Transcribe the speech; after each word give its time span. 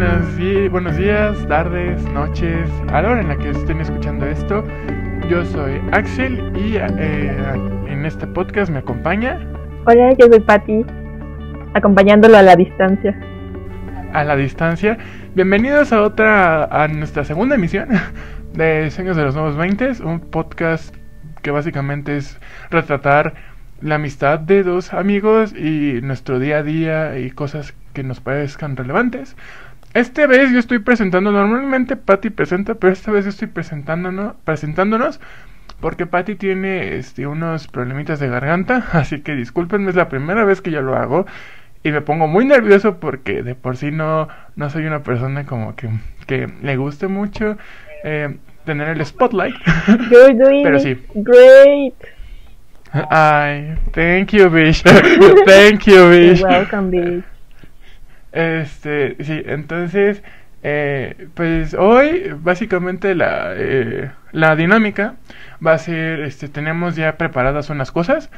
buenos, 0.00 0.70
buenos 0.70 0.96
días, 0.96 1.46
tardes, 1.46 2.02
noches, 2.12 2.70
a 2.90 3.02
la 3.02 3.10
hora 3.10 3.20
en 3.20 3.28
la 3.28 3.36
que 3.36 3.50
estén 3.50 3.82
escuchando 3.82 4.24
esto. 4.24 4.64
Yo 5.28 5.44
soy 5.44 5.78
Axel 5.92 6.52
y 6.56 6.76
eh, 6.76 7.36
en 7.86 8.06
este 8.06 8.26
podcast 8.26 8.72
me 8.72 8.78
acompaña. 8.78 9.38
Hola, 9.84 10.14
yo 10.18 10.26
soy 10.28 10.40
Patti, 10.40 10.86
acompañándolo 11.74 12.38
a 12.38 12.42
la 12.42 12.56
distancia. 12.56 13.14
A 14.14 14.24
la 14.24 14.36
distancia. 14.36 14.96
Bienvenidos 15.34 15.92
a 15.92 16.00
otra, 16.02 16.64
a 16.64 16.88
nuestra 16.88 17.24
segunda 17.24 17.56
emisión 17.56 17.88
de 18.54 18.90
Sueños 18.90 19.18
de 19.18 19.24
los 19.24 19.34
Nuevos 19.34 19.58
20, 19.58 20.02
un 20.02 20.20
podcast 20.20 20.96
que 21.42 21.50
básicamente 21.50 22.16
es 22.16 22.40
retratar 22.70 23.34
la 23.82 23.96
amistad 23.96 24.38
de 24.38 24.62
dos 24.62 24.94
amigos 24.94 25.54
y 25.54 26.00
nuestro 26.02 26.38
día 26.38 26.58
a 26.58 26.62
día 26.62 27.18
y 27.18 27.30
cosas 27.30 27.74
que 27.92 28.02
nos 28.02 28.20
parezcan 28.20 28.76
relevantes. 28.76 29.36
Esta 29.92 30.26
vez 30.26 30.52
yo 30.52 30.58
estoy 30.58 30.78
presentando, 30.78 31.32
normalmente 31.32 31.96
Patty 31.96 32.30
presenta, 32.30 32.74
pero 32.74 32.92
esta 32.92 33.10
vez 33.10 33.24
yo 33.24 33.30
estoy 33.30 33.48
presentándonos, 33.48 34.34
presentándonos 34.44 35.20
porque 35.80 36.06
Patty 36.06 36.36
tiene 36.36 36.96
este, 36.96 37.26
unos 37.26 37.66
problemitas 37.66 38.20
de 38.20 38.28
garganta, 38.28 38.84
así 38.92 39.20
que 39.20 39.34
discúlpenme, 39.34 39.90
es 39.90 39.96
la 39.96 40.08
primera 40.08 40.44
vez 40.44 40.60
que 40.60 40.70
yo 40.70 40.82
lo 40.82 40.96
hago 40.96 41.26
y 41.82 41.90
me 41.90 42.02
pongo 42.02 42.28
muy 42.28 42.44
nervioso 42.44 43.00
porque 43.00 43.42
de 43.42 43.54
por 43.54 43.76
sí 43.76 43.90
no, 43.90 44.28
no 44.54 44.70
soy 44.70 44.86
una 44.86 45.02
persona 45.02 45.46
como 45.46 45.74
que, 45.74 45.88
que 46.26 46.48
le 46.62 46.76
guste 46.76 47.08
mucho 47.08 47.56
eh, 48.04 48.36
tener 48.64 48.88
el 48.88 49.04
spotlight. 49.04 49.56
pero 50.62 50.78
sí. 50.78 50.98
Great. 51.14 51.94
Ay, 52.92 53.76
thank 53.92 54.32
you, 54.32 54.50
Bish. 54.50 54.82
thank 55.46 55.84
you, 55.86 56.10
welcome, 56.42 56.90
Bish. 56.90 57.24
Este, 58.32 59.16
sí, 59.24 59.42
entonces, 59.46 60.22
eh, 60.62 61.28
pues 61.34 61.74
hoy 61.74 62.32
básicamente 62.36 63.14
la, 63.14 63.52
eh, 63.56 64.10
la 64.32 64.56
dinámica 64.56 65.14
va 65.64 65.72
a 65.72 65.78
ser, 65.78 66.20
este, 66.20 66.48
tenemos 66.48 66.96
ya 66.96 67.16
preparadas 67.16 67.70
unas 67.70 67.92
cosas. 67.92 68.30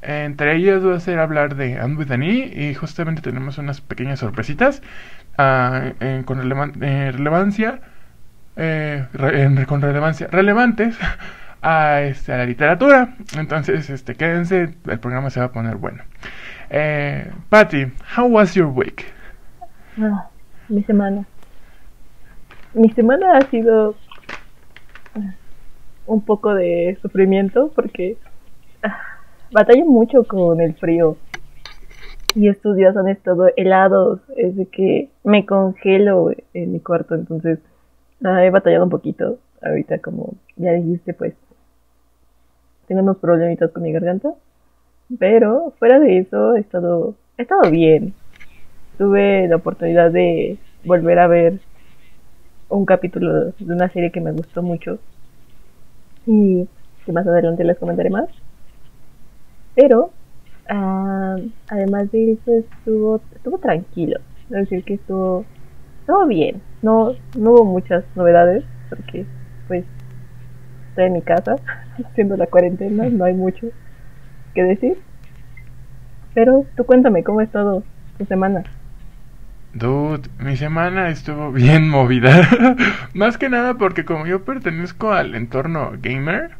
Entre 0.00 0.56
ellas 0.56 0.86
va 0.86 0.96
a 0.96 1.00
ser 1.00 1.18
hablar 1.18 1.56
de 1.56 1.76
And 1.76 1.98
with 1.98 2.12
y 2.12 2.74
justamente 2.74 3.20
tenemos 3.20 3.58
unas 3.58 3.80
pequeñas 3.80 4.20
sorpresitas 4.20 4.80
uh, 5.38 6.24
con 6.24 6.38
relevancia, 6.38 7.80
eh, 8.56 9.06
con 9.66 9.82
relevancia 9.82 10.28
relevantes 10.30 10.96
a, 11.62 12.02
este, 12.02 12.32
a 12.32 12.38
la 12.38 12.46
literatura. 12.46 13.14
Entonces, 13.36 13.90
este, 13.90 14.14
quédense, 14.14 14.74
el 14.86 15.00
programa 15.00 15.30
se 15.30 15.40
va 15.40 15.46
a 15.46 15.52
poner 15.52 15.76
bueno. 15.76 16.04
Eh, 16.70 17.30
Patty, 17.48 17.92
how 18.16 18.26
was 18.26 18.54
your 18.54 18.68
week? 18.68 19.06
Ah, 20.00 20.30
mi 20.68 20.84
semana. 20.84 21.26
Mi 22.72 22.88
semana 22.90 23.36
ha 23.36 23.50
sido 23.50 23.96
ah, 25.14 25.34
un 26.06 26.20
poco 26.20 26.54
de 26.54 26.96
sufrimiento 27.02 27.72
porque 27.74 28.16
ah, 28.84 28.96
batallo 29.50 29.86
mucho 29.86 30.22
con 30.22 30.60
el 30.60 30.74
frío. 30.74 31.16
Y 32.36 32.48
estos 32.48 32.76
días 32.76 32.96
han 32.96 33.08
estado 33.08 33.48
helados, 33.56 34.20
es 34.36 34.54
de 34.54 34.66
que 34.66 35.10
me 35.24 35.44
congelo 35.44 36.30
en 36.54 36.72
mi 36.72 36.78
cuarto, 36.78 37.16
entonces 37.16 37.58
he 38.20 38.50
batallado 38.50 38.84
un 38.84 38.90
poquito. 38.90 39.38
Ahorita, 39.62 39.98
como 39.98 40.34
ya 40.54 40.74
dijiste, 40.74 41.12
pues 41.14 41.34
tengo 42.86 43.02
unos 43.02 43.16
problemitas 43.16 43.72
con 43.72 43.82
mi 43.82 43.92
garganta. 43.92 44.32
Pero 45.18 45.72
fuera 45.80 45.98
de 45.98 46.18
eso, 46.18 46.54
estado, 46.54 47.16
he 47.36 47.42
estado 47.42 47.68
bien 47.72 48.14
tuve 48.98 49.48
la 49.48 49.56
oportunidad 49.56 50.10
de 50.10 50.58
volver 50.84 51.18
a 51.20 51.28
ver 51.28 51.60
un 52.68 52.84
capítulo 52.84 53.52
de 53.58 53.72
una 53.72 53.88
serie 53.90 54.10
que 54.10 54.20
me 54.20 54.32
gustó 54.32 54.62
mucho 54.62 54.98
y 56.26 56.68
que 57.06 57.12
más 57.12 57.26
adelante 57.26 57.64
les 57.64 57.78
comentaré 57.78 58.10
más. 58.10 58.28
Pero 59.74 60.10
ah, 60.68 61.36
además 61.68 62.10
de 62.12 62.32
eso 62.32 62.52
estuvo 62.58 63.20
estuvo 63.34 63.58
tranquilo, 63.58 64.18
es 64.50 64.68
decir 64.68 64.84
que 64.84 64.94
estuvo 64.94 65.44
estuvo 66.00 66.26
bien. 66.26 66.60
No 66.82 67.12
no 67.34 67.52
hubo 67.52 67.64
muchas 67.64 68.04
novedades 68.16 68.64
porque 68.90 69.24
pues 69.68 69.84
estoy 70.90 71.04
en 71.06 71.12
mi 71.14 71.22
casa 71.22 71.56
haciendo 72.04 72.36
la 72.36 72.46
cuarentena, 72.46 73.08
no 73.08 73.24
hay 73.24 73.34
mucho 73.34 73.68
que 74.54 74.64
decir. 74.64 74.98
Pero 76.34 76.66
tú 76.76 76.84
cuéntame 76.84 77.24
cómo 77.24 77.40
ha 77.40 77.44
estado 77.44 77.82
tu 78.18 78.24
semana. 78.26 78.64
Dude, 79.78 80.28
mi 80.40 80.56
semana 80.56 81.08
estuvo 81.08 81.52
bien 81.52 81.88
movida. 81.88 82.76
más 83.14 83.38
que 83.38 83.48
nada 83.48 83.74
porque 83.74 84.04
como 84.04 84.26
yo 84.26 84.44
pertenezco 84.44 85.12
al 85.12 85.36
entorno 85.36 85.92
gamer, 86.02 86.50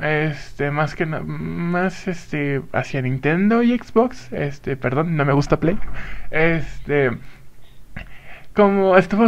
este, 0.00 0.70
más 0.70 0.94
que 0.94 1.04
nada, 1.04 1.24
más 1.24 2.06
este, 2.06 2.62
hacia 2.72 3.02
Nintendo 3.02 3.62
y 3.64 3.76
Xbox, 3.76 4.32
este, 4.32 4.76
perdón, 4.76 5.16
no 5.16 5.24
me 5.24 5.32
gusta 5.32 5.58
Play. 5.58 5.78
Este, 6.30 7.10
como 8.54 8.96
estuvo, 8.96 9.26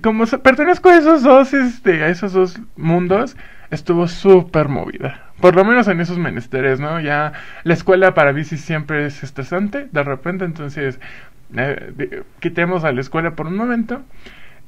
como 0.00 0.24
pertenezco 0.26 0.88
a 0.88 0.98
esos 0.98 1.24
dos, 1.24 1.52
este, 1.54 2.04
a 2.04 2.08
esos 2.08 2.32
dos 2.32 2.60
mundos, 2.76 3.36
estuvo 3.72 4.06
súper 4.06 4.68
movida. 4.68 5.32
Por 5.40 5.56
lo 5.56 5.64
menos 5.64 5.88
en 5.88 6.00
esos 6.00 6.18
menesteres, 6.18 6.78
¿no? 6.78 7.00
Ya 7.00 7.32
la 7.64 7.74
escuela 7.74 8.14
para 8.14 8.30
bici 8.30 8.56
siempre 8.56 9.06
es 9.06 9.24
estresante, 9.24 9.88
de 9.90 10.02
repente, 10.04 10.44
entonces 10.44 11.00
eh, 11.56 12.22
quitemos 12.40 12.84
a 12.84 12.92
la 12.92 13.00
escuela 13.00 13.32
por 13.32 13.46
un 13.46 13.56
momento. 13.56 14.02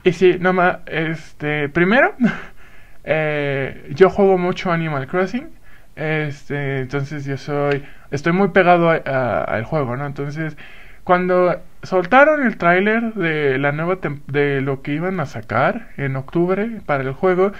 Y 0.02 0.12
sí, 0.12 0.36
nomás, 0.38 0.78
este, 0.86 1.68
primero, 1.68 2.14
eh, 3.04 3.90
yo 3.94 4.10
juego 4.10 4.38
mucho 4.38 4.72
Animal 4.72 5.06
Crossing. 5.06 5.48
Este, 5.96 6.80
entonces 6.80 7.24
yo 7.24 7.36
soy, 7.36 7.84
estoy 8.10 8.32
muy 8.32 8.48
pegado 8.48 8.90
al 8.90 9.64
juego, 9.64 9.96
¿no? 9.96 10.06
Entonces, 10.06 10.56
cuando 11.04 11.60
soltaron 11.82 12.44
el 12.46 12.56
tráiler 12.56 13.14
de 13.14 13.58
la 13.58 13.72
nueva 13.72 13.98
de 14.26 14.60
lo 14.60 14.82
que 14.82 14.94
iban 14.94 15.20
a 15.20 15.26
sacar 15.26 15.88
en 15.96 16.16
octubre 16.16 16.80
para 16.86 17.02
el 17.02 17.12
juego, 17.12 17.52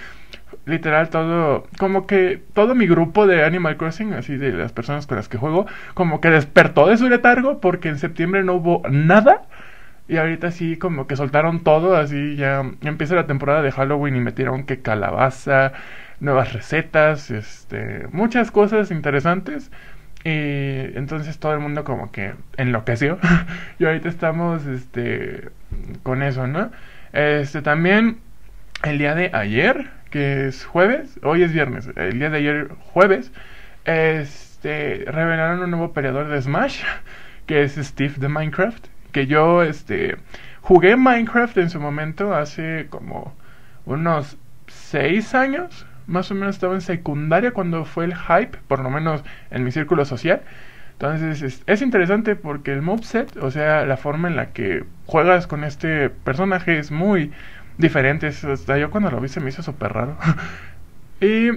literal 0.65 1.09
todo, 1.09 1.67
como 1.77 2.07
que 2.07 2.41
todo 2.53 2.75
mi 2.75 2.87
grupo 2.87 3.27
de 3.27 3.43
Animal 3.43 3.77
Crossing, 3.77 4.13
así 4.13 4.37
de 4.37 4.51
las 4.51 4.71
personas 4.71 5.07
con 5.07 5.17
las 5.17 5.29
que 5.29 5.37
juego, 5.37 5.67
como 5.93 6.21
que 6.21 6.29
despertó 6.29 6.87
de 6.87 6.97
su 6.97 7.07
letargo 7.07 7.59
porque 7.61 7.89
en 7.89 7.99
septiembre 7.99 8.43
no 8.43 8.55
hubo 8.55 8.81
nada. 8.89 9.43
Y 10.07 10.17
ahorita 10.17 10.51
sí, 10.51 10.77
como 10.77 11.07
que 11.07 11.15
soltaron 11.15 11.63
todo, 11.63 11.95
así 11.97 12.35
ya 12.35 12.63
empieza 12.81 13.15
la 13.15 13.25
temporada 13.27 13.61
de 13.63 13.71
Halloween 13.71 14.15
y 14.15 14.19
metieron 14.19 14.65
que 14.65 14.81
calabaza, 14.81 15.73
nuevas 16.19 16.53
recetas, 16.53 17.31
este, 17.31 18.07
muchas 18.11 18.51
cosas 18.51 18.91
interesantes. 18.91 19.71
Y 20.23 20.97
entonces 20.97 21.39
todo 21.39 21.53
el 21.53 21.59
mundo 21.59 21.83
como 21.83 22.11
que 22.11 22.33
enloqueció. 22.57 23.19
y 23.79 23.85
ahorita 23.85 24.09
estamos 24.09 24.65
este 24.65 25.49
con 26.03 26.23
eso, 26.23 26.47
¿no? 26.47 26.71
Este 27.13 27.61
también 27.61 28.19
el 28.83 28.97
día 28.97 29.15
de 29.15 29.29
ayer 29.33 29.89
que 30.15 30.47
es 30.47 30.63
jueves, 30.63 31.19
hoy 31.23 31.43
es 31.43 31.51
viernes, 31.51 31.89
el 31.97 32.19
día 32.19 32.29
de 32.29 32.37
ayer 32.37 32.69
jueves, 32.93 33.33
este, 33.83 35.03
revelaron 35.07 35.61
un 35.61 35.71
nuevo 35.71 35.91
peleador 35.91 36.29
de 36.29 36.41
Smash, 36.41 36.83
que 37.47 37.63
es 37.63 37.75
Steve 37.75 38.13
de 38.15 38.29
Minecraft, 38.29 38.87
que 39.11 39.27
yo, 39.27 39.61
este, 39.61 40.15
jugué 40.61 40.95
Minecraft 40.95 41.57
en 41.57 41.69
su 41.69 41.81
momento 41.81 42.33
hace 42.33 42.87
como 42.89 43.35
unos 43.85 44.37
6 44.67 45.35
años, 45.35 45.85
más 46.07 46.31
o 46.31 46.35
menos 46.35 46.55
estaba 46.55 46.75
en 46.75 46.81
secundaria 46.81 47.51
cuando 47.51 47.83
fue 47.83 48.05
el 48.05 48.15
hype, 48.15 48.57
por 48.69 48.79
lo 48.79 48.89
menos 48.89 49.21
en 49.51 49.65
mi 49.65 49.71
círculo 49.73 50.05
social. 50.05 50.43
Entonces 50.93 51.41
es, 51.41 51.63
es, 51.67 51.81
interesante 51.81 52.37
porque 52.37 52.71
el 52.71 52.81
moveset, 52.81 53.35
o 53.35 53.51
sea, 53.51 53.85
la 53.85 53.97
forma 53.97 54.29
en 54.29 54.37
la 54.37 54.53
que 54.53 54.85
juegas 55.07 55.45
con 55.45 55.65
este 55.65 56.09
personaje 56.09 56.79
es 56.79 56.89
muy, 56.89 57.33
diferentes. 57.77 58.43
Hasta 58.43 58.77
yo 58.77 58.89
cuando 58.91 59.11
lo 59.11 59.19
vi 59.19 59.27
se 59.27 59.39
me 59.39 59.49
hizo 59.49 59.63
súper 59.63 59.93
raro. 59.93 60.17
y 61.21 61.51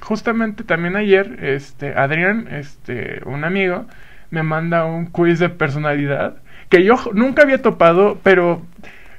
justamente 0.00 0.64
también 0.64 0.96
ayer, 0.96 1.38
este, 1.42 1.94
Adrián, 1.94 2.48
este, 2.50 3.20
un 3.24 3.44
amigo, 3.44 3.86
me 4.30 4.42
manda 4.42 4.84
un 4.84 5.06
quiz 5.06 5.38
de 5.38 5.48
personalidad 5.48 6.36
que 6.72 6.84
yo 6.84 6.96
nunca 7.12 7.42
había 7.42 7.60
topado, 7.60 8.18
pero 8.22 8.62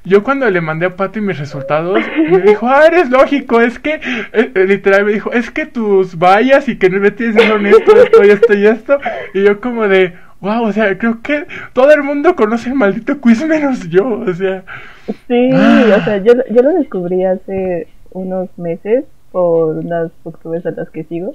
yo 0.02 0.24
cuando 0.24 0.50
le 0.50 0.60
mandé 0.60 0.86
a 0.86 0.96
Patty 0.96 1.20
mis 1.20 1.38
resultados, 1.38 2.00
me 2.28 2.38
dijo, 2.46 2.68
ah, 2.68 2.84
eres 2.86 3.10
lógico, 3.10 3.60
es 3.60 3.78
que, 3.78 3.94
eh, 3.94 4.50
eh, 4.54 4.64
literal 4.66 5.04
me 5.04 5.12
dijo, 5.12 5.32
es 5.32 5.52
que 5.52 5.64
tus 5.64 6.18
vallas 6.18 6.68
y 6.68 6.76
que 6.76 6.90
no 6.90 6.98
me 6.98 7.12
tienes 7.12 7.36
diciendo 7.36 7.64
esto, 7.68 7.96
esto 7.96 8.24
y 8.24 8.30
esto 8.30 8.54
y 8.54 8.66
esto, 8.66 8.98
y 9.34 9.44
yo 9.44 9.60
como 9.60 9.86
de, 9.86 10.14
wow, 10.40 10.64
o 10.64 10.72
sea, 10.72 10.98
creo 10.98 11.22
que 11.22 11.46
todo 11.72 11.92
el 11.92 12.02
mundo 12.02 12.34
conoce 12.34 12.70
el 12.70 12.74
maldito 12.74 13.20
quiz 13.20 13.46
menos 13.46 13.88
yo, 13.88 14.04
o 14.08 14.34
sea. 14.34 14.64
Sí, 15.06 15.50
o 15.52 16.00
sea, 16.04 16.18
yo, 16.18 16.32
yo 16.50 16.62
lo 16.62 16.72
descubrí 16.74 17.24
hace 17.24 17.88
unos 18.12 18.48
meses 18.58 19.04
por 19.32 19.76
unas 19.76 20.10
booktubers 20.22 20.64
a 20.66 20.70
las 20.70 20.88
que 20.90 21.04
sigo, 21.04 21.34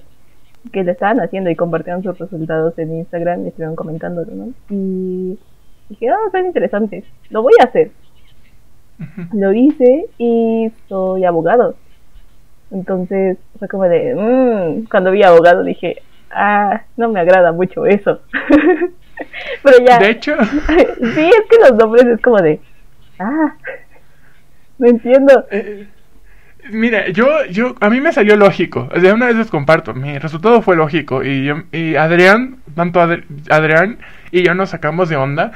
que 0.72 0.84
le 0.84 0.92
estaban 0.92 1.20
haciendo 1.20 1.50
y 1.50 1.56
compartieron 1.56 2.02
sus 2.02 2.18
resultados 2.18 2.78
en 2.80 2.98
Instagram 2.98 3.46
y 3.46 3.50
estuvieron 3.50 3.76
comentándolo, 3.76 4.32
¿no? 4.34 4.54
Y 4.70 5.38
dije, 5.90 6.10
ah, 6.10 6.30
son 6.32 6.46
interesantes, 6.46 7.04
lo 7.30 7.44
voy 7.44 7.54
a 7.60 7.66
hacer. 7.66 7.92
lo 9.34 9.54
hice 9.54 10.06
y 10.18 10.72
soy 10.88 11.26
abogado. 11.26 11.76
Entonces 12.72 13.38
fue 13.58 13.68
como 13.68 13.84
de, 13.84 14.16
mmm, 14.16 14.86
cuando 14.90 15.12
vi 15.12 15.24
abogado 15.24 15.64
dije, 15.64 16.02
ah, 16.32 16.84
no 16.98 17.10
me 17.10 17.20
agrada 17.20 17.52
mucho 17.52 17.86
eso. 17.86 18.20
Pero 19.64 19.86
ya. 19.86 20.00
De 20.00 20.12
hecho. 20.12 20.36
sí, 20.46 21.30
es 21.30 21.46
que 21.50 21.70
los 21.70 21.74
nombres 21.78 22.06
es 22.06 22.22
como 22.22 22.38
de, 22.38 22.60
ah, 23.20 23.56
no 24.78 24.88
entiendo. 24.88 25.46
Eh, 25.52 25.88
mira, 26.72 27.10
yo, 27.10 27.46
yo, 27.46 27.76
a 27.80 27.90
mí 27.90 28.02
me 28.02 28.14
salió 28.14 28.36
lógico. 28.36 28.90
O 28.94 29.00
sea, 29.00 29.14
una 29.14 29.28
vez 29.28 29.36
les 29.36 29.50
comparto, 29.50 29.94
mi 29.94 30.18
resultado 30.18 30.62
fue 30.62 30.76
lógico. 30.76 31.24
Y, 31.24 31.46
yo, 31.46 31.64
y 31.72 31.96
Adrián, 31.96 32.58
tanto 32.76 33.00
Adrián 33.02 34.00
y 34.32 34.44
yo 34.44 34.54
nos 34.56 34.70
sacamos 34.70 35.10
de 35.10 35.16
onda 35.16 35.52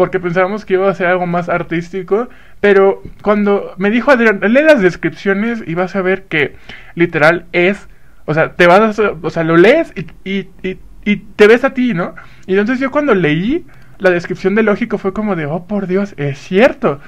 porque 0.00 0.18
pensábamos 0.18 0.64
que 0.64 0.74
iba 0.74 0.88
a 0.88 0.94
ser 0.94 1.08
algo 1.08 1.26
más 1.26 1.50
artístico, 1.50 2.30
pero 2.60 3.02
cuando 3.20 3.74
me 3.76 3.90
dijo 3.90 4.10
Adrián, 4.10 4.40
lee 4.40 4.62
las 4.62 4.80
descripciones 4.80 5.62
y 5.66 5.74
vas 5.74 5.94
a 5.94 6.00
ver 6.00 6.24
que 6.24 6.56
literal 6.94 7.44
es, 7.52 7.86
o 8.24 8.32
sea, 8.32 8.54
te 8.54 8.66
vas 8.66 8.98
a, 8.98 9.12
o 9.20 9.28
sea, 9.28 9.44
lo 9.44 9.58
lees 9.58 9.92
y, 9.94 10.06
y, 10.24 10.78
y, 11.04 11.16
te 11.16 11.46
ves 11.46 11.64
a 11.64 11.74
ti, 11.74 11.92
¿no? 11.92 12.14
Y 12.46 12.52
entonces 12.52 12.80
yo 12.80 12.90
cuando 12.90 13.14
leí 13.14 13.66
la 14.00 14.10
descripción 14.10 14.54
de 14.54 14.62
lógico 14.62 14.98
fue 14.98 15.12
como 15.12 15.36
de, 15.36 15.46
oh 15.46 15.64
por 15.64 15.86
Dios, 15.86 16.14
es 16.16 16.38
cierto. 16.38 17.00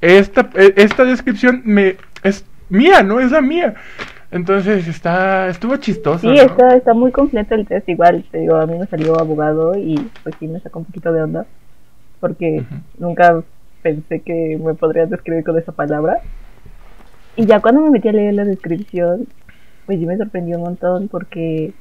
Esta, 0.00 0.48
e, 0.54 0.74
esta 0.76 1.04
descripción 1.04 1.62
me 1.64 1.96
es 2.22 2.44
mía, 2.68 3.02
¿no? 3.02 3.20
Es 3.20 3.32
la 3.32 3.40
mía. 3.40 3.74
Entonces 4.30 4.86
está, 4.86 5.48
estuvo 5.48 5.76
chistoso. 5.76 6.30
Sí, 6.30 6.38
está, 6.38 6.76
está 6.76 6.94
muy 6.94 7.10
completo 7.12 7.54
el 7.54 7.66
test. 7.66 7.88
Igual, 7.88 8.24
te 8.30 8.38
digo, 8.38 8.56
a 8.56 8.66
mí 8.66 8.78
me 8.78 8.86
salió 8.86 9.18
abogado 9.18 9.76
y 9.76 9.96
pues 10.22 10.34
sí 10.38 10.46
me 10.46 10.60
sacó 10.60 10.80
un 10.80 10.84
poquito 10.84 11.12
de 11.12 11.22
onda 11.22 11.46
porque 12.20 12.64
nunca 12.98 13.42
pensé 13.82 14.20
que 14.20 14.58
me 14.62 14.74
podrías 14.74 15.08
describir 15.10 15.44
con 15.44 15.58
esa 15.58 15.72
palabra. 15.72 16.20
Y 17.36 17.46
ya 17.46 17.60
cuando 17.60 17.80
me 17.82 17.90
metí 17.90 18.08
a 18.08 18.12
leer 18.12 18.34
la 18.34 18.44
descripción, 18.44 19.26
pues 19.86 19.98
sí 19.98 20.06
me 20.06 20.16
sorprendió 20.16 20.56
un 20.58 20.64
montón 20.64 21.08
porque 21.08 21.72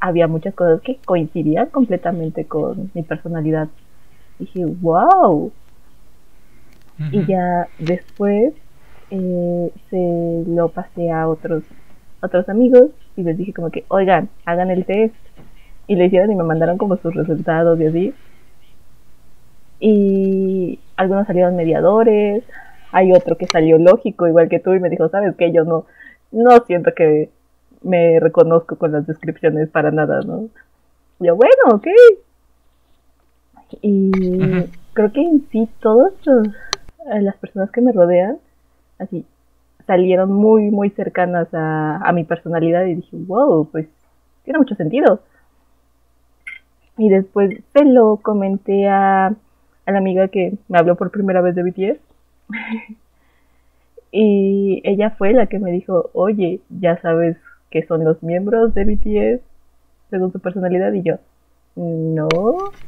había 0.00 0.26
muchas 0.26 0.54
cosas 0.54 0.80
que 0.80 0.98
coincidían 1.04 1.66
completamente 1.66 2.46
con 2.46 2.90
mi 2.94 3.02
personalidad. 3.02 3.68
Dije, 4.38 4.64
wow. 4.64 5.52
Y 7.10 7.26
ya 7.26 7.68
después 7.78 8.54
eh, 9.10 9.72
se 9.90 10.44
lo 10.46 10.68
pasé 10.70 11.10
a 11.10 11.28
otros, 11.28 11.62
otros 12.22 12.48
amigos 12.48 12.90
y 13.16 13.22
les 13.22 13.36
dije 13.36 13.52
como 13.52 13.70
que, 13.70 13.84
oigan, 13.88 14.30
hagan 14.44 14.70
el 14.70 14.84
test. 14.84 15.14
Y 15.88 15.94
le 15.94 16.06
hicieron 16.06 16.32
y 16.32 16.34
me 16.34 16.42
mandaron 16.42 16.78
como 16.78 16.96
sus 16.96 17.14
resultados 17.14 17.78
y 17.78 17.86
así 17.86 18.14
y 19.80 20.78
algunos 20.96 21.26
salieron 21.26 21.56
mediadores, 21.56 22.44
hay 22.92 23.12
otro 23.12 23.36
que 23.36 23.46
salió 23.46 23.78
lógico 23.78 24.26
igual 24.26 24.48
que 24.48 24.60
tú 24.60 24.72
y 24.72 24.80
me 24.80 24.88
dijo, 24.88 25.08
sabes 25.08 25.34
que 25.36 25.52
yo 25.52 25.64
no, 25.64 25.86
no 26.32 26.64
siento 26.66 26.92
que 26.94 27.30
me 27.82 28.18
reconozco 28.20 28.76
con 28.76 28.92
las 28.92 29.06
descripciones 29.06 29.68
para 29.68 29.90
nada, 29.90 30.22
¿no? 30.22 30.48
Y 31.20 31.26
yo, 31.26 31.36
bueno, 31.36 31.74
ok. 31.74 31.86
Y 33.82 34.10
creo 34.92 35.12
que 35.12 35.22
en 35.22 35.46
sí 35.50 35.68
todas 35.80 36.12
eh, 36.26 37.20
las 37.20 37.36
personas 37.36 37.70
que 37.70 37.80
me 37.80 37.92
rodean, 37.92 38.38
así, 38.98 39.24
salieron 39.86 40.32
muy, 40.32 40.70
muy 40.70 40.90
cercanas 40.90 41.48
a, 41.52 41.96
a 41.98 42.12
mi 42.12 42.24
personalidad 42.24 42.84
y 42.86 42.96
dije, 42.96 43.16
wow, 43.26 43.68
pues 43.70 43.88
tiene 44.44 44.58
mucho 44.58 44.74
sentido. 44.74 45.20
Y 46.98 47.08
después 47.08 47.62
se 47.74 47.84
lo 47.84 48.16
comenté 48.22 48.88
a 48.88 49.34
a 49.86 49.92
la 49.92 49.98
amiga 49.98 50.28
que 50.28 50.58
me 50.68 50.78
habló 50.78 50.96
por 50.96 51.10
primera 51.10 51.40
vez 51.40 51.54
de 51.54 51.62
BTS. 51.62 52.00
y 54.12 54.82
ella 54.84 55.10
fue 55.10 55.32
la 55.32 55.46
que 55.46 55.58
me 55.58 55.70
dijo, 55.70 56.10
oye, 56.12 56.60
ya 56.68 57.00
sabes 57.00 57.36
que 57.70 57.86
son 57.86 58.04
los 58.04 58.22
miembros 58.22 58.74
de 58.74 58.84
BTS 58.84 59.40
según 60.10 60.32
su 60.32 60.40
personalidad 60.40 60.92
y 60.92 61.02
yo, 61.02 61.16
no. 61.76 62.28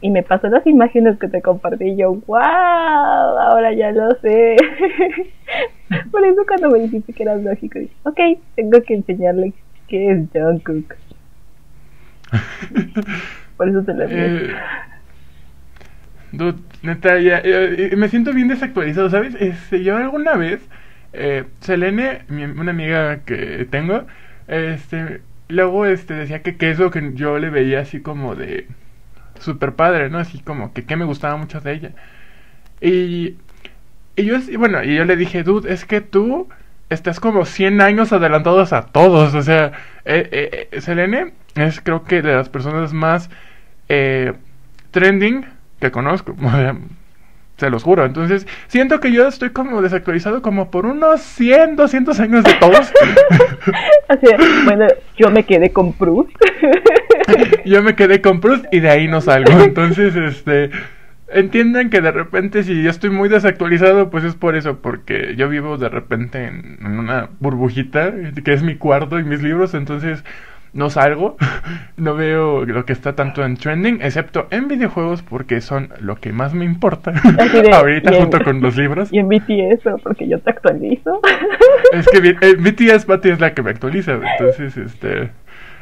Y 0.01 0.11
me 0.11 0.23
pasó 0.23 0.49
las 0.49 0.67
imágenes 0.67 1.19
que 1.19 1.29
te 1.29 1.43
compartí 1.43 1.91
y 1.91 1.97
yo, 1.97 2.15
wow, 2.27 2.39
ahora 2.39 3.73
ya 3.75 3.93
lo 3.93 4.15
sé. 4.21 4.57
por 6.11 6.25
eso 6.25 6.45
cuando 6.47 6.71
me 6.71 6.81
dijiste 6.81 7.13
que 7.13 7.23
eras 7.23 7.43
lógico, 7.43 7.79
dije, 7.79 7.95
ok, 8.05 8.19
tengo 8.57 8.83
que 8.83 8.95
enseñarle 8.95 9.53
qué 9.89 10.11
es 10.11 10.19
Jungkook. 10.33 10.95
por 13.57 13.69
eso 13.69 13.83
te 13.83 13.95
lo 13.95 14.07
dije. 14.07 14.55
Dude, 16.33 16.59
neta, 16.83 17.19
ya, 17.21 17.43
me 17.97 18.09
siento 18.09 18.33
bien 18.33 18.49
desactualizado, 18.49 19.09
¿sabes? 19.11 19.35
Este, 19.41 19.83
yo 19.83 19.97
alguna 19.97 20.35
vez, 20.35 20.67
eh, 21.13 21.45
Selene, 21.61 22.23
una 22.29 22.71
amiga 22.71 23.21
que 23.25 23.67
tengo, 23.71 24.05
este, 24.47 25.23
luego 25.49 25.87
este, 25.87 26.15
decía 26.15 26.43
que, 26.43 26.57
que 26.57 26.71
es 26.71 26.79
lo 26.79 26.91
que 26.91 27.13
yo 27.15 27.39
le 27.39 27.51
veía 27.51 27.81
así 27.81 28.01
como 28.01 28.35
de 28.35 28.67
super 29.41 29.75
padre, 29.75 30.11
¿no? 30.11 30.19
Así 30.19 30.41
como 30.41 30.73
que, 30.73 30.85
que 30.85 30.97
me 30.97 31.05
gustaba 31.05 31.37
mucho 31.37 31.61
de 31.61 31.73
ella. 31.73 31.93
Y, 32.81 33.37
y 34.17 34.25
yo, 34.25 34.37
bueno, 34.59 34.83
y 34.85 34.97
yo 34.97 35.05
le 35.05 35.17
dije, 35.17 35.43
dude, 35.43 35.73
es 35.73 35.85
que 35.85 36.01
tú 36.01 36.49
estás 36.91 37.21
como 37.21 37.45
100 37.45 37.81
años 37.81 38.13
adelantados 38.13 38.73
a 38.73 38.87
todos, 38.87 39.35
o 39.35 39.43
sea, 39.43 39.73
eh, 40.05 40.29
eh, 40.33 40.69
eh 40.73 40.81
Selene 40.81 41.35
es 41.55 41.81
creo 41.81 42.05
que 42.05 42.23
de 42.23 42.35
las 42.35 42.49
personas 42.49 42.93
más 42.93 43.31
eh, 43.89 44.35
trending 44.91 45.47
que 45.81 45.91
conozco. 45.91 46.35
Se 47.59 47.71
los 47.71 47.83
juro. 47.83 48.05
Entonces, 48.05 48.47
siento 48.69 49.01
que 49.01 49.11
yo 49.11 49.27
estoy 49.27 49.51
como 49.51 49.83
desactualizado 49.83 50.43
como 50.43 50.71
por 50.71 50.87
unos 50.87 51.21
100, 51.21 51.75
200 51.75 52.21
años 52.21 52.45
de 52.45 52.55
todos. 52.55 52.93
Así, 54.09 54.27
bueno, 54.65 54.87
yo 55.17 55.31
me 55.31 55.43
quedé 55.43 55.71
con 55.71 55.93
Proust. 55.93 56.31
yo 57.65 57.83
me 57.83 57.97
quedé 57.97 58.21
con 58.21 58.41
Proust 58.41 58.65
y 58.73 58.79
de 58.79 58.91
ahí 58.91 59.09
no 59.09 59.21
salgo. 59.21 59.51
Entonces, 59.61 60.15
este, 60.15 60.71
entiendan 61.33 61.91
que 61.91 62.01
de 62.01 62.13
repente 62.13 62.63
si 62.63 62.81
yo 62.81 62.91
estoy 62.91 63.11
muy 63.11 63.29
desactualizado, 63.29 64.09
pues 64.09 64.23
es 64.23 64.37
por 64.37 64.55
eso, 64.55 64.79
porque 64.79 65.35
yo 65.37 65.49
vivo 65.49 65.79
de 65.79 65.89
repente 65.89 66.45
en 66.47 66.87
una 66.87 67.31
burbujita, 67.41 68.13
que 68.45 68.53
es 68.53 68.63
mi 68.63 68.77
cuarto 68.77 69.19
y 69.19 69.25
mis 69.25 69.43
libros, 69.43 69.75
entonces 69.75 70.23
no 70.73 70.91
salgo, 70.91 71.37
no 71.97 72.15
veo 72.15 72.65
lo 72.65 72.85
que 72.85 72.93
está 72.93 73.15
tanto 73.15 73.45
en 73.45 73.57
trending, 73.57 74.01
excepto 74.03 74.47
en 74.51 74.69
videojuegos 74.69 75.23
porque 75.23 75.61
son 75.61 75.91
lo 76.01 76.17
que 76.17 76.33
más 76.33 76.55
me 76.55 76.65
importa 76.65 77.13
ahorita 77.73 78.13
junto 78.15 78.43
con 78.43 78.61
los 78.61 78.77
libros. 78.77 79.09
Y 79.19 79.19
en 79.19 79.29
BTS, 79.29 80.03
porque 80.03 80.29
yo 80.29 80.39
te 80.39 80.51
actualizo. 80.51 81.21
Es 81.93 82.07
que 82.09 82.21
BTS, 82.21 83.07
Pati 83.07 83.31
es 83.31 83.41
la 83.41 83.55
que 83.55 83.63
me 83.63 83.71
actualiza, 83.71 84.15
entonces, 84.15 84.77
este... 84.77 85.31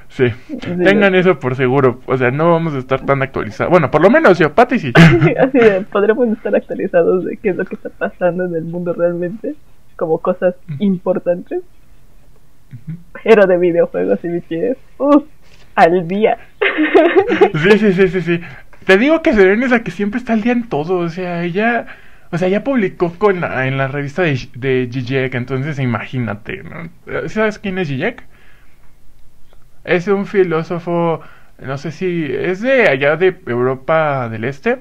Sí, 0.09 0.27
tengan 0.61 1.17
eso 1.17 1.41
por 1.41 1.57
seguro. 1.57 2.01
O 2.07 2.17
sea, 2.17 2.31
no 2.31 2.53
vamos 2.53 2.75
a 2.75 2.79
estar 2.79 3.05
tan 3.05 3.23
actualizados. 3.23 3.71
Bueno, 3.71 3.91
por 3.91 4.01
lo 4.01 4.09
menos 4.09 4.39
yo, 4.39 4.55
Pati 4.55 4.79
sí. 4.79 4.93
Así 4.97 5.59
podremos 5.91 6.29
estar 6.29 6.55
actualizados 6.55 7.25
de 7.25 7.37
qué 7.37 7.51
es 7.51 7.57
lo 7.57 7.65
que 7.65 7.75
está 7.75 7.91
pasando 7.91 8.45
en 8.47 8.55
el 8.55 8.65
mundo 8.65 8.93
realmente, 8.93 9.57
como 9.97 10.19
cosas 10.19 10.55
importantes. 10.79 11.63
Pero 13.25 13.47
de 13.47 13.59
videojuegos 13.59 14.21
y 14.25 14.29
BTS, 14.29 14.79
uff, 14.99 15.25
al 15.75 16.07
día. 16.09 16.39
Sí, 17.63 17.79
sí, 17.79 17.93
sí, 17.93 18.09
sí, 18.09 18.21
sí. 18.21 18.41
Te 18.85 18.99
digo 18.99 19.23
que 19.23 19.33
Serena 19.33 19.65
es 19.65 19.73
la 19.73 19.83
que 19.83 19.91
siempre 19.91 20.19
está 20.19 20.33
al 20.33 20.43
día 20.43 20.53
en 20.53 20.69
todo, 20.69 20.99
o 20.99 21.09
sea, 21.09 21.43
ella... 21.43 21.87
O 22.33 22.39
sea, 22.39 22.49
ya 22.49 22.65
publicó 22.65 23.13
con 23.19 23.45
en 23.45 23.79
la 23.79 23.87
revista 23.87 24.23
de, 24.23 24.49
de 24.55 25.31
entonces 25.33 25.79
imagínate, 25.79 26.63
¿no? 26.65 26.91
¿Sabes 27.29 27.59
quién 27.61 27.79
es 27.79 27.89
Gijek? 27.89 28.25
Es 29.85 30.09
un 30.09 30.27
filósofo, 30.27 31.21
no 31.59 31.79
sé 31.79 31.93
si 31.93 32.25
es 32.31 32.61
de 32.61 32.89
allá 32.89 33.17
de 33.17 33.37
Europa 33.47 34.29
del 34.29 34.45
Este, 34.45 34.79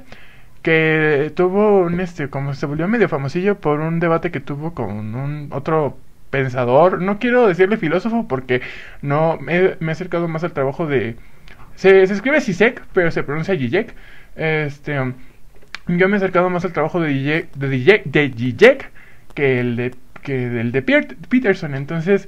que 0.63 1.31
tuvo 1.35 1.81
un, 1.81 1.99
este, 1.99 2.29
como 2.29 2.53
se 2.55 2.65
volvió 2.65 2.87
medio 2.87 3.09
famosillo 3.09 3.59
por 3.59 3.79
un 3.81 3.99
debate 3.99 4.31
que 4.31 4.39
tuvo 4.41 4.73
con 4.73 5.15
un 5.15 5.49
otro 5.51 5.97
pensador, 6.35 7.01
no 7.01 7.17
quiero 7.17 7.47
decirle 7.47 7.77
filósofo 7.77 8.27
porque 8.27 8.61
no 9.01 9.37
me, 9.39 9.77
he 9.79 9.91
acercado 9.91 10.27
más 10.27 10.43
al 10.43 10.51
trabajo 10.51 10.85
de... 10.85 11.15
Se, 11.75 12.03
escribe 12.03 12.41
Sisek, 12.41 12.83
pero 12.91 13.09
se 13.09 13.23
pronuncia 13.23 13.57
Zizek. 13.57 13.93
Este, 14.35 14.95
yo 15.87 16.09
me 16.09 16.13
he 16.13 16.17
acercado 16.17 16.49
más 16.49 16.65
al 16.65 16.73
trabajo 16.73 16.99
de 16.99 17.13
Zizek, 17.13 17.53
de, 17.53 18.65
que 19.33 19.59
el 19.61 19.77
de, 19.77 19.93
que 20.23 20.49
de 20.49 20.81
Peterson. 21.29 21.73
Entonces, 21.73 22.27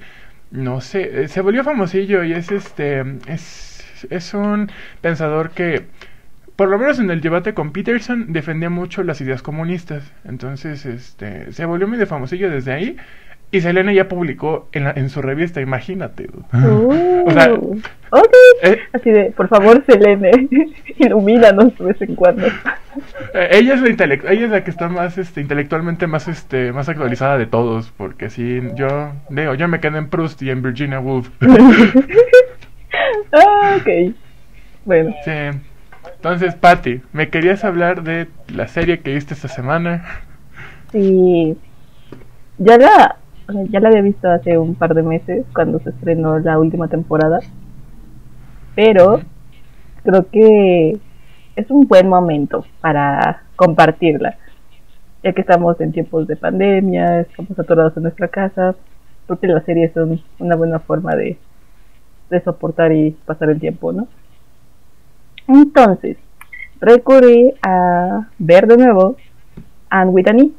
no 0.52 0.80
sé, 0.80 1.24
eh, 1.24 1.28
se 1.28 1.42
volvió 1.42 1.66
famosillo 1.66 2.24
y 2.24 2.32
es 2.32 2.50
este, 2.50 3.04
es, 3.28 4.06
es 4.10 4.34
un 4.34 4.72
pensador 5.02 5.52
que 5.52 5.84
por 6.56 6.70
lo 6.70 6.80
menos 6.80 6.98
en 7.00 7.12
el 7.12 7.20
debate 7.20 7.54
con 7.54 7.72
Peterson 7.72 8.32
defendía 8.32 8.70
mucho 8.70 9.04
las 9.04 9.20
ideas 9.20 9.42
comunistas. 9.44 10.12
Entonces, 10.24 10.86
este, 10.86 11.52
se 11.52 11.66
volvió 11.66 11.88
medio 11.88 12.08
famosillo 12.08 12.50
desde 12.50 12.72
ahí. 12.72 12.98
Y 13.50 13.62
Selene 13.62 13.96
ya 13.96 14.10
publicó 14.10 14.68
en, 14.74 14.84
la- 14.84 14.92
en 14.92 15.10
su 15.10 15.22
revista, 15.22 15.62
imagínate. 15.62 16.28
Uh, 16.54 17.24
O 17.28 17.32
sea, 17.32 17.54
ok. 17.54 18.34
eh, 18.64 18.80
Así 18.92 19.10
de, 19.10 19.32
por 19.32 19.48
favor, 19.48 19.84
Selene, 19.88 20.32
ilumínanos 20.98 21.78
de 21.78 21.86
vez 21.86 22.02
en 22.02 22.16
cuando. 22.16 22.46
Eh, 23.34 23.50
ella 23.52 23.76
es 23.76 23.82
la 23.82 23.88
ella 23.90 24.46
es 24.46 24.50
la 24.50 24.64
que 24.64 24.72
está 24.72 24.90
más 24.90 25.18
este 25.18 25.40
intelectualmente 25.40 26.08
más 26.08 26.28
este 26.28 26.72
más 26.74 26.90
actualizada 26.90 27.38
de 27.38 27.46
todos 27.46 27.92
porque 27.96 28.32
sí 28.32 28.60
yo 28.76 29.12
digo 29.30 29.54
yo 29.54 29.68
me 29.68 29.80
quedé 29.80 30.00
en 30.00 30.10
Proust 30.10 30.42
y 30.42 30.50
en 30.50 30.64
Virginia 30.64 31.00
Woolf 31.00 31.30
ah, 33.34 33.78
ok. 33.80 34.14
Bueno, 34.86 35.14
sí 35.24 35.32
entonces 36.16 36.56
Patty 36.56 37.02
me 37.14 37.30
querías 37.30 37.64
hablar 37.64 38.02
de 38.04 38.28
la 38.48 38.68
serie 38.68 39.00
que 39.02 39.14
viste 39.14 39.34
esta 39.36 39.48
semana 39.48 40.04
sí. 40.92 41.56
Ya 42.58 42.78
la, 42.80 43.18
o 43.48 43.52
sea, 43.52 43.64
ya 43.70 43.80
la 43.80 43.90
había 43.90 44.02
visto 44.02 44.30
hace 44.30 44.58
un 44.58 44.76
par 44.76 44.94
de 44.94 45.04
meses 45.04 45.46
cuando 45.54 45.80
se 45.80 45.90
estrenó 45.90 46.40
la 46.40 46.60
última 46.60 46.88
temporada. 46.88 47.40
Pero 48.76 49.22
creo 50.04 50.28
que 50.30 51.00
es 51.56 51.72
un 51.72 51.88
buen 51.88 52.08
momento 52.08 52.66
para 52.82 53.44
compartirla. 53.56 54.38
Ya 55.24 55.34
que 55.34 55.42
estamos 55.42 55.80
en 55.82 55.92
tiempos 55.92 56.28
de 56.28 56.36
pandemia, 56.36 57.22
estamos 57.22 57.58
atorados 57.58 57.98
en 57.98 58.04
nuestra 58.04 58.28
casa, 58.28 58.76
creo 59.26 59.40
que 59.40 59.48
las 59.48 59.66
series 59.66 59.92
son 59.94 60.22
una 60.40 60.56
buena 60.56 60.80
forma 60.80 61.16
de, 61.16 61.38
de 62.30 62.42
soportar 62.42 62.92
y 62.92 63.12
pasar 63.26 63.50
el 63.50 63.60
tiempo, 63.60 63.92
¿no? 63.92 64.08
Entonces, 65.48 66.18
recurrí 66.80 67.54
a 67.62 68.28
ver 68.38 68.68
de 68.68 68.78
nuevo 68.78 69.16
Anne 69.90 70.12
with 70.12 70.28
an 70.28 70.40
E. 70.40 70.52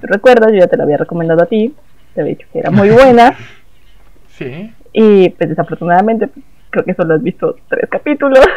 ¿Te 0.00 0.06
recuerdas? 0.06 0.52
Yo 0.52 0.58
ya 0.58 0.66
te 0.66 0.76
la 0.76 0.84
había 0.84 0.96
recomendado 0.96 1.42
a 1.42 1.46
ti, 1.46 1.74
te 2.14 2.20
había 2.20 2.34
dicho 2.34 2.46
que 2.52 2.58
era 2.60 2.70
muy 2.70 2.90
buena. 2.90 3.34
sí 4.36 4.72
Y 4.92 5.28
pues 5.30 5.48
desafortunadamente 5.50 6.28
creo 6.70 6.84
que 6.84 6.94
solo 6.94 7.14
has 7.14 7.22
visto 7.22 7.56
tres 7.68 7.88
capítulos. 7.90 8.40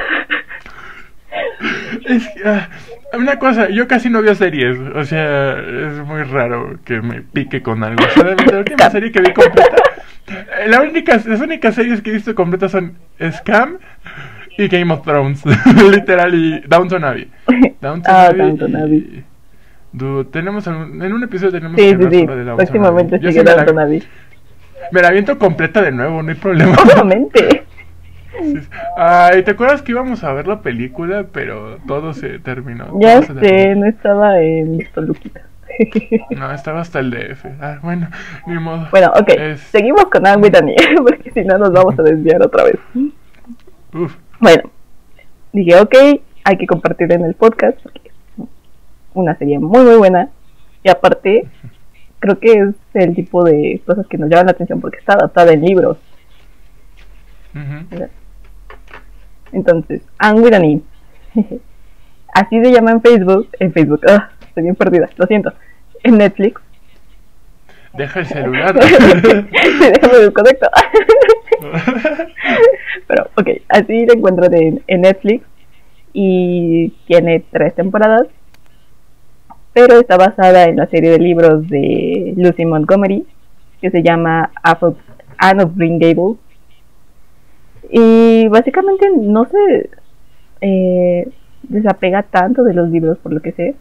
es 2.06 2.28
que, 2.30 2.48
ah, 2.48 2.70
una 3.14 3.38
cosa 3.38 3.70
yo 3.70 3.88
casi 3.88 4.10
no 4.10 4.22
veo 4.22 4.34
series 4.36 4.78
o 4.96 5.04
sea 5.04 5.54
es 5.60 6.00
muy 6.06 6.24
raro 6.24 6.80
que 6.84 7.02
me 7.02 7.22
pique 7.22 7.62
con 7.62 7.84
algo 7.84 8.04
solamente 8.16 8.52
la 8.52 8.60
última 8.60 8.90
serie 8.90 9.12
que 9.12 9.20
vi 9.22 9.34
completa 9.34 9.76
eh, 10.28 10.68
la 10.68 10.82
única 10.82 11.20
las 11.26 11.42
únicas 11.42 11.76
series 11.76 12.02
que 12.02 12.10
he 12.10 12.14
visto 12.14 12.34
completas 12.34 12.72
son 12.72 12.94
Scam 13.32 13.78
y 14.58 14.68
Game 14.68 14.92
of 14.94 15.04
Thrones 15.04 15.44
literal 15.92 16.34
y 16.34 16.60
Downton 16.68 17.04
Abbey 17.04 17.30
Downton 17.82 18.04
Ah, 18.14 18.28
Abbey 18.28 18.40
Downton 18.40 18.72
y- 18.72 18.76
Abbey. 18.76 19.24
Dude, 19.98 20.26
tenemos 20.26 20.68
un- 20.68 21.02
en 21.02 21.14
un 21.14 21.24
episodio 21.24 21.52
tenemos 21.54 21.76
Sí, 21.80 21.96
que 21.96 22.04
sí, 22.04 22.10
sí. 22.12 22.26
sobre 22.26 22.56
Próximamente. 22.56 23.20
Yo 23.20 23.32
sigue 23.32 23.44
la- 23.44 23.54
Abbey. 23.84 24.04
Me 24.92 25.02
la 25.02 25.08
aviento 25.10 25.38
completa 25.40 25.82
de 25.82 25.92
nuevo, 25.92 26.22
no 26.22 26.30
hay 26.30 26.36
problema. 26.36 26.76
Obviamente. 26.84 27.64
Ay, 28.96 29.42
¿te 29.44 29.52
acuerdas 29.52 29.82
que 29.82 29.92
íbamos 29.92 30.24
a 30.24 30.32
ver 30.34 30.48
la 30.48 30.62
película, 30.62 31.26
pero 31.32 31.80
todo 31.88 32.14
se 32.14 32.38
terminó? 32.40 33.00
Ya 33.00 33.22
sé, 33.24 33.34
terminó. 33.34 33.82
no 33.82 33.86
estaba 33.90 34.40
en 34.40 34.88
Toluquita. 34.94 35.42
No, 36.36 36.52
estaba 36.52 36.82
hasta 36.82 37.00
el 37.00 37.12
DF. 37.12 37.46
Ah, 37.62 37.80
bueno, 37.82 38.08
ni 38.46 38.58
modo. 38.60 38.88
bueno, 38.92 39.12
ok. 39.20 39.30
Es- 39.30 39.62
Seguimos 39.62 40.06
con 40.06 40.26
E, 40.26 40.36
porque 40.98 41.32
si 41.32 41.42
no 41.44 41.58
nos 41.58 41.72
vamos 41.72 41.98
a 42.00 42.04
desviar 42.04 42.42
otra 42.44 42.64
vez. 42.66 42.78
Uf. 43.94 44.16
Bueno, 44.40 44.64
dije, 45.54 45.80
ok, 45.80 45.96
hay 46.44 46.58
que 46.58 46.68
compartir 46.68 47.12
en 47.12 47.26
el 47.26 47.34
podcast, 47.34 47.80
porque 47.82 48.07
una 49.22 49.38
serie 49.38 49.60
muy, 49.60 49.84
muy 49.84 49.96
buena. 49.96 50.30
Y 50.84 50.90
aparte, 50.90 51.48
creo 52.20 52.40
que 52.40 52.54
es 52.54 52.76
el 52.94 53.16
tipo 53.16 53.44
de 53.44 53.82
cosas 53.86 54.08
que 54.08 54.18
nos 54.18 54.30
llaman 54.30 54.48
la 54.48 54.52
atención 54.52 54.82
porque 54.82 55.00
está 55.00 55.14
adaptada 55.14 55.54
en 55.54 55.62
libros. 55.62 55.98
Entonces, 59.52 60.02
Anne. 60.18 60.82
Así 62.34 62.64
se 62.64 62.72
llama 62.72 62.92
en 62.92 63.02
Facebook. 63.02 63.50
En 63.60 63.74
Facebook, 63.74 64.02
ah, 64.08 64.30
estoy 64.48 64.64
bien 64.64 64.76
perdida, 64.76 65.10
lo 65.16 65.26
siento. 65.26 65.52
En 66.04 66.18
Netflix. 66.18 66.62
Deja 67.94 68.20
el 68.20 68.26
celular. 68.28 68.80
sí, 68.84 69.80
déjame 69.80 70.18
desconecto. 70.20 70.70
Pero, 73.08 73.30
ok, 73.36 73.50
así 73.70 74.06
la 74.06 74.14
encuentran 74.14 74.54
en, 74.54 74.84
en 74.86 75.02
Netflix. 75.02 75.44
Y 76.14 76.90
tiene 77.08 77.44
tres 77.52 77.74
temporadas. 77.74 78.28
Pero 79.78 80.00
está 80.00 80.18
basada 80.18 80.64
en 80.64 80.78
la 80.78 80.88
serie 80.88 81.12
de 81.12 81.20
libros 81.20 81.70
de 81.70 82.34
Lucy 82.36 82.66
Montgomery. 82.66 83.28
Que 83.80 83.92
se 83.92 84.02
llama 84.02 84.50
Anne 85.38 85.64
of 85.64 85.76
Green 85.76 86.00
Gables. 86.00 86.40
Y 87.92 88.48
básicamente 88.48 89.08
no 89.16 89.46
se 89.46 89.92
eh, 90.62 91.30
desapega 91.62 92.24
tanto 92.24 92.64
de 92.64 92.74
los 92.74 92.90
libros, 92.90 93.20
por 93.20 93.32
lo 93.32 93.40
que 93.40 93.52
sé. 93.52 93.76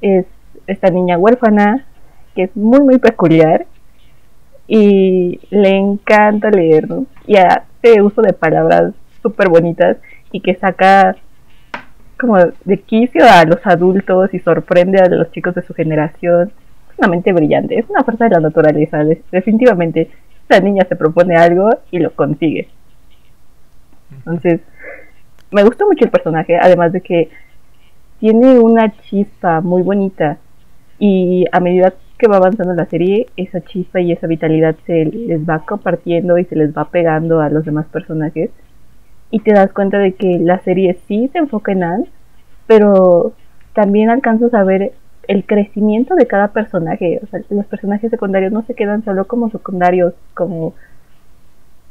Es 0.00 0.24
esta 0.66 0.88
niña 0.88 1.18
huérfana 1.18 1.84
que 2.34 2.44
es 2.44 2.56
muy, 2.56 2.80
muy 2.80 2.96
peculiar 2.96 3.66
y 4.66 5.40
le 5.50 5.76
encanta 5.76 6.50
leer, 6.50 6.88
¿no? 6.88 7.04
Y 7.26 7.36
hace 7.36 8.00
uso 8.00 8.22
de 8.22 8.32
palabras 8.32 8.94
súper 9.20 9.50
bonitas 9.50 9.98
y 10.32 10.40
que 10.40 10.54
saca 10.54 11.16
como 12.20 12.36
de 12.38 12.80
quicio 12.80 13.24
a 13.24 13.44
los 13.44 13.66
adultos 13.66 14.32
y 14.34 14.38
sorprende 14.40 15.00
a 15.00 15.08
los 15.08 15.30
chicos 15.32 15.54
de 15.54 15.62
su 15.62 15.74
generación. 15.74 16.52
Es 16.92 16.98
una 16.98 17.08
mente 17.08 17.32
brillante, 17.32 17.78
es 17.78 17.88
una 17.88 18.04
fuerza 18.04 18.24
de 18.24 18.30
la 18.30 18.40
naturaleza, 18.40 18.98
de- 19.04 19.22
definitivamente. 19.32 20.10
Esta 20.42 20.60
niña 20.60 20.84
se 20.88 20.96
propone 20.96 21.36
algo 21.36 21.70
y 21.90 21.98
lo 22.00 22.12
consigue. 22.14 22.68
Entonces, 24.12 24.60
me 25.50 25.62
gustó 25.64 25.86
mucho 25.86 26.04
el 26.04 26.10
personaje, 26.10 26.56
además 26.60 26.92
de 26.92 27.00
que 27.00 27.30
tiene 28.18 28.58
una 28.58 28.92
chispa 29.02 29.60
muy 29.60 29.82
bonita 29.82 30.38
y 30.98 31.46
a 31.52 31.60
medida 31.60 31.94
que 32.18 32.28
va 32.28 32.36
avanzando 32.36 32.74
la 32.74 32.84
serie, 32.86 33.28
esa 33.36 33.62
chispa 33.62 34.00
y 34.00 34.12
esa 34.12 34.26
vitalidad 34.26 34.76
se 34.84 35.06
les 35.06 35.48
va 35.48 35.60
compartiendo 35.60 36.36
y 36.36 36.44
se 36.44 36.56
les 36.56 36.76
va 36.76 36.90
pegando 36.90 37.40
a 37.40 37.48
los 37.48 37.64
demás 37.64 37.86
personajes 37.86 38.50
y 39.30 39.40
te 39.40 39.52
das 39.52 39.72
cuenta 39.72 39.98
de 39.98 40.14
que 40.14 40.38
la 40.38 40.58
serie 40.60 40.98
sí 41.06 41.28
se 41.32 41.38
enfoca 41.38 41.72
en 41.72 41.84
Anne, 41.84 42.06
pero 42.66 43.32
también 43.74 44.10
alcanzas 44.10 44.52
a 44.54 44.64
ver 44.64 44.92
el 45.28 45.46
crecimiento 45.46 46.16
de 46.16 46.26
cada 46.26 46.48
personaje. 46.48 47.20
O 47.22 47.26
sea, 47.26 47.40
los 47.50 47.66
personajes 47.66 48.10
secundarios 48.10 48.52
no 48.52 48.62
se 48.62 48.74
quedan 48.74 49.04
solo 49.04 49.26
como 49.26 49.50
secundarios, 49.50 50.14
como 50.34 50.74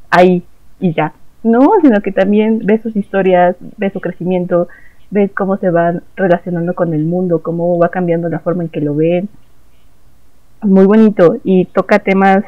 ahí 0.09 0.43
y 0.79 0.93
ya. 0.93 1.13
No, 1.43 1.71
sino 1.81 2.01
que 2.01 2.11
también 2.11 2.59
ves 2.65 2.81
sus 2.81 2.95
historias, 2.95 3.55
ves 3.77 3.93
su 3.93 4.01
crecimiento, 4.01 4.67
ves 5.09 5.31
cómo 5.33 5.57
se 5.57 5.69
van 5.69 6.03
relacionando 6.15 6.75
con 6.75 6.93
el 6.93 7.05
mundo, 7.05 7.41
cómo 7.41 7.77
va 7.79 7.89
cambiando 7.89 8.27
la 8.27 8.39
forma 8.39 8.63
en 8.63 8.69
que 8.69 8.81
lo 8.81 8.95
ven. 8.95 9.29
Muy 10.61 10.85
bonito 10.85 11.37
y 11.45 11.65
toca 11.65 11.99
temas 11.99 12.43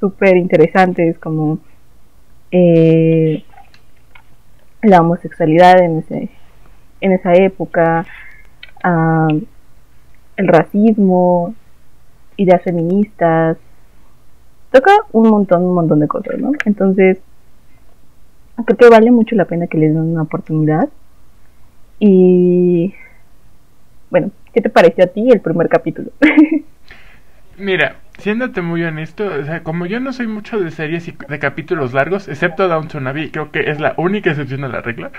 súper 0.00 0.36
interesantes 0.36 1.18
como 1.18 1.60
eh, 2.50 3.44
la 4.82 5.00
homosexualidad 5.00 5.80
en, 5.80 5.98
ese, 5.98 6.30
en 7.00 7.12
esa 7.12 7.34
época, 7.34 8.06
ah, 8.82 9.28
el 10.36 10.48
racismo, 10.48 11.54
ideas 12.36 12.62
feministas. 12.62 13.58
Toca 14.70 14.92
un 15.12 15.28
montón, 15.30 15.64
un 15.64 15.74
montón 15.74 16.00
de 16.00 16.08
cosas, 16.08 16.38
¿no? 16.38 16.52
Entonces, 16.64 17.18
creo 18.64 18.76
que 18.76 18.88
vale 18.88 19.10
mucho 19.10 19.34
la 19.34 19.46
pena 19.46 19.66
que 19.66 19.78
les 19.78 19.92
den 19.92 20.02
una 20.02 20.22
oportunidad. 20.22 20.88
Y 21.98 22.94
bueno, 24.10 24.30
¿qué 24.52 24.60
te 24.60 24.70
pareció 24.70 25.04
a 25.04 25.08
ti 25.08 25.28
el 25.30 25.40
primer 25.40 25.68
capítulo? 25.68 26.10
Mira, 27.58 27.96
siéndote 28.18 28.62
muy 28.62 28.82
honesto, 28.84 29.26
o 29.26 29.44
sea, 29.44 29.62
como 29.62 29.86
yo 29.86 30.00
no 30.00 30.12
soy 30.12 30.26
mucho 30.26 30.58
de 30.60 30.70
series 30.70 31.08
y 31.08 31.16
de 31.28 31.38
capítulos 31.38 31.92
largos, 31.94 32.28
excepto 32.28 32.68
Downton 32.68 33.06
Abbey, 33.06 33.30
creo 33.30 33.50
que 33.52 33.70
es 33.70 33.80
la 33.80 33.94
única 33.96 34.30
excepción 34.30 34.64
a 34.64 34.68
la 34.68 34.80
regla. 34.80 35.10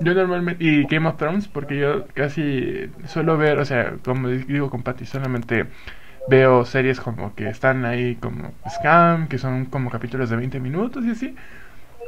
Yo 0.00 0.14
normalmente, 0.14 0.64
y 0.64 0.84
Game 0.84 1.08
of 1.08 1.16
Thrones, 1.16 1.48
porque 1.48 1.78
yo 1.78 2.06
casi 2.14 2.90
suelo 3.06 3.36
ver, 3.36 3.58
o 3.58 3.64
sea, 3.64 3.94
como 4.04 4.28
digo 4.28 4.70
con 4.70 4.82
Patty, 4.82 5.06
solamente 5.06 5.66
veo 6.28 6.64
series 6.64 7.00
como 7.00 7.34
que 7.34 7.48
están 7.48 7.84
ahí 7.84 8.16
como 8.16 8.52
Scam, 8.68 9.28
que 9.28 9.38
son 9.38 9.66
como 9.66 9.90
capítulos 9.90 10.30
de 10.30 10.36
20 10.36 10.60
minutos 10.60 11.04
y 11.04 11.10
así. 11.10 11.36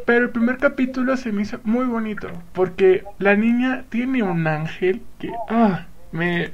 Pero 0.04 0.24
el 0.26 0.30
primer 0.30 0.58
capítulo 0.58 1.16
se 1.16 1.32
me 1.32 1.42
hizo 1.42 1.58
muy 1.64 1.84
bonito, 1.84 2.28
porque 2.52 3.04
la 3.18 3.34
niña 3.34 3.84
tiene 3.88 4.22
un 4.22 4.46
ángel 4.46 5.02
que, 5.18 5.30
ah, 5.50 5.86
me, 6.12 6.50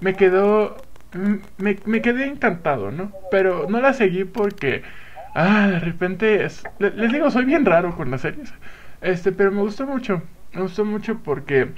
me 0.00 0.14
quedó, 0.16 0.76
me, 1.58 1.76
me 1.84 2.02
quedé 2.02 2.26
encantado, 2.26 2.90
¿no? 2.90 3.12
Pero 3.30 3.66
no 3.68 3.80
la 3.80 3.92
seguí 3.92 4.24
porque, 4.24 4.82
ah, 5.34 5.68
de 5.68 5.80
repente, 5.80 6.44
es- 6.44 6.64
le- 6.78 6.90
les 6.92 7.12
digo, 7.12 7.30
soy 7.30 7.44
bien 7.44 7.64
raro 7.64 7.94
con 7.96 8.10
las 8.10 8.22
series, 8.22 8.54
este, 9.00 9.32
pero 9.32 9.50
me 9.52 9.60
gustó 9.62 9.86
mucho, 9.86 10.22
me 10.52 10.62
gustó 10.62 10.84
mucho 10.84 11.22
porque, 11.22 11.72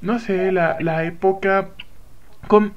no 0.00 0.18
sé, 0.18 0.52
la, 0.52 0.76
la 0.80 1.04
época, 1.04 1.70
con, 2.48 2.74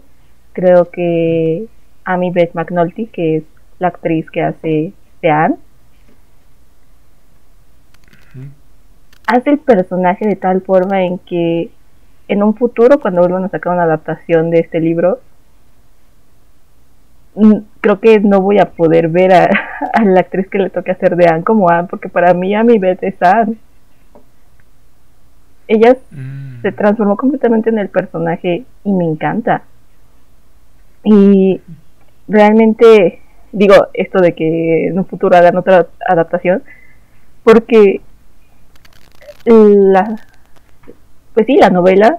Creo 0.52 0.90
que 0.90 1.66
Amy 2.04 2.30
Beth 2.30 2.54
McNulty 2.54 3.06
que 3.06 3.37
es 3.37 3.44
la 3.78 3.88
actriz 3.88 4.30
que 4.30 4.42
hace 4.42 4.92
de 5.23 5.30
Anne 5.30 5.56
hace 9.26 9.50
el 9.50 9.59
personaje 9.59 10.26
de 10.26 10.37
tal 10.37 10.62
forma 10.62 11.04
en 11.04 11.19
que 11.19 11.71
en 12.28 12.43
un 12.43 12.54
futuro 12.54 13.00
cuando 13.00 13.21
vuelvan 13.21 13.45
a 13.45 13.49
sacar 13.49 13.73
una 13.73 13.85
adaptación 13.85 14.50
de 14.50 14.61
este 14.61 14.81
libro 14.81 15.21
mm, 17.35 17.57
creo 17.81 18.00
que 18.00 18.21
no 18.21 18.40
voy 18.40 18.59
a 18.59 18.71
poder 18.71 19.09
ver 19.09 19.33
a, 19.33 19.45
a 19.93 20.04
la 20.04 20.21
actriz 20.21 20.49
que 20.49 20.59
le 20.59 20.71
toque 20.71 20.90
hacer 20.93 21.16
de 21.16 21.26
Anne 21.26 21.45
como 21.45 21.69
Anne 21.71 21.88
porque 21.90 22.09
para 22.09 22.35
mí 22.35 22.54
Amy 22.54 22.78
Beth 22.78 23.02
es 23.02 23.21
Anne 23.23 23.57
ella 25.66 25.97
Mm. 26.11 26.61
se 26.62 26.73
transformó 26.73 27.16
completamente 27.16 27.71
en 27.71 27.78
el 27.78 27.88
personaje 27.88 28.64
y 28.85 28.93
me 28.93 29.04
encanta 29.04 29.62
y 31.02 31.61
realmente 32.28 33.21
digo 33.52 33.75
esto 33.95 34.21
de 34.21 34.35
que 34.35 34.88
en 34.88 34.99
un 34.99 35.07
futuro 35.07 35.37
hagan 35.37 35.57
otra 35.57 35.87
adaptación 36.07 36.62
porque 37.43 38.00
la 39.47 40.17
pues 41.35 41.47
sí 41.47 41.57
la 41.57 41.71
novela 41.71 42.19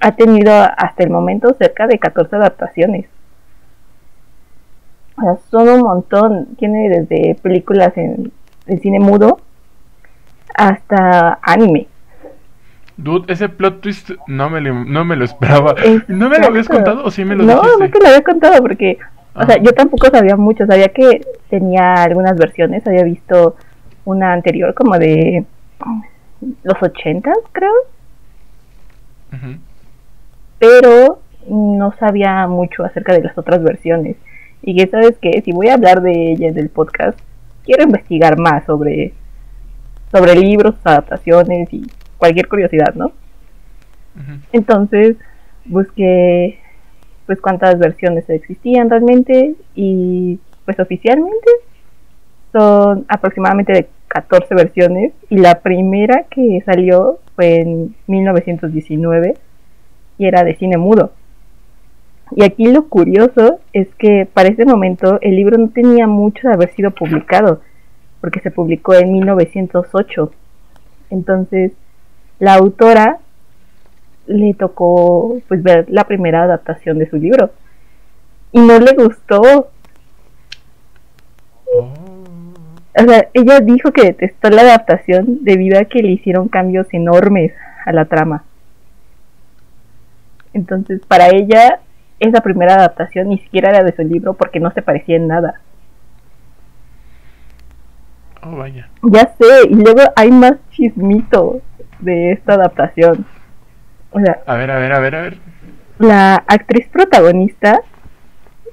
ha 0.00 0.12
tenido 0.16 0.52
hasta 0.52 1.02
el 1.04 1.10
momento 1.10 1.54
cerca 1.58 1.86
de 1.86 1.98
14 1.98 2.36
adaptaciones 2.36 3.06
o 5.18 5.22
sea, 5.22 5.36
son 5.50 5.68
un 5.68 5.80
montón 5.80 6.46
tiene 6.58 6.88
desde 6.88 7.34
películas 7.36 7.96
en, 7.96 8.32
en 8.66 8.80
cine 8.80 9.00
mudo 9.00 9.40
hasta 10.54 11.38
anime 11.42 11.88
Dude, 12.98 13.30
ese 13.30 13.50
plot 13.50 13.82
twist 13.82 14.10
no 14.26 14.48
me 14.48 14.58
lo, 14.62 14.72
no 14.84 15.04
me 15.04 15.16
lo 15.16 15.24
esperaba. 15.26 15.72
Exacto. 15.72 16.04
¿No 16.14 16.30
me 16.30 16.38
lo 16.38 16.46
habías 16.46 16.66
contado 16.66 17.04
o 17.04 17.10
sí 17.10 17.26
me 17.26 17.34
lo 17.36 17.44
no, 17.44 17.60
dijiste? 17.60 17.78
no 17.78 17.90
te 17.90 17.98
lo 18.00 18.06
había 18.08 18.22
contado 18.22 18.62
porque, 18.62 18.96
o 19.34 19.44
sea, 19.44 19.56
Ah. 19.56 19.62
yo 19.62 19.72
tampoco 19.72 20.06
sabía 20.08 20.34
mucho. 20.36 20.64
Sabía 20.64 20.88
que 20.88 21.20
tenía 21.50 21.92
algunas 21.92 22.38
versiones. 22.38 22.86
Había 22.86 23.02
visto 23.04 23.56
una 24.06 24.32
anterior 24.32 24.72
como 24.72 24.98
de 24.98 25.44
los 26.40 26.82
ochentas, 26.82 27.38
creo. 27.52 27.72
Ujú. 29.32 29.58
Pero 30.58 31.20
no 31.48 31.92
sabía 31.98 32.46
mucho 32.46 32.84
acerca 32.84 33.12
de 33.12 33.22
las 33.22 33.36
otras 33.38 33.62
versiones. 33.62 34.16
Y 34.62 34.76
que 34.76 34.88
sabes 34.88 35.16
que 35.20 35.42
si 35.42 35.52
voy 35.52 35.68
a 35.68 35.74
hablar 35.74 36.02
de 36.02 36.32
ella 36.32 36.48
en 36.48 36.58
el 36.58 36.70
podcast, 36.70 37.18
quiero 37.64 37.84
investigar 37.84 38.38
más 38.38 38.64
sobre, 38.64 39.12
sobre 40.10 40.34
libros, 40.34 40.74
adaptaciones 40.84 41.72
y 41.72 41.86
cualquier 42.18 42.48
curiosidad, 42.48 42.94
¿no? 42.94 43.12
Entonces 44.52 45.16
busqué 45.66 46.58
pues 47.26 47.40
cuántas 47.40 47.78
versiones 47.78 48.28
existían 48.30 48.88
realmente 48.88 49.54
y 49.74 50.38
pues 50.64 50.78
oficialmente 50.80 51.50
son 52.52 53.04
aproximadamente 53.08 53.72
de 53.72 53.88
14 54.16 54.54
versiones 54.54 55.12
y 55.28 55.36
la 55.36 55.60
primera 55.60 56.24
que 56.30 56.62
salió 56.64 57.18
fue 57.34 57.60
en 57.60 57.94
1919 58.06 59.36
y 60.18 60.26
era 60.26 60.42
de 60.42 60.56
cine 60.56 60.78
mudo. 60.78 61.12
Y 62.32 62.42
aquí 62.42 62.64
lo 62.66 62.88
curioso 62.88 63.60
es 63.72 63.88
que 63.98 64.26
para 64.32 64.48
ese 64.48 64.64
momento 64.64 65.18
el 65.20 65.36
libro 65.36 65.58
no 65.58 65.68
tenía 65.68 66.06
mucho 66.06 66.48
de 66.48 66.54
haber 66.54 66.74
sido 66.74 66.90
publicado 66.92 67.60
porque 68.20 68.40
se 68.40 68.50
publicó 68.50 68.94
en 68.94 69.12
1908. 69.12 70.32
Entonces 71.10 71.72
la 72.38 72.54
autora 72.54 73.18
le 74.26 74.54
tocó 74.54 75.38
pues 75.46 75.62
ver 75.62 75.86
la 75.88 76.04
primera 76.04 76.42
adaptación 76.42 76.98
de 76.98 77.08
su 77.08 77.16
libro 77.16 77.50
y 78.52 78.60
no 78.60 78.78
le 78.78 78.92
gustó 78.94 79.68
Oh. 81.76 82.15
O 82.98 83.02
sea 83.04 83.28
ella 83.34 83.60
dijo 83.60 83.92
que 83.92 84.02
detestó 84.04 84.50
la 84.50 84.62
adaptación 84.62 85.38
debido 85.42 85.78
a 85.78 85.84
que 85.84 86.02
le 86.02 86.12
hicieron 86.12 86.48
cambios 86.48 86.86
enormes 86.92 87.52
a 87.84 87.92
la 87.92 88.06
trama 88.06 88.44
entonces 90.54 91.00
para 91.06 91.28
ella 91.28 91.80
esa 92.18 92.40
primera 92.40 92.74
adaptación 92.74 93.28
ni 93.28 93.38
siquiera 93.38 93.70
era 93.70 93.82
de 93.84 93.94
su 93.94 94.02
libro 94.02 94.34
porque 94.34 94.60
no 94.60 94.70
se 94.72 94.82
parecía 94.82 95.16
en 95.16 95.28
nada 95.28 95.60
Oh, 98.42 98.56
vaya. 98.56 98.88
Ya 99.02 99.34
sé, 99.38 99.68
y 99.70 99.74
luego 99.74 100.02
hay 100.14 100.30
más 100.30 100.54
chismito 100.70 101.62
de 101.98 102.32
esta 102.32 102.54
adaptación. 102.54 103.26
O 104.10 104.20
sea, 104.20 104.38
A 104.46 104.56
ver, 104.56 104.70
a 104.70 104.78
ver, 104.78 104.92
a 104.92 105.00
ver, 105.00 105.14
a 105.16 105.22
ver. 105.22 105.38
la 105.98 106.36
actriz 106.46 106.86
protagonista, 106.88 107.80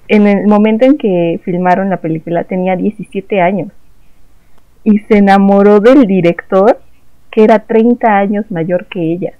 en 0.08 0.28
el 0.28 0.48
momento 0.48 0.86
en 0.86 0.98
que 0.98 1.40
filmaron 1.44 1.90
la 1.90 1.98
película, 1.98 2.44
tenía 2.44 2.76
17 2.76 3.42
años. 3.42 3.72
Y 4.84 5.00
se 5.00 5.18
enamoró 5.18 5.80
del 5.80 6.06
director, 6.06 6.80
que 7.32 7.44
era 7.44 7.60
30 7.60 8.08
años 8.08 8.46
mayor 8.52 8.86
que 8.88 9.00
ella. 9.00 9.34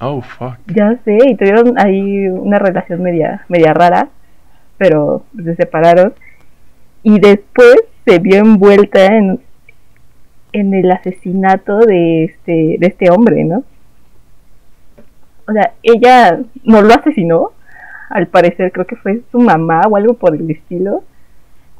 Oh, 0.00 0.20
fuck. 0.20 0.56
Ya 0.66 0.96
sé, 1.04 1.18
y 1.26 1.34
tuvieron 1.34 1.78
ahí 1.78 2.28
una 2.28 2.58
relación 2.58 3.02
media, 3.02 3.44
media 3.48 3.74
rara, 3.74 4.08
pero 4.76 5.24
se 5.42 5.56
separaron. 5.56 6.14
Y 7.02 7.18
después 7.18 7.76
se 8.04 8.18
vio 8.18 8.36
envuelta 8.36 9.06
en, 9.06 9.40
en 10.52 10.74
el 10.74 10.90
asesinato 10.90 11.78
de 11.78 12.24
este, 12.24 12.76
de 12.78 12.86
este 12.86 13.10
hombre, 13.10 13.44
¿no? 13.44 13.64
O 15.48 15.52
sea, 15.52 15.72
ella 15.82 16.40
no 16.64 16.82
lo 16.82 16.94
asesinó, 16.94 17.52
al 18.10 18.26
parecer 18.26 18.70
creo 18.72 18.86
que 18.86 18.96
fue 18.96 19.22
su 19.30 19.40
mamá 19.40 19.82
o 19.88 19.96
algo 19.96 20.14
por 20.14 20.34
el 20.34 20.50
estilo, 20.50 21.02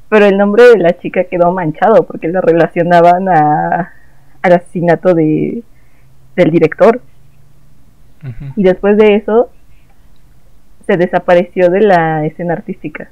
pero 0.08 0.26
el 0.26 0.38
nombre 0.38 0.64
de 0.64 0.78
la 0.78 0.98
chica 0.98 1.24
quedó 1.24 1.52
manchado 1.52 2.06
porque 2.06 2.28
lo 2.28 2.40
relacionaban 2.40 3.28
a, 3.28 3.92
al 4.42 4.52
asesinato 4.52 5.14
de, 5.14 5.62
del 6.36 6.50
director. 6.50 7.00
Y 8.56 8.64
después 8.64 8.96
de 8.96 9.14
eso 9.14 9.50
se 10.86 10.96
desapareció 10.96 11.68
de 11.70 11.80
la 11.82 12.26
escena 12.26 12.54
artística. 12.54 13.10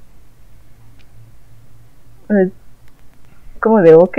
Como 3.60 3.82
de, 3.82 3.94
ok, 3.94 4.18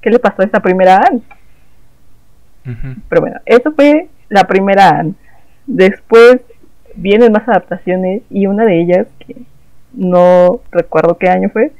¿qué 0.00 0.10
le 0.10 0.18
pasó 0.18 0.42
a 0.42 0.44
esta 0.46 0.60
primera 0.60 0.96
Anne? 0.96 1.22
Pero 3.08 3.20
bueno, 3.20 3.40
eso 3.44 3.72
fue 3.72 4.08
la 4.28 4.44
primera 4.44 4.88
Anne. 4.88 5.14
Después 5.66 6.40
vienen 6.96 7.32
más 7.32 7.46
adaptaciones 7.48 8.22
y 8.30 8.46
una 8.46 8.64
de 8.64 8.80
ellas, 8.80 9.06
que 9.20 9.36
no 9.96 10.60
recuerdo 10.70 11.16
qué 11.18 11.28
año 11.28 11.48
fue, 11.50 11.72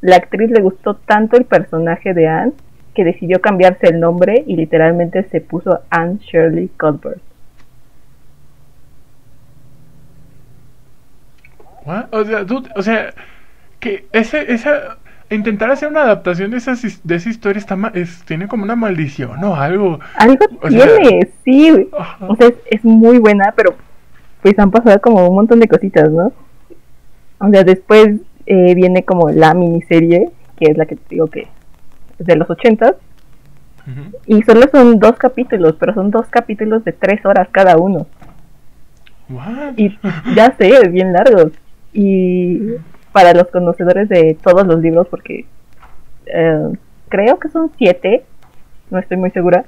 la 0.00 0.16
actriz 0.16 0.50
le 0.50 0.60
gustó 0.60 0.94
tanto 0.94 1.36
el 1.36 1.44
personaje 1.44 2.14
de 2.14 2.28
Anne 2.28 2.52
que 2.94 3.04
decidió 3.04 3.40
cambiarse 3.40 3.88
el 3.88 4.00
nombre 4.00 4.42
y 4.46 4.56
literalmente 4.56 5.22
se 5.24 5.40
puso 5.40 5.80
Anne 5.90 6.18
Shirley 6.20 6.68
Cuthbert. 6.78 7.20
What? 11.84 12.06
O 12.12 12.24
sea, 12.24 12.44
dude, 12.44 12.68
o 12.74 12.82
sea, 12.82 13.14
que 13.80 14.06
ese, 14.12 14.52
esa, 14.52 14.96
intentar 15.30 15.70
hacer 15.70 15.88
una 15.88 16.02
adaptación 16.02 16.50
de, 16.50 16.56
esas, 16.56 16.82
de 17.04 17.14
esa 17.14 17.28
historia 17.28 17.58
está 17.60 17.76
ma- 17.76 17.92
es, 17.94 18.24
tiene 18.24 18.48
como 18.48 18.64
una 18.64 18.74
maldición 18.76 19.42
o 19.44 19.54
algo. 19.54 20.00
Algo 20.16 20.44
O 20.62 20.70
sea- 20.70 20.96
tiene, 20.98 21.28
sí. 21.44 21.88
O 22.20 22.34
sea, 22.36 22.48
es, 22.48 22.54
es 22.70 22.84
muy 22.84 23.18
buena, 23.18 23.52
pero 23.56 23.74
pues 24.42 24.58
han 24.58 24.70
pasado 24.70 25.00
como 25.00 25.28
un 25.28 25.34
montón 25.36 25.60
de 25.60 25.68
cositas, 25.68 26.10
¿no? 26.10 26.32
O 27.38 27.50
sea, 27.50 27.64
después 27.64 28.20
eh, 28.46 28.74
viene 28.74 29.04
como 29.04 29.30
la 29.30 29.54
miniserie, 29.54 30.30
que 30.56 30.70
es 30.70 30.76
la 30.76 30.86
que 30.86 30.96
te 30.96 31.02
digo 31.10 31.26
que 31.26 31.48
es 32.18 32.26
de 32.26 32.36
los 32.36 32.48
ochentas, 32.48 32.94
Ujú. 33.86 34.16
y 34.26 34.42
solo 34.42 34.62
son 34.72 34.98
dos 34.98 35.16
capítulos, 35.16 35.76
pero 35.78 35.94
son 35.94 36.10
dos 36.10 36.26
capítulos 36.28 36.84
de 36.84 36.92
tres 36.92 37.24
horas 37.24 37.48
cada 37.52 37.76
uno. 37.76 38.06
What? 39.28 39.74
Y 39.76 39.96
ya 40.34 40.54
sé, 40.56 40.88
bien 40.88 41.12
largos. 41.12 41.52
Y 41.92 42.74
para 43.12 43.32
los 43.32 43.48
conocedores 43.48 44.08
de 44.08 44.36
todos 44.42 44.66
los 44.66 44.80
libros, 44.80 45.06
porque 45.08 45.46
eh, 46.26 46.72
creo 47.08 47.38
que 47.38 47.48
son 47.48 47.70
siete, 47.78 48.24
no 48.90 48.98
estoy 48.98 49.16
muy 49.16 49.30
segura. 49.30 49.64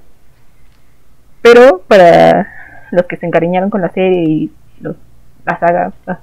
Pero 1.42 1.82
para 1.86 2.48
los 2.90 3.06
que 3.06 3.16
se 3.16 3.26
encariñaron 3.26 3.70
con 3.70 3.80
la 3.80 3.90
serie 3.90 4.22
y 4.24 4.52
los, 4.80 4.96
la 5.44 5.58
saga, 5.58 5.92
ah, 6.06 6.18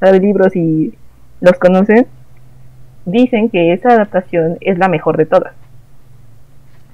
ah, 0.00 0.12
libros 0.12 0.54
y 0.56 0.94
los 1.40 1.58
conocen, 1.58 2.06
dicen 3.04 3.50
que 3.50 3.72
esa 3.72 3.90
adaptación 3.90 4.58
es 4.60 4.78
la 4.78 4.88
mejor 4.88 5.16
de 5.16 5.26
todas. 5.26 5.54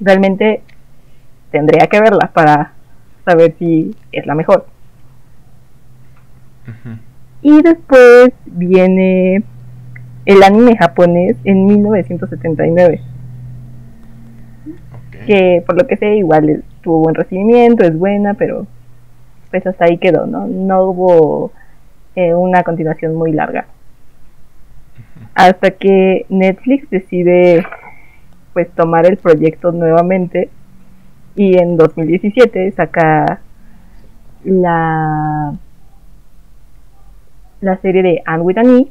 Realmente 0.00 0.62
tendría 1.50 1.86
que 1.86 2.00
verla 2.00 2.30
para 2.32 2.72
saber 3.24 3.54
si 3.58 3.94
es 4.12 4.26
la 4.26 4.34
mejor. 4.34 4.66
Y 7.42 7.62
después 7.62 8.30
viene 8.44 9.42
el 10.24 10.42
anime 10.42 10.76
japonés 10.76 11.36
en 11.44 11.64
1979. 11.66 13.00
Que 15.26 15.62
por 15.66 15.80
lo 15.80 15.86
que 15.86 15.96
sé 15.96 16.16
igual 16.16 16.64
tuvo 16.82 17.00
buen 17.00 17.14
recibimiento, 17.14 17.84
es 17.84 17.96
buena, 17.96 18.34
pero 18.34 18.66
pues 19.50 19.66
hasta 19.66 19.86
ahí 19.86 19.98
quedó, 19.98 20.26
¿no? 20.26 20.46
No 20.46 20.84
hubo 20.84 21.52
eh, 22.16 22.34
una 22.34 22.62
continuación 22.62 23.14
muy 23.14 23.32
larga. 23.32 23.66
Hasta 25.34 25.70
que 25.72 26.26
Netflix 26.28 26.90
decide 26.90 27.64
pues 28.52 28.70
tomar 28.70 29.04
el 29.06 29.18
proyecto 29.18 29.70
nuevamente 29.70 30.48
y 31.34 31.58
en 31.58 31.76
2017 31.76 32.72
saca 32.72 33.40
la 34.44 35.54
la 37.60 37.76
serie 37.78 38.02
de 38.02 38.22
Anne 38.24 38.42
with 38.42 38.58
an 38.58 38.78
e, 38.78 38.86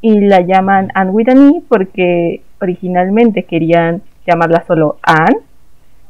y 0.00 0.20
la 0.20 0.40
llaman 0.40 0.90
Anne 0.94 1.10
with 1.10 1.28
an 1.28 1.50
e 1.50 1.62
porque 1.68 2.42
originalmente 2.60 3.44
querían 3.44 4.02
llamarla 4.26 4.64
solo 4.66 4.98
Anne, 5.02 5.38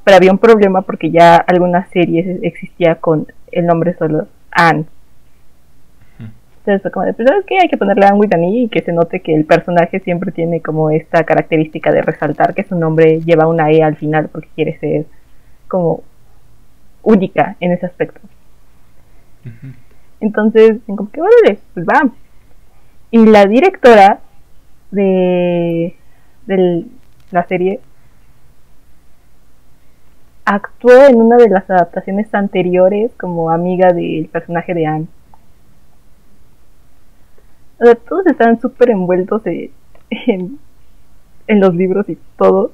pero 0.04 0.16
había 0.16 0.32
un 0.32 0.38
problema 0.38 0.82
porque 0.82 1.10
ya 1.10 1.36
algunas 1.36 1.88
series 1.90 2.38
existía 2.42 2.96
con 2.96 3.26
el 3.50 3.66
nombre 3.66 3.94
solo 3.98 4.28
Anne. 4.50 4.86
Entonces 6.62 6.82
fue 6.82 6.92
como 6.92 7.06
de, 7.06 7.12
pues 7.12 7.28
¿sabes 7.28 7.44
qué? 7.44 7.58
Hay 7.60 7.68
que 7.68 7.76
ponerle 7.76 8.06
Anne 8.06 8.18
with 8.20 8.32
an 8.32 8.44
e 8.44 8.50
y 8.50 8.68
que 8.68 8.82
se 8.82 8.92
note 8.92 9.18
que 9.18 9.34
el 9.34 9.44
personaje 9.44 9.98
siempre 9.98 10.30
tiene 10.30 10.60
como 10.60 10.90
esta 10.90 11.24
característica 11.24 11.90
de 11.90 12.02
resaltar 12.02 12.54
que 12.54 12.62
su 12.62 12.76
nombre 12.76 13.20
lleva 13.20 13.48
una 13.48 13.72
E 13.72 13.82
al 13.82 13.96
final 13.96 14.28
porque 14.28 14.48
quiere 14.54 14.78
ser 14.78 15.06
como 15.66 16.04
única 17.02 17.56
en 17.58 17.72
ese 17.72 17.86
aspecto. 17.86 18.20
Entonces, 20.20 20.78
como 20.86 21.10
que, 21.10 21.20
órale, 21.20 21.58
pues 21.74 21.84
va. 21.84 22.08
Y 23.10 23.26
la 23.26 23.46
directora 23.46 24.20
de, 24.92 25.96
de 26.46 26.84
la 27.32 27.44
serie 27.48 27.80
actuó 30.44 31.06
en 31.06 31.20
una 31.20 31.38
de 31.38 31.48
las 31.48 31.68
adaptaciones 31.68 32.32
anteriores 32.32 33.10
como 33.18 33.50
amiga 33.50 33.92
del 33.92 34.28
personaje 34.28 34.74
de 34.74 34.86
Anne. 34.86 35.06
O 37.82 37.84
sea, 37.84 37.96
todos 37.96 38.24
están 38.28 38.60
súper 38.60 38.90
envueltos 38.90 39.42
en, 39.44 39.72
en, 41.48 41.60
los 41.60 41.74
libros 41.74 42.08
y 42.08 42.16
todo. 42.38 42.70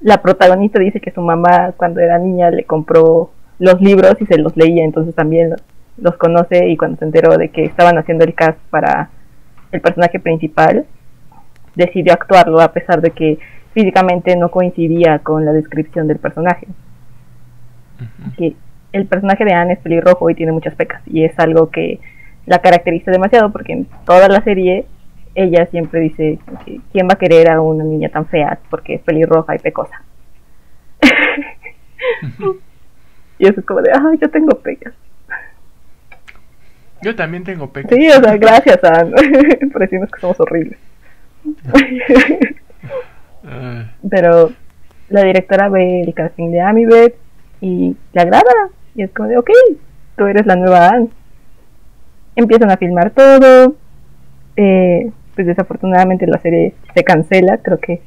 La 0.00 0.22
protagonista 0.22 0.80
dice 0.80 0.98
que 0.98 1.10
su 1.10 1.20
mamá 1.20 1.72
cuando 1.76 2.00
era 2.00 2.18
niña 2.18 2.50
le 2.50 2.64
compró 2.64 3.32
los 3.58 3.82
libros 3.82 4.14
y 4.18 4.24
se 4.24 4.38
los 4.38 4.56
leía, 4.56 4.82
entonces 4.82 5.14
también 5.14 5.54
los 5.98 6.16
conoce 6.16 6.68
y 6.68 6.78
cuando 6.78 6.96
se 6.96 7.04
enteró 7.04 7.36
de 7.36 7.50
que 7.50 7.64
estaban 7.64 7.98
haciendo 7.98 8.24
el 8.24 8.34
cast 8.34 8.58
para 8.70 9.10
el 9.72 9.82
personaje 9.82 10.18
principal, 10.18 10.86
decidió 11.74 12.14
actuarlo 12.14 12.62
a 12.62 12.72
pesar 12.72 13.02
de 13.02 13.10
que 13.10 13.38
físicamente 13.74 14.36
no 14.36 14.50
coincidía 14.50 15.18
con 15.18 15.44
la 15.44 15.52
descripción 15.52 16.08
del 16.08 16.18
personaje. 16.18 16.66
que 18.38 18.56
el 18.92 19.04
personaje 19.04 19.44
de 19.44 19.52
Anne 19.52 19.74
es 19.74 19.80
pelirrojo 19.80 20.30
y 20.30 20.34
tiene 20.34 20.52
muchas 20.52 20.74
pecas 20.76 21.02
y 21.04 21.24
es 21.24 21.38
algo 21.38 21.68
que 21.68 22.00
la 22.50 22.58
caracteriza 22.58 23.12
demasiado 23.12 23.50
porque 23.52 23.72
en 23.72 23.86
toda 24.04 24.28
la 24.28 24.42
serie 24.42 24.84
ella 25.36 25.66
siempre 25.66 26.00
dice 26.00 26.40
quién 26.90 27.06
va 27.06 27.12
a 27.12 27.18
querer 27.18 27.48
a 27.48 27.60
una 27.60 27.84
niña 27.84 28.08
tan 28.08 28.26
fea 28.26 28.58
porque 28.68 28.94
es 28.94 29.02
pelirroja 29.02 29.54
y 29.54 29.60
pecosa. 29.60 30.02
y 33.38 33.46
eso 33.46 33.60
es 33.60 33.64
como 33.64 33.82
de, 33.82 33.92
ay, 33.92 34.18
yo 34.20 34.28
tengo 34.30 34.58
pecas. 34.58 34.92
Yo 37.02 37.14
también 37.14 37.44
tengo 37.44 37.70
pecas. 37.70 37.96
Sí, 37.96 38.08
o 38.08 38.20
sea, 38.20 38.36
gracias, 38.36 38.82
a 38.82 39.06
por 39.72 39.82
decirnos 39.82 40.10
que 40.10 40.20
somos 40.20 40.40
horribles. 40.40 40.80
Pero 44.10 44.50
la 45.08 45.22
directora 45.22 45.68
ve 45.68 46.00
el 46.00 46.12
casting 46.14 46.50
de 46.50 46.62
Amibet 46.62 47.14
y 47.60 47.96
le 48.12 48.20
agrada. 48.20 48.70
Y 48.96 49.04
es 49.04 49.12
como 49.12 49.28
de, 49.28 49.38
ok, 49.38 49.50
tú 50.16 50.26
eres 50.26 50.46
la 50.46 50.56
nueva 50.56 50.88
Anne. 50.88 51.10
Empiezan 52.36 52.70
a 52.70 52.76
filmar 52.76 53.10
todo. 53.10 53.74
Eh, 54.56 55.10
pues 55.34 55.46
desafortunadamente 55.46 56.26
la 56.26 56.38
serie 56.40 56.74
se 56.94 57.04
cancela. 57.04 57.58
Creo 57.58 57.78
que 57.78 58.02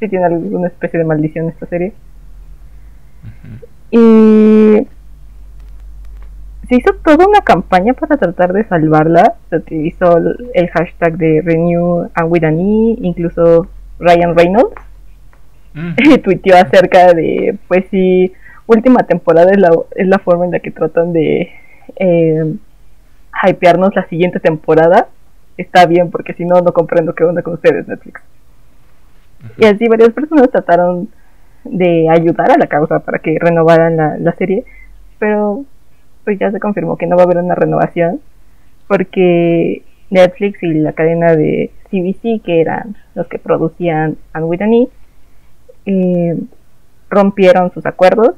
sí 0.00 0.08
tiene 0.08 0.26
alguna 0.26 0.68
especie 0.68 0.98
de 0.98 1.04
maldición 1.04 1.48
esta 1.48 1.66
serie. 1.66 1.92
Y 3.90 4.86
se 6.68 6.76
hizo 6.76 6.94
toda 7.04 7.26
una 7.26 7.42
campaña 7.42 7.92
para 7.94 8.16
tratar 8.16 8.52
de 8.52 8.64
salvarla. 8.64 9.34
Se 9.50 9.56
utilizó 9.56 10.18
el 10.54 10.68
hashtag 10.70 11.16
de 11.18 11.42
Renew 11.44 12.08
and 12.14 12.32
with 12.32 12.44
an 12.44 12.58
e, 12.58 12.96
incluso 13.02 13.68
Ryan 13.98 14.36
Reynolds 14.36 14.74
tuiteó 16.24 16.56
acerca 16.56 17.12
de, 17.14 17.56
pues 17.68 17.84
si 17.90 18.32
última 18.66 19.04
temporada 19.04 19.50
es 19.52 19.58
la, 19.58 19.70
es 19.96 20.06
la 20.06 20.18
forma 20.18 20.44
en 20.44 20.52
la 20.52 20.60
que 20.60 20.70
tratan 20.70 21.12
de 21.12 21.50
eh, 21.96 22.54
hypearnos 23.46 23.94
la 23.94 24.06
siguiente 24.08 24.40
temporada, 24.40 25.08
está 25.56 25.86
bien, 25.86 26.10
porque 26.10 26.34
si 26.34 26.44
no, 26.44 26.60
no 26.60 26.72
comprendo 26.72 27.14
qué 27.14 27.24
onda 27.24 27.42
con 27.42 27.54
ustedes, 27.54 27.86
Netflix. 27.88 28.22
Y 29.58 29.64
así 29.64 29.88
varias 29.88 30.10
personas 30.10 30.50
trataron 30.50 31.08
de 31.64 32.08
ayudar 32.08 32.52
a 32.52 32.58
la 32.58 32.66
causa 32.66 33.00
para 33.00 33.18
que 33.18 33.36
renovaran 33.40 33.96
la, 33.96 34.16
la 34.18 34.32
serie, 34.32 34.64
pero 35.18 35.64
pues 36.24 36.38
ya 36.38 36.50
se 36.50 36.60
confirmó 36.60 36.96
que 36.96 37.06
no 37.06 37.16
va 37.16 37.22
a 37.22 37.24
haber 37.24 37.38
una 37.38 37.54
renovación 37.54 38.20
porque 38.86 39.82
Netflix 40.10 40.62
y 40.62 40.74
la 40.74 40.92
cadena 40.92 41.34
de 41.34 41.70
CBC, 41.90 42.42
que 42.44 42.60
eran 42.60 42.96
los 43.14 43.26
que 43.28 43.38
producían 43.38 44.16
Anne 44.32 44.46
with 44.46 44.60
e, 44.60 44.88
eh, 45.86 46.36
rompieron 47.08 47.72
sus 47.72 47.86
acuerdos 47.86 48.34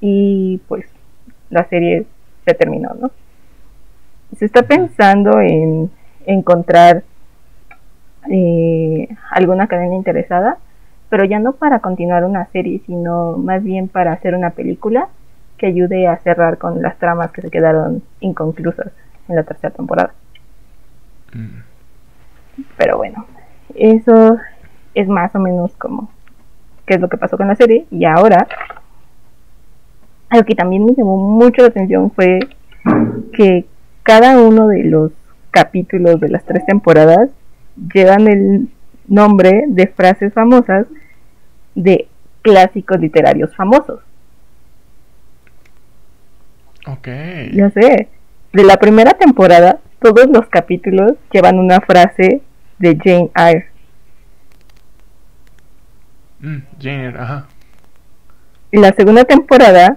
y 0.00 0.60
pues 0.68 0.86
la 1.50 1.68
serie 1.68 2.06
se 2.46 2.54
terminó, 2.54 2.94
¿no? 3.00 3.10
Se 4.38 4.46
está 4.46 4.62
pensando 4.62 5.40
en 5.40 5.90
encontrar 6.26 7.02
eh, 8.30 9.08
alguna 9.30 9.66
cadena 9.66 9.94
interesada, 9.94 10.58
pero 11.08 11.24
ya 11.24 11.38
no 11.38 11.52
para 11.52 11.80
continuar 11.80 12.24
una 12.24 12.46
serie, 12.46 12.80
sino 12.86 13.36
más 13.36 13.62
bien 13.62 13.88
para 13.88 14.12
hacer 14.12 14.34
una 14.34 14.50
película 14.50 15.08
que 15.58 15.66
ayude 15.66 16.08
a 16.08 16.18
cerrar 16.18 16.58
con 16.58 16.82
las 16.82 16.96
tramas 16.98 17.30
que 17.32 17.42
se 17.42 17.50
quedaron 17.50 18.02
inconclusas 18.20 18.92
en 19.28 19.36
la 19.36 19.42
tercera 19.42 19.72
temporada. 19.72 20.12
Mm. 21.34 21.60
Pero 22.76 22.96
bueno, 22.96 23.26
eso 23.74 24.38
es 24.94 25.08
más 25.08 25.34
o 25.34 25.38
menos 25.38 25.74
como 25.76 26.10
qué 26.86 26.94
es 26.94 27.00
lo 27.00 27.08
que 27.08 27.16
pasó 27.16 27.36
con 27.36 27.48
la 27.48 27.56
serie. 27.56 27.86
Y 27.90 28.04
ahora, 28.04 28.46
algo 30.30 30.44
que 30.44 30.54
también 30.54 30.84
me 30.84 30.94
llamó 30.94 31.16
mucho 31.16 31.62
la 31.62 31.68
atención 31.68 32.10
fue 32.10 32.38
que 33.32 33.66
cada 34.02 34.40
uno 34.40 34.68
de 34.68 34.84
los 34.84 35.12
capítulos 35.50 36.20
de 36.20 36.28
las 36.28 36.44
tres 36.44 36.64
temporadas 36.66 37.30
llevan 37.94 38.28
el 38.28 38.68
nombre 39.06 39.64
de 39.68 39.86
frases 39.88 40.32
famosas 40.32 40.86
de 41.74 42.08
clásicos 42.42 43.00
literarios 43.00 43.54
famosos. 43.54 44.00
Ok. 46.86 47.08
Ya 47.52 47.70
sé. 47.70 48.08
De 48.52 48.64
la 48.64 48.76
primera 48.76 49.12
temporada, 49.12 49.78
todos 50.00 50.26
los 50.28 50.46
capítulos 50.48 51.12
llevan 51.32 51.58
una 51.58 51.80
frase 51.80 52.42
de 52.78 52.98
Jane 53.02 53.30
Eyre. 53.36 53.66
Mm, 56.40 56.58
Jane 56.80 57.04
Eyre, 57.06 57.18
ajá. 57.18 57.46
Y 58.72 58.78
la 58.78 58.92
segunda 58.92 59.24
temporada 59.24 59.96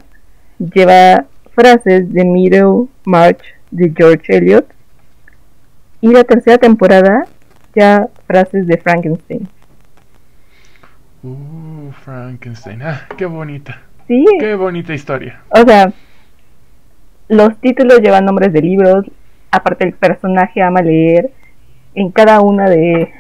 lleva 0.60 1.26
frases 1.56 2.12
de 2.14 2.24
Middle 2.24 2.88
March 3.06 3.55
de 3.76 3.94
George 3.96 4.38
Eliot. 4.38 4.66
Y 6.02 6.10
la 6.10 6.24
tercera 6.24 6.58
temporada 6.58 7.26
ya 7.76 8.08
frases 8.26 8.68
de 8.68 8.78
Frankenstein. 8.78 9.48
Uh, 11.24 11.92
Frankenstein. 12.04 12.82
Ah, 12.82 13.08
qué 13.18 13.26
bonita. 13.26 13.82
Sí. 14.08 14.26
Qué 14.40 14.56
bonita 14.56 14.94
historia. 14.94 15.42
O 15.50 15.64
sea, 15.68 15.92
los 17.28 17.58
títulos 17.60 18.00
llevan 18.02 18.26
nombres 18.26 18.54
de 18.54 18.62
libros, 18.62 19.06
aparte 19.52 19.86
el 19.86 19.94
personaje 19.94 20.62
ama 20.62 20.82
leer, 20.82 21.32
en 21.96 22.12
cada 22.12 22.42
una 22.42 22.70
de 22.70 23.12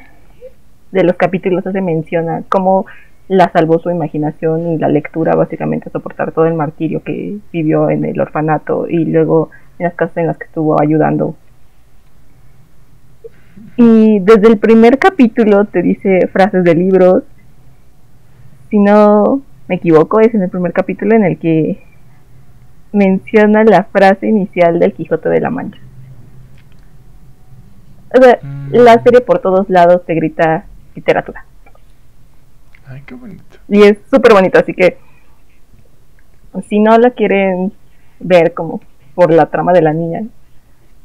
de 0.96 1.04
los 1.04 1.18
capítulos 1.18 1.68
hace 1.68 1.82
menciona 1.82 2.44
cómo 2.48 2.86
la 3.28 3.52
salvó 3.52 3.80
su 3.80 3.90
imaginación 3.90 4.68
y 4.74 4.78
la 4.78 4.88
lectura 4.88 5.36
básicamente 5.36 5.90
a 5.90 5.92
soportar 5.92 6.32
todo 6.32 6.46
el 6.46 6.54
martirio 6.54 7.02
que 7.04 7.38
vivió 7.52 7.90
en 7.90 8.06
el 8.06 8.20
orfanato 8.20 8.88
y 8.88 9.06
luego 9.06 9.50
en 9.80 9.86
las 9.86 9.96
casas 9.96 10.18
en 10.18 10.28
las 10.28 10.38
que 10.38 10.46
estuvo 10.46 10.80
ayudando. 10.80 11.36
Y 13.78 14.20
desde 14.20 14.48
el 14.48 14.58
primer 14.58 15.00
capítulo 15.00 15.66
te 15.66 15.82
dice 15.82 16.28
frases 16.32 16.64
de 16.64 16.76
libros. 16.76 17.24
Si 18.70 18.78
no 18.80 19.42
me 19.68 19.76
equivoco, 19.76 20.20
es 20.20 20.34
en 20.34 20.44
el 20.44 20.50
primer 20.50 20.72
capítulo 20.74 21.16
en 21.16 21.24
el 21.24 21.38
que 21.40 21.82
menciona 22.94 23.64
la 23.64 23.84
frase 23.86 24.28
inicial 24.28 24.80
del 24.80 24.94
Quijote 24.94 25.30
de 25.30 25.42
la 25.42 25.50
Mancha. 25.50 25.80
O 28.18 28.22
sea, 28.22 28.40
Mm. 28.42 28.70
la 28.72 29.02
serie 29.04 29.22
por 29.22 29.40
todos 29.40 29.70
lados 29.70 30.06
te 30.06 30.14
grita 30.16 30.66
literatura. 30.96 31.44
Ay, 32.96 33.04
qué 33.06 33.14
bonito. 33.14 33.58
Y 33.68 33.84
es 33.84 33.98
súper 34.10 34.34
bonito, 34.34 34.58
así 34.58 34.74
que 34.74 34.98
si 36.70 36.80
no 36.80 36.98
la 36.98 37.12
quieren 37.12 37.74
ver 38.22 38.54
como 38.54 38.80
por 39.14 39.34
la 39.34 39.48
trama 39.48 39.74
de 39.74 39.82
la 39.82 39.92
niña, 39.92 40.22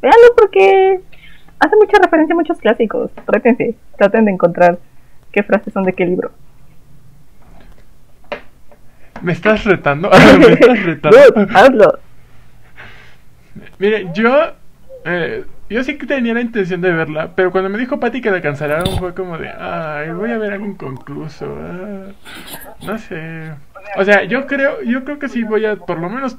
véanlo 0.00 0.28
porque 0.36 1.00
hace 1.58 1.76
mucha 1.76 1.98
referencia 2.00 2.32
a 2.32 2.36
muchos 2.36 2.58
clásicos. 2.58 3.10
Trátense, 3.26 3.74
traten 3.98 4.26
de 4.26 4.30
encontrar 4.30 4.78
qué 5.32 5.42
frases 5.42 5.72
son 5.72 5.82
de 5.82 5.92
qué 5.92 6.06
libro. 6.06 6.30
¿Me 9.20 9.32
estás 9.32 9.64
retando? 9.64 10.10
¿Me 10.38 10.52
estás 10.52 10.84
retando? 10.84 11.18
Hazlo. 11.52 11.98
Mire, 13.80 14.10
yo. 14.14 14.52
eh, 15.04 15.44
yo 15.70 15.84
sí 15.84 15.96
que 15.98 16.06
tenía 16.06 16.34
la 16.34 16.40
intención 16.40 16.80
de 16.80 16.92
verla, 16.92 17.32
pero 17.36 17.52
cuando 17.52 17.70
me 17.70 17.78
dijo 17.78 18.00
Patty 18.00 18.20
que 18.20 18.30
la 18.30 18.40
cancelaron 18.42 18.98
fue 18.98 19.14
como 19.14 19.38
de. 19.38 19.48
Ay, 19.48 20.10
voy 20.12 20.30
a 20.32 20.38
ver 20.38 20.52
algo 20.52 20.66
inconcluso. 20.66 21.46
ah, 21.60 22.12
no 22.86 22.98
sé. 22.98 23.52
O 23.96 24.04
sea, 24.04 24.24
yo 24.24 24.46
creo, 24.46 24.82
yo 24.82 25.04
creo 25.04 25.18
que 25.18 25.28
sí 25.28 25.44
voy 25.44 25.64
a 25.66 25.76
por 25.76 25.98
lo 25.98 26.10
menos 26.10 26.36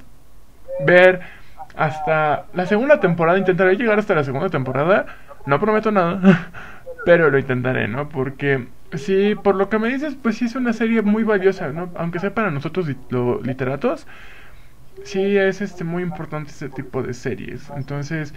ver 0.86 1.22
hasta 1.76 2.46
la 2.54 2.66
segunda 2.66 3.00
temporada. 3.00 3.38
Intentaré 3.38 3.76
llegar 3.76 4.00
hasta 4.00 4.16
la 4.16 4.24
segunda 4.24 4.50
temporada. 4.50 5.06
No 5.46 5.60
prometo 5.60 5.92
nada, 5.92 6.52
pero 7.06 7.30
lo 7.32 7.40
intentaré, 7.40 7.88
¿no? 7.88 8.10
Porque 8.10 8.68
sí, 8.94 9.36
por 9.42 9.56
lo 9.56 9.70
que 9.70 9.80
me 9.80 9.90
dices, 9.90 10.16
pues 10.22 10.38
sí 10.38 10.46
es 10.46 10.56
una 10.56 10.74
serie 10.74 11.02
muy 11.02 11.24
valiosa, 11.24 11.70
¿no? 11.70 11.92
Aunque 11.96 12.20
sea 12.20 12.34
para 12.34 12.52
nosotros 12.52 12.88
li- 12.88 12.98
lo- 13.10 13.42
literatos, 13.42 14.08
sí 15.04 15.38
es 15.38 15.62
este 15.62 15.84
muy 15.84 16.04
importante 16.04 16.52
este 16.52 16.70
tipo 16.70 17.04
de 17.04 17.14
series. 17.14 17.70
Entonces, 17.76 18.34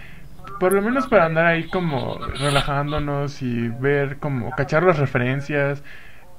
por 0.59 0.73
lo 0.73 0.81
menos 0.81 1.07
para 1.07 1.25
andar 1.25 1.45
ahí 1.45 1.67
como 1.69 2.17
relajándonos 2.39 3.41
y 3.41 3.69
ver 3.69 4.17
como 4.17 4.51
cachar 4.51 4.83
las 4.83 4.99
referencias. 4.99 5.83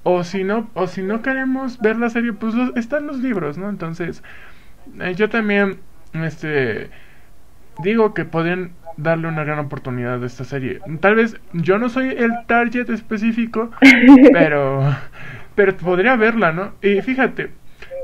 O 0.04 0.24
si 0.24 0.44
no, 0.44 0.70
o 0.74 0.86
si 0.86 1.02
no 1.02 1.22
queremos 1.22 1.78
ver 1.80 1.96
la 1.98 2.10
serie, 2.10 2.32
pues 2.32 2.54
los- 2.54 2.76
están 2.76 3.06
los 3.06 3.18
libros, 3.18 3.58
¿no? 3.58 3.68
Entonces, 3.70 4.22
eh, 5.00 5.14
yo 5.16 5.28
también, 5.30 5.80
este, 6.14 6.90
digo 7.82 8.14
que 8.14 8.24
podrían 8.24 8.72
darle 8.96 9.28
una 9.28 9.44
gran 9.44 9.58
oportunidad 9.58 10.22
a 10.22 10.26
esta 10.26 10.44
serie. 10.44 10.80
Tal 11.00 11.16
vez 11.16 11.36
yo 11.52 11.78
no 11.78 11.88
soy 11.88 12.08
el 12.10 12.32
target 12.46 12.88
específico, 12.90 13.70
pero, 14.32 14.82
pero 15.54 15.76
podría 15.76 16.16
verla, 16.16 16.52
¿no? 16.52 16.72
Y 16.82 17.02
fíjate, 17.02 17.50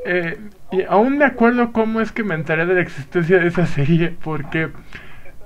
eh, 0.04 0.38
y 0.70 0.82
aún 0.82 1.18
me 1.18 1.24
acuerdo 1.24 1.72
cómo 1.72 2.00
es 2.00 2.12
que 2.12 2.24
me 2.24 2.34
enteré 2.34 2.66
de 2.66 2.74
la 2.74 2.80
existencia 2.82 3.38
de 3.38 3.48
esa 3.48 3.66
serie, 3.66 4.14
porque 4.22 4.68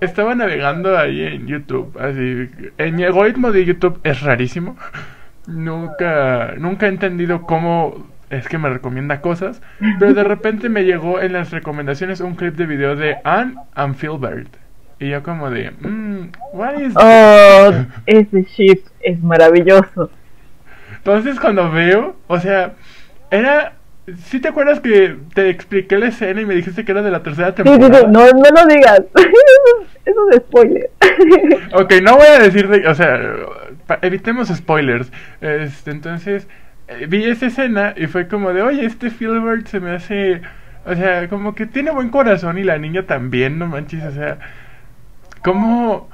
estaba 0.00 0.34
navegando 0.34 0.96
ahí 0.98 1.22
en 1.22 1.46
YouTube, 1.46 1.96
así, 1.98 2.50
en 2.78 2.96
mi 2.96 3.04
algoritmo 3.04 3.52
de 3.52 3.64
YouTube 3.64 4.00
es 4.04 4.20
rarísimo. 4.22 4.76
Nunca, 5.46 6.54
nunca 6.58 6.86
he 6.86 6.88
entendido 6.88 7.42
cómo 7.42 8.06
es 8.30 8.48
que 8.48 8.58
me 8.58 8.68
recomienda 8.68 9.20
cosas, 9.20 9.62
pero 9.98 10.12
de 10.12 10.24
repente 10.24 10.68
me 10.68 10.84
llegó 10.84 11.20
en 11.20 11.32
las 11.32 11.50
recomendaciones 11.50 12.20
un 12.20 12.34
clip 12.34 12.56
de 12.56 12.66
video 12.66 12.96
de 12.96 13.16
Anne 13.24 13.54
and 13.74 13.96
Philbert. 13.96 14.48
Y 14.98 15.10
yo 15.10 15.22
como 15.22 15.50
de, 15.50 15.70
mmm, 15.70 16.30
what 16.52 16.78
is 16.80 16.94
Oh, 16.96 17.70
ese 18.06 18.42
ship 18.44 18.80
es 19.00 19.22
maravilloso. 19.22 20.10
Entonces 20.96 21.38
cuando 21.38 21.70
veo, 21.70 22.16
o 22.26 22.40
sea, 22.40 22.72
era... 23.30 23.75
¿Sí 24.26 24.38
te 24.40 24.48
acuerdas 24.48 24.78
que 24.80 25.16
te 25.34 25.50
expliqué 25.50 25.98
la 25.98 26.08
escena 26.08 26.40
y 26.40 26.46
me 26.46 26.54
dijiste 26.54 26.84
que 26.84 26.92
era 26.92 27.02
de 27.02 27.10
la 27.10 27.22
tercera 27.24 27.48
Sí, 27.48 27.54
sí, 27.56 27.64
temporada? 27.64 28.00
sí, 28.02 28.06
no, 28.12 28.20
no 28.30 28.50
lo 28.50 28.66
digas. 28.72 29.00
Eso, 30.04 30.30
es 30.30 30.36
spoiler. 30.36 30.90
Ok, 31.74 31.94
no 32.02 32.16
voy 32.16 32.26
a 32.26 32.38
decir 32.38 32.68
de, 32.68 32.86
o 32.86 32.94
sea, 32.94 33.18
evitemos 34.02 34.48
spoilers. 34.48 35.10
Este, 35.40 35.90
entonces, 35.90 36.46
eh, 36.88 37.06
vi 37.08 37.24
esa 37.24 37.46
escena 37.46 37.94
y 37.96 38.06
fue 38.06 38.28
como 38.28 38.52
de, 38.52 38.62
oye, 38.62 38.84
este 38.84 39.10
Philbert 39.10 39.66
se 39.66 39.80
me 39.80 39.90
hace, 39.90 40.40
o 40.84 40.94
sea, 40.94 41.28
como 41.28 41.56
que 41.56 41.66
tiene 41.66 41.90
buen 41.90 42.10
corazón 42.10 42.58
y 42.58 42.62
la 42.62 42.78
niña 42.78 43.02
también, 43.06 43.58
no 43.58 43.66
manches, 43.66 44.04
o 44.04 44.12
sea, 44.12 44.38
¿cómo, 45.42 46.08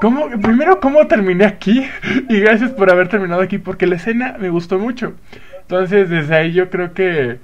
cómo, 0.00 0.28
primero, 0.40 0.78
cómo 0.80 1.06
terminé 1.08 1.44
aquí? 1.44 1.88
Y 2.28 2.38
gracias 2.40 2.70
por 2.70 2.90
haber 2.90 3.08
terminado 3.08 3.42
aquí, 3.42 3.58
porque 3.58 3.86
la 3.86 3.96
escena 3.96 4.36
me 4.38 4.48
gustó 4.50 4.78
mucho. 4.78 5.14
Entonces, 5.68 6.08
desde 6.10 6.34
ahí 6.34 6.52
yo 6.52 6.70
creo 6.70 6.92
que... 6.94 7.38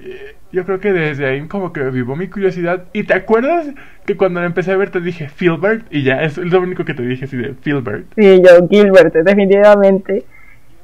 eh, 0.00 0.34
Yo 0.52 0.64
creo 0.64 0.78
que 0.80 0.92
desde 0.92 1.26
ahí 1.26 1.46
como 1.48 1.72
que 1.72 1.82
vivo 1.90 2.14
mi 2.16 2.28
curiosidad. 2.28 2.84
¿Y 2.92 3.02
te 3.04 3.14
acuerdas 3.14 3.66
que 4.06 4.16
cuando 4.16 4.40
la 4.40 4.46
empecé 4.46 4.72
a 4.72 4.76
ver 4.76 4.90
te 4.90 5.00
dije 5.00 5.28
Philbert? 5.28 5.84
Y 5.90 6.02
ya, 6.04 6.22
es 6.22 6.38
lo 6.38 6.60
único 6.60 6.84
que 6.84 6.94
te 6.94 7.02
dije 7.02 7.24
así 7.24 7.36
de 7.36 7.54
Philbert. 7.54 8.06
Sí, 8.16 8.40
yo, 8.42 8.68
Gilbert, 8.68 9.12
definitivamente. 9.14 10.24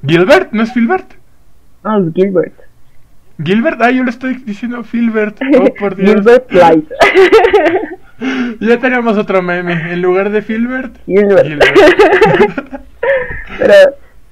¿Gilbert? 0.07 0.51
¿No 0.53 0.63
es 0.65 0.73
Philbert? 0.73 1.13
No, 1.85 1.99
es 2.09 2.13
Gilbert. 2.15 2.55
¿Gilbert? 3.43 3.81
Ah, 3.81 3.91
yo 3.91 4.03
le 4.05 4.11
estoy 4.11 4.35
diciendo 4.45 4.83
Philbert. 4.85 5.39
Oh, 5.59 5.73
por 5.79 5.95
Dios. 5.97 6.11
Gilbert 6.15 6.51
Light. 6.53 6.85
Ya 8.61 8.79
tenemos 8.79 9.19
otro 9.19 9.43
meme. 9.43 9.93
En 9.93 10.01
lugar 10.01 10.31
de 10.31 10.43
Philbert, 10.43 10.95
Gilbert. 11.07 11.45
Gilbert. 11.45 11.75
Pero 13.59 13.75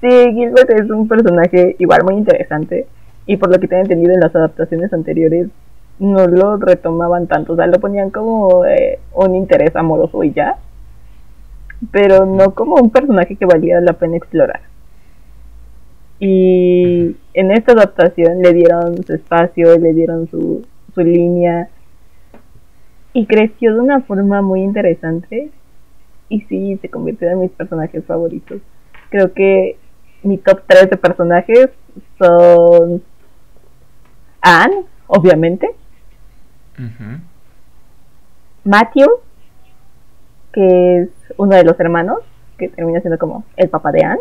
sí, 0.01 0.09
Gilbert 0.09 0.71
es 0.71 0.91
un 0.91 1.09
personaje 1.09 1.77
igual 1.79 2.05
muy 2.05 2.15
interesante. 2.15 2.87
Y 3.27 3.37
por 3.37 3.51
lo 3.53 3.61
que 3.61 3.69
tengo 3.69 3.83
entendido 3.83 4.13
en 4.13 4.21
las 4.21 4.35
adaptaciones 4.35 4.93
anteriores, 4.93 5.49
no 5.99 6.27
lo 6.27 6.57
retomaban 6.57 7.27
tanto. 7.27 7.53
O 7.53 7.57
sea, 7.57 7.67
lo 7.67 7.79
ponían 7.79 8.11
como 8.11 8.65
eh, 8.65 8.99
un 9.15 9.37
interés 9.37 9.77
amoroso 9.77 10.25
y 10.25 10.33
ya. 10.33 10.57
Pero 11.93 12.27
no 12.27 12.55
como 12.55 12.77
un 12.77 12.91
personaje 12.91 13.37
que 13.37 13.47
valía 13.47 13.81
la 13.81 13.93
pena 13.93 14.17
explorar. 14.17 14.63
Y 16.19 17.17
en 17.33 17.51
esta 17.51 17.73
adaptación 17.73 18.43
le 18.43 18.53
dieron 18.53 19.03
su 19.05 19.15
espacio, 19.15 19.79
le 19.79 19.95
dieron 19.95 20.29
su, 20.29 20.67
su 20.95 21.01
línea. 21.03 21.69
Y 23.13 23.27
creció 23.27 23.75
de 23.75 23.81
una 23.81 24.01
forma 24.01 24.43
muy 24.43 24.63
interesante. 24.63 25.51
Y 26.29 26.43
sí, 26.43 26.79
se 26.81 26.89
convirtió 26.89 27.29
en 27.29 27.41
mis 27.41 27.51
personajes 27.51 28.05
favoritos. 28.05 28.61
Creo 29.11 29.33
que 29.33 29.77
mi 30.23 30.39
top 30.39 30.63
3 30.67 30.91
de 30.91 30.97
personajes 30.97 31.71
son 32.19 33.03
Anne, 34.41 34.85
obviamente. 35.07 35.69
Matthew, 38.65 39.09
que 40.53 41.03
es 41.03 41.09
uno 41.37 41.57
de 41.57 41.65
los 41.65 41.79
hermanos, 41.81 42.19
que 42.59 42.69
termina 42.69 43.01
siendo 43.01 43.19
como 43.19 43.45
el 43.57 43.69
papá 43.69 43.93
de 43.93 44.05
Anne, 44.05 44.21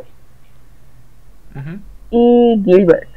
y 2.12 2.62
Gilbert. 2.66 3.10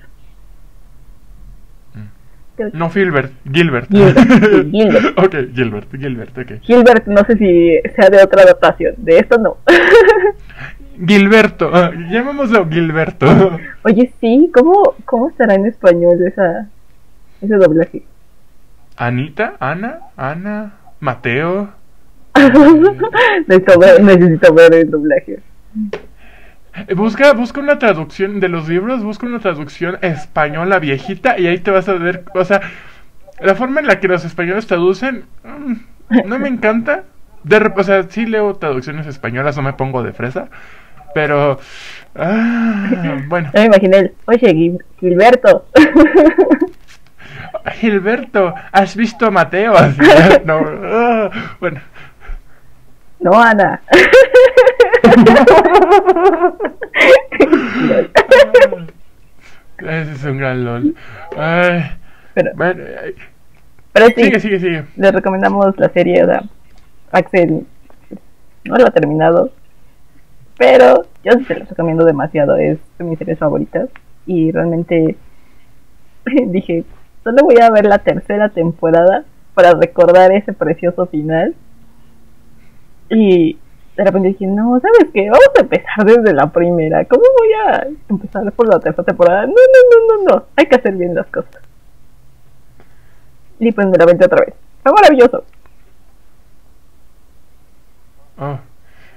Que 2.57 2.71
No 2.75 2.90
Philbert, 2.90 3.33
Gilbert. 3.51 3.88
Gilbert, 3.90 4.18
Gilbert. 4.71 5.18
ok, 5.18 5.35
Gilbert, 5.55 5.90
Gilbert, 5.97 6.38
ok. 6.38 6.53
Gilbert 6.62 7.07
no 7.07 7.25
sé 7.25 7.37
si 7.38 7.81
sea 7.97 8.11
de 8.11 8.23
otra 8.23 8.42
adaptación, 8.42 8.95
de 8.99 9.18
esto 9.18 9.38
no. 9.38 9.57
Gilberto, 11.07 11.70
ah, 11.72 11.90
llamémoslo 12.11 12.68
Gilberto. 12.68 13.26
Oye, 13.85 14.12
sí, 14.20 14.50
¿cómo, 14.52 14.94
cómo 15.05 15.31
estará 15.31 15.55
en 15.55 15.66
español 15.66 16.18
esa, 16.26 16.68
ese 17.40 17.55
doblaje? 17.57 18.02
Anita, 18.96 19.55
Ana, 19.59 19.98
Ana, 20.16 20.74
Mateo. 21.00 21.70
necesito, 23.46 23.78
ver, 23.78 24.02
necesito 24.02 24.55
ver 24.55 24.74
el 24.74 24.90
doblaje. 24.90 25.40
Eh, 26.74 26.94
Busca, 26.94 27.33
busca 27.33 27.61
una 27.61 27.78
traducción 27.78 28.40
de 28.40 28.48
los 28.48 28.68
libros, 28.68 29.02
busca 29.02 29.26
una 29.26 29.40
traducción 29.40 29.98
española 30.02 30.78
viejita 30.78 31.38
y 31.38 31.46
ahí 31.46 31.59
te 31.59 31.70
vas 31.70 31.88
a 31.88 31.94
ver, 31.94 32.24
o 32.35 32.44
sea, 32.44 32.61
la 33.40 33.55
forma 33.55 33.81
en 33.81 33.87
la 33.87 34.00
que 34.00 34.09
los 34.09 34.24
españoles 34.24 34.66
traducen 34.66 35.24
mm, 35.44 35.74
no 36.26 36.38
me 36.38 36.48
encanta. 36.48 37.05
De, 37.44 37.72
o 37.74 37.83
sea, 37.83 38.05
sí 38.05 38.24
leo 38.24 38.55
traducciones 38.55 39.07
españolas, 39.07 39.57
no 39.57 39.62
me 39.62 39.72
pongo 39.72 40.05
de 40.05 40.12
fresa, 40.12 40.48
pero 41.14 41.59
ah, 42.16 42.90
bueno, 43.29 43.51
me 43.55 43.64
imaginé 43.64 44.12
oye, 44.27 44.55
Gil- 44.55 44.85
Gilberto. 45.01 45.66
Gilberto, 47.81 48.55
¿has 48.72 48.96
visto 48.96 49.27
a 49.27 49.31
Mateo? 49.31 49.72
No, 50.44 50.61
ah, 50.85 51.31
bueno, 51.61 51.81
No, 53.20 53.40
Ana. 53.40 53.81
Ese 59.79 60.12
es 60.12 60.25
un 60.25 60.38
gran 60.38 60.64
LOL. 60.64 60.94
Ay, 61.37 61.83
Pero, 62.35 62.51
bueno, 62.55 62.85
ay, 63.03 63.14
pero 63.92 64.07
sí, 64.07 64.14
sigue, 64.25 64.40
sigue, 64.40 64.59
sigue. 64.61 64.85
les 64.96 65.12
recomendamos 65.12 65.77
la 65.79 65.88
serie, 65.90 66.25
sea, 66.25 66.42
Axel 67.11 67.66
no 68.64 68.77
lo 68.77 68.87
ha 68.87 68.90
terminado, 68.90 69.51
pero 70.62 71.07
yo 71.25 71.33
se 71.48 71.57
los 71.59 71.68
recomiendo 71.68 72.05
demasiado, 72.05 72.55
es 72.57 72.79
de 72.96 73.05
mis 73.05 73.18
series 73.18 73.37
favoritas 73.37 73.88
y 74.27 74.53
realmente 74.53 75.16
dije, 76.46 76.85
solo 77.25 77.38
voy 77.42 77.57
a 77.61 77.68
ver 77.70 77.85
la 77.85 77.98
tercera 77.98 78.48
temporada 78.48 79.25
para 79.55 79.72
recordar 79.72 80.31
ese 80.31 80.53
precioso 80.53 81.07
final 81.07 81.57
y 83.11 83.59
de 83.96 84.05
repente 84.05 84.29
dije, 84.29 84.46
no, 84.46 84.79
¿sabes 84.79 85.11
qué? 85.12 85.29
Vamos 85.29 85.51
a 85.59 85.62
empezar 85.62 86.05
desde 86.07 86.33
la 86.33 86.46
primera, 86.53 87.05
¿cómo 87.07 87.25
voy 87.37 87.53
a 87.66 87.88
empezar 88.09 88.53
por 88.53 88.68
la 88.68 88.79
tercera 88.79 89.03
temporada? 89.05 89.46
No, 89.46 89.53
no, 89.53 89.57
no, 89.57 90.16
no, 90.16 90.25
no, 90.37 90.44
hay 90.55 90.66
que 90.66 90.77
hacer 90.77 90.94
bien 90.94 91.12
las 91.16 91.27
cosas. 91.27 91.61
Y 93.59 93.72
pues 93.72 93.88
me 93.88 93.98
la 93.98 94.05
aventé 94.05 94.27
otra 94.27 94.44
vez. 94.44 94.55
Fue 94.85 94.92
maravilloso. 94.92 95.44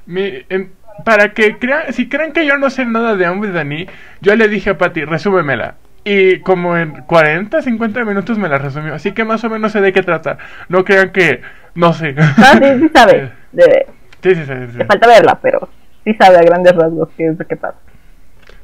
Mi- 0.07 0.43
em, 0.49 0.69
para 1.03 1.33
que 1.33 1.57
crean, 1.57 1.93
si 1.93 2.07
creen 2.07 2.31
que 2.31 2.45
yo 2.45 2.57
no 2.57 2.69
sé 2.69 2.85
nada 2.85 3.15
de 3.15 3.27
Hombre 3.27 3.51
Dani, 3.51 3.87
yo 4.21 4.35
le 4.35 4.47
dije 4.47 4.71
a 4.71 4.77
Patty, 4.77 5.05
resúmemela. 5.05 5.75
Y 6.03 6.39
como 6.39 6.77
en 6.77 7.01
40, 7.01 7.61
50 7.61 8.05
minutos 8.05 8.37
me 8.37 8.47
la 8.47 8.59
resumió. 8.59 8.93
Así 8.93 9.11
que 9.11 9.25
más 9.25 9.43
o 9.43 9.49
menos 9.49 9.71
sé 9.71 9.81
de 9.81 9.91
qué 9.91 10.03
trata. 10.03 10.37
No 10.69 10.85
crean 10.85 11.11
que 11.11 11.41
no 11.73 11.93
sé. 11.93 12.15
Ah, 12.17 12.59
sí, 12.61 12.79
sí 12.79 12.89
sabe. 12.93 13.31
De, 13.51 13.87
Sí, 14.25 14.33
sí, 14.33 14.43
sí, 14.43 14.53
falta 14.87 15.07
verla, 15.07 15.37
pero 15.39 15.69
sí 16.03 16.15
sabe 16.15 16.37
a 16.37 16.41
grandes 16.41 16.75
rasgos 16.75 17.09
qué 17.15 17.27
es 17.27 17.37
lo 17.37 17.45
que 17.45 17.55
pasa. 17.55 17.77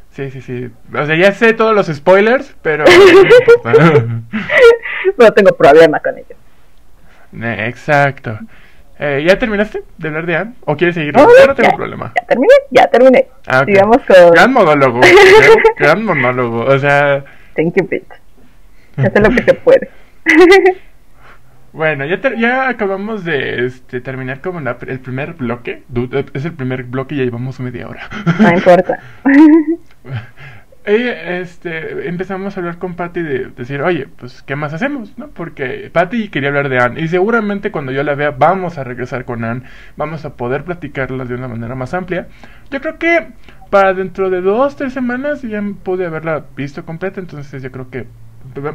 Sí, 0.09 0.31
sí, 0.31 0.41
sí. 0.41 0.71
O 0.91 1.05
sea, 1.05 1.15
ya 1.15 1.31
sé 1.33 1.53
todos 1.53 1.75
los 1.75 1.85
spoilers, 1.85 2.55
pero... 2.63 2.83
no 5.17 5.31
tengo 5.35 5.55
problema 5.55 5.99
con 5.99 6.17
ello. 6.17 6.35
Eh, 7.33 7.67
Exacto. 7.67 8.39
Eh, 9.03 9.23
¿Ya 9.27 9.39
terminaste 9.39 9.81
de 9.97 10.07
hablar 10.09 10.27
de 10.27 10.35
Anne? 10.35 10.53
¿O 10.63 10.77
quieres 10.77 10.93
seguir? 10.93 11.11
No, 11.15 11.21
Yo 11.27 11.47
no 11.47 11.55
tengo 11.55 11.71
ya, 11.71 11.75
problema. 11.75 12.13
Ya 12.15 12.27
terminé, 12.27 12.53
ya 12.69 12.87
terminé. 12.87 13.27
Ah, 13.47 13.61
ok. 13.61 13.65
Sigamos 13.65 13.97
con 14.05 14.31
Gran 14.31 14.53
monólogo. 14.53 14.99
gran, 15.39 15.57
gran 15.77 16.05
monólogo. 16.05 16.65
O 16.65 16.77
sea, 16.77 17.23
Thank 17.55 17.77
you, 17.77 17.87
bitch. 17.87 18.05
Hace 18.97 19.19
lo 19.19 19.29
que 19.31 19.41
se 19.43 19.53
puede. 19.55 19.89
bueno, 21.73 22.05
ya, 22.05 22.21
ter- 22.21 22.37
ya 22.37 22.67
acabamos 22.69 23.25
de 23.25 23.65
este, 23.65 24.01
terminar 24.01 24.39
como 24.41 24.59
la- 24.59 24.77
el 24.87 24.99
primer 24.99 25.33
bloque. 25.33 25.81
Es 26.35 26.45
el 26.45 26.53
primer 26.53 26.83
bloque 26.83 27.15
y 27.15 27.17
ya 27.19 27.23
llevamos 27.23 27.59
media 27.59 27.87
hora. 27.89 28.07
No 28.39 28.51
importa. 28.53 28.99
Y, 30.85 30.93
este, 30.93 32.07
empezamos 32.07 32.57
a 32.57 32.59
hablar 32.59 32.79
con 32.79 32.95
Patty 32.95 33.21
de 33.21 33.45
decir, 33.55 33.81
oye, 33.83 34.07
pues, 34.17 34.41
¿qué 34.41 34.55
más 34.55 34.73
hacemos? 34.73 35.15
¿no? 35.17 35.27
Porque 35.27 35.91
Patty 35.93 36.29
quería 36.29 36.49
hablar 36.49 36.69
de 36.69 36.79
Anne. 36.79 37.01
Y 37.01 37.07
seguramente 37.07 37.71
cuando 37.71 37.91
yo 37.91 38.03
la 38.03 38.15
vea, 38.15 38.31
vamos 38.31 38.79
a 38.79 38.83
regresar 38.83 39.25
con 39.25 39.43
Anne. 39.43 39.63
Vamos 39.95 40.25
a 40.25 40.35
poder 40.35 40.63
platicarlas 40.63 41.29
de 41.29 41.35
una 41.35 41.47
manera 41.47 41.75
más 41.75 41.93
amplia. 41.93 42.27
Yo 42.71 42.81
creo 42.81 42.97
que 42.97 43.27
para 43.69 43.93
dentro 43.93 44.31
de 44.31 44.41
dos, 44.41 44.75
tres 44.75 44.93
semanas 44.93 45.43
ya 45.43 45.63
pude 45.83 46.07
haberla 46.07 46.45
visto 46.55 46.83
completa. 46.83 47.19
Entonces 47.19 47.61
yo 47.61 47.71
creo 47.71 47.91
que 47.91 48.07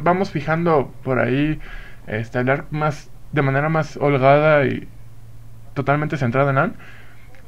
vamos 0.01 0.31
fijando 0.31 0.93
por 1.03 1.19
ahí, 1.19 1.59
este, 2.07 2.39
hablar 2.39 2.65
más, 2.71 3.11
de 3.33 3.41
manera 3.41 3.67
más 3.67 3.97
holgada 3.97 4.65
y 4.65 4.87
totalmente 5.73 6.15
centrada 6.15 6.51
en 6.51 6.57
Anne. 6.57 6.73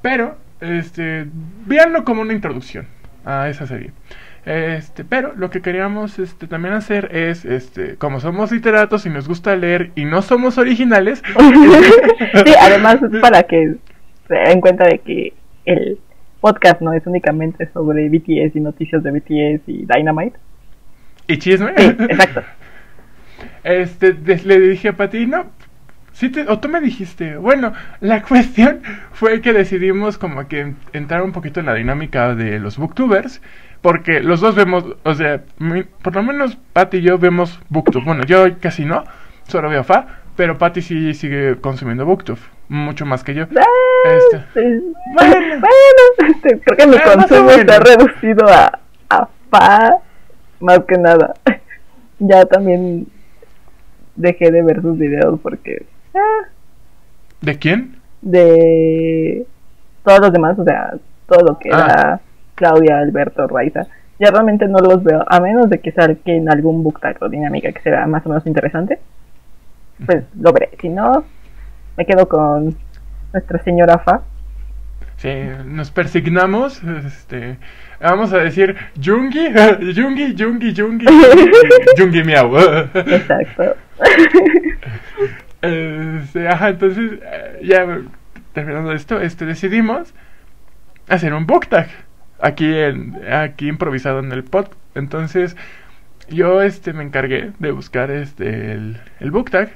Pero, 0.02 0.38
este, 0.60 1.28
véanlo 1.66 2.04
como 2.04 2.22
una 2.22 2.34
introducción 2.34 2.88
a 3.26 3.48
esa 3.48 3.66
serie. 3.68 3.92
Este, 4.50 5.06
pero 5.06 5.36
lo 5.36 5.52
que 5.52 5.62
queríamos 5.62 6.18
este, 6.18 6.48
también 6.48 6.74
hacer 6.74 7.16
es, 7.16 7.46
este, 7.46 7.98
como 7.98 8.20
somos 8.20 8.52
literatos 8.52 9.06
y 9.06 9.12
nos 9.12 9.28
gusta 9.28 9.56
leer 9.56 9.92
y 9.94 10.06
no 10.06 10.24
somos 10.24 10.58
originales, 10.58 11.22
sí, 12.46 12.54
además 12.60 12.98
es 13.04 13.12
para 13.22 13.44
que 13.44 13.76
se 14.28 14.34
den 14.34 14.60
cuenta 14.60 14.86
de 14.86 14.98
que 14.98 15.34
el 15.66 16.00
podcast 16.42 16.82
no 16.82 16.94
es 16.94 17.06
únicamente 17.06 17.70
sobre 17.74 18.10
BTS 18.10 18.56
y 18.56 18.60
noticias 18.60 19.04
de 19.04 19.12
BTS 19.12 19.62
y 19.68 19.86
Dynamite. 19.86 20.40
y 21.28 21.38
chisme, 21.38 21.72
Sí, 21.78 21.96
exacto. 22.00 22.42
este, 23.64 24.16
le 24.46 24.60
dije 24.62 24.88
a 24.88 24.98
Pati, 24.98 25.28
no, 25.28 25.46
sí 26.20 26.30
te- 26.30 26.48
o 26.50 26.60
tú 26.60 26.68
me 26.68 26.82
dijiste, 26.82 27.38
bueno, 27.38 27.72
la 28.02 28.22
cuestión 28.28 28.82
fue 29.14 29.40
que 29.42 29.54
decidimos 29.54 30.18
como 30.18 30.48
que 30.48 30.60
en- 30.60 30.76
entrar 30.94 31.22
un 31.22 31.32
poquito 31.32 31.60
en 31.62 31.68
la 31.68 31.74
dinámica 31.76 32.36
de 32.36 32.60
los 32.60 32.78
booktubers, 32.78 33.42
porque 33.82 34.20
los 34.20 34.42
dos 34.42 34.56
vemos, 34.56 34.84
o 35.04 35.14
sea, 35.16 35.42
mi- 35.60 35.84
por 35.84 36.14
lo 36.16 36.24
menos 36.24 36.58
Pati 36.74 36.98
y 36.98 37.02
yo 37.02 37.18
vemos 37.18 37.60
booktube, 37.70 38.04
bueno, 38.04 38.24
yo 38.26 38.46
casi 38.60 38.84
no, 38.84 39.04
solo 39.48 39.70
veo 39.70 39.84
fa, 39.86 40.20
pero 40.36 40.58
Pati 40.58 40.82
sí 40.82 41.14
sigue 41.14 41.56
consumiendo 41.62 42.06
booktube, 42.06 42.40
mucho 42.68 43.06
más 43.06 43.24
que 43.24 43.34
yo. 43.36 43.44
Ah, 43.58 44.10
Este. 44.18 44.38
sí. 44.54 44.94
Bueno. 45.14 45.36
Bueno, 45.60 46.34
este, 46.36 46.60
creo 46.60 46.78
que 46.78 46.88
mi 46.88 46.96
Ah, 46.98 47.04
o 47.08 47.18
consumo 47.18 47.52
está 47.52 47.80
reducido 47.80 48.46
a, 48.48 48.80
a 49.10 49.28
fa 49.50 49.92
más 50.60 50.80
que 50.86 50.98
nada. 50.98 51.34
Ya 52.22 52.44
también 52.44 53.08
dejé 54.18 54.52
de 54.52 54.62
ver 54.62 54.82
sus 54.82 54.98
videos 54.98 55.40
porque 55.42 55.86
¿De 57.42 57.58
quién? 57.58 57.96
de 58.22 59.46
todos 60.04 60.20
los 60.20 60.34
demás, 60.34 60.60
o 60.60 60.64
sea, 60.66 60.94
todo 61.26 61.40
lo 61.48 61.58
que 61.60 61.70
Ah. 61.72 61.78
era 61.86 62.20
Claudia, 62.56 63.00
Alberto, 63.00 63.48
Raiza, 63.48 63.88
ya 64.20 64.30
realmente 64.32 64.68
no 64.68 64.80
los 64.80 65.02
veo, 65.04 65.24
a 65.26 65.40
menos 65.40 65.70
de 65.70 65.80
que 65.80 65.94
en 66.36 66.50
algún 66.52 66.84
book 66.84 67.00
o 67.22 67.30
dinámica 67.30 67.72
que 67.72 67.80
sea 67.82 68.06
más 68.08 68.26
o 68.26 68.30
menos 68.30 68.46
interesante, 68.46 69.00
pues 70.06 70.24
lo 70.38 70.52
veré. 70.52 70.72
Si 70.82 70.90
no, 70.90 71.24
me 71.96 72.06
quedo 72.06 72.28
con 72.28 72.76
nuestra 73.32 73.60
señora 73.64 74.00
Fa. 74.00 74.22
Sí, 75.16 75.30
nos 75.66 75.92
persignamos, 75.92 76.82
este, 76.84 77.58
vamos 78.02 78.34
a 78.34 78.40
decir 78.40 78.76
Jungi, 79.02 79.48
Jungi, 79.96 80.36
Jungi, 80.38 80.76
Jungi, 80.76 81.06
Jungi 81.98 82.24
Miau. 82.24 82.58
Exacto. 82.96 83.76
Este, 85.62 86.48
ajá, 86.48 86.70
entonces, 86.70 87.20
eh, 87.22 87.60
ya 87.64 87.86
terminando 88.54 88.94
esto, 88.94 89.20
este, 89.20 89.46
decidimos 89.46 90.14
hacer 91.08 91.34
un 91.34 91.46
book 91.46 91.68
tag 91.68 91.90
aquí, 92.40 92.74
en, 92.74 93.16
aquí 93.32 93.68
improvisado 93.68 94.20
en 94.20 94.32
el 94.32 94.44
pod. 94.44 94.68
Entonces, 94.96 95.58
yo 96.30 96.62
este, 96.62 96.94
me 96.94 97.04
encargué 97.04 97.52
de 97.60 97.72
buscar 97.72 98.12
este, 98.12 98.72
el, 98.72 98.98
el 99.20 99.32
book 99.32 99.52
tag 99.52 99.72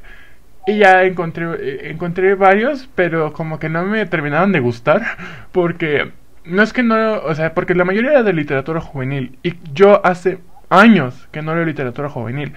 y 0.65 0.77
ya 0.77 1.03
encontré, 1.03 1.45
eh, 1.59 1.91
encontré 1.91 2.35
varios, 2.35 2.89
pero 2.95 3.33
como 3.33 3.59
que 3.59 3.69
no 3.69 3.83
me 3.85 4.05
terminaron 4.05 4.51
de 4.51 4.59
gustar 4.59 5.01
porque 5.51 6.11
no 6.45 6.61
es 6.61 6.73
que 6.73 6.83
no, 6.83 7.19
o 7.19 7.35
sea, 7.35 7.53
porque 7.53 7.75
la 7.75 7.85
mayoría 7.85 8.11
era 8.11 8.23
de 8.23 8.33
literatura 8.33 8.81
juvenil 8.81 9.37
y 9.43 9.55
yo 9.73 10.05
hace 10.05 10.39
años 10.69 11.27
que 11.31 11.41
no 11.41 11.55
leo 11.55 11.65
literatura 11.65 12.09
juvenil. 12.09 12.53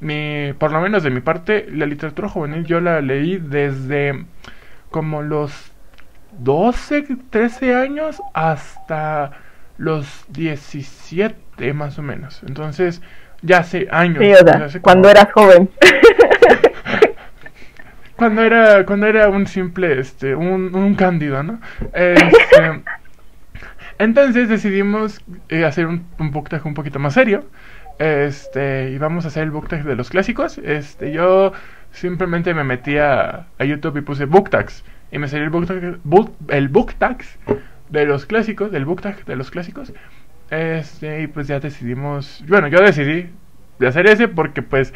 Mi, 0.00 0.52
por 0.58 0.72
lo 0.72 0.80
menos 0.80 1.02
de 1.02 1.10
mi 1.10 1.20
parte, 1.20 1.66
la 1.70 1.86
literatura 1.86 2.28
juvenil 2.28 2.64
yo 2.64 2.80
la 2.80 3.00
leí 3.00 3.38
desde 3.38 4.24
como 4.90 5.22
los 5.22 5.72
12, 6.38 7.06
13 7.30 7.74
años 7.74 8.20
hasta 8.34 9.32
los 9.78 10.26
17 10.28 11.72
más 11.72 11.98
o 11.98 12.02
menos. 12.02 12.42
Entonces, 12.46 13.00
ya 13.42 13.58
hace 13.58 13.88
años. 13.90 14.18
Sí, 14.18 14.32
o 14.32 14.36
sea, 14.36 14.58
ya 14.58 14.64
hace 14.66 14.80
cuando 14.80 15.08
eras 15.08 15.32
joven. 15.32 15.70
cuando 18.16 18.42
era 18.42 18.84
cuando 18.86 19.06
era 19.06 19.28
un 19.28 19.46
simple 19.46 20.00
este 20.00 20.34
un, 20.34 20.74
un 20.74 20.94
cándido 20.94 21.42
no 21.42 21.60
Este, 21.92 22.82
entonces 23.98 24.48
decidimos 24.48 25.22
eh, 25.48 25.64
hacer 25.64 25.86
un, 25.86 26.04
un 26.18 26.30
book 26.30 26.48
tag 26.48 26.64
un 26.66 26.74
poquito 26.74 26.98
más 26.98 27.14
serio. 27.14 27.44
Este 27.98 28.90
y 28.90 28.98
vamos 28.98 29.24
a 29.24 29.28
hacer 29.28 29.44
el 29.44 29.50
book 29.50 29.68
tag 29.68 29.84
de 29.84 29.96
los 29.96 30.10
clásicos. 30.10 30.58
Este 30.58 31.12
yo 31.12 31.52
simplemente 31.92 32.52
me 32.54 32.64
metí 32.64 32.98
a, 32.98 33.46
YouTube 33.58 33.98
y 33.98 34.00
puse 34.02 34.26
book 34.26 34.50
tags. 34.50 34.84
Y 35.10 35.18
me 35.18 35.28
salió 35.28 35.44
el 35.44 35.50
book 35.50 35.66
tag, 35.66 35.98
book- 36.04 36.34
el 36.48 36.68
book 36.68 36.94
tags 36.94 37.38
de 37.88 38.04
los 38.04 38.26
clásicos 38.26 38.70
del 38.70 38.84
book 38.84 39.00
tag 39.00 39.24
de 39.24 39.36
los 39.36 39.50
clásicos. 39.50 39.92
Este 40.50 41.22
y 41.22 41.26
pues 41.26 41.48
ya 41.48 41.58
decidimos 41.58 42.44
bueno 42.46 42.68
yo 42.68 42.80
decidí 42.80 43.30
de 43.78 43.86
hacer 43.88 44.06
ese 44.06 44.28
porque 44.28 44.62
pues 44.62 44.92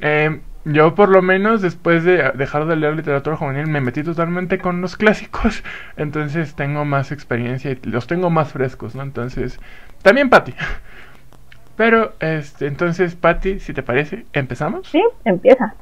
eh, 0.00 0.40
yo 0.64 0.94
por 0.94 1.08
lo 1.08 1.22
menos 1.22 1.60
después 1.60 2.04
de 2.04 2.30
dejar 2.34 2.66
de 2.66 2.76
leer 2.76 2.94
literatura 2.94 3.36
juvenil 3.36 3.66
me 3.66 3.80
metí 3.80 4.02
totalmente 4.02 4.58
con 4.58 4.80
los 4.80 4.96
clásicos, 4.96 5.62
entonces 5.96 6.54
tengo 6.54 6.84
más 6.84 7.12
experiencia 7.12 7.70
y 7.72 7.78
los 7.84 8.06
tengo 8.06 8.30
más 8.30 8.52
frescos, 8.52 8.94
¿no? 8.94 9.02
Entonces, 9.02 9.58
también 10.02 10.30
Patty. 10.30 10.54
Pero, 11.76 12.12
este, 12.20 12.66
entonces, 12.66 13.16
Patty, 13.16 13.58
si 13.58 13.72
te 13.72 13.82
parece, 13.82 14.26
¿empezamos? 14.32 14.88
Sí, 14.88 15.02
empieza. 15.24 15.74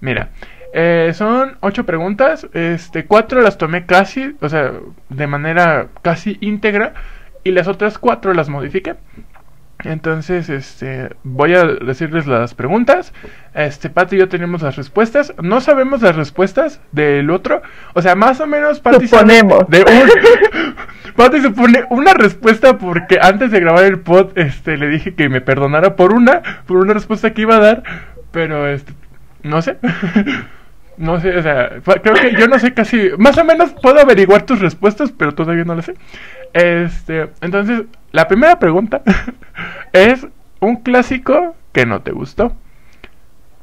Mira, 0.00 0.30
eh, 0.72 1.12
son 1.14 1.56
ocho 1.60 1.86
preguntas, 1.86 2.46
este, 2.52 3.06
cuatro 3.06 3.40
las 3.40 3.58
tomé 3.58 3.86
casi, 3.86 4.36
o 4.40 4.48
sea, 4.48 4.72
de 5.08 5.26
manera 5.26 5.88
casi 6.02 6.36
íntegra, 6.40 6.94
y 7.44 7.52
las 7.52 7.68
otras 7.68 7.98
cuatro 7.98 8.34
las 8.34 8.48
modifiqué. 8.48 8.96
Entonces, 9.84 10.48
este, 10.48 11.10
voy 11.22 11.54
a 11.54 11.64
decirles 11.64 12.26
las 12.26 12.54
preguntas. 12.54 13.12
Este, 13.54 13.90
Pati 13.90 14.16
y 14.16 14.18
yo 14.18 14.28
tenemos 14.28 14.62
las 14.62 14.76
respuestas. 14.76 15.32
No 15.40 15.60
sabemos 15.60 16.02
las 16.02 16.16
respuestas 16.16 16.80
del 16.90 17.30
otro. 17.30 17.62
O 17.94 18.02
sea, 18.02 18.16
más 18.16 18.40
o 18.40 18.46
menos 18.46 18.80
Pati 18.80 19.06
Suponemos. 19.06 19.68
de 19.68 19.80
un 19.82 20.74
Pati 21.16 21.40
supone 21.40 21.84
una 21.90 22.12
respuesta 22.14 22.78
porque 22.78 23.18
antes 23.20 23.50
de 23.50 23.60
grabar 23.60 23.84
el 23.84 24.00
pod, 24.00 24.36
este, 24.36 24.76
le 24.76 24.88
dije 24.88 25.14
que 25.14 25.28
me 25.28 25.40
perdonara 25.40 25.94
por 25.94 26.12
una, 26.12 26.42
por 26.66 26.78
una 26.78 26.94
respuesta 26.94 27.32
que 27.32 27.42
iba 27.42 27.56
a 27.56 27.60
dar, 27.60 27.82
pero 28.32 28.68
este, 28.68 28.92
no 29.42 29.62
sé. 29.62 29.78
No 30.98 31.20
sé, 31.20 31.36
o 31.36 31.42
sea, 31.42 31.80
creo 32.02 32.14
que 32.14 32.32
yo 32.36 32.48
no 32.48 32.58
sé 32.58 32.74
casi, 32.74 33.10
más 33.18 33.38
o 33.38 33.44
menos 33.44 33.72
puedo 33.80 34.00
averiguar 34.00 34.42
tus 34.42 34.60
respuestas, 34.60 35.12
pero 35.12 35.32
todavía 35.32 35.64
no 35.64 35.76
lo 35.76 35.82
sé. 35.82 35.94
Este, 36.52 37.28
entonces, 37.40 37.84
la 38.10 38.26
primera 38.26 38.58
pregunta 38.58 39.02
es 39.92 40.26
un 40.60 40.76
clásico 40.76 41.54
que 41.72 41.86
no 41.86 42.02
te 42.02 42.10
gustó. 42.10 42.52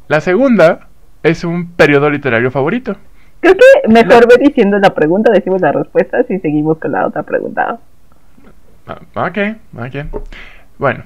La 0.07 0.21
segunda 0.21 0.88
es 1.23 1.43
un 1.43 1.71
periodo 1.71 2.09
literario 2.09 2.51
favorito. 2.51 2.95
Creo 3.41 3.55
que 3.83 3.89
mejor 3.89 4.27
ve 4.27 4.36
diciendo 4.39 4.79
la 4.79 4.93
pregunta, 4.93 5.31
decimos 5.31 5.61
las 5.61 5.75
respuestas 5.75 6.29
y 6.29 6.39
seguimos 6.39 6.77
con 6.77 6.93
la 6.93 7.07
otra 7.07 7.23
pregunta. 7.23 7.79
Ah, 8.88 9.27
ok, 9.27 9.38
ok. 9.77 10.21
Bueno, 10.77 11.03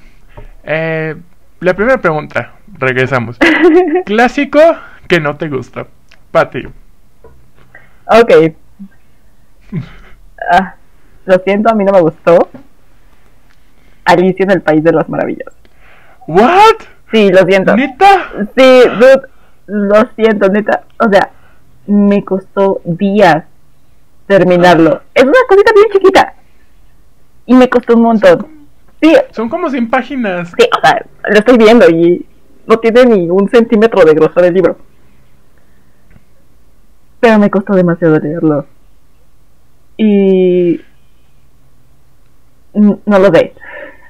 eh, 0.64 1.16
la 1.60 1.74
primera 1.74 1.98
pregunta, 1.98 2.54
regresamos. 2.78 3.38
Clásico 4.06 4.60
que 5.08 5.20
no 5.20 5.38
te 5.38 5.50
gusta. 5.50 5.88
Pati. 6.32 6.68
Ok. 8.06 8.32
Ah, 10.52 10.76
lo 11.26 11.38
siento, 11.40 11.70
a 11.70 11.76
mí 11.76 11.84
no 11.84 11.92
me 11.92 12.00
gustó. 12.02 12.50
Alicia 14.06 14.46
en 14.46 14.52
el 14.52 14.62
País 14.62 14.82
de 14.84 14.94
las 14.94 15.08
Maravillas. 15.10 15.54
¿What? 16.28 16.78
Sí, 17.12 17.30
lo 17.30 17.46
siento. 17.46 17.76
¿Neta? 17.76 18.32
Sí, 18.58 18.82
dude, 18.98 19.22
lo 19.68 19.96
siento, 20.16 20.48
neta. 20.50 20.84
O 20.98 21.10
sea, 21.12 21.30
me 21.88 22.24
costó 22.24 22.82
días 22.86 23.44
terminarlo. 24.28 25.02
Es 25.14 25.24
una 25.24 25.34
cosita 25.48 25.72
bien 25.76 25.88
chiquita. 25.92 26.34
Y 27.46 27.54
me 27.56 27.68
costó 27.70 27.96
un 27.96 28.04
montón. 28.04 28.48
Sí, 29.02 29.14
Son 29.32 29.50
como 29.50 29.70
100 29.70 29.90
páginas. 29.90 30.50
sí, 30.58 30.68
o 30.76 30.82
sea, 30.82 31.06
lo 31.30 31.38
estoy 31.38 31.58
viendo 31.58 31.88
y 31.90 32.26
no 32.66 32.78
tiene 32.80 33.06
ni 33.06 33.30
un 33.30 33.50
centímetro 33.50 34.04
de 34.06 34.14
grosor 34.14 34.46
el 34.46 34.54
libro. 34.54 34.78
Pero 37.20 37.40
me 37.40 37.50
costó 37.50 37.74
demasiado 37.74 38.20
leerlo. 38.20 38.66
Y... 39.98 40.82
No 42.74 43.02
lo 43.06 43.34
sé. 43.34 43.54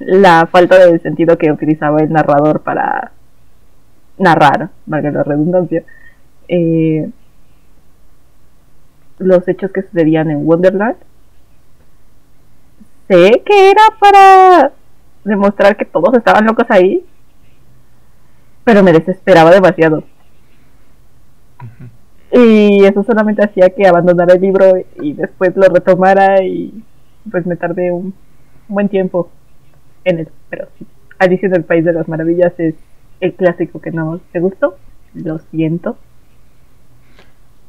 La 0.00 0.46
falta 0.46 0.78
de 0.78 0.98
sentido 1.00 1.36
que 1.36 1.50
utilizaba 1.50 2.00
el 2.00 2.12
narrador 2.12 2.60
para 2.62 3.12
narrar, 4.18 4.70
valga 4.86 5.10
la 5.10 5.22
redundancia, 5.24 5.82
eh, 6.48 7.10
los 9.18 9.46
hechos 9.48 9.72
que 9.72 9.82
sucedían 9.82 10.30
en 10.30 10.46
Wonderland. 10.46 10.96
Sé 13.08 13.42
que 13.44 13.70
era 13.70 13.82
para 13.98 14.72
demostrar 15.24 15.76
que 15.76 15.84
todos 15.84 16.16
estaban 16.16 16.46
locos 16.46 16.66
ahí, 16.68 17.04
pero 18.64 18.82
me 18.82 18.92
desesperaba 18.92 19.50
demasiado. 19.50 20.04
Y 22.32 22.84
eso 22.84 23.02
solamente 23.02 23.44
hacía 23.44 23.70
que 23.70 23.86
abandonara 23.86 24.34
el 24.34 24.40
libro 24.40 24.72
y 25.00 25.14
después 25.14 25.56
lo 25.56 25.68
retomara 25.68 26.42
y 26.44 26.82
pues 27.30 27.44
me 27.46 27.56
tardé 27.56 27.90
un 27.90 28.14
buen 28.68 28.88
tiempo 28.88 29.30
en 30.04 30.20
él. 30.20 30.28
Pero 30.48 30.68
sí, 30.78 30.86
Alicia 31.18 31.48
en 31.48 31.56
el 31.56 31.64
País 31.64 31.84
de 31.84 31.92
las 31.92 32.08
Maravillas 32.08 32.52
es 32.58 32.74
el 33.20 33.34
clásico 33.34 33.80
que 33.80 33.90
no 33.90 34.20
te 34.32 34.40
gustó. 34.40 34.76
Lo 35.14 35.38
siento. 35.38 35.96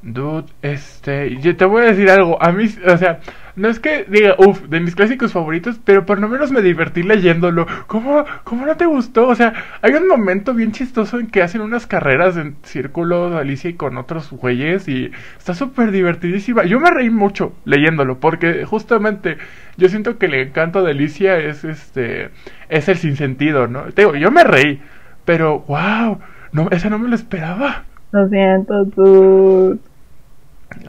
Dude, 0.03 0.45
este, 0.61 1.37
yo 1.37 1.55
te 1.55 1.65
voy 1.65 1.83
a 1.83 1.85
decir 1.85 2.09
algo, 2.09 2.41
a 2.41 2.51
mí, 2.51 2.65
o 2.87 2.97
sea, 2.97 3.19
no 3.55 3.67
es 3.67 3.79
que 3.79 4.05
diga, 4.07 4.35
uff, 4.37 4.61
de 4.63 4.79
mis 4.79 4.95
clásicos 4.95 5.33
favoritos, 5.33 5.79
pero 5.83 6.05
por 6.05 6.19
lo 6.19 6.27
menos 6.27 6.51
me 6.51 6.61
divertí 6.61 7.03
leyéndolo. 7.03 7.67
¿Cómo, 7.87 8.25
cómo 8.43 8.65
no 8.65 8.75
te 8.77 8.85
gustó? 8.85 9.27
O 9.27 9.35
sea, 9.35 9.53
hay 9.81 9.93
un 9.93 10.07
momento 10.07 10.53
bien 10.53 10.71
chistoso 10.71 11.19
en 11.19 11.27
que 11.27 11.41
hacen 11.41 11.61
unas 11.61 11.87
carreras 11.87 12.37
en 12.37 12.55
círculos, 12.63 13.33
Alicia 13.33 13.69
y 13.69 13.73
con 13.73 13.97
otros 13.97 14.31
güeyes, 14.31 14.87
y 14.87 15.11
está 15.37 15.53
súper 15.53 15.91
divertidísima. 15.91 16.63
Yo 16.65 16.79
me 16.79 16.91
reí 16.91 17.09
mucho 17.09 17.53
leyéndolo, 17.65 18.19
porque 18.19 18.65
justamente 18.65 19.37
yo 19.77 19.89
siento 19.89 20.17
que 20.17 20.27
el 20.27 20.35
encanto 20.35 20.83
de 20.83 20.91
Alicia 20.91 21.37
es, 21.37 21.63
este, 21.63 22.29
es 22.69 22.87
el 22.89 22.97
sinsentido, 22.97 23.67
¿no? 23.67 23.83
Te 23.93 24.03
digo, 24.03 24.15
yo 24.15 24.31
me 24.31 24.43
reí, 24.43 24.81
pero, 25.25 25.59
wow, 25.67 26.19
no, 26.51 26.69
esa 26.71 26.89
no 26.89 26.99
me 26.99 27.09
lo 27.09 27.15
esperaba. 27.15 27.83
Lo 28.11 28.27
siento, 28.27 28.85
tú. 28.95 29.79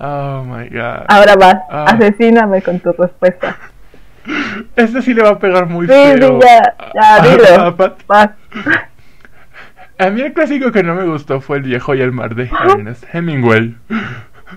Oh 0.00 0.44
my 0.44 0.68
god. 0.68 1.04
Ahora 1.08 1.34
vas, 1.36 1.56
Ah. 1.70 1.84
asesíname 1.88 2.62
con 2.62 2.78
tu 2.80 2.92
respuesta. 2.92 3.56
Este 4.76 5.02
sí 5.02 5.14
le 5.14 5.22
va 5.22 5.30
a 5.30 5.38
pegar 5.38 5.66
muy 5.66 5.86
Sí, 5.86 5.92
sí, 5.92 6.18
feo. 6.18 6.40
ya, 6.40 6.74
ya, 6.94 7.14
a- 7.16 7.20
dilo. 7.20 7.76
a. 8.08 8.32
A 9.98 10.10
mí 10.10 10.20
el 10.20 10.32
clásico 10.32 10.72
que 10.72 10.82
no 10.82 10.94
me 10.94 11.04
gustó 11.04 11.40
fue 11.40 11.58
El 11.58 11.64
viejo 11.64 11.94
y 11.94 12.00
el 12.00 12.12
mar 12.12 12.34
de 12.34 12.50
Ernest 12.70 13.04
Hemingway. 13.12 13.74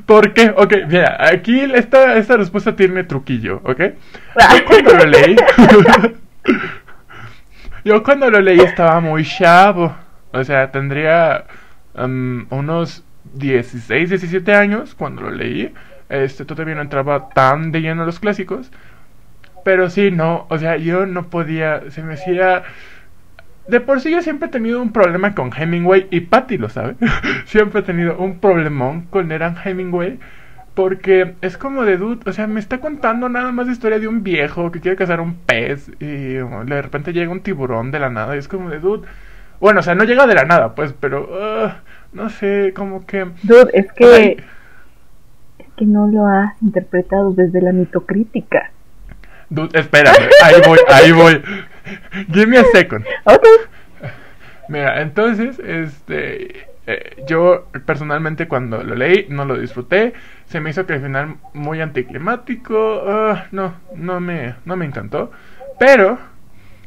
¿Por 0.05 0.33
qué? 0.33 0.53
Ok, 0.55 0.73
mira, 0.87 1.17
aquí 1.19 1.59
esta, 1.73 2.15
esta 2.17 2.35
respuesta 2.37 2.75
tiene 2.75 3.03
truquillo, 3.03 3.61
¿ok? 3.63 3.79
Yo 3.79 4.65
cuando 4.67 4.93
lo 4.95 5.05
leí... 5.05 5.35
yo 7.85 8.03
cuando 8.03 8.29
lo 8.29 8.39
leí 8.41 8.59
estaba 8.59 8.99
muy 8.99 9.23
chavo. 9.25 9.95
O 10.33 10.43
sea, 10.43 10.71
tendría 10.71 11.45
um, 11.93 12.45
unos 12.49 13.04
16, 13.35 14.09
17 14.09 14.53
años 14.53 14.95
cuando 14.95 15.23
lo 15.23 15.31
leí. 15.31 15.73
Este, 16.09 16.45
todavía 16.45 16.75
no 16.75 16.81
entraba 16.81 17.29
tan 17.29 17.71
de 17.71 17.81
lleno 17.81 18.03
a 18.03 18.05
los 18.05 18.19
clásicos. 18.19 18.71
Pero 19.63 19.89
sí, 19.89 20.11
no, 20.11 20.45
o 20.49 20.57
sea, 20.57 20.77
yo 20.77 21.05
no 21.05 21.29
podía, 21.29 21.89
se 21.89 22.03
me 22.03 22.13
hacía... 22.13 22.63
De 23.67 23.79
por 23.79 23.99
sí 23.99 24.11
yo 24.11 24.21
siempre 24.21 24.47
he 24.47 24.51
tenido 24.51 24.79
un 24.79 24.91
problema 24.91 25.33
con 25.33 25.51
Hemingway 25.51 26.07
y 26.11 26.21
Patty 26.21 26.57
lo 26.59 26.69
sabe. 26.69 26.95
siempre 27.45 27.81
he 27.81 27.83
tenido 27.83 28.17
un 28.17 28.39
problemón 28.39 29.07
con 29.09 29.31
Eran 29.31 29.57
Hemingway. 29.63 30.19
Porque 30.75 31.35
es 31.41 31.57
como 31.57 31.85
de 31.85 31.97
dude, 31.97 32.29
o 32.29 32.33
sea, 32.33 32.47
me 32.47 32.59
está 32.59 32.79
contando 32.79 33.29
nada 33.29 33.51
más 33.53 33.65
la 33.65 33.71
historia 33.71 33.97
de 33.97 34.09
un 34.09 34.23
viejo 34.23 34.71
que 34.71 34.81
quiere 34.81 34.97
cazar 34.97 35.21
un 35.21 35.35
pez 35.35 35.89
y 36.01 36.33
de 36.33 36.81
repente 36.81 37.13
llega 37.13 37.31
un 37.31 37.39
tiburón 37.39 37.91
de 37.91 37.99
la 37.99 38.09
nada 38.09 38.35
y 38.35 38.39
es 38.39 38.49
como 38.49 38.69
de 38.69 38.79
dude. 38.79 39.07
Bueno, 39.61 39.79
o 39.79 39.83
sea, 39.83 39.95
no 39.95 40.03
llega 40.03 40.27
de 40.27 40.35
la 40.35 40.43
nada, 40.43 40.75
pues, 40.75 40.93
pero 40.99 41.73
no 42.15 42.29
sé, 42.29 42.73
como 42.75 43.05
que... 43.05 43.27
Dude, 43.43 43.69
es 43.73 43.91
que, 43.91 44.05
Ay. 44.05 44.37
es 45.59 45.67
que 45.75 45.85
no 45.85 46.07
lo 46.07 46.25
has 46.25 46.61
interpretado 46.61 47.33
desde 47.33 47.61
la 47.61 47.73
mitocrítica. 47.73 48.71
Dude, 49.49 49.77
espérame, 49.77 50.29
ahí 50.43 50.55
voy, 50.65 50.79
ahí 50.87 51.11
voy. 51.11 51.43
Give 52.31 52.47
me 52.47 52.57
a 52.57 52.63
second. 52.73 53.05
Ok. 53.25 53.45
Mira, 54.69 55.01
entonces, 55.01 55.59
este, 55.59 56.67
eh, 56.87 57.23
yo 57.27 57.67
personalmente 57.85 58.47
cuando 58.47 58.83
lo 58.83 58.95
leí 58.95 59.27
no 59.29 59.45
lo 59.45 59.59
disfruté, 59.59 60.13
se 60.45 60.59
me 60.59 60.69
hizo 60.69 60.85
que 60.85 60.93
al 60.93 61.01
final 61.01 61.35
muy 61.53 61.81
anticlimático, 61.81 63.03
ah, 63.07 63.45
no, 63.51 63.75
no 63.95 64.19
me, 64.19 64.55
no 64.65 64.75
me 64.75 64.85
encantó, 64.85 65.31
pero 65.79 66.17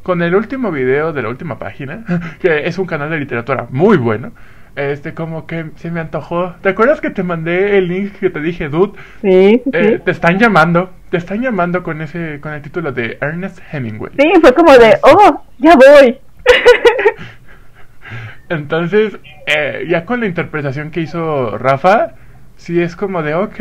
con 0.03 0.21
el 0.21 0.35
último 0.35 0.71
video 0.71 1.13
de 1.13 1.21
la 1.21 1.29
última 1.29 1.59
página, 1.59 2.03
que 2.41 2.67
es 2.67 2.77
un 2.77 2.85
canal 2.85 3.09
de 3.09 3.19
literatura 3.19 3.67
muy 3.69 3.97
bueno, 3.97 4.31
este, 4.75 5.13
como 5.13 5.45
que 5.45 5.71
se 5.75 5.91
me 5.91 5.99
antojó. 5.99 6.55
¿Te 6.61 6.69
acuerdas 6.69 7.01
que 7.01 7.09
te 7.09 7.23
mandé 7.23 7.77
el 7.77 7.87
link 7.87 8.13
que 8.19 8.29
te 8.29 8.39
dije, 8.39 8.69
dude? 8.69 8.97
Sí, 9.21 9.61
sí, 9.63 9.69
Eh, 9.73 10.01
te 10.03 10.11
están 10.11 10.39
llamando, 10.39 10.91
te 11.09 11.17
están 11.17 11.41
llamando 11.41 11.83
con 11.83 12.01
ese, 12.01 12.39
con 12.41 12.53
el 12.53 12.61
título 12.61 12.91
de 12.91 13.17
Ernest 13.21 13.59
Hemingway. 13.71 14.11
Sí, 14.17 14.31
fue 14.41 14.53
como 14.53 14.71
de, 14.77 14.97
oh, 15.03 15.43
ya 15.57 15.75
voy. 15.75 16.17
Entonces, 18.49 19.17
eh, 19.45 19.85
ya 19.87 20.05
con 20.05 20.21
la 20.21 20.25
interpretación 20.25 20.91
que 20.91 21.01
hizo 21.01 21.57
Rafa, 21.57 22.13
sí 22.55 22.81
es 22.81 22.95
como 22.95 23.21
de, 23.21 23.35
ok, 23.35 23.55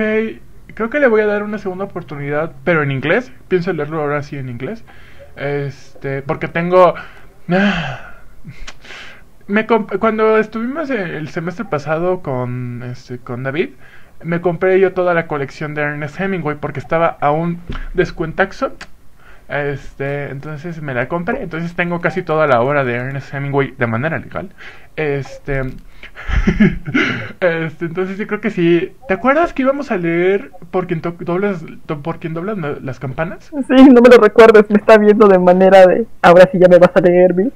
creo 0.74 0.90
que 0.90 1.00
le 1.00 1.08
voy 1.08 1.20
a 1.20 1.26
dar 1.26 1.42
una 1.42 1.58
segunda 1.58 1.84
oportunidad, 1.84 2.52
pero 2.64 2.82
en 2.82 2.90
inglés. 2.90 3.32
Pienso 3.48 3.72
leerlo 3.72 4.00
ahora 4.00 4.22
sí 4.22 4.36
en 4.36 4.48
inglés. 4.48 4.84
Este, 5.36 6.22
porque 6.22 6.48
tengo... 6.48 6.94
Me 9.48 9.66
cuando 9.66 10.36
estuvimos 10.38 10.90
el 10.90 11.28
semestre 11.30 11.64
pasado 11.64 12.20
con, 12.22 12.82
este, 12.82 13.18
con 13.18 13.42
David, 13.42 13.70
me 14.22 14.40
compré 14.40 14.78
yo 14.78 14.92
toda 14.92 15.14
la 15.14 15.26
colección 15.26 15.74
de 15.74 15.82
Ernest 15.82 16.20
Hemingway 16.20 16.56
porque 16.60 16.80
estaba 16.80 17.16
a 17.20 17.30
un 17.30 17.60
descuentaxo. 17.94 18.72
Este, 19.48 20.28
entonces 20.30 20.82
me 20.82 20.92
la 20.92 21.08
compré. 21.08 21.42
Entonces 21.42 21.74
tengo 21.74 22.00
casi 22.02 22.22
toda 22.22 22.46
la 22.46 22.60
obra 22.60 22.84
de 22.84 22.94
Ernest 22.96 23.32
Hemingway 23.32 23.74
de 23.78 23.86
manera 23.86 24.18
legal. 24.18 24.50
Este, 24.96 25.62
este, 27.40 27.84
entonces 27.86 28.18
yo 28.18 28.26
creo 28.26 28.40
que 28.42 28.50
sí. 28.50 28.92
¿Te 29.08 29.14
acuerdas 29.14 29.54
que 29.54 29.62
íbamos 29.62 29.90
a 29.90 29.96
leer 29.96 30.50
por 30.70 30.86
quien, 30.86 31.00
doblas, 31.00 31.64
por 32.02 32.18
quien 32.18 32.34
doblan 32.34 32.60
la- 32.60 32.78
las 32.82 33.00
campanas? 33.00 33.44
Sí, 33.50 33.88
no 33.90 34.02
me 34.02 34.10
lo 34.10 34.18
recuerdes, 34.22 34.68
me 34.68 34.76
está 34.76 34.98
viendo 34.98 35.26
de 35.26 35.38
manera 35.38 35.86
de. 35.86 36.06
Ahora 36.20 36.48
sí 36.52 36.58
ya 36.58 36.68
me 36.68 36.78
vas 36.78 36.90
a 36.94 37.00
leer, 37.00 37.32
bitch. 37.32 37.54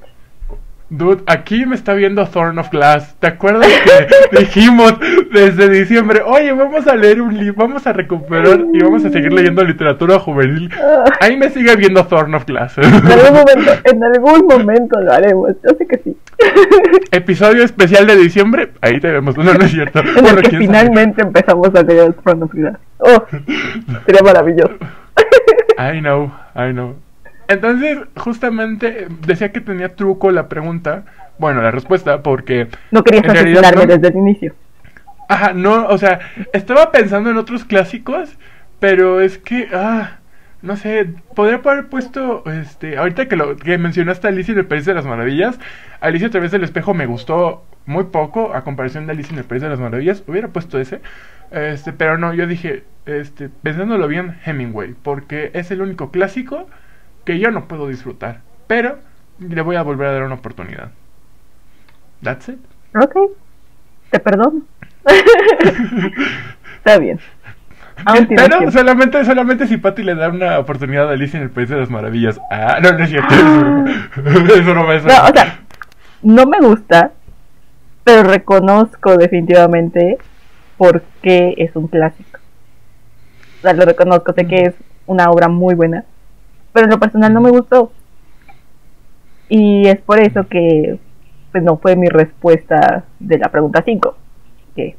Dude, 0.89 1.23
aquí 1.25 1.65
me 1.65 1.73
está 1.75 1.93
viendo 1.93 2.23
Thorn 2.27 2.59
of 2.59 2.69
Glass. 2.69 3.15
¿Te 3.19 3.25
acuerdas 3.27 3.67
que 3.67 4.37
dijimos 4.39 4.93
desde 5.31 5.67
diciembre, 5.69 6.21
oye, 6.23 6.51
vamos 6.51 6.85
a 6.85 6.95
leer 6.95 7.19
un 7.21 7.35
libro, 7.35 7.55
vamos 7.65 7.87
a 7.87 7.93
recuperar 7.93 8.59
y 8.73 8.79
vamos 8.83 9.03
a 9.03 9.09
seguir 9.09 9.33
leyendo 9.33 9.63
literatura 9.63 10.19
juvenil? 10.19 10.69
Ahí 11.19 11.35
me 11.35 11.49
sigue 11.49 11.75
viendo 11.77 12.05
Thorn 12.05 12.35
of 12.35 12.45
Glass. 12.45 12.77
En 12.77 12.85
algún 12.93 13.33
momento, 13.33 13.71
en 13.85 14.03
algún 14.03 14.45
momento 14.47 15.01
lo 15.01 15.13
haremos, 15.13 15.49
yo 15.63 15.75
sé 15.77 15.87
que 15.87 15.97
sí. 16.03 16.17
Episodio 17.11 17.63
especial 17.63 18.05
de 18.05 18.15
diciembre, 18.17 18.69
ahí 18.81 18.99
te 18.99 19.09
vemos. 19.09 19.35
No, 19.37 19.43
no 19.45 19.51
es 19.63 19.71
cierto. 19.71 19.99
En 19.99 20.13
Bueno, 20.21 20.29
el 20.39 20.43
que 20.43 20.49
quién 20.49 20.65
sabe. 20.65 20.79
finalmente 20.79 21.21
empezamos 21.21 21.73
a 21.73 21.81
leer 21.81 22.13
Front 22.21 22.43
of 22.43 22.51
Glass. 22.53 22.77
Oh, 22.99 23.25
sería 24.05 24.21
maravilloso. 24.23 24.73
I 25.79 25.99
know, 26.01 26.31
I 26.55 26.71
know. 26.71 26.95
Entonces, 27.47 27.99
justamente 28.15 29.07
decía 29.25 29.51
que 29.51 29.61
tenía 29.61 29.95
truco 29.95 30.31
la 30.31 30.47
pregunta, 30.49 31.05
bueno, 31.37 31.61
la 31.61 31.71
respuesta, 31.71 32.21
porque 32.23 32.67
No 32.91 33.03
querías 33.03 33.75
no. 33.75 33.85
desde 33.85 34.07
el 34.07 34.15
inicio. 34.15 34.55
Ajá, 35.27 35.53
no, 35.53 35.87
o 35.87 35.97
sea, 35.97 36.19
estaba 36.53 36.91
pensando 36.91 37.29
en 37.29 37.37
otros 37.37 37.65
clásicos, 37.65 38.37
pero 38.79 39.21
es 39.21 39.37
que, 39.37 39.69
ah, 39.73 40.19
no 40.61 40.75
sé, 40.77 41.09
podría 41.35 41.57
haber 41.57 41.87
puesto, 41.89 42.43
este, 42.51 42.97
ahorita 42.97 43.27
que 43.27 43.35
lo 43.35 43.55
que 43.57 43.77
mencionaste 43.77 44.27
a 44.27 44.29
Alicia 44.31 44.51
en 44.53 44.59
el 44.59 44.65
País 44.65 44.85
de 44.85 44.93
las 44.93 45.05
Maravillas, 45.05 45.59
Alicia 46.01 46.27
a 46.27 46.31
través 46.31 46.51
del 46.51 46.63
espejo 46.63 46.93
me 46.93 47.05
gustó 47.05 47.65
muy 47.85 48.05
poco 48.05 48.53
a 48.53 48.63
comparación 48.63 49.05
de 49.05 49.13
Alicia 49.13 49.33
en 49.33 49.39
el 49.39 49.45
País 49.45 49.61
de 49.61 49.69
las 49.69 49.79
Maravillas, 49.79 50.23
hubiera 50.27 50.49
puesto 50.49 50.79
ese, 50.79 51.01
este, 51.51 51.93
pero 51.93 52.17
no, 52.17 52.33
yo 52.33 52.47
dije, 52.47 52.83
este, 53.05 53.49
pensándolo 53.49 54.07
bien, 54.07 54.37
Hemingway, 54.45 54.93
porque 55.01 55.51
es 55.53 55.71
el 55.71 55.81
único 55.81 56.11
clásico 56.11 56.67
que 57.25 57.39
yo 57.39 57.51
no 57.51 57.67
puedo 57.67 57.87
disfrutar, 57.87 58.41
pero 58.67 58.99
le 59.39 59.61
voy 59.61 59.75
a 59.75 59.83
volver 59.83 60.07
a 60.07 60.13
dar 60.13 60.23
una 60.23 60.35
oportunidad. 60.35 60.91
That's 62.21 62.49
it. 62.49 62.59
Ok, 62.95 63.15
te 64.11 64.19
perdono. 64.19 64.61
Está 66.77 66.97
bien. 66.97 67.19
Aún 68.05 68.27
Pero 68.27 68.47
tiempo. 68.47 68.71
solamente, 68.71 69.23
solamente 69.23 69.67
si 69.67 69.77
Patty 69.77 70.03
le 70.03 70.15
da 70.15 70.29
una 70.29 70.59
oportunidad 70.59 71.09
a 71.09 71.13
Alicia 71.13 71.37
en 71.37 71.43
el 71.43 71.49
País 71.51 71.69
de 71.69 71.77
las 71.77 71.89
Maravillas. 71.89 72.39
Ah, 72.49 72.79
no, 72.81 72.91
no 72.91 73.03
es 73.03 73.09
cierto. 73.09 73.33
Eso 73.33 74.73
no 74.73 74.87
ser. 74.91 75.05
No, 75.05 75.23
o 75.25 75.33
sea, 75.33 75.59
no 76.23 76.45
me 76.45 76.59
gusta, 76.59 77.11
pero 78.03 78.23
reconozco 78.23 79.15
definitivamente 79.17 80.17
por 80.77 81.03
qué 81.21 81.53
es 81.57 81.75
un 81.75 81.87
clásico. 81.87 82.39
O 83.59 83.61
sea, 83.61 83.73
lo 83.73 83.85
reconozco, 83.85 84.33
sé 84.33 84.47
que 84.47 84.65
es 84.65 84.73
una 85.05 85.29
obra 85.29 85.47
muy 85.47 85.75
buena, 85.75 86.03
pero 86.73 86.85
en 86.85 86.91
lo 86.91 86.99
personal 86.99 87.33
no 87.33 87.41
me 87.41 87.51
gustó. 87.51 87.91
Y 89.49 89.87
es 89.87 89.99
por 90.01 90.19
eso 90.19 90.47
que 90.47 90.97
pues 91.51 91.63
no 91.63 91.77
fue 91.77 91.95
mi 91.95 92.07
respuesta 92.07 93.03
de 93.19 93.37
la 93.37 93.49
pregunta 93.49 93.83
5. 93.85 94.17
Que 94.75 94.95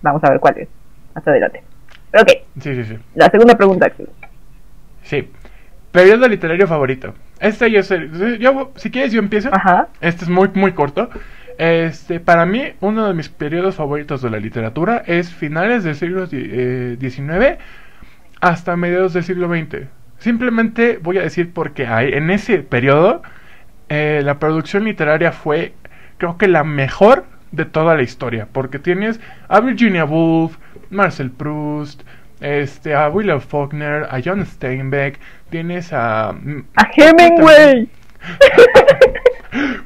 vamos 0.00 0.24
a 0.24 0.30
ver 0.30 0.40
cuál 0.40 0.58
es 0.58 0.68
más 1.14 1.26
adelante. 1.28 1.62
Pero 2.10 2.22
ok, 2.24 2.30
Sí, 2.60 2.74
sí, 2.74 2.84
sí. 2.84 2.96
la 3.14 3.28
segunda 3.30 3.56
pregunta. 3.56 3.90
Sí. 5.02 5.28
Periodo 5.90 6.26
literario 6.28 6.66
favorito. 6.66 7.12
Este 7.40 7.70
yo 7.70 7.82
sé. 7.82 8.08
Yo, 8.38 8.72
si 8.76 8.90
quieres, 8.90 9.12
yo 9.12 9.18
empiezo. 9.18 9.50
Ajá. 9.52 9.88
Este 10.00 10.24
es 10.24 10.30
muy, 10.30 10.48
muy 10.54 10.72
corto. 10.72 11.10
Este, 11.58 12.18
para 12.18 12.46
mí, 12.46 12.62
uno 12.80 13.06
de 13.06 13.12
mis 13.14 13.28
periodos 13.28 13.74
favoritos 13.74 14.22
de 14.22 14.30
la 14.30 14.38
literatura 14.38 15.02
es 15.06 15.34
finales 15.34 15.84
del 15.84 15.94
siglo 15.96 16.26
di- 16.26 16.48
eh, 16.50 16.96
XIX 16.98 17.58
hasta 18.40 18.74
mediados 18.76 19.12
del 19.12 19.22
siglo 19.24 19.48
XX. 19.48 19.86
Simplemente 20.22 21.00
voy 21.02 21.18
a 21.18 21.22
decir 21.22 21.52
porque 21.52 21.84
hay, 21.84 22.12
en 22.12 22.30
ese 22.30 22.58
periodo 22.60 23.22
eh, 23.88 24.20
la 24.22 24.38
producción 24.38 24.84
literaria 24.84 25.32
fue, 25.32 25.74
creo 26.16 26.38
que 26.38 26.46
la 26.46 26.62
mejor 26.62 27.24
de 27.50 27.64
toda 27.64 27.96
la 27.96 28.02
historia, 28.02 28.46
porque 28.52 28.78
tienes 28.78 29.18
a 29.48 29.58
Virginia 29.58 30.04
Woolf, 30.04 30.58
Marcel 30.90 31.32
Proust, 31.32 32.02
este, 32.40 32.94
a 32.94 33.08
William 33.08 33.40
Faulkner, 33.40 34.06
a 34.08 34.20
John 34.24 34.46
Steinbeck, 34.46 35.18
tienes 35.50 35.92
a... 35.92 36.32
mm, 36.32 36.66
A 36.76 36.88
Hemingway. 36.96 37.88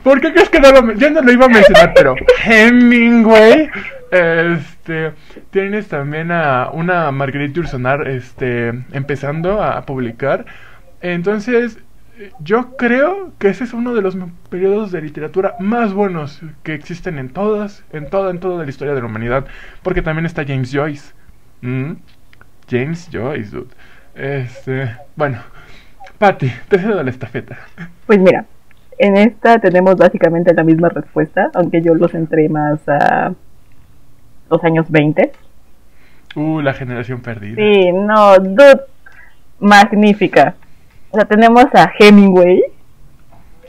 ¿Por 0.03 0.21
qué 0.21 0.33
crees 0.33 0.49
que 0.49 0.61
no 0.61 0.73
lo 0.73 0.93
Yo 0.95 1.11
no 1.11 1.23
lo 1.23 1.33
iba 1.33 1.47
a 1.47 1.49
mencionar, 1.49 1.93
pero 1.95 2.15
Hemingway. 2.45 3.71
Este. 4.11 5.13
Tienes 5.51 5.89
también 5.89 6.31
a 6.31 6.71
una 6.73 7.11
Marguerite 7.11 7.55
Yourcenar 7.55 8.07
este, 8.09 8.69
empezando 8.93 9.63
a 9.63 9.85
publicar. 9.85 10.47
Entonces, 11.01 11.79
yo 12.41 12.77
creo 12.77 13.33
que 13.39 13.49
ese 13.49 13.65
es 13.65 13.73
uno 13.73 13.95
de 13.95 14.03
los 14.03 14.17
periodos 14.49 14.91
de 14.91 15.03
literatura 15.03 15.55
más 15.61 15.93
buenos 15.93 16.41
que 16.63 16.75
existen 16.75 17.19
en 17.19 17.29
todas, 17.29 17.85
en 17.93 18.09
toda, 18.09 18.31
en 18.31 18.41
toda 18.41 18.65
la 18.65 18.71
historia 18.71 18.95
de 18.95 19.01
la 19.01 19.07
humanidad. 19.07 19.47
Porque 19.83 20.03
también 20.03 20.27
está 20.27 20.45
James 20.47 20.73
Joyce. 20.73 21.13
Mm, 21.61 21.93
James 22.71 23.09
Joyce, 23.13 23.51
dude. 23.51 23.75
Este. 24.15 24.97
Bueno, 25.15 25.39
Patty, 26.19 26.51
te 26.69 26.79
cedo 26.79 27.03
la 27.03 27.11
estafeta. 27.11 27.59
Pues 28.07 28.19
mira, 28.19 28.47
en 28.99 29.17
esta 29.17 29.59
tenemos 29.59 29.97
básicamente 29.97 30.55
la 30.55 30.65
misma 30.65 30.89
respuesta, 30.89 31.51
aunque 31.55 31.83
yo 31.83 31.95
lo 31.95 32.09
centré 32.09 32.49
más 32.49 32.81
a 32.89 33.35
los 34.51 34.65
años 34.65 34.91
20. 34.91 35.33
Uh, 36.35 36.61
la 36.61 36.75
generación 36.75 37.21
perdida. 37.23 37.57
Sí, 37.57 37.93
no, 37.93 38.39
dude, 38.39 38.83
magnífica. 39.59 40.55
O 41.11 41.17
sea, 41.17 41.25
tenemos 41.27 41.65
a 41.75 41.91
Hemingway, 41.99 42.63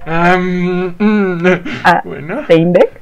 Am, 0.05 0.95
mm, 0.97 1.45
a 1.83 2.01
bueno, 2.05 2.43
Steinbeck, 2.43 3.01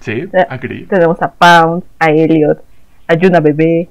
sí, 0.00 0.28
eh, 0.32 0.46
agree. 0.48 0.86
tenemos 0.88 1.20
a 1.22 1.30
Pound, 1.32 1.84
a 1.98 2.10
Elliot, 2.10 2.62
a 3.06 3.14
Yuna 3.14 3.40
Bebé. 3.40 3.88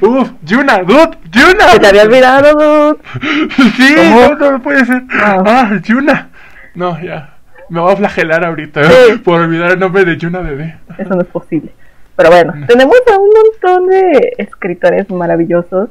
Uf, 0.00 0.30
Yuna, 0.42 0.78
dude, 0.82 1.16
Yuna. 1.30 1.68
Se 1.70 1.78
te 1.80 1.86
había 1.86 2.02
olvidado, 2.02 2.52
dude. 2.54 2.98
Sí, 3.76 3.94
¿Cómo? 3.94 4.34
no, 4.34 4.50
no 4.52 4.62
puede 4.62 4.84
ser. 4.84 5.02
Ah. 5.12 5.42
Ah, 5.46 5.80
Yuna. 5.82 6.28
No, 6.74 7.00
ya. 7.00 7.34
Me 7.68 7.80
voy 7.80 7.92
a 7.92 7.96
flagelar 7.96 8.44
ahorita 8.44 8.84
Sí. 8.84 9.18
por 9.24 9.40
olvidar 9.40 9.72
el 9.72 9.78
nombre 9.78 10.04
de 10.04 10.16
Yuna 10.16 10.40
bebé. 10.40 10.76
Eso 10.98 11.14
no 11.14 11.20
es 11.22 11.28
posible. 11.28 11.72
Pero 12.16 12.30
bueno, 12.30 12.54
tenemos 12.66 12.96
a 13.12 13.18
un 13.18 13.28
montón 13.30 13.88
de 13.90 14.32
escritores 14.38 15.10
maravillosos 15.10 15.90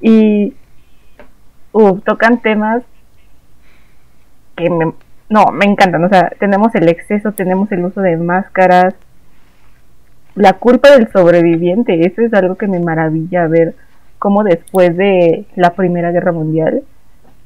y 0.00 0.54
uf, 1.72 2.02
tocan 2.04 2.40
temas 2.40 2.82
que 4.56 4.70
me, 4.70 4.92
no, 5.28 5.46
me 5.52 5.66
encantan. 5.66 6.02
O 6.04 6.08
sea, 6.08 6.30
tenemos 6.40 6.74
el 6.74 6.88
exceso, 6.88 7.32
tenemos 7.32 7.70
el 7.72 7.84
uso 7.84 8.00
de 8.00 8.16
máscaras, 8.16 8.94
la 10.36 10.52
culpa 10.54 10.90
del 10.92 11.10
sobreviviente. 11.10 12.06
Eso 12.06 12.22
es 12.22 12.32
algo 12.34 12.56
que 12.56 12.68
me 12.68 12.78
maravilla 12.80 13.46
ver 13.48 13.74
cómo 14.18 14.44
después 14.44 14.96
de 14.96 15.46
la 15.56 15.74
Primera 15.74 16.12
Guerra 16.12 16.32
Mundial 16.32 16.82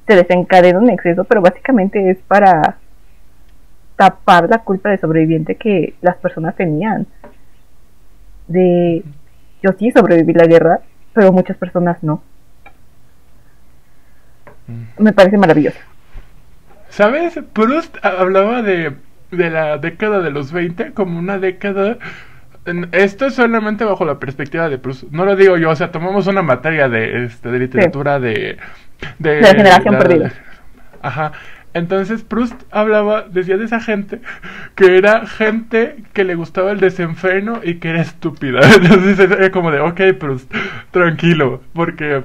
se 0.06 0.16
desencadena 0.16 0.78
un 0.78 0.90
exceso, 0.90 1.24
pero 1.24 1.40
básicamente 1.40 2.10
es 2.10 2.18
para 2.18 2.76
tapar 3.96 4.48
la 4.48 4.58
culpa 4.58 4.90
de 4.90 4.98
sobreviviente 4.98 5.54
que 5.56 5.94
las 6.00 6.16
personas 6.16 6.56
tenían. 6.56 7.06
De 8.48 9.04
yo 9.62 9.70
sí 9.78 9.90
sobreviví 9.92 10.32
la 10.32 10.46
guerra, 10.46 10.80
pero 11.12 11.32
muchas 11.32 11.56
personas 11.56 12.02
no. 12.02 12.22
Mm. 14.66 15.02
Me 15.02 15.12
parece 15.12 15.36
maravilloso. 15.36 15.78
¿Sabes? 16.88 17.38
Proust 17.52 17.96
ha- 18.04 18.20
hablaba 18.20 18.62
de, 18.62 18.94
de 19.30 19.50
la 19.50 19.78
década 19.78 20.20
de 20.20 20.30
los 20.30 20.52
20 20.52 20.92
como 20.92 21.18
una 21.18 21.38
década... 21.38 21.98
Esto 22.92 23.26
es 23.26 23.34
solamente 23.34 23.84
bajo 23.84 24.04
la 24.04 24.18
perspectiva 24.18 24.68
de 24.68 24.78
Proust. 24.78 25.04
No 25.10 25.24
lo 25.24 25.34
digo 25.34 25.56
yo, 25.56 25.70
o 25.70 25.76
sea, 25.76 25.90
tomamos 25.90 26.26
una 26.26 26.42
materia 26.42 26.88
de, 26.88 27.24
este, 27.24 27.50
de 27.50 27.58
literatura 27.58 28.20
de, 28.20 28.58
de... 29.18 29.34
De 29.36 29.40
la 29.40 29.48
generación 29.48 29.98
perdida. 29.98 30.32
Ajá. 31.02 31.32
Entonces 31.72 32.22
Proust 32.22 32.60
hablaba, 32.72 33.26
decía 33.30 33.56
de 33.56 33.64
esa 33.64 33.80
gente, 33.80 34.20
que 34.74 34.98
era 34.98 35.26
gente 35.26 35.96
que 36.12 36.24
le 36.24 36.34
gustaba 36.34 36.72
el 36.72 36.80
desenfreno 36.80 37.60
y 37.62 37.76
que 37.76 37.90
era 37.90 38.00
estúpida. 38.00 38.60
Entonces 38.76 39.18
era 39.18 39.50
como 39.50 39.70
de, 39.70 39.80
ok, 39.80 40.00
Proust, 40.18 40.52
tranquilo, 40.90 41.62
porque, 41.72 42.24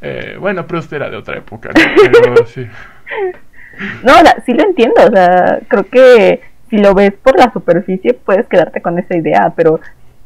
eh, 0.00 0.36
bueno, 0.38 0.66
Proust 0.66 0.92
era 0.92 1.10
de 1.10 1.16
otra 1.16 1.38
época, 1.38 1.70
¿no? 1.70 2.10
Pero 2.12 2.46
sí. 2.46 2.66
No, 4.02 4.14
sí 4.46 4.54
lo 4.54 4.64
entiendo. 4.64 4.94
O 5.06 5.10
sea, 5.10 5.60
creo 5.68 5.84
que 5.84 6.40
si 6.70 6.78
lo 6.78 6.94
ves 6.94 7.12
por 7.12 7.38
la 7.38 7.52
superficie 7.52 8.14
puedes 8.14 8.46
quedarte 8.46 8.80
con 8.80 8.98
esa 8.98 9.16
idea, 9.16 9.52
pero 9.56 9.80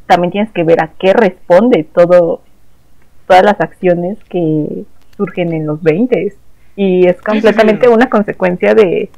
también 0.05 0.31
tienes 0.31 0.51
que 0.51 0.63
ver 0.63 0.81
a 0.81 0.91
qué 0.99 1.13
responde 1.13 1.83
todo, 1.83 2.41
todas 3.27 3.43
las 3.43 3.59
acciones 3.61 4.17
que 4.29 4.83
surgen 5.15 5.53
en 5.53 5.67
los 5.67 5.81
20 5.81 6.33
y 6.75 7.07
es 7.07 7.21
completamente 7.21 7.87
una 7.89 8.09
consecuencia 8.09 8.73
de, 8.73 9.09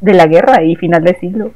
de 0.00 0.14
la 0.14 0.26
guerra 0.26 0.62
y 0.62 0.76
final 0.76 1.04
de 1.04 1.14
siglo. 1.18 1.52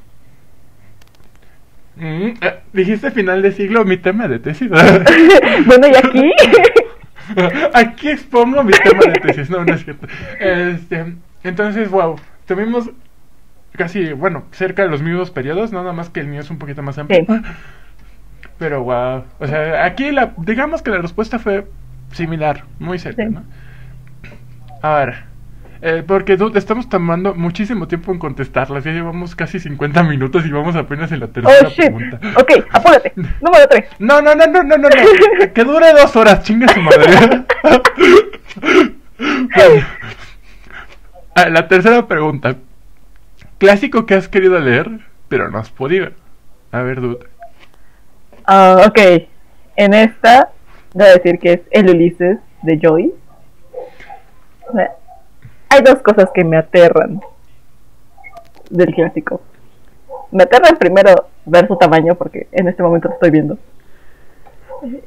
Mm, 1.96 2.32
eh, 2.40 2.60
dijiste 2.72 3.10
final 3.10 3.42
de 3.42 3.52
siglo, 3.52 3.84
mi 3.84 3.96
tema 3.96 4.26
de 4.26 4.38
tesis. 4.38 4.70
bueno, 5.66 5.86
¿y 5.86 5.96
aquí? 5.96 6.32
aquí 7.74 8.08
expongo 8.08 8.62
mi 8.62 8.72
tema 8.72 9.12
de 9.12 9.20
tesis, 9.20 9.50
no, 9.50 9.64
no 9.64 9.74
es 9.74 9.84
cierto. 9.84 10.06
Este, 10.38 11.14
entonces, 11.44 11.90
wow, 11.90 12.16
tuvimos 12.46 12.90
casi, 13.76 14.12
bueno, 14.12 14.44
cerca 14.52 14.82
de 14.82 14.88
los 14.88 15.02
mismos 15.02 15.30
periodos, 15.30 15.72
nada 15.72 15.92
más 15.92 16.10
que 16.10 16.20
el 16.20 16.26
mío 16.28 16.40
es 16.40 16.50
un 16.50 16.58
poquito 16.58 16.82
más 16.82 16.98
amplio. 16.98 17.24
Sí. 17.26 17.34
Pero 18.58 18.82
wow, 18.84 19.24
o 19.38 19.46
sea, 19.46 19.84
aquí 19.84 20.10
la, 20.10 20.32
digamos 20.38 20.82
que 20.82 20.90
la 20.90 20.98
respuesta 20.98 21.38
fue 21.38 21.66
similar, 22.12 22.64
muy 22.78 22.98
cerca, 22.98 23.24
Sí. 23.24 23.30
¿no? 23.30 23.42
Ahora, 24.82 25.26
eh, 25.82 26.02
porque 26.06 26.36
estamos 26.54 26.88
tomando 26.90 27.34
muchísimo 27.34 27.88
tiempo 27.88 28.12
en 28.12 28.18
contestarlas, 28.18 28.84
ya 28.84 28.92
llevamos 28.92 29.34
casi 29.34 29.58
50 29.60 30.02
minutos 30.02 30.44
y 30.44 30.50
vamos 30.50 30.76
apenas 30.76 31.10
en 31.12 31.20
la 31.20 31.28
tercera 31.28 31.56
Oh, 31.62 31.68
shit. 31.70 31.76
pregunta. 31.76 32.20
Ok, 32.36 32.50
apúrate. 32.70 33.12
Número 33.16 33.66
3. 33.70 33.84
No, 33.98 34.20
no, 34.20 34.34
no, 34.34 34.46
no, 34.46 34.62
no, 34.62 34.76
no, 34.76 34.88
no. 34.88 34.88
Que 35.54 35.64
dure 35.64 35.92
dos 35.92 36.14
horas, 36.16 36.42
chingue 36.42 36.66
su 36.68 36.80
madre. 36.82 37.44
Bueno. 39.54 39.84
La 41.50 41.68
tercera 41.68 42.06
pregunta. 42.06 42.56
Clásico 43.60 44.06
que 44.06 44.14
has 44.14 44.26
querido 44.26 44.58
leer, 44.58 44.88
pero 45.28 45.50
no 45.50 45.58
has 45.58 45.68
podido. 45.68 46.12
A 46.72 46.80
ver, 46.80 46.98
dude. 46.98 47.26
Ah, 48.46 48.86
ok, 48.88 48.98
en 49.76 49.92
esta 49.92 50.50
voy 50.94 51.06
a 51.06 51.12
decir 51.12 51.38
que 51.38 51.52
es 51.52 51.60
el 51.70 51.90
Ulises 51.90 52.38
de 52.62 52.80
Joyce. 52.82 53.14
Hay 55.68 55.82
dos 55.82 56.00
cosas 56.02 56.30
que 56.32 56.42
me 56.42 56.56
aterran 56.56 57.20
del 58.70 58.94
clásico. 58.94 59.42
Me 60.30 60.44
aterra 60.44 60.74
primero 60.78 61.28
ver 61.44 61.68
su 61.68 61.76
tamaño 61.76 62.14
porque 62.14 62.48
en 62.52 62.66
este 62.66 62.82
momento 62.82 63.08
lo 63.08 63.14
estoy 63.14 63.30
viendo. 63.30 63.58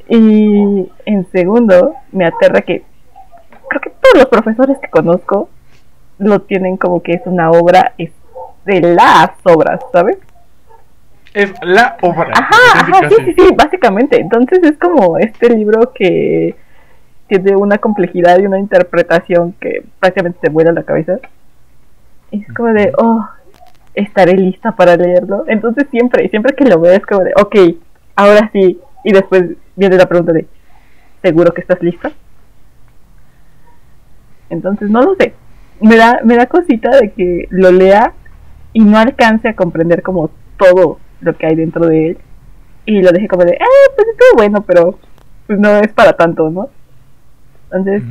Y 0.08 0.92
en 1.08 1.28
segundo, 1.32 1.96
me 2.12 2.28
aterra 2.28 2.62
que 2.62 2.84
creo 3.68 3.82
que 3.82 3.90
todos 3.90 4.16
los 4.16 4.26
profesores 4.28 4.78
que 4.78 4.92
conozco 4.92 5.50
lo 6.20 6.42
tienen 6.44 6.78
como 6.78 7.02
que 7.02 7.14
es 7.14 7.22
una 7.26 7.50
obra 7.50 7.94
de 8.66 8.82
las 8.82 9.32
obras, 9.44 9.80
¿sabes? 9.92 10.18
Es 11.34 11.52
la 11.64 11.98
obra. 12.02 12.32
Ajá, 12.36 12.80
ajá, 12.80 13.10
sí, 13.10 13.16
sí, 13.26 13.34
sí, 13.34 13.56
básicamente. 13.56 14.20
Entonces 14.20 14.60
es 14.64 14.78
como 14.78 15.18
este 15.18 15.50
libro 15.50 15.92
que 15.94 16.56
tiene 17.28 17.56
una 17.56 17.80
complejidad 17.80 18.40
y 18.40 18.46
una 18.46 18.60
interpretación 18.60 19.54
que 19.54 19.84
prácticamente 20.00 20.40
te 20.42 20.50
vuela 20.50 20.72
la 20.72 20.84
cabeza. 20.84 21.20
Es 22.32 22.46
como 22.54 22.70
de, 22.70 22.92
oh, 22.98 23.28
estaré 23.96 24.34
lista 24.34 24.74
para 24.74 24.96
leerlo. 24.96 25.46
Entonces 25.48 25.88
siempre, 25.90 26.30
siempre 26.30 26.56
que 26.56 26.66
lo 26.66 26.80
veo 26.80 26.94
es 26.94 27.06
como 27.06 27.24
de, 27.24 27.34
ok, 27.36 27.56
ahora 28.16 28.50
sí. 28.54 28.80
Y 29.04 29.12
después 29.12 29.44
viene 29.76 29.98
la 29.98 30.06
pregunta 30.06 30.34
de, 30.34 30.46
¿seguro 31.24 31.52
que 31.52 31.62
estás 31.62 31.82
lista? 31.82 32.12
Entonces 34.50 34.90
no 34.90 35.02
lo 35.02 35.16
sé. 35.16 35.34
Me 35.82 35.96
da, 35.98 36.20
me 36.24 36.36
da 36.36 36.46
cosita 36.46 36.90
de 36.98 37.12
que 37.12 37.48
lo 37.50 37.72
lea 37.72 38.14
y 38.74 38.82
no 38.82 38.98
alcance 38.98 39.50
a 39.50 39.56
comprender 39.56 40.02
como 40.02 40.32
todo 40.58 41.00
lo 41.22 41.38
que 41.38 41.46
hay 41.46 41.56
dentro 41.56 41.88
de 41.88 42.12
él. 42.12 42.18
Y 42.86 43.02
lo 43.02 43.12
deje 43.12 43.28
como 43.28 43.46
de, 43.46 43.58
ah, 43.60 43.92
pues 43.96 44.08
estuvo 44.10 44.38
bueno, 44.38 44.62
pero 44.64 45.00
pues 45.48 45.60
no 45.60 45.78
es 45.78 45.92
para 45.94 46.14
tanto, 46.14 46.50
¿no? 46.50 46.70
Entonces, 47.72 48.04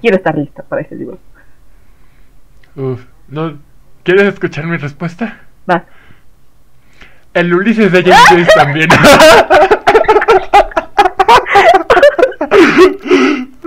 quiero 0.00 0.16
estar 0.16 0.36
lista 0.36 0.62
para 0.62 0.82
ese 0.82 0.94
libro. 0.94 1.18
Uf, 2.76 3.04
no. 3.28 3.58
¿Quieres 4.02 4.24
escuchar 4.24 4.66
mi 4.66 4.76
respuesta? 4.76 5.40
Va. 5.70 5.84
El 7.34 7.54
Ulises 7.54 7.90
de 7.92 8.02
James 8.02 8.20
Joyce 8.30 8.50
también. 8.54 8.90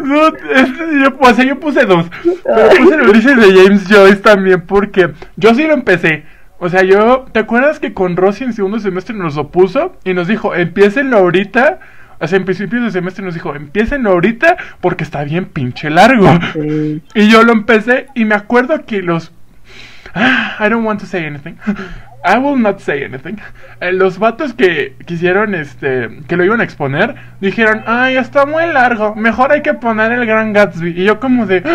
No, 0.05 0.27
es- 0.27 0.77
yo, 1.01 1.17
o 1.19 1.33
sea, 1.33 1.45
yo 1.45 1.59
puse 1.59 1.85
dos. 1.85 2.05
Pero 2.43 2.69
puse 2.77 2.95
el 2.95 3.09
Ulises 3.09 3.35
de 3.37 3.63
James 3.63 3.85
Joyce 3.89 4.17
también 4.17 4.61
porque 4.61 5.11
yo 5.35 5.53
sí 5.55 5.63
lo 5.65 5.73
empecé. 5.73 6.23
O 6.59 6.69
sea, 6.69 6.83
yo, 6.83 7.25
¿te 7.31 7.39
acuerdas 7.39 7.79
que 7.79 7.93
con 7.93 8.15
Rosy 8.15 8.45
en 8.45 8.53
segundo 8.53 8.79
semestre 8.79 9.15
nos 9.15 9.35
lo 9.35 9.49
puso 9.49 9.97
y 10.05 10.13
nos 10.13 10.27
dijo, 10.27 10.55
empiecenlo 10.55 11.17
ahorita? 11.17 11.79
O 12.19 12.27
sea, 12.27 12.37
en 12.37 12.45
principios 12.45 12.81
de 12.83 12.91
semestre 12.91 13.25
nos 13.25 13.33
dijo, 13.33 13.53
empiecenlo 13.55 14.11
ahorita 14.11 14.55
porque 14.79 15.03
está 15.03 15.23
bien 15.25 15.45
pinche 15.45 15.89
largo. 15.89 16.29
Sí. 16.53 17.01
Y 17.13 17.27
yo 17.29 17.43
lo 17.43 17.51
empecé 17.51 18.07
y 18.15 18.23
me 18.23 18.35
acuerdo 18.35 18.85
que 18.85 19.01
los... 19.01 19.33
Ah, 20.13 20.55
I 20.65 20.69
don't 20.69 20.85
want 20.85 21.01
to 21.01 21.05
say 21.05 21.25
anything. 21.25 21.55
I 22.25 22.37
will 22.39 22.59
not 22.59 22.79
say 22.79 23.03
anything. 23.03 23.37
Eh, 23.79 23.91
los 23.91 24.17
vatos 24.17 24.53
que 24.53 24.95
quisieron, 25.05 25.53
este, 25.53 26.09
que 26.27 26.35
lo 26.35 26.43
iban 26.43 26.59
a 26.59 26.63
exponer, 26.63 27.15
dijeron, 27.39 27.83
ay, 27.85 28.17
está 28.17 28.45
muy 28.45 28.65
largo, 28.65 29.13
mejor 29.15 29.51
hay 29.51 29.61
que 29.61 29.73
poner 29.75 30.11
el 30.11 30.25
Gran 30.25 30.53
Gatsby. 30.53 30.99
Y 30.99 31.05
yo 31.05 31.19
como 31.19 31.45
de... 31.45 31.63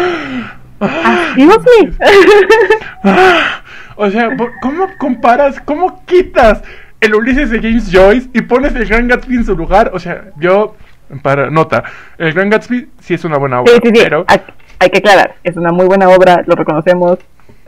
Ah. 0.83 1.35
Ah, 3.05 3.63
o 3.97 4.11
sea, 4.11 4.31
¿cómo 4.63 4.87
comparas, 4.99 5.61
cómo 5.61 6.05
quitas 6.07 6.63
el 7.03 7.15
Ulises 7.15 7.51
de 7.51 7.61
James 7.61 7.91
Joyce 7.93 8.31
y 8.33 8.41
pones 8.41 8.75
el 8.75 8.87
Gran 8.87 9.07
Gatsby 9.07 9.37
en 9.37 9.45
su 9.45 9.55
lugar? 9.55 9.91
O 9.93 9.99
sea, 9.99 10.25
yo, 10.39 10.75
para 11.23 11.51
nota, 11.51 11.85
el 12.17 12.33
Gran 12.33 12.49
Gatsby 12.49 12.89
sí 12.99 13.13
es 13.13 13.25
una 13.25 13.37
buena 13.37 13.61
obra, 13.61 13.75
Sí, 13.75 13.81
sí, 13.83 13.91
sí. 13.95 14.01
pero... 14.03 14.25
Hay, 14.29 14.41
hay 14.79 14.89
que 14.89 14.99
aclarar. 14.99 15.35
Es 15.45 15.57
una 15.57 15.71
muy 15.71 15.85
buena 15.85 16.09
obra, 16.09 16.43
lo 16.47 16.55
reconocemos, 16.55 17.19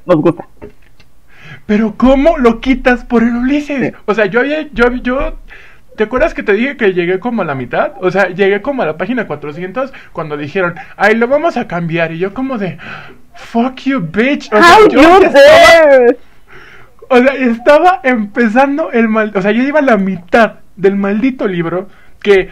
nos 0.06 0.16
gusta. 0.16 0.46
Pero 1.66 1.94
¿cómo 1.96 2.38
lo 2.38 2.60
quitas 2.60 3.04
por 3.04 3.22
el 3.22 3.36
Ulises? 3.36 3.94
O 4.04 4.14
sea, 4.14 4.26
yo 4.26 4.40
había, 4.40 4.68
yo, 4.72 4.92
yo, 4.96 5.38
¿te 5.96 6.04
acuerdas 6.04 6.34
que 6.34 6.42
te 6.42 6.52
dije 6.54 6.76
que 6.76 6.92
llegué 6.92 7.18
como 7.18 7.42
a 7.42 7.44
la 7.44 7.54
mitad? 7.54 7.92
O 8.00 8.10
sea, 8.10 8.28
llegué 8.28 8.60
como 8.62 8.82
a 8.82 8.86
la 8.86 8.96
página 8.96 9.26
400 9.26 9.92
cuando 10.12 10.36
dijeron, 10.36 10.74
ay, 10.96 11.14
lo 11.14 11.28
vamos 11.28 11.56
a 11.56 11.68
cambiar. 11.68 12.12
Y 12.12 12.18
yo 12.18 12.34
como 12.34 12.58
de, 12.58 12.78
fuck 13.34 13.80
you, 13.80 14.00
bitch. 14.00 14.52
O 14.52 14.56
sea, 14.56 14.76
How 14.78 14.88
yo 14.88 15.00
you 15.00 15.20
ya 15.20 15.26
estaba, 15.28 16.16
o 17.08 17.18
sea, 17.18 17.34
estaba 17.34 18.00
empezando 18.04 18.90
el 18.90 19.08
mal, 19.08 19.32
o 19.34 19.42
sea, 19.42 19.50
yo 19.50 19.62
iba 19.62 19.80
a 19.80 19.82
la 19.82 19.98
mitad 19.98 20.60
del 20.76 20.96
maldito 20.96 21.46
libro 21.46 21.88
que, 22.22 22.48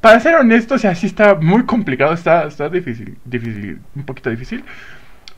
para 0.00 0.20
ser 0.20 0.34
honesto, 0.34 0.74
o 0.74 0.78
sea, 0.78 0.94
sí 0.94 1.06
está 1.06 1.34
muy 1.34 1.64
complicado, 1.64 2.12
está, 2.12 2.44
está 2.44 2.68
difícil, 2.68 3.16
difícil, 3.24 3.80
un 3.94 4.04
poquito 4.04 4.28
difícil, 4.28 4.64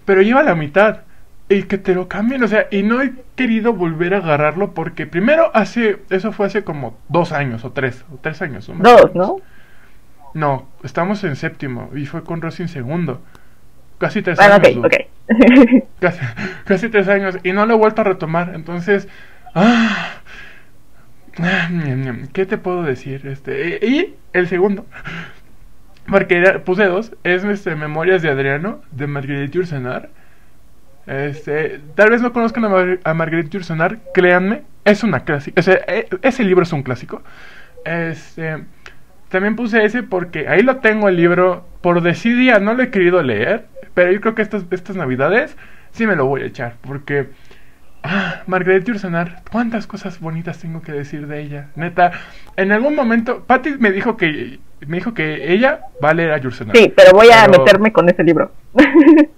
pero 0.04 0.22
lleva 0.22 0.42
la 0.42 0.54
mitad. 0.54 1.02
Y 1.51 1.62
que 1.62 1.78
te 1.78 1.94
lo 1.94 2.09
cambien, 2.09 2.42
o 2.42 2.49
sea, 2.49 2.66
y 2.70 2.82
no 2.82 3.01
he 3.01 3.12
querido 3.34 3.72
volver 3.72 4.12
a 4.14 4.18
agarrarlo 4.18 4.74
porque 4.74 5.07
primero 5.07 5.51
hace, 5.55 5.99
eso 6.11 6.30
fue 6.32 6.46
hace 6.46 6.62
como 6.62 6.99
dos 7.09 7.32
años 7.32 7.64
o 7.64 7.72
tres, 7.72 8.05
o 8.12 8.18
tres 8.20 8.42
años. 8.42 8.68
o 8.68 8.74
más 8.74 8.84
Dos. 8.84 9.14
¿no? 9.14 9.36
No, 10.34 10.68
estamos 10.84 11.24
en 11.24 11.36
séptimo 11.36 11.90
y 11.94 12.07
fue 12.07 12.22
con 12.22 12.42
Rosy 12.42 12.62
en 12.62 12.68
segundo. 12.68 13.22
Casi 13.99 14.22
tres 14.22 14.38
Bueno, 14.38 14.55
años. 14.55 14.76
ok, 14.76 14.76
dude. 14.76 14.86
ok. 14.86 14.94
Casi, 16.01 16.20
casi 16.64 16.88
tres 16.88 17.09
años 17.09 17.36
y 17.42 17.53
no 17.53 17.66
lo 17.66 17.74
he 17.74 17.78
vuelto 17.78 18.01
a 18.01 18.05
retomar. 18.05 18.53
Entonces, 18.55 19.09
ah, 19.55 20.20
ah, 21.38 21.68
¿qué 22.32 22.46
te 22.46 22.59
puedo 22.59 22.82
decir? 22.82 23.26
Este 23.26 23.78
y 23.86 24.14
el 24.32 24.49
segundo, 24.49 24.86
porque 26.09 26.38
era- 26.38 26.64
puse 26.64 26.84
dos, 26.86 27.12
es 27.24 27.44
este 27.44 27.76
Memorias 27.76 28.22
de 28.22 28.30
Adriano 28.30 28.80
de 28.92 29.07
Marguerite 29.07 29.53
Yourcenar. 29.55 30.11
Este, 31.09 31.80
tal 31.94 32.11
vez 32.11 32.20
no 32.22 32.32
conozcan 32.32 32.64
a, 32.66 32.68
Mar- 32.68 33.00
a 33.02 33.14
Marguerite 33.14 33.48
Yourcenar, 33.50 33.98
créanme, 34.12 34.62
es 34.84 35.02
una 35.02 35.20
clásica, 35.20 35.59
o 35.61 35.62
sea, 35.62 35.80
e- 35.88 36.06
ese 36.22 36.44
libro 36.44 36.62
es 36.64 36.72
un 36.72 36.82
clásico. 36.82 37.22
Este, 37.84 38.64
también 39.30 39.56
puse 39.56 39.84
ese 39.84 40.02
porque 40.02 40.48
ahí 40.48 40.62
lo 40.62 40.76
tengo 40.76 41.09
el 41.09 41.16
libro. 41.16 41.66
Por 41.80 42.02
desidia 42.02 42.59
no 42.59 42.74
lo 42.74 42.82
he 42.82 42.90
querido 42.90 43.22
leer. 43.22 43.66
Pero 43.94 44.12
yo 44.12 44.20
creo 44.20 44.34
que 44.34 44.42
estas, 44.42 44.64
estas 44.70 44.96
navidades 44.96 45.56
sí 45.92 46.06
me 46.06 46.16
lo 46.16 46.26
voy 46.26 46.42
a 46.42 46.46
echar. 46.46 46.74
Porque. 46.82 47.28
Ah, 48.02 48.42
Margaret 48.46 48.88
Ursanar, 48.88 49.42
cuántas 49.50 49.86
cosas 49.86 50.20
bonitas 50.20 50.59
tengo 50.61 50.82
que 50.82 50.92
decir 50.92 51.26
de 51.26 51.40
ella. 51.40 51.66
Neta, 51.74 52.12
en 52.56 52.70
algún 52.72 52.94
momento, 52.94 53.44
Patty 53.44 53.70
me 53.78 53.90
dijo 53.90 54.16
que 54.16 54.61
me 54.86 54.98
dijo 54.98 55.14
que 55.14 55.52
ella 55.52 55.80
va 56.02 56.11
a 56.11 56.14
leer 56.14 56.32
a 56.32 56.38
Yursenar. 56.38 56.76
Sí, 56.76 56.92
pero 56.96 57.11
voy 57.12 57.28
a 57.32 57.44
Pero- 57.46 57.59
meterme 57.64 57.92
con 57.92 58.09
ese 58.09 58.22
libro. 58.24 58.52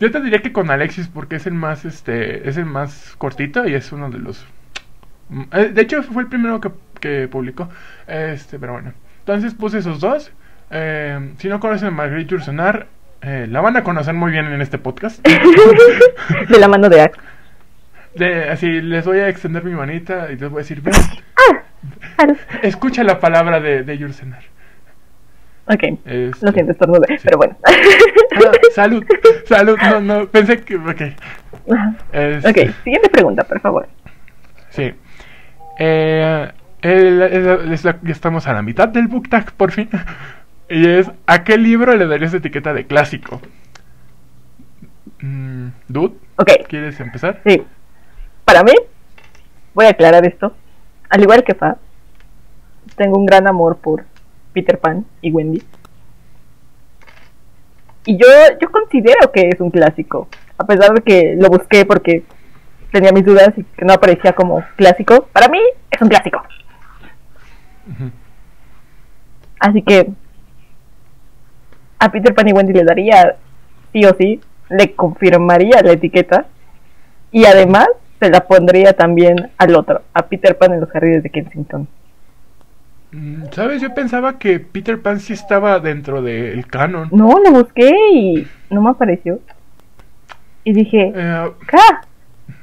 Yo 0.00 0.10
te 0.10 0.20
diría 0.20 0.40
que 0.42 0.52
con 0.52 0.70
Alexis 0.70 1.08
porque 1.08 1.36
es 1.36 1.46
el 1.46 1.54
más 1.54 1.84
este 1.84 2.48
es 2.48 2.56
el 2.56 2.64
más 2.64 3.14
cortito 3.18 3.68
y 3.68 3.74
es 3.74 3.92
uno 3.92 4.10
de 4.10 4.18
los 4.18 4.44
Mm, 5.32 5.42
eh, 5.52 5.70
de 5.72 5.82
hecho 5.82 6.02
fue 6.02 6.22
el 6.24 6.28
primero 6.28 6.60
que, 6.60 6.70
que 7.00 7.28
publicó. 7.28 7.68
Este, 8.08 8.58
pero 8.58 8.72
bueno. 8.72 8.92
Entonces 9.20 9.54
puse 9.54 9.78
esos 9.78 10.00
dos. 10.00 10.32
Eh, 10.72 11.34
si 11.38 11.48
no 11.48 11.60
conocen 11.60 11.86
a 11.88 11.90
Marguerite 11.92 12.32
Yourcenar, 12.32 12.88
eh, 13.22 13.46
la 13.48 13.60
van 13.60 13.76
a 13.76 13.84
conocer 13.84 14.12
muy 14.12 14.32
bien 14.32 14.46
en 14.46 14.60
este 14.60 14.78
podcast. 14.78 15.24
de 16.48 16.58
la 16.58 16.66
mano 16.66 16.88
de 16.88 17.02
Axe. 17.02 17.20
De- 18.16 18.48
así 18.50 18.66
les 18.82 19.04
voy 19.04 19.18
a 19.20 19.28
extender 19.28 19.62
mi 19.62 19.70
manita 19.72 20.32
y 20.32 20.36
les 20.36 20.50
voy 20.50 20.58
a 20.58 20.62
decir, 20.62 20.80
ven, 20.80 20.94
Ah, 22.18 22.26
escucha 22.62 23.04
la 23.04 23.20
palabra 23.20 23.60
de, 23.60 23.84
de 23.84 23.98
Yourcenar. 23.98 24.42
Ok, 25.72 25.82
Este, 26.04 26.44
lo 26.46 26.52
siento, 26.52 26.72
estornudé, 26.72 27.06
sí. 27.16 27.22
pero 27.24 27.36
bueno. 27.38 27.56
ah, 27.64 28.50
salud, 28.74 29.04
salud, 29.46 29.76
no, 29.80 30.00
no, 30.00 30.26
pensé 30.26 30.60
que, 30.62 30.76
ok. 30.76 31.00
Este, 32.12 32.50
ok, 32.50 32.74
siguiente 32.82 33.08
pregunta, 33.08 33.44
por 33.44 33.60
favor. 33.60 33.88
Sí. 34.70 34.92
Eh, 35.78 36.50
el- 36.82 37.72
estamos 38.08 38.46
a 38.48 38.52
la 38.52 38.62
mitad 38.62 38.88
del 38.88 39.06
book 39.06 39.28
tag, 39.28 39.52
por 39.52 39.70
fin. 39.72 39.88
Y 40.72 40.86
es, 40.88 41.10
¿a 41.26 41.42
qué 41.42 41.58
libro 41.58 41.96
le 41.96 42.06
darías 42.06 42.32
etiqueta 42.32 42.72
de 42.72 42.86
clásico? 42.86 43.40
Mm, 45.20 45.68
Dude, 45.88 46.14
¿quieres 46.68 46.98
empezar? 47.00 47.40
sí. 47.44 47.62
Para 48.44 48.62
mí, 48.62 48.72
voy 49.74 49.86
a 49.86 49.90
aclarar 49.90 50.24
esto. 50.26 50.54
Al 51.08 51.22
igual 51.22 51.42
que 51.44 51.54
Fa, 51.54 51.76
tengo 52.96 53.18
un 53.18 53.26
gran 53.26 53.46
amor 53.48 53.78
por 53.78 54.04
Peter 54.52 54.78
Pan 54.78 55.04
y 55.20 55.30
Wendy. 55.30 55.62
Y 58.06 58.16
yo, 58.16 58.26
yo 58.60 58.70
considero 58.70 59.30
que 59.32 59.48
es 59.48 59.60
un 59.60 59.70
clásico. 59.70 60.28
A 60.58 60.64
pesar 60.64 60.94
de 60.94 61.02
que 61.02 61.36
lo 61.38 61.48
busqué 61.48 61.84
porque 61.84 62.24
tenía 62.90 63.12
mis 63.12 63.24
dudas 63.24 63.50
y 63.56 63.64
que 63.64 63.84
no 63.84 63.92
aparecía 63.92 64.32
como 64.32 64.64
clásico. 64.76 65.28
Para 65.32 65.48
mí 65.48 65.58
es 65.90 66.00
un 66.00 66.08
clásico. 66.08 66.42
Así 69.58 69.82
que 69.82 70.10
a 71.98 72.10
Peter 72.10 72.34
Pan 72.34 72.48
y 72.48 72.52
Wendy 72.52 72.72
le 72.72 72.84
daría 72.84 73.36
sí 73.92 74.04
o 74.04 74.14
sí, 74.16 74.40
le 74.70 74.94
confirmaría 74.94 75.82
la 75.82 75.92
etiqueta 75.92 76.46
y 77.30 77.44
además 77.44 77.88
se 78.20 78.30
la 78.30 78.46
pondría 78.46 78.92
también 78.94 79.50
al 79.58 79.74
otro, 79.74 80.02
a 80.12 80.26
Peter 80.26 80.56
Pan 80.56 80.72
en 80.72 80.80
los 80.80 80.90
jardines 80.90 81.22
de 81.22 81.30
Kensington. 81.30 81.88
Mm, 83.12 83.44
¿Sabes? 83.52 83.82
Yo 83.82 83.94
pensaba 83.94 84.38
que 84.38 84.60
Peter 84.60 85.00
Pan 85.00 85.20
sí 85.20 85.32
estaba 85.32 85.80
dentro 85.80 86.22
del 86.22 86.66
canon. 86.66 87.08
No, 87.12 87.38
lo 87.40 87.50
busqué 87.50 87.90
y 88.12 88.46
no 88.70 88.82
me 88.82 88.90
apareció. 88.90 89.40
Y 90.64 90.72
dije, 90.72 91.12
Eh, 91.14 91.50
¿Ca? 91.66 92.06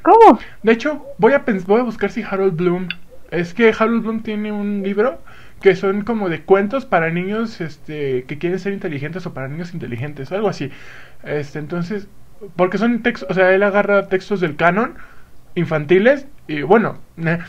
¿Cómo? 0.02 0.40
de 0.64 0.72
hecho, 0.72 1.06
voy 1.18 1.34
a, 1.34 1.44
voy 1.66 1.82
a 1.82 1.84
buscar 1.84 2.12
si 2.12 2.24
Harold 2.24 2.56
Bloom. 2.56 2.88
Es 3.32 3.54
que 3.54 3.74
Harold 3.78 4.04
Bloom 4.04 4.22
tiene 4.22 4.52
un 4.52 4.84
libro 4.84 5.20
que 5.62 5.76
son 5.76 6.04
como 6.04 6.30
de 6.30 6.44
cuentos 6.44 6.86
para 6.86 7.10
niños 7.10 7.60
este, 7.62 8.24
que 8.24 8.38
quieren 8.38 8.60
ser 8.60 8.74
inteligentes 8.74 9.26
o 9.26 9.34
para 9.34 9.48
niños 9.48 9.74
inteligentes, 9.74 10.32
algo 10.32 10.48
así. 10.48 10.70
Este, 11.24 11.60
entonces, 11.60 12.08
porque 12.56 12.78
son 12.78 13.02
textos, 13.02 13.30
o 13.30 13.34
sea, 13.34 13.52
él 13.52 13.64
agarra 13.64 14.08
textos 14.08 14.40
del 14.40 14.56
canon 14.56 14.96
infantiles 15.56 16.28
y 16.48 16.62
bueno, 16.62 17.00
eh, 17.18 17.40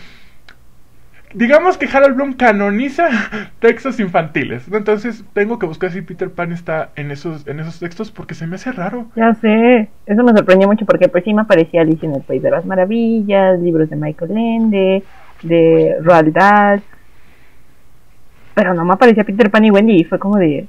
digamos 1.35 1.76
que 1.79 1.87
Harold 1.87 2.16
Bloom 2.16 2.33
canoniza 2.35 3.09
textos 3.61 4.01
infantiles. 4.01 4.66
Entonces, 4.72 5.24
tengo 5.33 5.59
que 5.59 5.66
buscar 5.66 5.91
si 5.91 6.03
Peter 6.03 6.31
Pan 6.31 6.53
está 6.53 6.91
en 6.97 7.11
esos 7.11 7.47
en 7.47 7.61
esos 7.61 7.79
textos 7.79 8.11
porque 8.11 8.35
se 8.35 8.47
me 8.47 8.57
hace 8.57 8.72
raro. 8.72 9.07
Ya 9.16 9.35
sé, 9.35 9.89
eso 10.07 10.22
me 10.22 10.33
sorprendió 10.33 10.68
mucho 10.68 10.87
porque 10.87 11.09
por 11.09 11.18
encima 11.18 11.43
aparecía 11.43 11.83
Alicia 11.83 12.09
en 12.09 12.16
el 12.16 12.22
País 12.22 12.43
de 12.43 12.51
las 12.51 12.64
Maravillas, 12.64 13.59
libros 13.61 13.91
de 13.91 13.97
Michael 13.97 14.37
Ende, 14.37 15.05
de 15.43 15.97
Roald 16.03 16.33
Dahl. 16.33 16.83
Pero 18.55 18.74
no 18.74 18.85
me 18.85 18.95
aparecía 18.95 19.24
Peter 19.24 19.51
Pan 19.51 19.64
y 19.64 19.70
Wendy 19.70 20.01
y 20.01 20.05
fue 20.05 20.18
como 20.18 20.37
de... 20.37 20.66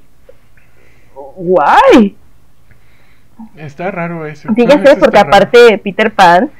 ¡Guay! 1.36 2.16
Está 3.56 3.90
raro 3.90 4.26
eso. 4.26 4.48
Sí, 4.54 4.64
ya 4.66 4.78
sé, 4.84 4.96
porque 4.96 5.16
raro. 5.16 5.28
aparte 5.28 5.78
Peter 5.78 6.12
Pan 6.12 6.50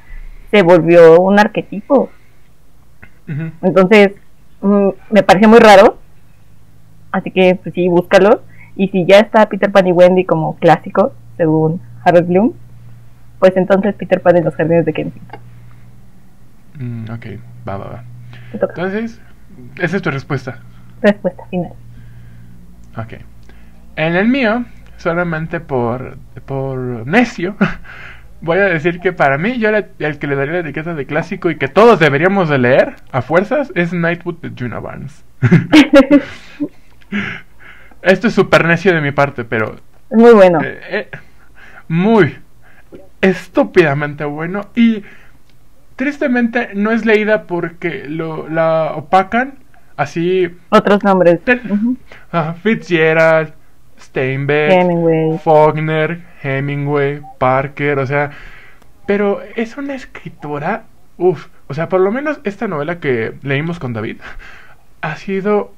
se 0.51 0.63
volvió 0.63 1.21
un 1.21 1.39
arquetipo. 1.39 2.11
Entonces, 3.63 4.13
mm, 4.61 4.89
me 5.11 5.23
pareció 5.23 5.49
muy 5.49 5.59
raro. 5.59 5.99
Así 7.13 7.31
que, 7.31 7.59
pues 7.63 7.75
sí, 7.75 7.89
búscalo. 7.89 8.43
Y 8.77 8.89
si 8.89 9.05
ya 9.07 9.19
está 9.19 9.49
Peter 9.49 9.71
Pan 9.71 9.87
y 9.87 9.93
Wendy 9.93 10.25
como 10.25 10.57
clásico, 10.57 11.13
según 11.37 11.81
Harold 12.05 12.29
Bloom, 12.29 12.53
pues 13.39 13.57
entonces 13.57 13.95
Peter 13.95 14.21
Pan 14.21 14.37
en 14.37 14.45
los 14.45 14.55
jardines 14.55 14.85
de 14.85 14.93
Kensington. 14.93 15.41
Mm, 16.79 17.05
ok, 17.11 17.27
va, 17.69 17.77
va, 17.77 17.85
va. 17.87 18.05
Entonces, 18.53 19.21
esa 19.79 19.97
es 19.97 20.03
tu 20.03 20.11
respuesta. 20.11 20.61
Respuesta 21.03 21.45
final. 21.47 21.73
Ok. 22.97 23.15
En 23.97 24.17
el 24.17 24.29
mío, 24.29 24.65
solamente 24.97 25.61
por, 25.61 26.19
por 26.47 27.07
necio, 27.07 27.57
voy 28.41 28.59
a 28.59 28.65
decir 28.65 29.01
que 29.01 29.13
para 29.13 29.39
mí, 29.39 29.59
yo 29.59 29.69
el 29.71 30.19
que 30.19 30.27
le 30.27 30.37
daría 30.37 30.55
la 30.55 30.61
etiqueta 30.61 30.95
de 30.95 31.07
clásico 31.07 31.51
y 31.51 31.57
que 31.57 31.69
todos 31.69 31.99
deberíamos 31.99 32.49
de 32.49 32.59
leer 32.59 32.97
a 33.13 33.23
fuerzas 33.23 33.73
es 33.75 33.93
Nightwood 33.93 34.37
de 34.41 34.53
Juna 34.59 34.81
Barnes. 34.81 35.25
Esto 38.03 38.29
es 38.29 38.35
súper 38.35 38.65
necio 38.65 38.95
de 38.95 39.01
mi 39.01 39.13
parte, 39.13 39.45
pero 39.45 39.77
muy 40.11 40.33
bueno. 40.33 40.61
eh, 40.63 40.81
eh, 40.91 41.09
muy 41.89 42.37
estúpidamente 43.21 44.25
bueno 44.25 44.71
y 44.75 45.05
tristemente 45.97 46.71
no 46.75 46.93
es 46.93 47.05
leída 47.05 47.43
porque 47.43 48.05
lo, 48.09 48.49
la 48.49 48.93
opacan 48.95 49.59
así 49.97 50.57
Otros 50.71 51.05
nombres. 51.05 51.41
Ah, 52.33 52.55
Fitzgerald, 52.63 53.53
Steinbeck, 54.01 54.73
Hemingway. 54.73 55.39
Faulkner, 55.39 56.21
Hemingway, 56.43 57.21
Parker, 57.39 57.99
o 57.99 58.07
sea, 58.07 58.31
pero 59.07 59.41
es 59.57 59.77
una 59.77 59.95
escritora, 59.95 60.85
uff, 61.19 61.49
o 61.69 61.75
sea, 61.75 61.89
por 61.89 62.01
lo 62.01 62.11
menos 62.11 62.41
esta 62.45 62.69
novela 62.69 63.01
que 63.01 63.35
leímos 63.43 63.79
con 63.79 63.93
David 63.93 64.19
ha 65.03 65.17
sido 65.17 65.73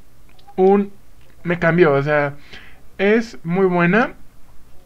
un 0.57 0.93
me 1.45 1.59
cambió, 1.59 1.93
o 1.93 2.03
sea, 2.03 2.35
es 2.99 3.39
muy 3.45 3.67
buena. 3.67 4.13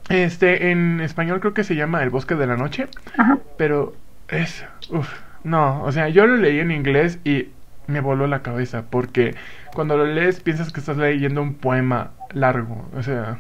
Este 0.08 0.70
en 0.70 1.00
español 1.00 1.40
creo 1.40 1.52
que 1.52 1.64
se 1.64 1.74
llama 1.74 2.02
El 2.02 2.10
bosque 2.10 2.36
de 2.36 2.46
la 2.46 2.56
noche, 2.56 2.86
Ajá. 3.18 3.38
pero 3.58 3.94
es 4.28 4.64
uff, 4.90 5.12
no, 5.42 5.82
o 5.82 5.90
sea, 5.90 6.08
yo 6.08 6.26
lo 6.26 6.36
leí 6.36 6.60
en 6.60 6.70
inglés 6.70 7.18
y 7.24 7.48
me 7.88 8.00
voló 8.00 8.26
la 8.26 8.42
cabeza 8.42 8.84
porque 8.88 9.34
cuando 9.74 9.96
lo 9.96 10.06
lees 10.06 10.40
piensas 10.40 10.72
que 10.72 10.80
estás 10.80 10.96
leyendo 10.96 11.42
un 11.42 11.54
poema 11.54 12.10
largo, 12.36 12.86
o 12.94 13.02
sea, 13.02 13.38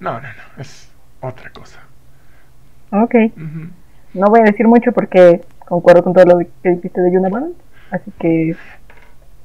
no, 0.00 0.14
no, 0.14 0.20
no, 0.28 0.62
es 0.62 0.90
otra 1.20 1.50
cosa. 1.50 1.80
Ok. 2.90 3.14
No 4.14 4.26
voy 4.28 4.40
a 4.40 4.44
decir 4.44 4.66
mucho 4.66 4.92
porque 4.92 5.42
concuerdo 5.66 6.02
con 6.02 6.12
todo 6.14 6.24
lo 6.24 6.38
que 6.62 6.70
dijiste 6.70 7.00
de 7.00 7.12
Yuna 7.12 7.28
Barnes. 7.28 7.52
Así 7.90 8.10
que. 8.18 8.56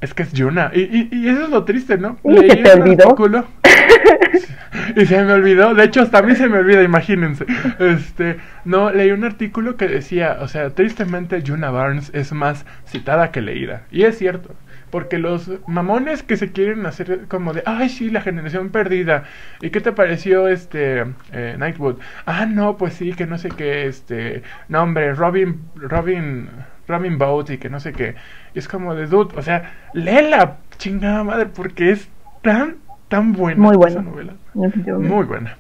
Es 0.02 0.14
que 0.14 0.24
es 0.24 0.34
Yuna. 0.34 0.72
Y, 0.74 0.82
y, 0.82 1.10
y 1.12 1.30
eso 1.30 1.44
es 1.44 1.50
lo 1.50 1.64
triste, 1.66 1.98
¿no? 1.98 2.18
¿Y 2.24 2.38
se 2.38 2.56
te 2.58 2.74
un 2.76 2.82
olvidó? 2.82 3.04
artículo. 3.10 3.46
y 4.96 5.06
se 5.06 5.24
me 5.24 5.34
olvidó. 5.34 5.74
De 5.74 5.84
hecho, 5.84 6.02
hasta 6.02 6.20
a 6.20 6.22
mí 6.22 6.36
se 6.36 6.48
me 6.50 6.60
olvida, 6.60 6.84
imagínense. 6.84 7.46
Este, 7.80 8.38
no, 8.66 8.92
leí 8.92 9.12
un 9.12 9.24
artículo 9.24 9.78
que 9.78 9.88
decía, 9.88 10.38
o 10.42 10.48
sea, 10.48 10.72
tristemente 10.72 11.42
Yuna 11.44 11.70
Barnes 11.72 12.12
es 12.14 12.34
más 12.34 12.66
citada 12.88 13.32
que 13.32 13.42
leída. 13.42 13.84
Y 13.92 14.04
es 14.04 14.18
cierto. 14.18 14.56
Porque 14.96 15.20
los 15.20 15.52
mamones 15.68 16.24
que 16.24 16.38
se 16.38 16.54
quieren 16.54 16.86
hacer 16.86 17.26
como 17.28 17.52
de, 17.52 17.64
ay, 17.66 17.90
sí, 17.90 18.10
la 18.10 18.22
generación 18.22 18.70
perdida. 18.70 19.26
¿Y 19.60 19.70
qué 19.70 19.82
te 19.82 19.92
pareció 19.92 20.48
este 20.48 21.04
eh, 21.34 21.58
Nightwood? 21.60 21.98
Ah, 22.26 22.46
no, 22.46 22.78
pues 22.78 22.94
sí, 22.94 23.12
que 23.12 23.28
no 23.28 23.38
sé 23.38 23.50
qué, 23.50 23.88
este, 23.88 24.42
no, 24.70 24.84
hombre, 24.84 25.14
Robin, 25.14 25.60
Robin, 25.76 26.48
Robin 26.88 27.18
Boat 27.18 27.50
y 27.50 27.58
que 27.58 27.70
no 27.70 27.82
sé 27.82 27.92
qué. 27.92 28.16
Y 28.54 28.60
es 28.60 28.70
como 28.70 28.96
de, 28.96 29.08
dude, 29.08 29.36
o 29.38 29.42
sea, 29.42 29.74
léela, 29.92 30.60
chingada 30.78 31.26
madre, 31.26 31.48
porque 31.48 31.92
es 31.92 32.08
tan, 32.42 32.78
tan 33.10 33.34
buena 33.34 33.62
Muy 33.62 33.72
esa 33.72 34.00
buena. 34.00 34.02
novela. 34.02 34.34
definitivamente. 34.54 35.14
Muy 35.14 35.26
buena. 35.26 35.58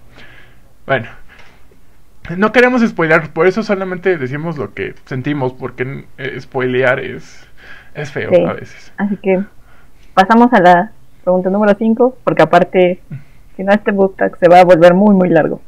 Bueno. 0.85 1.07
No 2.37 2.53
queremos 2.53 2.81
spoilear, 2.87 3.33
por 3.33 3.47
eso 3.47 3.63
solamente 3.63 4.17
decimos 4.17 4.57
lo 4.57 4.73
que 4.73 4.95
sentimos, 5.03 5.51
porque 5.51 6.05
eh, 6.17 6.39
spoilear 6.39 7.01
es, 7.01 7.45
es 7.95 8.11
feo 8.11 8.29
Sí. 8.31 8.43
a 8.43 8.53
veces. 8.53 8.93
Así 8.97 9.17
que 9.17 9.41
pasamos 10.13 10.51
a 10.53 10.61
la 10.61 10.91
pregunta 11.23 11.49
número 11.49 11.73
5, 11.77 12.17
porque 12.23 12.43
aparte, 12.43 12.99
si 13.55 13.63
no, 13.63 13.73
este 13.73 13.91
book 13.91 14.15
tag 14.17 14.37
se 14.37 14.47
va 14.47 14.59
a 14.59 14.63
volver 14.65 14.93
muy, 14.93 15.15
muy 15.15 15.29
largo. 15.29 15.61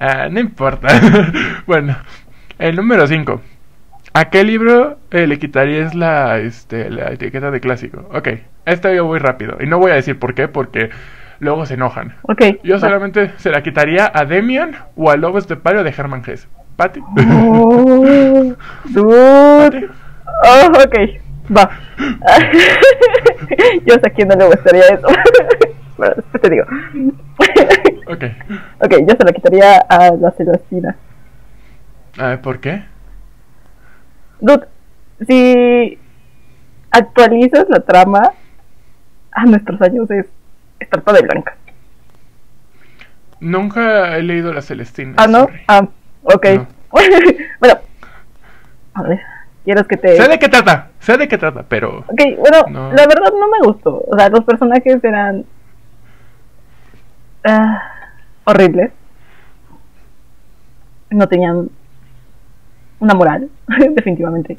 Ah, 0.00 0.28
no 0.30 0.38
importa. 0.40 0.88
bueno, 1.66 1.96
el 2.58 2.76
número 2.76 3.06
5. 3.06 3.40
¿A 4.14 4.24
qué 4.30 4.42
libro 4.44 4.98
eh, 5.10 5.26
le 5.26 5.38
quitarías 5.38 5.94
la, 5.94 6.38
este, 6.38 6.90
la 6.90 7.12
etiqueta 7.12 7.50
de 7.50 7.60
clásico? 7.60 8.08
Ok, 8.12 8.28
esta 8.64 8.92
yo 8.92 9.04
voy 9.06 9.18
rápido. 9.18 9.56
Y 9.60 9.66
no 9.66 9.78
voy 9.78 9.90
a 9.92 9.94
decir 9.94 10.18
por 10.18 10.34
qué, 10.34 10.48
porque 10.48 10.90
luego 11.40 11.66
se 11.66 11.74
enojan. 11.74 12.14
Ok. 12.22 12.42
Yo 12.64 12.74
va. 12.74 12.80
solamente 12.80 13.32
se 13.36 13.50
la 13.50 13.62
quitaría 13.62 14.10
a 14.12 14.24
Demian 14.24 14.76
o 14.96 15.10
a 15.10 15.16
Lobos 15.16 15.46
de 15.48 15.56
Pario 15.56 15.84
de 15.84 15.90
Herman 15.96 16.22
Hesse. 16.26 16.48
¿Pati? 16.76 17.00
Oh. 17.00 18.54
Oh, 20.44 20.66
ok, 20.84 20.96
va. 21.56 21.70
Yo 23.86 23.94
sé 23.94 24.06
a 24.06 24.10
quién 24.10 24.28
no 24.28 24.36
le 24.36 24.46
gustaría 24.46 24.84
eso. 24.84 25.06
bueno, 25.96 26.14
después 26.16 26.42
te 26.42 26.50
digo. 26.50 26.64
ok. 28.06 28.24
ok, 28.80 28.94
yo 29.06 29.16
se 29.16 29.24
lo 29.24 29.32
quitaría 29.32 29.78
a 29.78 30.10
la 30.12 30.30
Celestina. 30.32 30.96
¿por 32.42 32.58
qué? 32.60 32.84
Dude, 34.40 34.66
si 35.26 35.98
actualizas 36.90 37.66
la 37.68 37.80
trama 37.80 38.32
a 39.32 39.44
nuestros 39.44 39.80
años 39.82 40.10
es 40.10 40.26
estarpa 40.80 41.12
de 41.12 41.22
blanca. 41.22 41.56
Nunca 43.40 44.16
he 44.16 44.22
leído 44.22 44.52
La 44.52 44.62
Celestina. 44.62 45.14
Ah, 45.16 45.26
¿no? 45.28 45.40
sorry. 45.40 45.60
Ah, 45.68 45.88
ok. 46.22 46.46
No. 46.56 46.66
bueno, 47.60 47.78
a 48.94 49.02
ver, 49.02 49.20
¿Quieres 49.64 49.86
que 49.86 49.96
te...? 49.96 50.16
Sé 50.16 50.28
de 50.28 50.38
qué 50.38 50.48
trata, 50.48 50.88
sé 51.00 51.16
de 51.18 51.28
qué 51.28 51.36
trata, 51.36 51.62
pero... 51.68 51.98
Ok, 52.08 52.20
bueno, 52.38 52.58
No. 52.70 52.92
la 52.92 53.06
verdad 53.06 53.32
no 53.38 53.48
me 53.48 53.58
gustó. 53.66 54.04
O 54.08 54.16
sea, 54.16 54.28
los 54.30 54.44
personajes 54.44 55.02
eran... 55.04 55.44
ah, 57.44 57.82
horribles. 58.44 58.92
No 61.10 61.26
tenían 61.28 61.68
una 63.00 63.14
moral, 63.14 63.48
definitivamente. 63.90 64.58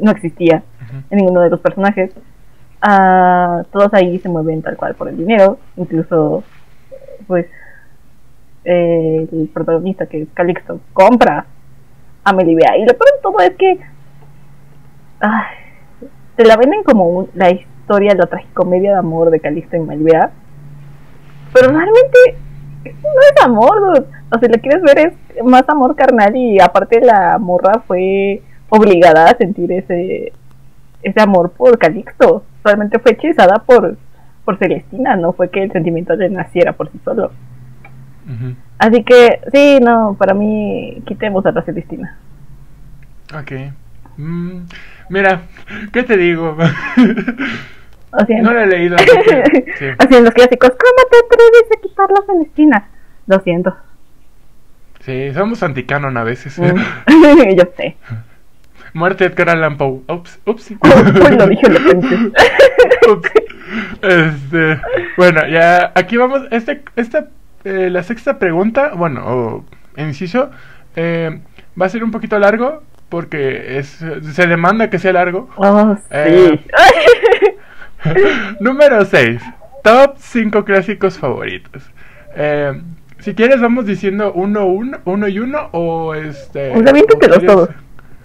No 0.00 0.10
existía 0.10 0.62
en 1.10 1.18
ninguno 1.18 1.40
de 1.42 1.50
los 1.50 1.60
personajes. 1.60 2.12
Ah, 2.82 3.62
todos 3.72 3.92
ahí 3.94 4.18
se 4.18 4.28
mueven 4.28 4.62
tal 4.62 4.76
cual 4.76 4.94
por 4.94 5.08
el 5.08 5.16
dinero. 5.16 5.58
Incluso, 5.76 6.44
pues, 7.26 7.46
eh, 8.64 9.28
el 9.30 9.48
protagonista 9.52 10.06
que 10.06 10.22
es 10.22 10.28
Calixto 10.34 10.80
compra 10.92 11.46
a 12.24 12.32
Melibea. 12.32 12.76
Y 12.76 12.80
lo 12.84 12.92
peor 12.94 13.12
de 13.14 13.22
todo 13.22 13.38
es 13.40 13.54
que 13.56 13.80
ay, 15.20 15.56
te 16.36 16.44
la 16.44 16.56
venden 16.56 16.82
como 16.82 17.04
un- 17.04 17.30
la 17.34 17.50
historia, 17.50 18.14
la 18.14 18.26
tragicomedia 18.26 18.92
de 18.92 18.98
amor 18.98 19.30
de 19.30 19.40
Calixto 19.40 19.76
y 19.76 19.80
Melibea. 19.80 20.30
Pero 21.52 21.68
realmente 21.70 22.18
no 22.84 22.90
es 23.34 23.44
amor. 23.44 23.80
dude. 23.80 24.06
O 24.30 24.38
sea, 24.38 24.48
si 24.48 24.54
lo 24.54 24.60
quieres 24.60 24.82
ver 24.82 24.98
es 24.98 25.44
más 25.44 25.68
amor 25.68 25.94
carnal 25.96 26.34
y 26.36 26.60
aparte 26.60 27.00
la 27.00 27.38
morra 27.38 27.82
fue 27.86 28.42
obligada 28.68 29.30
a 29.30 29.36
sentir 29.36 29.70
ese 29.72 30.32
ese 31.02 31.20
amor 31.20 31.52
por 31.52 31.78
Calixto. 31.78 32.42
Solamente 32.64 32.98
fue 32.98 33.12
hechizada 33.12 33.58
por, 33.64 33.96
por 34.44 34.58
Celestina, 34.58 35.14
no 35.14 35.32
fue 35.32 35.50
que 35.50 35.62
el 35.62 35.70
sentimiento 35.72 36.16
le 36.16 36.28
naciera 36.30 36.72
por 36.72 36.90
sí 36.90 36.98
solo. 37.04 37.30
Así 38.78 39.04
que, 39.04 39.40
sí, 39.54 39.78
no, 39.80 40.16
para 40.18 40.34
mí, 40.34 41.00
quitemos 41.06 41.46
a 41.46 41.52
la 41.52 41.62
Celestina. 41.62 42.18
Ok. 43.32 43.52
Mm, 44.16 44.62
mira, 45.08 45.42
¿qué 45.92 46.02
te 46.02 46.16
digo? 46.16 46.56
No 48.42 48.52
lo 48.52 48.60
he 48.60 48.66
leído. 48.66 48.96
sí. 49.78 49.86
así 49.98 50.14
en 50.14 50.24
los 50.24 50.34
clásicos, 50.34 50.70
¿cómo 50.70 51.08
te 51.10 51.18
atreves 51.18 51.76
a 51.76 51.80
quitar 51.80 52.10
la 52.10 52.26
Celestina? 52.26 52.88
Lo 53.26 53.40
siento. 53.40 53.76
Sí, 55.00 55.32
somos 55.34 55.62
anticanon 55.62 56.16
a 56.16 56.24
veces. 56.24 56.58
Mm. 56.58 57.54
Yo 57.56 57.64
sé. 57.76 57.96
Muerte 58.92 59.24
de 59.24 59.34
Edgar 59.34 59.50
Allan 59.50 59.76
Poe. 59.76 60.00
Ups, 60.08 60.40
ups. 60.46 60.70
Uy, 60.70 61.36
lo 61.36 61.46
dije, 61.46 61.68
lo 61.68 61.90
pensé. 61.90 62.16
Ups. 63.10 63.30
Este, 64.00 64.80
bueno, 65.16 65.46
ya 65.48 65.92
aquí 65.94 66.16
vamos. 66.16 66.42
Este, 66.50 66.82
esta, 66.96 67.28
eh, 67.64 67.90
la 67.90 68.02
sexta 68.02 68.38
pregunta, 68.38 68.92
bueno, 68.94 69.22
o 69.26 69.64
inciso, 69.96 70.50
eh, 70.94 71.40
va 71.80 71.86
a 71.86 71.88
ser 71.88 72.04
un 72.04 72.10
poquito 72.10 72.38
largo 72.38 72.82
porque 73.08 73.78
es, 73.78 74.04
se 74.32 74.46
demanda 74.46 74.90
que 74.90 74.98
sea 74.98 75.12
largo. 75.12 75.48
Oh, 75.56 75.96
sí. 75.96 76.02
Eh. 76.10 76.64
Número 78.60 79.04
6. 79.04 79.42
Top 79.82 80.16
5 80.18 80.64
clásicos 80.64 81.18
favoritos. 81.18 81.90
Eh, 82.34 82.80
si 83.18 83.34
quieres 83.34 83.60
vamos 83.60 83.86
diciendo 83.86 84.32
uno, 84.32 84.66
uno, 84.66 84.98
uno 85.04 85.28
y 85.28 85.38
uno 85.38 85.68
o 85.72 86.14
este... 86.14 86.70
O 86.72 86.82
quieres- 86.82 87.46
todos. 87.46 87.70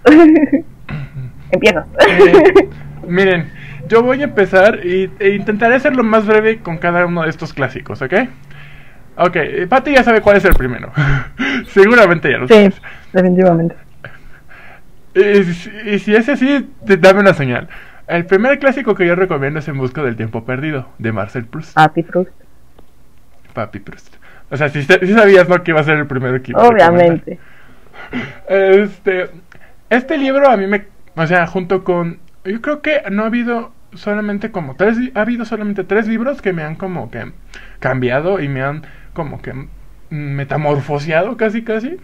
Empiezas. 1.50 1.86
Eh, 2.08 2.68
miren, 3.06 3.50
yo 3.88 4.02
voy 4.02 4.20
a 4.22 4.24
empezar 4.24 4.84
y, 4.84 5.10
e 5.18 5.30
intentaré 5.30 5.78
ser 5.80 5.94
lo 5.94 6.02
más 6.02 6.26
breve 6.26 6.58
con 6.58 6.78
cada 6.78 7.04
uno 7.06 7.22
de 7.22 7.30
estos 7.30 7.52
clásicos, 7.52 8.00
¿ok? 8.02 8.14
Ok, 9.16 9.36
Pati 9.68 9.92
ya 9.92 10.02
sabe 10.02 10.22
cuál 10.22 10.38
es 10.38 10.44
el 10.44 10.54
primero. 10.54 10.90
Seguramente 11.68 12.30
ya 12.30 12.38
lo 12.38 12.48
sí, 12.48 12.54
sabes. 12.54 12.80
definitivamente. 13.12 13.76
Y, 15.14 15.44
si- 15.44 15.98
si 15.98 16.14
es 16.14 16.28
así, 16.28 16.68
dame 16.82 17.20
una 17.20 17.34
señal. 17.34 17.68
El 18.06 18.26
primer 18.26 18.58
clásico 18.58 18.94
que 18.94 19.06
yo 19.06 19.14
recomiendo 19.14 19.58
es 19.58 19.68
En 19.68 19.78
Busca 19.78 20.02
del 20.02 20.16
Tiempo 20.16 20.44
Perdido, 20.44 20.88
de 20.98 21.12
Marcel 21.12 21.44
Proust. 21.44 21.72
Happy 21.76 22.02
Fruit. 22.02 22.28
Papi 23.54 23.78
Proust. 23.80 24.16
O 24.50 24.56
sea, 24.56 24.68
si, 24.68 24.82
sabías, 24.82 25.48
¿no? 25.48 25.62
Que 25.62 25.70
iba 25.70 25.80
a 25.80 25.84
ser 25.84 25.98
el 25.98 26.06
primero 26.06 26.42
que 26.42 26.50
iba 26.52 26.62
a. 26.62 26.68
Obviamente. 26.68 27.38
Este, 28.48 29.30
este 29.88 30.18
libro 30.18 30.50
a 30.50 30.56
mí 30.56 30.66
me, 30.66 30.84
o 31.14 31.26
sea, 31.26 31.46
junto 31.46 31.84
con, 31.84 32.18
yo 32.44 32.60
creo 32.60 32.82
que 32.82 33.02
no 33.10 33.22
ha 33.22 33.26
habido 33.26 33.72
solamente 33.94 34.50
como 34.50 34.74
tres, 34.76 34.96
ha 35.14 35.20
habido 35.20 35.44
solamente 35.44 35.84
tres 35.84 36.08
libros 36.08 36.42
que 36.42 36.52
me 36.52 36.62
han 36.62 36.74
como 36.74 37.10
que 37.10 37.32
cambiado 37.78 38.40
y 38.40 38.48
me 38.48 38.62
han 38.62 38.82
como 39.12 39.40
que 39.40 39.52
metamorfoseado 40.10 41.36
casi 41.36 41.62
casi. 41.62 41.98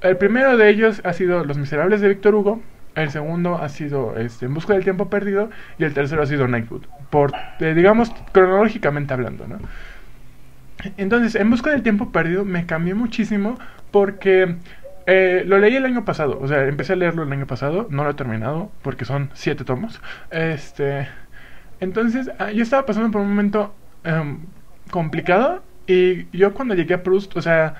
El 0.00 0.16
primero 0.16 0.56
de 0.56 0.68
ellos 0.68 1.00
ha 1.04 1.12
sido 1.12 1.44
Los 1.44 1.58
Miserables 1.58 2.00
de 2.00 2.08
Víctor 2.08 2.34
Hugo. 2.34 2.62
El 2.94 3.10
segundo 3.10 3.56
ha 3.56 3.68
sido 3.68 4.16
este, 4.16 4.46
En 4.46 4.54
Busca 4.54 4.74
del 4.74 4.84
Tiempo 4.84 5.10
Perdido. 5.10 5.50
Y 5.78 5.84
el 5.84 5.94
tercero 5.94 6.22
ha 6.22 6.26
sido 6.26 6.46
Nightwood. 6.46 6.84
Por, 7.10 7.32
eh, 7.60 7.74
digamos, 7.74 8.12
cronológicamente 8.32 9.14
hablando, 9.14 9.46
¿no? 9.46 9.58
Entonces, 10.96 11.34
En 11.34 11.50
Busca 11.50 11.70
del 11.70 11.82
Tiempo 11.82 12.12
Perdido 12.12 12.44
me 12.44 12.66
cambió 12.66 12.94
muchísimo 12.94 13.58
porque 13.90 14.56
eh, 15.06 15.44
lo 15.46 15.58
leí 15.58 15.76
el 15.76 15.84
año 15.84 16.04
pasado. 16.04 16.38
O 16.40 16.48
sea, 16.48 16.64
empecé 16.66 16.94
a 16.94 16.96
leerlo 16.96 17.22
el 17.22 17.32
año 17.32 17.46
pasado. 17.46 17.86
No 17.90 18.04
lo 18.04 18.10
he 18.10 18.14
terminado 18.14 18.70
porque 18.82 19.04
son 19.04 19.30
siete 19.34 19.64
tomos. 19.64 20.00
Este. 20.30 21.08
Entonces, 21.80 22.30
ah, 22.38 22.50
yo 22.52 22.62
estaba 22.62 22.86
pasando 22.86 23.10
por 23.10 23.20
un 23.20 23.28
momento 23.28 23.74
em, 24.04 24.40
complicado. 24.90 25.62
Y 25.86 26.26
yo 26.36 26.54
cuando 26.54 26.74
llegué 26.74 26.94
a 26.94 27.02
Proust, 27.02 27.36
o 27.36 27.42
sea, 27.42 27.74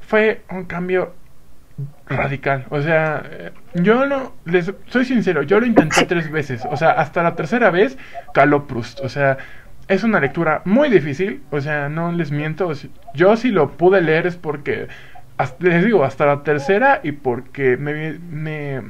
fue 0.00 0.42
un 0.50 0.64
cambio 0.64 1.14
radical. 2.06 2.66
O 2.70 2.80
sea, 2.82 3.22
yo 3.74 4.06
no, 4.06 4.34
les 4.44 4.72
soy 4.86 5.04
sincero, 5.04 5.42
yo 5.42 5.60
lo 5.60 5.66
intenté 5.66 6.04
tres 6.06 6.30
veces. 6.30 6.64
O 6.70 6.76
sea, 6.76 6.90
hasta 6.92 7.22
la 7.22 7.34
tercera 7.36 7.70
vez 7.70 7.98
caló 8.32 8.66
Proust. 8.66 9.00
O 9.00 9.08
sea, 9.08 9.38
es 9.88 10.02
una 10.04 10.20
lectura 10.20 10.62
muy 10.64 10.88
difícil. 10.88 11.42
O 11.50 11.60
sea, 11.60 11.88
no 11.88 12.12
les 12.12 12.30
miento. 12.30 12.72
Yo 13.14 13.36
si 13.36 13.50
lo 13.50 13.76
pude 13.76 14.00
leer 14.00 14.26
es 14.26 14.36
porque, 14.36 14.88
hasta- 15.36 15.66
les 15.66 15.84
digo, 15.84 16.04
hasta 16.04 16.26
la 16.26 16.42
tercera 16.42 17.00
y 17.02 17.12
porque 17.12 17.76
me, 17.76 18.18
me 18.18 18.82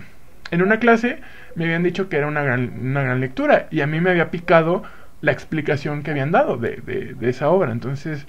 en 0.50 0.62
una 0.62 0.78
clase 0.78 1.20
me 1.54 1.64
habían 1.64 1.82
dicho 1.82 2.08
que 2.08 2.16
era 2.16 2.26
una 2.26 2.42
gran, 2.42 2.72
una 2.80 3.02
gran 3.02 3.20
lectura 3.20 3.66
y 3.70 3.80
a 3.80 3.86
mí 3.86 4.00
me 4.00 4.10
había 4.10 4.30
picado 4.30 4.82
la 5.20 5.32
explicación 5.32 6.02
que 6.02 6.12
habían 6.12 6.30
dado 6.30 6.56
de, 6.56 6.76
de, 6.76 7.14
de 7.14 7.28
esa 7.30 7.48
obra. 7.50 7.72
Entonces, 7.72 8.26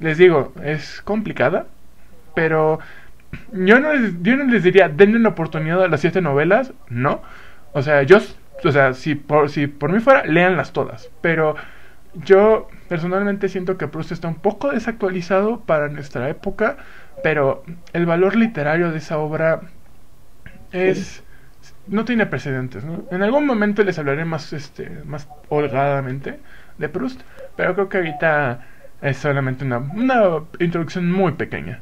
les 0.00 0.18
digo, 0.18 0.52
es 0.62 1.00
complicada, 1.02 1.66
pero 2.34 2.80
yo 3.52 3.80
no 3.80 3.92
les, 3.94 4.22
yo 4.22 4.36
no 4.36 4.44
les 4.44 4.62
diría, 4.62 4.88
denle 4.88 5.16
una 5.16 5.30
oportunidad 5.30 5.82
a 5.82 5.88
las 5.88 6.00
siete 6.00 6.20
novelas, 6.20 6.72
no. 6.88 7.22
O 7.72 7.82
sea, 7.82 8.02
yo, 8.02 8.18
o 8.64 8.72
sea, 8.72 8.94
si 8.94 9.14
por, 9.14 9.50
si 9.50 9.66
por 9.66 9.92
mí 9.92 10.00
fuera, 10.00 10.24
léanlas 10.24 10.72
todas. 10.72 11.10
Pero 11.20 11.56
yo 12.14 12.68
personalmente 12.88 13.48
siento 13.48 13.78
que 13.78 13.88
Proust 13.88 14.12
está 14.12 14.28
un 14.28 14.36
poco 14.36 14.70
desactualizado 14.70 15.60
para 15.60 15.88
nuestra 15.88 16.28
época, 16.28 16.76
pero 17.22 17.64
el 17.92 18.06
valor 18.06 18.36
literario 18.36 18.90
de 18.90 18.98
esa 18.98 19.18
obra 19.18 19.60
es 20.72 21.22
no 21.86 22.04
tiene 22.04 22.26
precedentes, 22.26 22.84
¿no? 22.84 23.04
En 23.10 23.22
algún 23.22 23.46
momento 23.46 23.82
les 23.82 23.98
hablaré 23.98 24.24
más 24.24 24.52
este 24.52 24.90
más 25.04 25.28
holgadamente 25.48 26.40
de 26.78 26.88
Proust, 26.88 27.20
pero 27.56 27.74
creo 27.74 27.88
que 27.88 27.98
ahorita 27.98 28.66
es 29.00 29.16
solamente 29.18 29.64
una, 29.64 29.78
una 29.78 30.22
introducción 30.60 31.10
muy 31.10 31.32
pequeña. 31.32 31.80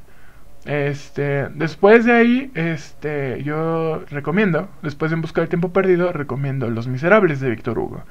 Este, 0.65 1.49
después 1.55 2.05
de 2.05 2.13
ahí, 2.13 2.51
este, 2.55 3.43
yo 3.43 4.05
recomiendo, 4.11 4.69
después 4.83 5.11
de 5.11 5.15
En 5.15 5.23
Busca 5.23 5.41
del 5.41 5.49
Tiempo 5.49 5.73
Perdido, 5.73 6.13
recomiendo 6.13 6.69
Los 6.71 6.87
Miserables 6.87 7.41
de 7.41 7.51
Víctor 7.51 7.79
Hugo. 7.79 8.05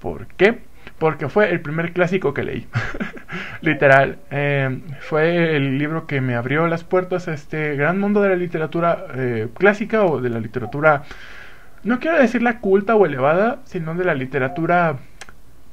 ¿Por 0.00 0.26
qué? 0.26 0.60
Porque 0.98 1.28
fue 1.28 1.50
el 1.50 1.60
primer 1.60 1.92
clásico 1.92 2.34
que 2.34 2.42
leí. 2.44 2.66
Literal. 3.60 4.18
eh, 4.30 4.80
fue 5.00 5.56
el 5.56 5.78
libro 5.78 6.06
que 6.06 6.20
me 6.20 6.34
abrió 6.34 6.66
las 6.68 6.84
puertas 6.84 7.28
a 7.28 7.34
este 7.34 7.76
gran 7.76 8.00
mundo 8.00 8.20
de 8.22 8.30
la 8.30 8.36
literatura 8.36 9.06
eh, 9.14 9.48
clásica 9.56 10.04
o 10.04 10.20
de 10.20 10.30
la 10.30 10.40
literatura, 10.40 11.04
no 11.84 12.00
quiero 12.00 12.18
decir 12.18 12.42
la 12.42 12.60
culta 12.60 12.96
o 12.96 13.06
elevada, 13.06 13.60
sino 13.64 13.94
de 13.94 14.04
la 14.04 14.14
literatura, 14.14 14.98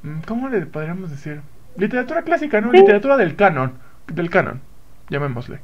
mm, 0.03 0.19
¿cómo 0.27 0.49
le 0.49 0.65
podríamos 0.67 1.09
decir? 1.09 1.41
Literatura 1.75 2.21
clásica, 2.21 2.61
¿no? 2.61 2.71
Literatura 2.71 3.17
del 3.17 3.35
canon, 3.35 3.73
del 4.07 4.29
canon, 4.29 4.61
llamémosle. 5.09 5.59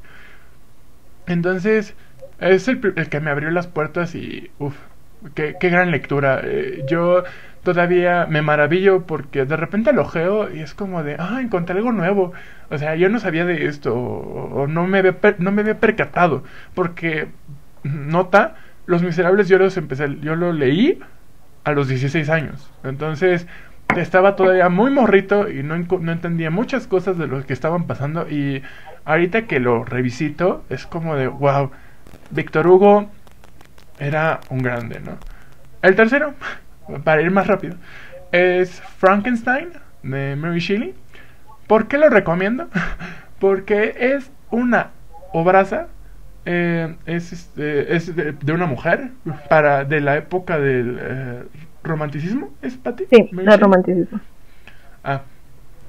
Entonces, 1.29 1.95
es 2.39 2.67
el, 2.67 2.81
que 3.09 3.21
me 3.21 3.31
abrió 3.31 3.51
las 3.51 3.67
puertas 3.67 4.15
y, 4.15 4.51
uff, 4.59 4.75
qué, 5.35 5.57
qué 5.59 5.69
gran 5.69 5.91
lectura. 5.91 6.41
Eh, 6.43 6.83
yo 6.87 7.23
todavía 7.63 8.25
me 8.29 8.41
maravillo 8.41 9.05
porque 9.05 9.45
de 9.45 9.57
repente 9.57 9.93
lo 9.93 10.03
ojeo 10.03 10.53
y 10.53 10.61
es 10.61 10.73
como 10.73 11.03
de, 11.03 11.15
ah, 11.19 11.39
encontré 11.41 11.77
algo 11.77 11.91
nuevo. 11.93 12.33
O 12.69 12.77
sea, 12.77 12.95
yo 12.95 13.09
no 13.09 13.19
sabía 13.19 13.45
de 13.45 13.65
esto 13.67 13.95
o, 13.95 14.63
o 14.63 14.67
no, 14.67 14.87
me 14.87 14.99
había, 14.99 15.19
per- 15.21 15.39
no 15.39 15.51
me 15.51 15.61
había 15.61 15.79
percatado. 15.79 16.43
Porque, 16.75 17.29
nota, 17.83 18.55
Los 18.87 19.03
Miserables 19.03 19.47
yo 19.49 19.57
los 19.59 19.77
empecé, 19.77 20.17
yo 20.21 20.35
lo 20.35 20.53
leí 20.53 20.99
a 21.63 21.71
los 21.71 21.87
16 21.87 22.29
años. 22.29 22.71
Entonces, 22.83 23.47
estaba 23.95 24.35
todavía 24.35 24.69
muy 24.69 24.91
morrito 24.91 25.49
y 25.49 25.63
no, 25.63 25.77
no 25.77 26.11
entendía 26.11 26.51
muchas 26.51 26.87
cosas 26.87 27.17
de 27.17 27.27
lo 27.27 27.45
que 27.45 27.53
estaban 27.53 27.85
pasando. 27.87 28.27
Y 28.29 28.61
ahorita 29.09 29.47
que 29.47 29.59
lo 29.59 29.83
revisito, 29.83 30.63
es 30.69 30.85
como 30.85 31.15
de, 31.15 31.27
wow, 31.27 31.71
Víctor 32.29 32.67
Hugo 32.67 33.09
era 33.97 34.39
un 34.49 34.61
grande, 34.61 34.99
¿no? 34.99 35.17
El 35.81 35.95
tercero, 35.95 36.35
para 37.03 37.21
ir 37.23 37.31
más 37.31 37.47
rápido, 37.47 37.75
es 38.31 38.81
Frankenstein 38.99 39.69
de 40.03 40.35
Mary 40.35 40.59
Shelley. 40.59 40.93
¿Por 41.65 41.87
qué 41.87 41.97
lo 41.97 42.09
recomiendo? 42.09 42.69
Porque 43.39 43.95
es 43.97 44.31
una 44.51 44.91
obraza, 45.33 45.87
eh, 46.45 46.95
es, 47.07 47.33
este, 47.33 47.95
es 47.95 48.15
de, 48.15 48.33
de, 48.33 48.53
una 48.53 48.67
mujer 48.67 49.09
para 49.49 49.85
de 49.85 50.01
la 50.01 50.17
época 50.17 50.59
del 50.59 50.99
eh, 51.01 51.43
romanticismo, 51.83 52.53
¿es 52.61 52.77
Pati? 52.77 53.05
Sí, 53.09 53.27
del 53.31 53.59
romanticismo. 53.59 54.19
Ah, 55.03 55.23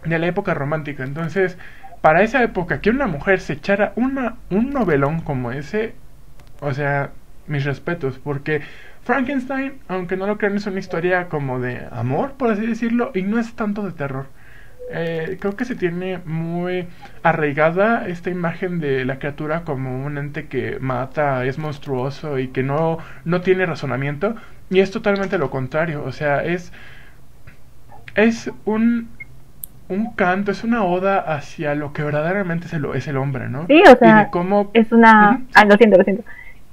de 0.06 0.18
la 0.18 0.26
época 0.26 0.54
romántica. 0.54 1.04
Entonces, 1.04 1.58
para 2.00 2.22
esa 2.22 2.42
época 2.42 2.80
que 2.80 2.90
una 2.90 3.06
mujer 3.06 3.40
se 3.40 3.54
echara 3.54 3.92
una, 3.96 4.36
un 4.50 4.70
novelón 4.70 5.20
como 5.20 5.52
ese, 5.52 5.94
o 6.60 6.72
sea, 6.74 7.12
mis 7.46 7.64
respetos, 7.64 8.18
porque 8.18 8.62
Frankenstein, 9.02 9.74
aunque 9.88 10.16
no 10.16 10.26
lo 10.26 10.38
crean, 10.38 10.56
es 10.56 10.66
una 10.66 10.78
historia 10.78 11.28
como 11.28 11.60
de 11.60 11.86
amor, 11.90 12.34
por 12.34 12.50
así 12.50 12.66
decirlo, 12.66 13.10
y 13.14 13.22
no 13.22 13.38
es 13.38 13.54
tanto 13.54 13.82
de 13.82 13.92
terror. 13.92 14.26
Eh, 14.92 15.38
creo 15.40 15.54
que 15.56 15.64
se 15.64 15.76
tiene 15.76 16.18
muy 16.24 16.88
arraigada 17.22 18.08
esta 18.08 18.30
imagen 18.30 18.80
de 18.80 19.04
la 19.04 19.18
criatura 19.20 19.62
como 19.64 20.04
un 20.04 20.18
ente 20.18 20.48
que 20.48 20.78
mata, 20.80 21.44
es 21.44 21.58
monstruoso 21.58 22.38
y 22.40 22.48
que 22.48 22.62
no, 22.64 22.98
no 23.24 23.40
tiene 23.40 23.66
razonamiento. 23.66 24.34
Y 24.68 24.80
es 24.80 24.90
totalmente 24.90 25.38
lo 25.38 25.50
contrario. 25.50 26.02
O 26.04 26.12
sea, 26.12 26.44
es. 26.44 26.72
Es 28.14 28.50
un. 28.64 29.08
Un 29.90 30.12
canto, 30.12 30.52
es 30.52 30.62
una 30.62 30.84
oda 30.84 31.18
hacia 31.18 31.74
lo 31.74 31.92
que 31.92 32.04
verdaderamente 32.04 32.66
es 32.66 32.72
el, 32.72 32.86
es 32.94 33.08
el 33.08 33.16
hombre, 33.16 33.48
¿no? 33.48 33.66
Sí, 33.66 33.82
o 33.92 33.96
sea, 33.96 34.28
cómo... 34.30 34.70
es 34.72 34.92
una... 34.92 35.42
Ah, 35.52 35.64
lo 35.64 35.76
siento, 35.76 35.98
lo 35.98 36.04
siento. 36.04 36.22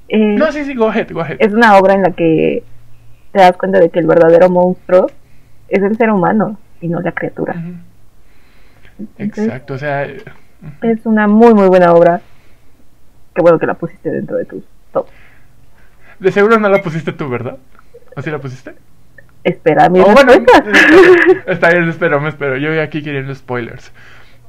Eh, 0.07 0.35
no, 0.37 0.51
sí, 0.51 0.63
sí, 0.63 0.75
go 0.75 0.87
ahead, 0.87 1.11
go 1.11 1.21
ahead. 1.21 1.37
Es 1.39 1.51
una 1.51 1.77
obra 1.77 1.95
en 1.95 2.03
la 2.03 2.11
que 2.11 2.61
te 3.31 3.39
das 3.39 3.57
cuenta 3.57 3.79
de 3.79 3.89
que 3.89 3.99
el 3.99 4.05
verdadero 4.05 4.51
monstruo 4.51 5.07
es 5.67 5.81
el 5.81 5.97
ser 5.97 6.11
humano 6.11 6.59
y 6.79 6.87
no 6.89 7.01
la 7.01 7.11
criatura. 7.11 7.55
Uh 7.57 7.59
-huh. 7.59 7.77
Entonces, 9.17 9.45
Exacto, 9.45 9.73
o 9.73 9.77
sea... 9.79 10.03
Es 10.03 11.05
una 11.05 11.27
muy, 11.27 11.55
muy 11.55 11.67
buena 11.67 11.93
obra. 11.93 12.21
Qué 13.33 13.41
bueno 13.41 13.57
que 13.57 13.65
la 13.65 13.73
pusiste 13.73 14.11
dentro 14.11 14.37
de 14.37 14.45
tu 14.45 14.63
top. 14.93 15.07
De 16.19 16.31
seguro 16.31 16.59
no 16.59 16.69
la 16.69 16.83
pusiste 16.83 17.13
tú, 17.13 17.27
¿verdad? 17.29 17.57
¿O 18.15 18.21
sí 18.21 18.29
la 18.29 18.39
pusiste? 18.39 18.75
Espera, 19.43 19.89
mi 19.89 19.99
oh, 20.01 20.11
bueno, 20.11 20.33
Está 21.47 21.69
bien, 21.69 21.87
espero, 21.89 22.19
me 22.19 22.29
espero. 22.29 22.57
Yo 22.57 22.69
voy 22.69 22.79
aquí 22.79 23.01
queriendo 23.01 23.33
spoilers. 23.33 23.91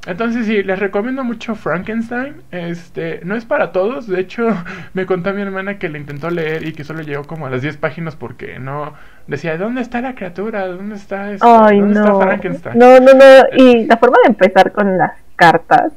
Entonces 0.06 0.46
sí, 0.46 0.62
les 0.62 0.78
recomiendo 0.78 1.22
mucho 1.24 1.54
Frankenstein. 1.54 2.42
Este, 2.50 3.20
no 3.24 3.36
es 3.36 3.44
para 3.44 3.72
todos. 3.72 4.06
De 4.08 4.20
hecho, 4.20 4.48
me 4.94 5.06
contó 5.06 5.32
mi 5.34 5.42
hermana 5.42 5.78
que 5.78 5.88
le 5.88 5.98
intentó 5.98 6.30
leer 6.30 6.66
y 6.66 6.72
que 6.72 6.84
solo 6.84 7.02
llegó 7.02 7.24
como 7.26 7.46
a 7.46 7.50
las 7.50 7.62
10 7.62 7.76
páginas 7.76 8.16
porque 8.16 8.58
no 8.58 8.94
decía, 9.26 9.56
¿dónde 9.58 9.82
está 9.82 10.00
la 10.00 10.14
criatura? 10.14 10.66
¿Dónde 10.66 10.96
está? 10.96 11.26
Ay, 11.40 11.80
¿Dónde 11.80 12.00
no. 12.00 12.00
está 12.00 12.14
Frankenstein? 12.14 12.78
No, 12.78 12.98
no, 13.00 13.12
no. 13.14 13.24
Y 13.56 13.86
la 13.86 13.96
forma 13.98 14.16
de 14.24 14.30
empezar 14.30 14.72
con 14.72 14.96
las 14.98 15.12
cartas 15.36 15.92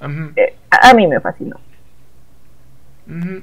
Uh 0.00 0.06
-huh. 0.06 0.32
eh, 0.36 0.56
a, 0.70 0.90
a 0.90 0.94
mí 0.94 1.06
me 1.06 1.20
fascinó. 1.20 1.60
Uh 3.06 3.12
-huh. 3.12 3.42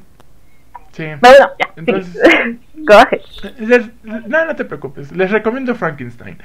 Sí. 0.97 1.05
Bueno, 1.21 1.51
ya, 1.59 1.69
Entonces, 1.75 2.21
Go 2.75 2.93
ahead. 2.95 3.21
les- 3.59 3.91
no, 4.03 4.45
no 4.45 4.55
te 4.55 4.65
preocupes. 4.65 5.11
Les 5.11 5.29
recomiendo 5.31 5.75
Frankenstein. 5.75 6.37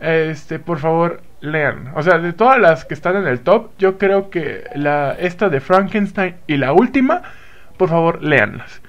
Este, 0.00 0.58
por 0.58 0.78
favor, 0.78 1.20
lean. 1.42 1.92
O 1.94 2.02
sea, 2.02 2.18
de 2.18 2.32
todas 2.32 2.58
las 2.58 2.86
que 2.86 2.94
están 2.94 3.16
en 3.16 3.26
el 3.26 3.40
top, 3.40 3.72
yo 3.78 3.98
creo 3.98 4.30
que 4.30 4.64
la 4.74 5.12
esta 5.18 5.50
de 5.50 5.60
Frankenstein 5.60 6.36
y 6.46 6.56
la 6.56 6.72
última, 6.72 7.20
por 7.76 7.90
favor, 7.90 8.22
leanlas. 8.22 8.80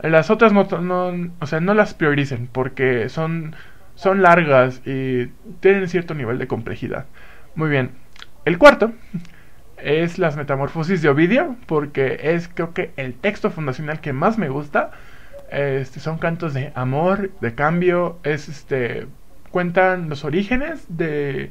Las 0.00 0.30
otras 0.30 0.52
no, 0.52 0.64
no 0.80 1.30
o 1.40 1.46
sea, 1.46 1.60
no 1.60 1.74
las 1.74 1.94
prioricen 1.94 2.48
porque 2.50 3.08
son 3.08 3.54
son 3.96 4.22
largas 4.22 4.80
y 4.86 5.26
tienen 5.60 5.88
cierto 5.88 6.14
nivel 6.14 6.38
de 6.38 6.46
complejidad. 6.46 7.06
Muy 7.56 7.68
bien. 7.68 7.90
El 8.44 8.58
cuarto 8.58 8.92
es 9.84 10.18
las 10.18 10.36
metamorfosis 10.36 11.02
de 11.02 11.08
Ovidio, 11.08 11.56
porque 11.66 12.18
es 12.22 12.48
creo 12.48 12.74
que 12.74 12.92
el 12.96 13.14
texto 13.14 13.50
fundacional 13.50 14.00
que 14.00 14.12
más 14.12 14.38
me 14.38 14.48
gusta. 14.48 14.90
Este, 15.50 16.00
son 16.00 16.18
cantos 16.18 16.54
de 16.54 16.72
amor, 16.74 17.30
de 17.40 17.54
cambio, 17.54 18.18
es 18.22 18.48
este 18.48 19.06
cuentan 19.50 20.08
los 20.08 20.24
orígenes 20.24 20.86
de, 20.88 21.50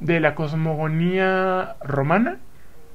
de 0.00 0.20
la 0.20 0.34
cosmogonía 0.34 1.76
romana. 1.82 2.38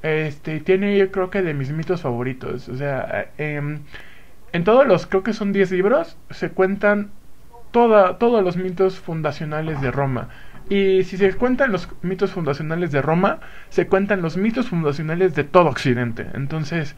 Este 0.03 0.59
tiene 0.59 0.97
yo 0.97 1.11
creo 1.11 1.29
que 1.31 1.41
de 1.41 1.53
mis 1.53 1.71
mitos 1.71 2.01
favoritos, 2.01 2.69
o 2.69 2.75
sea, 2.75 3.31
eh, 3.37 3.79
en 4.53 4.63
todos 4.63 4.85
los 4.87 5.07
creo 5.07 5.23
que 5.23 5.33
son 5.33 5.51
10 5.53 5.71
libros 5.71 6.17
se 6.29 6.51
cuentan 6.51 7.11
toda, 7.71 8.19
todos 8.19 8.43
los 8.43 8.55
mitos 8.55 8.99
fundacionales 8.99 9.81
de 9.81 9.91
Roma. 9.91 10.29
Y 10.69 11.03
si 11.03 11.17
se 11.17 11.33
cuentan 11.33 11.71
los 11.71 11.89
mitos 12.01 12.31
fundacionales 12.31 12.91
de 12.91 13.01
Roma, 13.01 13.39
se 13.69 13.87
cuentan 13.87 14.21
los 14.21 14.37
mitos 14.37 14.69
fundacionales 14.69 15.35
de 15.35 15.43
todo 15.43 15.69
Occidente. 15.69 16.27
Entonces, 16.33 16.95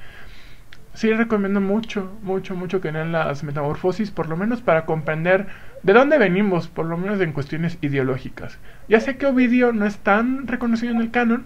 sí 0.93 1.11
recomiendo 1.13 1.61
mucho, 1.61 2.17
mucho, 2.21 2.55
mucho 2.55 2.81
que 2.81 2.91
lean 2.91 3.11
las 3.11 3.43
metamorfosis, 3.43 4.11
por 4.11 4.29
lo 4.29 4.37
menos 4.37 4.61
para 4.61 4.85
comprender 4.85 5.47
de 5.83 5.93
dónde 5.93 6.17
venimos, 6.17 6.67
por 6.67 6.85
lo 6.85 6.97
menos 6.97 7.19
en 7.21 7.33
cuestiones 7.33 7.77
ideológicas. 7.81 8.57
Ya 8.87 8.99
sé 8.99 9.17
que 9.17 9.25
Ovidio 9.25 9.71
no 9.73 9.85
es 9.85 9.97
tan 9.99 10.47
reconocido 10.47 10.93
en 10.93 11.01
el 11.01 11.11
canon, 11.11 11.45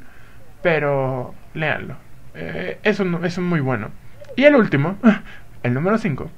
pero 0.62 1.34
léanlo. 1.54 1.98
Eh, 2.36 2.80
eso 2.84 3.04
es 3.24 3.40
muy 3.40 3.60
bueno. 3.60 3.90
Y 4.36 4.46
el 4.46 4.56
último, 4.56 4.98
el 5.64 5.74
número 5.74 5.98
5, 5.98 6.30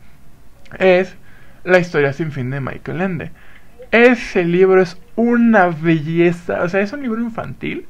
es 0.79 1.15
La 1.63 1.79
historia 1.79 2.13
sin 2.13 2.31
fin 2.31 2.49
de 2.49 2.59
Michael 2.59 3.01
Ende. 3.01 3.31
Ese 3.91 4.43
libro 4.45 4.81
es 4.81 4.97
una 5.15 5.67
belleza, 5.69 6.63
o 6.63 6.69
sea, 6.69 6.81
es 6.81 6.93
un 6.93 7.01
libro 7.03 7.21
infantil, 7.21 7.87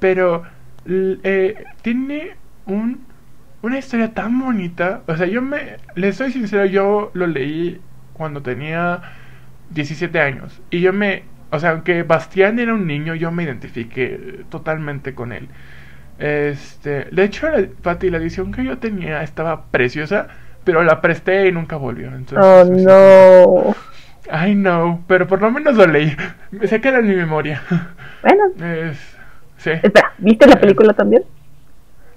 pero 0.00 0.44
eh, 0.86 1.64
tiene 1.82 2.36
un, 2.66 3.06
una 3.62 3.78
historia 3.78 4.14
tan 4.14 4.38
bonita. 4.40 5.02
O 5.06 5.16
sea, 5.16 5.26
yo 5.26 5.42
me, 5.42 5.78
les 5.96 6.16
soy 6.16 6.32
sincero, 6.32 6.64
yo 6.66 7.10
lo 7.14 7.26
leí 7.26 7.80
cuando 8.14 8.42
tenía 8.42 9.02
17 9.70 10.20
años. 10.20 10.62
Y 10.70 10.80
yo 10.80 10.92
me, 10.92 11.24
o 11.50 11.58
sea, 11.60 11.70
aunque 11.72 12.02
Bastián 12.04 12.58
era 12.58 12.74
un 12.74 12.86
niño, 12.86 13.14
yo 13.14 13.30
me 13.32 13.44
identifiqué 13.44 14.44
totalmente 14.50 15.14
con 15.14 15.32
él. 15.32 15.48
Este, 16.18 17.06
de 17.06 17.24
hecho, 17.24 17.50
la, 17.50 17.66
Pati, 17.82 18.10
la 18.10 18.18
edición 18.18 18.52
que 18.52 18.64
yo 18.64 18.78
tenía 18.78 19.22
estaba 19.22 19.66
preciosa, 19.70 20.28
pero 20.64 20.82
la 20.84 21.00
presté 21.00 21.48
y 21.48 21.52
nunca 21.52 21.76
volvió. 21.76 22.14
Entonces, 22.14 22.38
Oh, 22.44 22.64
no. 22.64 23.74
I 24.32 24.54
know, 24.54 25.02
pero 25.06 25.26
por 25.26 25.40
lo 25.42 25.50
menos 25.50 25.74
lo 25.76 25.86
leí. 25.86 26.16
Se 26.64 26.80
queda 26.80 26.98
en 26.98 27.08
mi 27.08 27.14
memoria. 27.14 27.62
Bueno, 28.22 28.44
Es, 28.64 28.98
sí. 29.58 29.70
espera, 29.70 30.12
¿viste 30.18 30.46
la 30.46 30.58
película 30.58 30.92
también? 30.94 31.22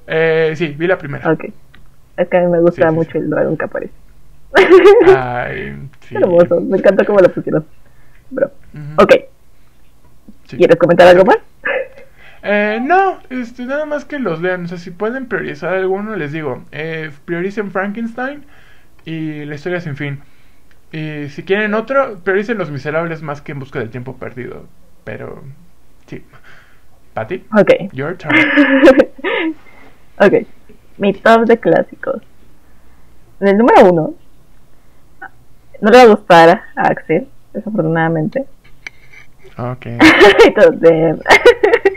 Eh, 0.08 0.54
sí, 0.56 0.68
vi 0.78 0.88
la 0.88 0.98
primera. 0.98 1.30
Ok. 1.32 1.46
Es 2.16 2.28
que 2.30 2.38
a 2.38 2.42
mí 2.42 2.48
me 2.48 2.60
gusta 2.62 2.90
Sí, 2.90 2.96
mucho 2.96 3.12
sí. 3.12 3.18
el 3.18 3.30
dragón 3.30 3.58
que 3.58 3.66
aparece. 3.66 3.94
Ay, 5.16 5.78
sí. 6.02 6.16
Qué 6.16 6.18
hermoso, 6.18 6.62
me 6.62 6.78
encanta 6.78 7.04
cómo 7.06 7.20
lo 7.20 7.30
pusieron. 7.32 7.66
Bro. 8.30 8.52
Ujú. 8.74 9.04
Ok. 9.04 9.14
¿quieres 10.50 10.78
comentar 10.78 11.08
algo 11.08 11.26
más? 11.26 11.38
Eh, 12.42 12.80
no, 12.82 13.20
este, 13.30 13.66
nada 13.66 13.86
más 13.86 14.06
que 14.06 14.18
los 14.20 14.42
lean. 14.42 14.64
O 14.64 14.68
sea, 14.70 14.78
si 14.78 14.92
pueden 14.92 15.28
priorizar 15.28 15.74
alguno, 15.74 16.16
les 16.16 16.32
digo, 16.32 16.64
eh, 16.72 17.12
prioricen 17.26 17.72
Frankenstein 17.72 18.46
y 19.04 19.44
la 19.44 19.56
historia 19.56 19.82
sin 19.82 19.98
fin. 19.98 20.22
Y 20.92 21.30
si 21.30 21.44
quieren 21.44 21.74
otro, 21.74 22.20
prioricen 22.24 22.58
Los 22.58 22.72
Miserables 22.72 23.22
más 23.22 23.42
que 23.42 23.52
En 23.52 23.60
Busca 23.60 23.80
del 23.80 23.90
Tiempo 23.90 24.16
Perdido. 24.18 24.66
Pero, 25.04 25.44
sí. 26.06 26.24
Patty, 27.14 27.44
Ok. 27.60 27.92
your 27.94 28.16
turn. 28.16 28.36
ok, 30.20 30.34
mi 30.98 31.14
top 31.14 31.46
de 31.46 31.58
clásicos. 31.58 32.22
En 33.40 33.48
el 33.48 33.58
número 33.58 33.90
uno, 33.90 34.14
no 35.82 35.90
le 35.92 35.98
va 35.98 36.04
a 36.04 36.08
gustar 36.08 36.50
a 36.76 36.82
Axel, 36.88 37.28
desafortunadamente. 37.54 38.46
Ok. 39.58 39.86
Entonces, 40.46 41.18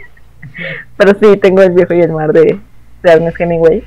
pero 0.97 1.19
sí, 1.19 1.37
tengo 1.39 1.63
el 1.63 1.73
viejo 1.73 1.93
y 1.95 2.01
el 2.01 2.13
mar 2.13 2.33
de, 2.33 2.59
de 3.03 3.11
Ernest 3.13 3.41
Hemingway, 3.41 3.85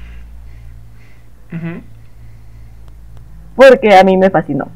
porque 3.56 3.95
a 3.95 4.04
mí 4.04 4.18
me 4.18 4.30
fascinó. 4.30 4.68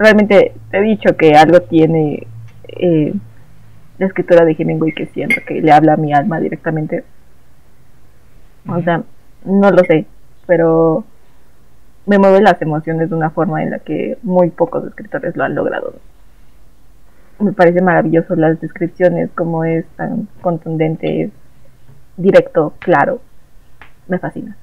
Realmente 0.00 0.54
te 0.70 0.78
he 0.78 0.80
dicho 0.80 1.14
que 1.14 1.34
algo 1.34 1.60
tiene 1.60 2.26
eh, 2.68 3.12
la 3.98 4.06
escritura 4.06 4.46
de 4.46 4.56
Hemingway 4.58 4.92
que 4.92 5.04
siento 5.08 5.42
que 5.46 5.60
le 5.60 5.70
habla 5.72 5.92
a 5.92 5.98
mi 5.98 6.14
alma 6.14 6.40
directamente. 6.40 7.04
O 8.66 8.80
sea, 8.80 9.02
no 9.44 9.70
lo 9.70 9.84
sé, 9.84 10.06
pero 10.46 11.04
me 12.06 12.18
mueve 12.18 12.40
las 12.40 12.62
emociones 12.62 13.10
de 13.10 13.14
una 13.14 13.28
forma 13.28 13.62
en 13.62 13.72
la 13.72 13.80
que 13.80 14.16
muy 14.22 14.48
pocos 14.48 14.86
escritores 14.86 15.36
lo 15.36 15.44
han 15.44 15.54
logrado. 15.54 15.92
Me 17.38 17.52
parece 17.52 17.82
maravilloso 17.82 18.34
las 18.36 18.58
descripciones, 18.58 19.28
como 19.34 19.64
es 19.64 19.84
tan 19.96 20.28
contundente, 20.40 21.24
es 21.24 21.30
directo, 22.16 22.72
claro. 22.78 23.20
Me 24.08 24.18
fascina. 24.18 24.56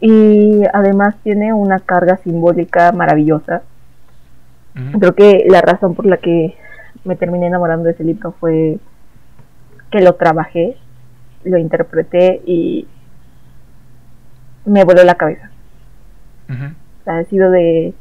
Y 0.00 0.62
además 0.72 1.16
tiene 1.22 1.52
una 1.52 1.80
carga 1.80 2.18
simbólica 2.18 2.92
maravillosa. 2.92 3.62
Creo 5.00 5.14
que 5.14 5.44
la 5.48 5.60
razón 5.60 5.96
por 5.96 6.06
la 6.06 6.18
que 6.18 6.54
me 7.04 7.16
terminé 7.16 7.48
enamorando 7.48 7.86
de 7.86 7.92
ese 7.92 8.04
libro 8.04 8.32
fue 8.38 8.78
que 9.90 10.00
lo 10.00 10.14
trabajé, 10.14 10.76
lo 11.42 11.58
interpreté 11.58 12.40
y 12.46 12.86
me 14.64 14.84
voló 14.84 15.02
la 15.02 15.16
cabeza. 15.16 15.50
O 16.48 17.04
sea, 17.04 17.18
ha 17.18 17.24
sido 17.24 17.50
de 17.50 17.92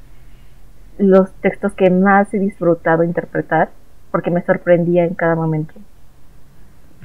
los 0.99 1.31
textos 1.41 1.73
que 1.73 1.89
más 1.89 2.31
he 2.33 2.39
disfrutado 2.39 3.03
interpretar 3.03 3.69
porque 4.11 4.31
me 4.31 4.43
sorprendía 4.43 5.05
en 5.05 5.15
cada 5.15 5.35
momento. 5.35 5.73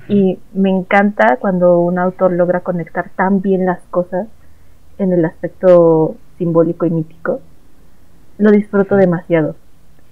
Y 0.09 0.38
me 0.53 0.70
encanta 0.70 1.36
cuando 1.38 1.78
un 1.78 1.99
autor 1.99 2.32
logra 2.32 2.61
conectar 2.61 3.11
tan 3.16 3.40
bien 3.40 3.64
las 3.64 3.80
cosas 3.90 4.28
en 5.03 5.13
el 5.13 5.25
aspecto 5.25 6.17
simbólico 6.39 6.87
y 6.87 6.91
mítico. 6.91 7.41
Lo 8.39 8.51
disfruto 8.51 8.97
demasiado. 8.97 9.57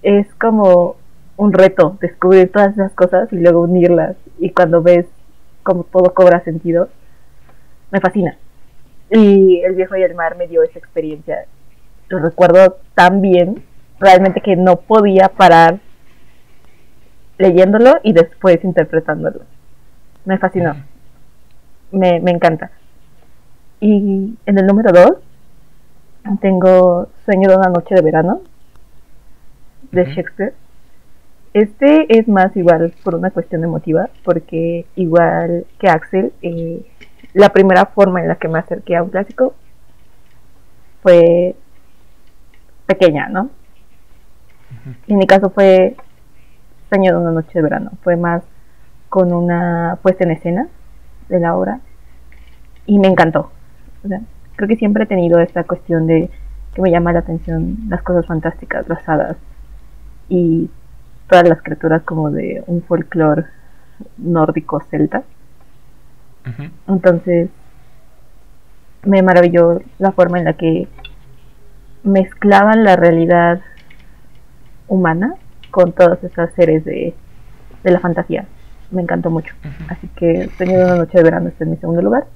Es 0.02 0.32
como 0.34 0.96
un 1.36 1.52
reto 1.52 1.96
descubrir 2.00 2.52
todas 2.52 2.72
esas 2.74 2.92
cosas 2.92 3.32
y 3.32 3.36
luego 3.36 3.62
unirlas. 3.62 4.16
Y 4.38 4.50
cuando 4.50 4.82
ves 4.82 5.06
cómo 5.62 5.84
todo 5.84 6.12
cobra 6.12 6.44
sentido, 6.44 6.88
me 7.90 8.00
fascina. 8.00 8.36
Y 9.10 9.62
El 9.62 9.74
viejo 9.74 9.96
y 9.96 10.02
el 10.02 10.14
mar 10.14 10.36
me 10.36 10.46
dio 10.46 10.62
esa 10.62 10.78
experiencia. 10.78 11.46
Lo 12.08 12.18
recuerdo 12.18 12.78
tan 12.94 13.20
bien, 13.20 13.62
realmente 13.98 14.40
que 14.40 14.56
no 14.56 14.76
podía 14.76 15.28
parar 15.28 15.80
leyéndolo 17.38 17.98
y 18.02 18.12
después 18.12 18.62
interpretándolo. 18.62 19.40
Me 20.24 20.38
fascinó. 20.38 20.76
Me, 21.90 22.20
me 22.20 22.30
encanta. 22.30 22.70
Y 23.80 24.36
en 24.44 24.58
el 24.58 24.66
número 24.66 24.92
2 24.92 26.38
tengo 26.40 27.08
Sueño 27.24 27.48
de 27.48 27.56
una 27.56 27.70
noche 27.70 27.94
de 27.94 28.02
verano 28.02 28.42
de. 29.90 30.04
Shakespeare. 30.04 30.54
Este 31.52 32.18
es 32.18 32.28
más 32.28 32.56
igual 32.56 32.94
por 33.02 33.14
una 33.14 33.30
cuestión 33.30 33.64
emotiva, 33.64 34.08
porque 34.22 34.86
igual 34.94 35.66
que 35.78 35.88
Axel, 35.88 36.32
eh, 36.42 36.86
la 37.32 37.48
primera 37.48 37.86
forma 37.86 38.20
en 38.20 38.28
la 38.28 38.36
que 38.36 38.48
me 38.48 38.58
acerqué 38.58 38.96
a 38.96 39.02
un 39.02 39.10
clásico 39.10 39.54
fue 41.02 41.56
pequeña, 42.86 43.28
¿no? 43.28 43.50
En 45.08 45.18
mi 45.18 45.26
caso 45.26 45.50
fue 45.50 45.96
Sueño 46.88 47.12
de 47.12 47.18
una 47.18 47.32
noche 47.32 47.50
de 47.54 47.62
verano, 47.62 47.92
fue 48.02 48.16
más 48.16 48.42
con 49.08 49.32
una 49.32 49.98
puesta 50.02 50.24
en 50.24 50.32
escena 50.32 50.68
de 51.28 51.40
la 51.40 51.56
obra 51.56 51.80
y 52.86 52.98
me 52.98 53.08
encantó. 53.08 53.50
O 54.04 54.08
sea, 54.08 54.20
creo 54.56 54.68
que 54.68 54.76
siempre 54.76 55.04
he 55.04 55.06
tenido 55.06 55.40
esta 55.40 55.64
cuestión 55.64 56.06
de 56.06 56.30
que 56.74 56.82
me 56.82 56.90
llama 56.90 57.12
la 57.12 57.20
atención 57.20 57.78
las 57.88 58.02
cosas 58.02 58.26
fantásticas, 58.26 58.88
las 58.88 59.08
hadas 59.08 59.36
y 60.28 60.70
todas 61.28 61.48
las 61.48 61.62
criaturas 61.62 62.02
como 62.02 62.30
de 62.30 62.62
un 62.66 62.82
folclore 62.82 63.44
nórdico 64.18 64.80
celta. 64.90 65.22
Entonces 66.88 67.50
me 69.04 69.22
maravilló 69.22 69.80
la 69.98 70.12
forma 70.12 70.38
en 70.38 70.44
la 70.44 70.54
que 70.54 70.88
mezclaban 72.02 72.84
la 72.84 72.96
realidad 72.96 73.60
humana 74.88 75.34
con 75.70 75.92
todas 75.92 76.22
esas 76.24 76.52
seres 76.54 76.84
de, 76.84 77.14
de 77.84 77.90
la 77.90 78.00
fantasía. 78.00 78.46
Me 78.90 79.02
encantó 79.02 79.30
mucho. 79.30 79.54
Así 79.88 80.08
que 80.16 80.50
de 80.58 80.84
una 80.84 80.96
noche 80.96 81.18
de 81.18 81.24
verano 81.24 81.48
está 81.48 81.64
en 81.64 81.70
mi 81.70 81.76
segundo 81.76 82.02
lugar. 82.02 82.26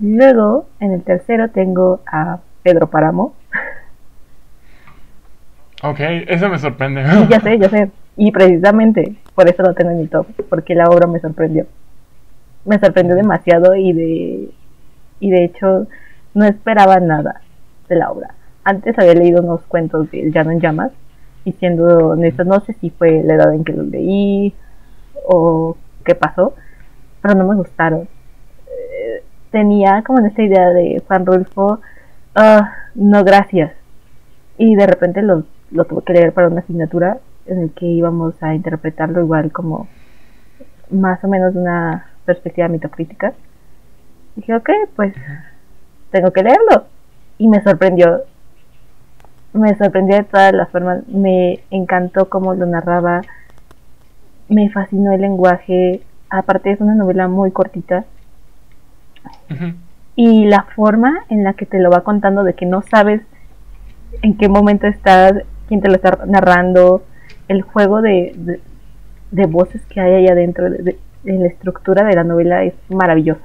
Luego, 0.00 0.66
en 0.80 0.92
el 0.92 1.02
tercero 1.02 1.50
tengo 1.50 2.00
a 2.06 2.38
Pedro 2.62 2.88
Páramo. 2.88 3.34
Ok, 5.82 6.00
eso 6.26 6.48
me 6.48 6.58
sorprende. 6.58 7.02
Y 7.02 7.28
ya 7.28 7.40
sé, 7.40 7.58
ya 7.58 7.68
sé. 7.68 7.90
Y 8.16 8.32
precisamente 8.32 9.16
por 9.34 9.48
eso 9.48 9.62
lo 9.62 9.74
tengo 9.74 9.90
en 9.92 9.98
mi 9.98 10.06
top, 10.08 10.26
porque 10.48 10.74
la 10.74 10.88
obra 10.88 11.06
me 11.06 11.20
sorprendió. 11.20 11.66
Me 12.64 12.78
sorprendió 12.78 13.14
demasiado 13.14 13.76
y 13.76 13.92
de 13.92 14.50
y 15.20 15.30
de 15.30 15.44
hecho 15.44 15.86
no 16.34 16.44
esperaba 16.44 16.98
nada 16.98 17.40
de 17.88 17.96
la 17.96 18.10
obra. 18.10 18.34
Antes 18.64 18.98
había 18.98 19.14
leído 19.14 19.42
unos 19.42 19.62
cuentos 19.62 20.10
de 20.10 20.22
El 20.22 20.32
Llano 20.32 20.50
en 20.50 20.60
Llamas 20.60 20.92
y 21.44 21.52
siendo 21.52 22.10
honesto 22.10 22.44
no 22.44 22.60
sé 22.60 22.72
si 22.74 22.90
fue 22.90 23.22
la 23.22 23.34
edad 23.34 23.54
en 23.54 23.64
que 23.64 23.72
los 23.72 23.86
leí 23.86 24.54
o 25.26 25.76
qué 26.04 26.14
pasó, 26.14 26.54
pero 27.22 27.34
no 27.34 27.46
me 27.46 27.54
gustaron. 27.54 28.08
Tenía 29.50 30.02
como 30.02 30.24
esta 30.26 30.42
idea 30.42 30.68
de 30.70 31.02
Juan 31.06 31.24
Rulfo, 31.26 31.80
"Ah, 32.34 32.70
no 32.94 33.24
gracias. 33.24 33.72
Y 34.58 34.74
de 34.76 34.86
repente 34.86 35.22
lo, 35.22 35.44
lo 35.70 35.84
tuve 35.84 36.02
que 36.04 36.12
leer 36.12 36.32
para 36.32 36.48
una 36.48 36.60
asignatura 36.60 37.18
en 37.46 37.60
el 37.62 37.70
que 37.72 37.86
íbamos 37.86 38.34
a 38.42 38.54
interpretarlo 38.54 39.20
igual 39.22 39.50
como 39.52 39.88
más 40.90 41.22
o 41.24 41.28
menos 41.28 41.54
una 41.54 42.06
perspectiva 42.24 42.68
mitocrítica. 42.68 43.32
Dije, 44.36 44.54
ok, 44.54 44.68
pues 44.96 45.14
tengo 46.10 46.30
que 46.32 46.42
leerlo. 46.42 46.84
Y 47.38 47.48
me 47.48 47.62
sorprendió. 47.62 48.22
Me 49.52 49.74
sorprendió 49.76 50.16
de 50.16 50.24
todas 50.24 50.52
las 50.52 50.68
formas. 50.70 51.06
Me 51.08 51.60
encantó 51.70 52.28
cómo 52.28 52.54
lo 52.54 52.66
narraba. 52.66 53.22
Me 54.48 54.68
fascinó 54.70 55.12
el 55.12 55.22
lenguaje. 55.22 56.02
Aparte 56.30 56.70
es 56.72 56.80
una 56.80 56.94
novela 56.94 57.28
muy 57.28 57.50
cortita. 57.50 58.04
Y 60.16 60.46
la 60.46 60.64
forma 60.74 61.24
en 61.28 61.44
la 61.44 61.54
que 61.54 61.66
te 61.66 61.78
lo 61.78 61.90
va 61.90 62.02
contando 62.02 62.42
de 62.42 62.54
que 62.54 62.66
no 62.66 62.82
sabes 62.82 63.22
en 64.22 64.36
qué 64.36 64.48
momento 64.48 64.86
estás, 64.86 65.34
quién 65.68 65.80
te 65.80 65.88
lo 65.88 65.94
está 65.94 66.18
narrando, 66.26 67.04
el 67.48 67.62
juego 67.62 68.02
de, 68.02 68.32
de, 68.36 68.60
de 69.30 69.46
voces 69.46 69.84
que 69.86 70.00
hay 70.00 70.14
ahí 70.14 70.28
adentro, 70.28 70.70
de, 70.70 70.98
la 71.24 71.46
estructura 71.46 72.04
de 72.04 72.14
la 72.14 72.24
novela 72.24 72.62
es 72.64 72.74
maravillosa. 72.88 73.42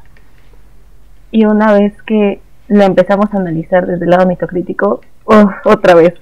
Y 1.31 1.45
una 1.45 1.73
vez 1.73 1.93
que 2.03 2.41
lo 2.67 2.83
empezamos 2.83 3.33
a 3.33 3.37
analizar 3.37 3.85
desde 3.85 4.05
el 4.05 4.11
lado 4.11 4.27
mitocrítico, 4.27 5.01
¡oh! 5.25 5.49
otra 5.65 5.95
vez, 5.95 6.13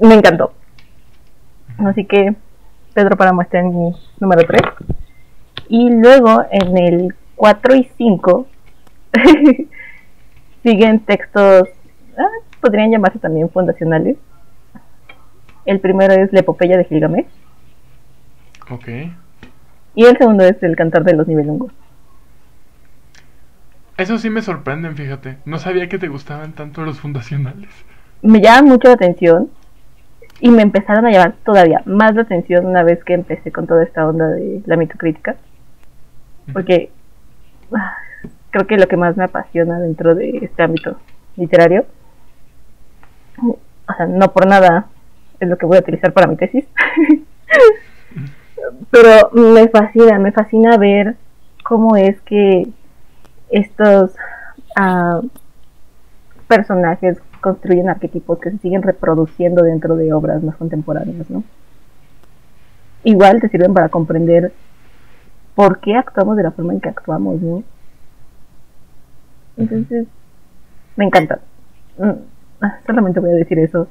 me 0.00 0.14
encantó. 0.14 0.52
Así 1.78 2.04
que 2.04 2.34
Pedro 2.94 3.16
Páramo 3.16 3.42
está 3.42 3.58
en 3.58 3.68
mi 3.68 3.94
número 4.18 4.42
3. 4.46 4.62
Y 5.68 5.90
luego 5.90 6.44
en 6.50 6.78
el 6.78 7.14
4 7.36 7.74
y 7.76 7.90
5 7.96 8.46
siguen 10.62 11.00
textos, 11.00 11.68
ah, 12.18 12.28
podrían 12.60 12.90
llamarse 12.90 13.18
también 13.18 13.50
fundacionales. 13.50 14.16
El 15.64 15.80
primero 15.80 16.14
es 16.14 16.32
la 16.32 16.40
epopeya 16.40 16.76
de 16.76 16.84
Gilgamesh 16.84 17.26
Ok. 18.70 18.88
y 19.94 20.04
el 20.04 20.16
segundo 20.16 20.44
es 20.44 20.62
el 20.62 20.76
cantar 20.76 21.04
de 21.04 21.14
los 21.14 21.26
nivelungos. 21.28 21.72
Eso 23.96 24.16
sí 24.18 24.30
me 24.30 24.40
sorprenden, 24.42 24.96
fíjate. 24.96 25.36
No 25.44 25.58
sabía 25.58 25.88
que 25.88 25.98
te 25.98 26.08
gustaban 26.08 26.52
tanto 26.54 26.82
los 26.84 26.98
fundacionales. 27.00 27.68
Me 28.22 28.40
llaman 28.40 28.64
mucho 28.66 28.88
la 28.88 28.94
atención 28.94 29.50
y 30.40 30.50
me 30.50 30.62
empezaron 30.62 31.04
a 31.06 31.10
llamar 31.10 31.34
todavía 31.44 31.82
más 31.84 32.14
la 32.14 32.22
atención 32.22 32.64
una 32.66 32.82
vez 32.82 33.04
que 33.04 33.12
empecé 33.14 33.52
con 33.52 33.66
toda 33.66 33.82
esta 33.84 34.06
onda 34.08 34.26
de 34.28 34.62
la 34.64 34.76
mitocrítica. 34.76 35.36
Porque 36.52 36.90
ah, 37.74 37.96
creo 38.50 38.66
que 38.66 38.76
lo 38.76 38.86
que 38.86 38.96
más 38.96 39.16
me 39.16 39.24
apasiona 39.24 39.78
dentro 39.78 40.14
de 40.14 40.38
este 40.42 40.62
ámbito 40.62 40.96
literario, 41.36 41.86
o 43.42 43.94
sea, 43.96 44.06
no 44.06 44.32
por 44.32 44.46
nada 44.46 44.86
es 45.38 45.48
lo 45.48 45.56
que 45.56 45.66
voy 45.66 45.78
a 45.78 45.80
utilizar 45.80 46.12
para 46.12 46.26
mi 46.26 46.36
tesis, 46.36 46.64
pero 48.90 49.30
me 49.32 49.68
fascina, 49.68 50.18
me 50.18 50.32
fascina 50.32 50.76
ver 50.76 51.16
cómo 51.64 51.96
es 51.96 52.20
que 52.22 52.68
estos 53.50 54.14
ah, 54.76 55.20
personajes 56.46 57.18
construyen 57.40 57.88
arquetipos 57.88 58.38
que 58.38 58.50
se 58.50 58.58
siguen 58.58 58.82
reproduciendo 58.82 59.62
dentro 59.62 59.96
de 59.96 60.12
obras 60.12 60.42
más 60.42 60.56
contemporáneas, 60.56 61.30
¿no? 61.30 61.42
Igual 63.02 63.40
te 63.40 63.48
sirven 63.48 63.72
para 63.72 63.88
comprender 63.88 64.52
por 65.54 65.80
qué 65.80 65.96
actuamos 65.96 66.36
de 66.36 66.42
la 66.42 66.50
forma 66.50 66.74
en 66.74 66.80
que 66.80 66.90
actuamos, 66.90 67.40
¿no? 67.40 67.62
Entonces, 69.60 70.06
me 70.96 71.04
encanta. 71.04 71.40
Mm, 71.98 72.10
ah, 72.62 72.78
Solamente 72.86 73.20
voy 73.20 73.30
a 73.30 73.34
decir 73.34 73.58
eso. 73.58 73.88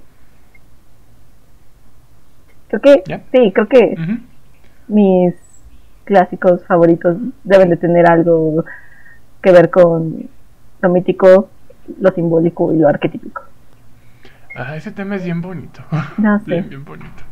Creo 2.67 2.81
que, 2.81 3.03
¿Ya? 3.07 3.21
sí, 3.31 3.51
creo 3.53 3.67
que 3.67 3.95
mis 4.87 5.33
clásicos 6.03 6.65
favoritos 6.65 7.17
deben 7.43 7.69
de 7.69 7.77
tener 7.77 8.09
algo 8.09 8.65
que 9.41 9.51
ver 9.51 9.69
con 9.69 10.29
lo 10.81 10.89
mítico, 10.89 11.49
lo 11.99 12.11
simbólico 12.11 12.73
y 12.73 12.77
lo 12.77 12.87
arquetípico. 12.87 13.43
Ah, 14.55 14.75
ese 14.75 14.91
tema 14.91 15.15
es 15.15 15.23
bien 15.23 15.41
bonito. 15.41 15.81
No 16.17 16.39
sé. 16.39 16.45
Bien, 16.51 16.69
bien 16.69 16.85
bonito. 16.85 17.23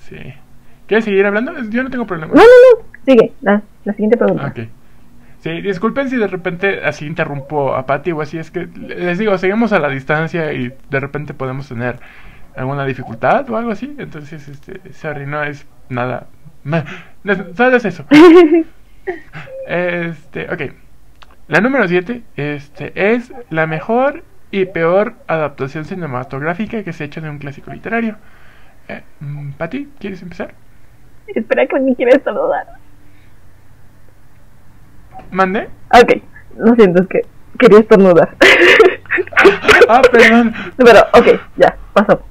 Sí. 0.00 0.16
¿Quieres 0.86 1.04
seguir 1.04 1.24
hablando? 1.24 1.52
Yo 1.70 1.82
no 1.82 1.90
tengo 1.90 2.06
problema. 2.06 2.34
No, 2.34 2.42
no, 2.42 2.46
no. 2.46 2.86
Sigue, 3.06 3.32
la, 3.40 3.62
la 3.84 3.92
siguiente 3.92 4.16
pregunta. 4.16 4.46
Ok. 4.46 4.68
Sí, 5.44 5.60
disculpen 5.60 6.08
si 6.08 6.16
de 6.16 6.26
repente 6.26 6.80
así 6.86 7.04
interrumpo 7.04 7.74
a 7.74 7.84
Patty 7.84 8.12
o 8.12 8.22
así, 8.22 8.38
es 8.38 8.50
que 8.50 8.66
les 8.66 9.18
digo, 9.18 9.36
seguimos 9.36 9.74
a 9.74 9.78
la 9.78 9.90
distancia 9.90 10.54
y 10.54 10.72
de 10.88 11.00
repente 11.00 11.34
podemos 11.34 11.68
tener 11.68 11.96
alguna 12.56 12.86
dificultad 12.86 13.50
o 13.50 13.58
algo 13.58 13.70
así, 13.72 13.94
entonces, 13.98 14.48
este, 14.48 14.94
sorry, 14.94 15.26
no 15.26 15.44
es 15.44 15.66
nada, 15.90 16.28
solo 17.54 17.76
es 17.76 17.84
eso. 17.84 18.06
Este, 19.68 20.50
ok, 20.50 20.72
la 21.48 21.60
número 21.60 21.86
7 21.86 22.22
este, 22.36 22.92
es 22.94 23.30
la 23.50 23.66
mejor 23.66 24.24
y 24.50 24.64
peor 24.64 25.12
adaptación 25.26 25.84
cinematográfica 25.84 26.82
que 26.82 26.94
se 26.94 27.04
ha 27.04 27.06
hecho 27.06 27.20
de 27.20 27.28
un 27.28 27.38
clásico 27.38 27.70
literario. 27.70 28.16
Eh, 28.88 29.02
mm, 29.20 29.52
Patty, 29.58 29.90
¿quieres 29.98 30.22
empezar? 30.22 30.54
Espera 31.26 31.66
que 31.66 31.80
me 31.80 31.94
quieres 31.94 32.22
saludar. 32.22 32.66
¿Mande? 35.30 35.68
Ok, 35.92 36.22
lo 36.56 36.74
siento, 36.74 37.02
es 37.02 37.08
que 37.08 37.22
quería 37.58 37.80
estornudar. 37.80 38.36
ah, 39.88 40.02
perdón. 40.10 40.54
Pero, 40.76 41.00
ok, 41.12 41.40
ya, 41.56 41.76
pasó. 41.92 42.22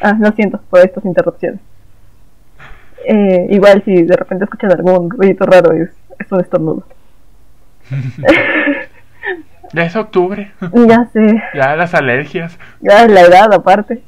Ah, 0.00 0.16
lo 0.18 0.30
siento 0.32 0.60
por 0.70 0.80
estas 0.80 1.04
interrupciones. 1.04 1.60
Eh, 3.04 3.46
igual 3.50 3.82
si 3.84 4.02
de 4.02 4.16
repente 4.16 4.44
escuchan 4.44 4.72
algún 4.72 5.10
ruido 5.10 5.46
raro 5.46 5.72
es, 5.72 5.90
es 6.18 6.32
un 6.32 6.40
estornudo. 6.40 6.84
ya 9.72 9.84
es 9.84 9.96
octubre. 9.96 10.52
Ya 10.88 11.08
sé. 11.12 11.42
Ya 11.54 11.76
las 11.76 11.94
alergias. 11.94 12.58
Ya 12.80 13.04
es 13.04 13.10
la 13.10 13.20
edad 13.22 13.52
aparte. 13.52 14.02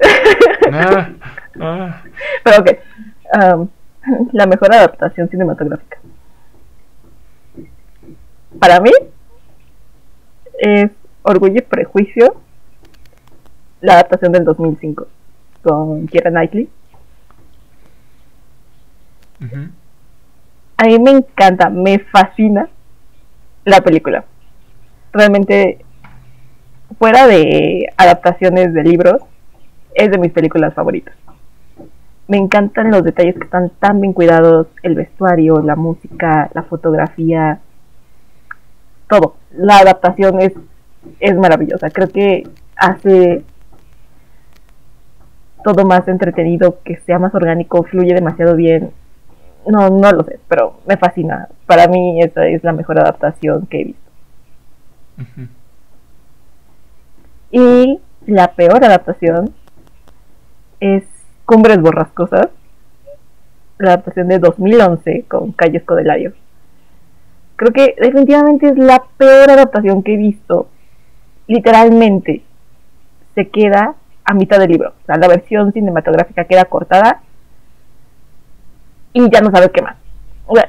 Ah, 0.73 1.09
ah. 1.61 2.03
Pero 2.43 2.61
ok. 2.61 2.71
Um, 3.35 3.69
la 4.33 4.47
mejor 4.47 4.73
adaptación 4.75 5.29
cinematográfica 5.29 5.99
para 8.59 8.81
mí 8.81 8.91
es 10.59 10.91
Orgullo 11.23 11.59
y 11.59 11.63
Prejuicio, 11.63 12.37
la 13.81 13.95
adaptación 13.95 14.33
del 14.33 14.45
2005 14.45 15.07
con 15.63 16.07
Keira 16.07 16.31
Knightley. 16.31 16.69
A 20.77 20.85
mí 20.85 20.99
me 20.99 21.11
encanta, 21.11 21.71
me 21.71 21.99
fascina 21.99 22.69
la 23.65 23.81
película. 23.81 24.25
Realmente, 25.13 25.85
fuera 26.99 27.27
de 27.27 27.93
adaptaciones 27.97 28.73
de 28.73 28.83
libros, 28.83 29.23
es 29.95 30.11
de 30.11 30.19
mis 30.19 30.33
películas 30.33 30.75
favoritas. 30.75 31.15
Me 32.27 32.37
encantan 32.37 32.91
los 32.91 33.05
detalles 33.05 33.35
que 33.37 33.45
están 33.45 33.71
tan 33.79 34.01
bien 34.01 34.13
cuidados, 34.13 34.69
el 34.83 34.95
vestuario, 34.95 35.61
la 35.61 35.77
música, 35.77 36.51
la 36.55 36.63
fotografía, 36.65 37.61
todo. 39.09 39.37
La 39.53 39.79
adaptación 39.79 40.41
es, 40.41 40.53
es 41.21 41.37
maravillosa. 41.37 41.91
Creo 41.91 42.09
que 42.09 42.49
hace 42.77 43.43
todo 45.65 45.85
más 45.85 46.07
entretenido, 46.09 46.79
que 46.85 46.97
sea 46.99 47.19
más 47.19 47.35
orgánico, 47.35 47.83
fluye 47.85 48.15
demasiado 48.15 48.55
bien. 48.55 48.93
No, 49.67 49.91
no 49.91 50.13
lo 50.13 50.23
sé, 50.25 50.39
pero 50.49 50.81
me 50.87 50.97
fascina. 50.97 51.49
Para 51.67 51.89
mí 51.89 52.23
esa 52.23 52.47
es 52.47 52.63
la 52.65 52.73
mejor 52.73 53.01
adaptación 53.01 53.67
que 53.67 53.81
he 53.81 53.85
visto. 53.85 54.11
Y 57.51 58.01
la 58.27 58.55
peor 58.55 58.85
adaptación 58.85 59.55
es 60.81 61.05
Cumbres 61.45 61.81
Borrascosas, 61.81 62.49
la 63.79 63.93
adaptación 63.93 64.29
de 64.29 64.39
2011 64.39 65.25
con 65.29 65.53
Calle 65.53 65.79
Escodelario 65.79 66.35
creo 67.59 67.73
que 67.73 67.97
definitivamente 68.01 68.69
es 68.69 68.79
la 68.79 69.03
peor 69.19 69.51
adaptación 69.51 70.05
que 70.05 70.15
he 70.15 70.17
visto. 70.17 70.69
Literalmente 71.49 72.45
se 73.35 73.49
queda 73.49 73.97
a 74.25 74.35
mitad 74.35 74.61
del 74.61 74.71
libro. 74.71 74.91
O 75.03 75.07
sea, 75.07 75.17
la 75.17 75.27
versión 75.27 75.73
cinematográfica 75.73 76.45
queda 76.45 76.67
cortada 76.67 77.21
y 79.13 79.29
ya 79.29 79.41
no 79.41 79.51
sabe 79.51 79.71
qué 79.73 79.83
más. 79.83 79.97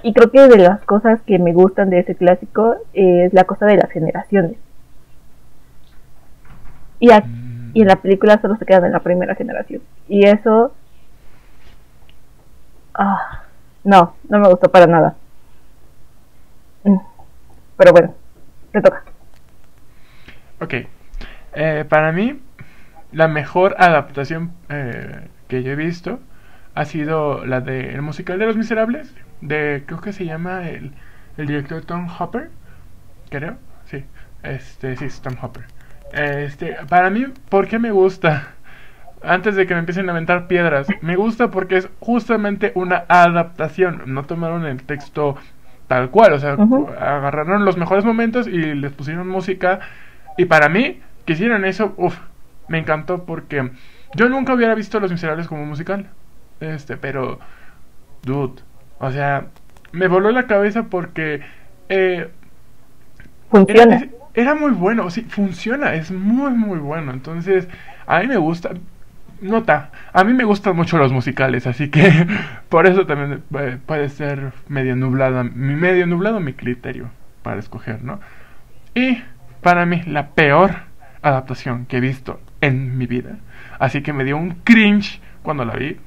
y 0.03 0.13
creo 0.13 0.31
que 0.31 0.47
de 0.47 0.57
las 0.57 0.81
cosas 0.81 1.21
que 1.27 1.37
me 1.37 1.53
gustan 1.53 1.91
de 1.91 1.99
ese 1.99 2.15
clásico 2.15 2.75
es 2.93 3.31
la 3.33 3.43
cosa 3.43 3.67
de 3.67 3.77
las 3.77 3.91
generaciones. 3.91 4.57
Y, 6.99 7.11
y 7.11 7.81
en 7.81 7.87
la 7.87 7.97
película 7.97 8.41
solo 8.41 8.55
se 8.57 8.65
quedan 8.65 8.85
en 8.85 8.93
la 8.93 9.01
primera 9.01 9.35
generación. 9.35 9.83
Y 10.07 10.25
eso... 10.25 10.73
Ah, 12.95 13.43
no, 13.83 14.15
no 14.27 14.39
me 14.39 14.49
gustó 14.49 14.71
para 14.71 14.87
nada. 14.87 15.15
Pero 17.79 17.93
bueno, 17.93 18.13
te 18.73 18.81
toca. 18.81 19.05
Ok. 20.59 20.73
Eh, 21.53 21.85
para 21.87 22.11
mí, 22.11 22.41
la 23.13 23.29
mejor 23.29 23.77
adaptación 23.79 24.51
eh, 24.67 25.29
que 25.47 25.63
yo 25.63 25.71
he 25.71 25.75
visto 25.77 26.19
ha 26.75 26.83
sido 26.83 27.45
la 27.45 27.61
de 27.61 27.93
El 27.93 28.01
musical 28.01 28.37
de 28.37 28.47
los 28.47 28.57
miserables. 28.57 29.15
De, 29.39 29.85
creo 29.85 30.01
que 30.01 30.11
se 30.11 30.25
llama 30.25 30.67
el, 30.67 30.91
el 31.37 31.47
director 31.47 31.81
Tom 31.85 32.09
Hopper. 32.19 32.49
Creo, 33.29 33.55
sí. 33.85 34.03
Este, 34.43 34.97
sí, 34.97 35.05
es 35.05 35.21
Tom 35.21 35.37
Hopper. 35.41 35.63
Este, 36.11 36.75
para 36.89 37.09
mí, 37.09 37.27
¿por 37.47 37.69
qué 37.69 37.79
me 37.79 37.91
gusta? 37.91 38.55
Antes 39.23 39.55
de 39.55 39.65
que 39.65 39.73
me 39.73 39.79
empiecen 39.79 40.09
a 40.09 40.11
aventar 40.11 40.47
piedras, 40.47 40.87
me 40.99 41.15
gusta 41.15 41.49
porque 41.49 41.77
es 41.77 41.89
justamente 42.01 42.73
una 42.75 43.05
adaptación. 43.07 44.03
No 44.07 44.23
tomaron 44.23 44.65
el 44.65 44.83
texto 44.83 45.37
tal 45.89 46.11
cual, 46.11 46.33
o 46.33 46.39
sea, 46.39 46.53
agarraron 46.53 47.65
los 47.65 47.75
mejores 47.75 48.05
momentos 48.05 48.47
y 48.47 48.75
les 48.75 48.93
pusieron 48.93 49.27
música. 49.27 49.79
Y 50.37 50.45
para 50.45 50.69
mí, 50.69 51.01
que 51.25 51.33
hicieran 51.33 51.65
eso, 51.65 51.95
uff, 51.97 52.15
me 52.67 52.77
encantó 52.77 53.25
porque 53.25 53.71
yo 54.13 54.29
nunca 54.29 54.53
hubiera 54.53 54.75
visto 54.75 54.99
Los 54.99 55.11
Miserables 55.11 55.47
como 55.47 55.65
musical. 55.65 56.11
Este, 56.59 56.95
pero, 56.95 57.39
dude, 58.21 58.61
o 58.99 59.11
sea, 59.11 59.47
me 59.91 60.07
voló 60.07 60.31
la 60.31 60.45
cabeza 60.45 60.83
porque... 60.83 61.41
Eh, 61.89 62.29
funciona. 63.49 64.09
era, 64.35 64.53
muy 64.53 64.71
bueno, 64.71 65.09
sí, 65.09 65.23
funciona, 65.23 65.95
es 65.95 66.11
muy, 66.11 66.51
muy 66.51 66.77
bueno. 66.77 67.11
Entonces, 67.11 67.67
a 68.05 68.19
mí 68.19 68.27
me 68.27 68.37
gusta 68.37 68.69
nota, 69.41 69.91
a 70.13 70.23
mí 70.23 70.33
me 70.33 70.43
gustan 70.43 70.75
mucho 70.75 70.97
los 70.97 71.11
musicales, 71.11 71.67
así 71.67 71.89
que 71.89 72.27
por 72.69 72.87
eso 72.87 73.05
también 73.05 73.43
eh, 73.59 73.77
puede 73.85 74.09
ser 74.09 74.53
medio 74.67 74.95
nublado, 74.95 75.43
medio 75.43 76.05
nublado 76.07 76.39
mi 76.39 76.53
criterio 76.53 77.09
para 77.43 77.59
escoger, 77.59 78.03
¿no? 78.03 78.19
Y 78.95 79.21
para 79.61 79.85
mí 79.85 80.01
la 80.05 80.29
peor 80.29 80.71
adaptación 81.21 81.85
que 81.85 81.97
he 81.97 82.01
visto 82.01 82.39
en 82.61 82.97
mi 82.97 83.07
vida, 83.07 83.37
así 83.79 84.01
que 84.01 84.13
me 84.13 84.23
dio 84.23 84.37
un 84.37 84.55
cringe 84.63 85.21
cuando 85.43 85.65
la 85.65 85.73
vi, 85.73 85.97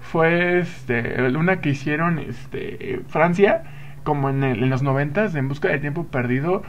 fue 0.00 0.58
este, 0.58 1.20
una 1.36 1.60
que 1.60 1.70
hicieron 1.70 2.18
este, 2.18 3.00
Francia, 3.08 3.64
como 4.04 4.28
en, 4.28 4.44
en 4.44 4.68
los 4.70 4.82
noventas, 4.82 5.34
en 5.34 5.48
busca 5.48 5.68
de 5.68 5.78
tiempo 5.78 6.06
perdido, 6.06 6.62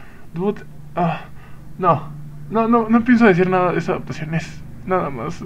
ah, 0.94 1.20
no, 1.78 2.10
no, 2.50 2.68
no, 2.68 2.88
no 2.88 3.04
pienso 3.04 3.26
decir 3.26 3.50
nada 3.50 3.72
de 3.72 3.78
esa 3.78 3.92
adaptación, 3.92 4.34
es 4.34 4.62
nada 4.86 5.10
más 5.10 5.42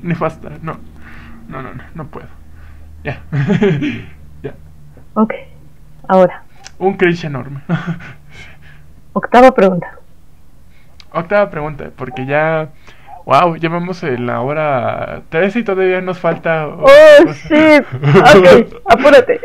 ni 0.00 0.08
nefasta. 0.08 0.50
No, 0.62 0.78
no, 1.48 1.62
no, 1.62 1.74
no, 1.74 1.82
no 1.94 2.06
puedo. 2.06 2.28
Ya. 3.02 3.20
ya. 4.42 4.54
Ok, 5.14 5.34
ahora. 6.08 6.42
Un 6.78 6.96
cringe 6.96 7.24
enorme. 7.24 7.60
Octava 9.12 9.52
pregunta. 9.52 9.98
Octava 11.12 11.50
pregunta, 11.50 11.90
porque 11.94 12.26
ya. 12.26 12.70
Wow, 13.26 13.56
llevamos 13.56 14.02
la 14.02 14.42
hora 14.42 15.22
13 15.30 15.60
y 15.60 15.64
todavía 15.64 16.00
nos 16.02 16.18
falta. 16.18 16.66
¡Oh, 16.66 17.32
shit! 17.32 17.84
Ok, 18.02 18.82
apúrate. 18.90 19.40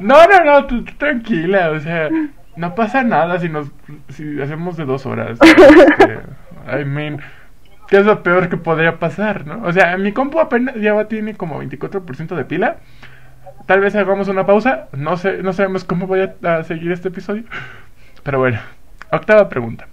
no, 0.00 0.26
no, 0.26 0.44
no, 0.44 0.66
tú, 0.66 0.84
tranquila, 0.98 1.70
o 1.70 1.80
sea, 1.80 2.10
no 2.56 2.74
pasa 2.74 3.02
nada 3.02 3.38
si 3.38 3.48
nos 3.48 3.68
si 4.08 4.42
hacemos 4.42 4.76
de 4.76 4.84
dos 4.84 5.06
horas. 5.06 5.38
Este, 5.40 6.18
I 6.78 6.84
mean, 6.84 7.20
¿Qué 7.90 7.96
es 7.96 8.06
lo 8.06 8.22
peor 8.22 8.48
que 8.48 8.56
podría 8.56 9.00
pasar, 9.00 9.46
no? 9.46 9.66
O 9.66 9.72
sea, 9.72 9.98
mi 9.98 10.12
compu 10.12 10.38
apenas 10.38 10.76
ya 10.76 11.04
tiene 11.06 11.34
como 11.34 11.60
24% 11.60 12.36
de 12.36 12.44
pila. 12.44 12.76
Tal 13.66 13.80
vez 13.80 13.96
hagamos 13.96 14.28
una 14.28 14.46
pausa. 14.46 14.86
No 14.92 15.16
sé, 15.16 15.42
no 15.42 15.52
sabemos 15.52 15.82
cómo 15.82 16.06
voy 16.06 16.30
a, 16.44 16.62
seguir 16.62 16.92
este 16.92 17.08
episodio. 17.08 17.42
Pero 18.22 18.38
bueno, 18.38 18.60
octava 19.10 19.48
pregunta. 19.48 19.88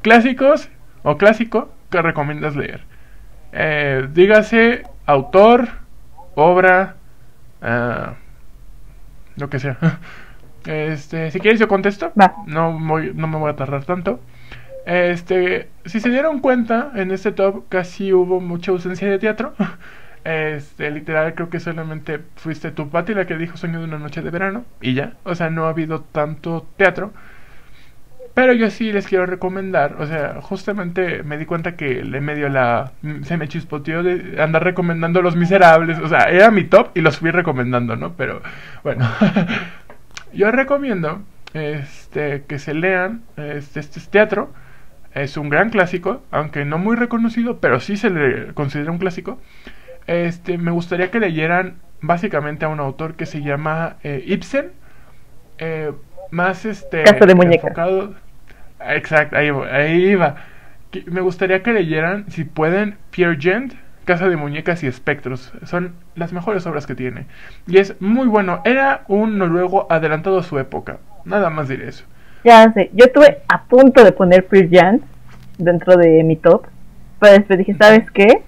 Clásicos 0.00 0.70
o 1.02 1.18
clásico 1.18 1.70
que 1.90 2.00
recomiendas 2.00 2.56
leer. 2.56 2.80
Eh, 3.52 4.08
dígase 4.14 4.84
autor, 5.04 5.68
obra, 6.34 6.96
uh, 7.60 8.14
lo 9.36 9.50
que 9.50 9.58
sea. 9.58 9.76
Este, 10.66 11.30
si 11.30 11.40
quieres 11.40 11.58
yo 11.58 11.68
contesto. 11.68 12.12
No, 12.14 12.78
no 12.78 13.26
me 13.26 13.38
voy 13.38 13.50
a 13.50 13.56
tardar 13.56 13.84
tanto. 13.84 14.20
Este, 14.86 15.68
si 15.84 16.00
se 16.00 16.10
dieron 16.10 16.40
cuenta, 16.40 16.92
en 16.94 17.10
este 17.10 17.32
top 17.32 17.64
casi 17.68 18.12
hubo 18.12 18.40
mucha 18.40 18.72
ausencia 18.72 19.08
de 19.08 19.18
teatro. 19.18 19.54
Este, 20.22 20.90
literal, 20.90 21.34
creo 21.34 21.48
que 21.48 21.60
solamente 21.60 22.20
fuiste 22.36 22.70
tú, 22.72 22.90
Pati, 22.90 23.14
la 23.14 23.26
que 23.26 23.38
dijo 23.38 23.56
Sueño 23.56 23.78
de 23.78 23.86
una 23.86 23.98
noche 23.98 24.20
de 24.20 24.28
verano. 24.28 24.66
Y 24.82 24.92
ya. 24.92 25.14
O 25.24 25.34
sea, 25.34 25.48
no 25.48 25.64
ha 25.64 25.70
habido 25.70 26.02
tanto 26.02 26.66
teatro. 26.76 27.12
Pero 28.34 28.52
yo 28.52 28.70
sí 28.70 28.92
les 28.92 29.06
quiero 29.06 29.26
recomendar, 29.26 29.96
o 29.98 30.06
sea, 30.06 30.40
justamente 30.40 31.22
me 31.24 31.36
di 31.36 31.46
cuenta 31.46 31.76
que 31.76 32.04
le 32.04 32.20
medio 32.20 32.48
la... 32.48 32.92
se 33.22 33.36
me 33.36 33.48
chispoteó 33.48 34.02
de 34.02 34.40
andar 34.40 34.62
recomendando 34.62 35.20
Los 35.20 35.36
Miserables, 35.36 35.98
o 35.98 36.08
sea, 36.08 36.30
era 36.30 36.50
mi 36.50 36.64
top 36.64 36.90
y 36.94 37.00
los 37.00 37.18
fui 37.18 37.32
recomendando, 37.32 37.96
¿no? 37.96 38.14
Pero 38.14 38.40
bueno, 38.84 39.08
yo 40.32 40.50
recomiendo 40.52 41.22
este, 41.54 42.44
que 42.46 42.58
se 42.58 42.74
lean 42.74 43.22
este, 43.36 43.80
este 43.80 44.00
teatro, 44.00 44.52
es 45.14 45.36
un 45.36 45.48
gran 45.48 45.70
clásico, 45.70 46.22
aunque 46.30 46.64
no 46.64 46.78
muy 46.78 46.96
reconocido, 46.96 47.58
pero 47.58 47.80
sí 47.80 47.96
se 47.96 48.10
le 48.10 48.54
considera 48.54 48.90
un 48.90 48.98
clásico. 48.98 49.38
Este, 50.06 50.58
me 50.58 50.70
gustaría 50.70 51.10
que 51.10 51.20
leyeran 51.20 51.76
básicamente 52.00 52.64
a 52.64 52.68
un 52.68 52.80
autor 52.80 53.14
que 53.14 53.26
se 53.26 53.42
llama 53.42 53.96
eh, 54.02 54.22
Ibsen. 54.26 54.72
Eh, 55.58 55.92
más 56.30 56.64
este 56.64 57.02
Casa 57.02 57.26
de 57.26 57.34
muñecas. 57.34 57.64
enfocado 57.64 58.14
exacto 58.80 59.36
ahí, 59.36 59.50
ahí 59.70 60.14
va 60.14 60.36
me 61.06 61.20
gustaría 61.20 61.62
que 61.62 61.72
leyeran 61.72 62.30
si 62.30 62.44
pueden 62.44 62.96
Pierre 63.10 63.36
Gent 63.38 63.74
Casa 64.04 64.28
de 64.28 64.36
muñecas 64.36 64.82
y 64.82 64.86
espectros 64.86 65.52
son 65.64 65.94
las 66.14 66.32
mejores 66.32 66.66
obras 66.66 66.86
que 66.86 66.94
tiene 66.94 67.26
y 67.66 67.78
es 67.78 68.00
muy 68.00 68.26
bueno 68.26 68.62
era 68.64 69.04
un 69.08 69.38
noruego 69.38 69.86
adelantado 69.90 70.38
a 70.38 70.42
su 70.42 70.58
época 70.58 70.98
nada 71.24 71.50
más 71.50 71.68
diré 71.68 71.88
eso 71.88 72.04
Ya 72.44 72.72
sé, 72.72 72.90
yo 72.94 73.04
estuve 73.06 73.38
a 73.48 73.62
punto 73.64 74.02
de 74.04 74.12
poner 74.12 74.46
Pearl 74.46 74.68
Jam 74.70 75.00
dentro 75.58 75.96
de 75.96 76.22
mi 76.24 76.36
top, 76.36 76.64
pero 77.18 77.34
después 77.34 77.58
dije, 77.58 77.74
¿sabes 77.74 78.10
qué? 78.12 78.42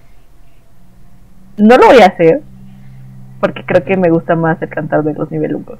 No 1.57 1.77
lo 1.77 1.85
voy 1.87 1.99
a 2.01 2.07
hacer, 2.07 2.41
porque 3.39 3.63
creo 3.65 3.83
que 3.83 3.95
me 3.97 4.09
gusta 4.09 4.35
más 4.35 4.59
el 4.61 4.69
cantar 4.69 5.03
de 5.03 5.13
los 5.13 5.29
nivelucos. 5.31 5.77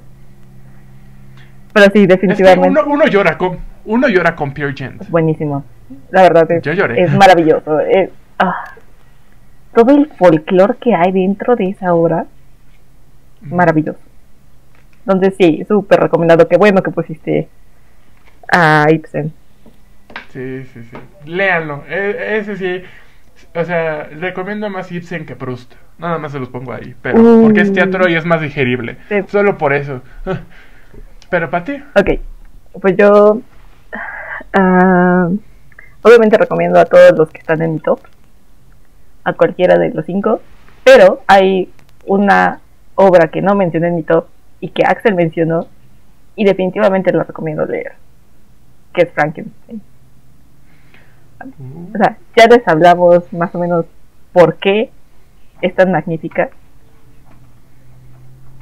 Pero 1.72 1.86
sí, 1.86 1.90
es 2.02 2.06
que 2.06 2.06
definitivamente 2.06 2.68
uno, 2.68 2.82
uno 2.86 3.06
llora 3.08 3.36
con 3.36 3.58
uno 3.86 4.08
llora 4.08 4.34
con 4.36 4.54
Pierre 4.54 4.74
Gent 4.76 5.08
buenísimo. 5.10 5.64
La 6.10 6.22
verdad 6.22 6.50
es, 6.52 6.62
Yo 6.62 6.72
lloré. 6.72 7.02
es 7.02 7.12
maravilloso. 7.12 7.80
es- 7.80 8.10
ah, 8.38 8.64
todo 9.74 9.92
el 9.94 10.06
folclore 10.16 10.76
que 10.80 10.94
hay 10.94 11.10
dentro 11.10 11.56
de 11.56 11.70
esa 11.70 11.92
obra, 11.94 12.26
maravilloso. 13.42 13.98
Entonces 15.04 15.34
sí, 15.36 15.64
súper 15.66 15.98
recomendado. 16.00 16.46
Qué 16.48 16.56
bueno 16.56 16.80
que 16.82 16.92
pusiste 16.92 17.48
a 18.54 18.86
Ibsen. 18.90 19.32
Sí, 20.32 20.64
sí, 20.72 20.82
sí. 20.84 20.96
Léanlo. 21.26 21.84
E- 21.88 22.38
ese 22.38 22.56
sí. 22.56 22.82
O 23.54 23.64
sea, 23.64 24.04
recomiendo 24.04 24.68
más 24.70 24.90
Ibsen 24.90 25.26
que 25.26 25.36
Proust. 25.36 25.74
Nada 25.98 26.18
más 26.18 26.32
se 26.32 26.38
los 26.40 26.48
pongo 26.48 26.72
ahí. 26.72 26.94
Pero 27.02 27.20
Uh. 27.20 27.42
porque 27.44 27.60
es 27.60 27.72
teatro 27.72 28.08
y 28.08 28.14
es 28.14 28.24
más 28.24 28.40
digerible. 28.40 28.96
Sí. 29.08 29.16
Solo 29.28 29.56
por 29.58 29.72
eso. 29.72 30.02
Pero 31.30 31.50
para 31.50 31.64
ti. 31.64 31.82
Ok, 31.96 32.20
pues 32.80 32.96
yo 32.96 33.40
ah, 34.52 35.28
obviamente 36.02 36.36
recomiendo 36.38 36.78
a 36.78 36.84
todos 36.84 37.16
los 37.16 37.30
que 37.30 37.38
están 37.38 37.62
en 37.62 37.74
mi 37.74 37.80
top, 37.80 38.00
a 39.24 39.32
cualquiera 39.32 39.78
de 39.78 39.90
los 39.90 40.04
cinco, 40.06 40.40
pero 40.84 41.22
hay 41.26 41.70
una 42.06 42.60
obra 42.94 43.28
que 43.28 43.40
no 43.42 43.54
mencioné 43.54 43.88
en 43.88 43.96
mi 43.96 44.02
top 44.02 44.26
y 44.60 44.68
que 44.68 44.84
Axel 44.84 45.14
mencionó 45.14 45.66
y 46.36 46.44
definitivamente 46.44 47.12
la 47.12 47.24
recomiendo 47.24 47.64
leer, 47.66 47.92
que 48.94 49.02
es 49.02 49.12
Frankenstein. 49.12 49.82
O 51.92 51.98
sea, 51.98 52.16
ya 52.36 52.46
les 52.46 52.66
hablamos 52.66 53.30
más 53.32 53.54
o 53.54 53.58
menos 53.58 53.84
por 54.32 54.56
qué 54.56 54.90
es 55.60 55.74
tan 55.74 55.92
magnífica. 55.92 56.50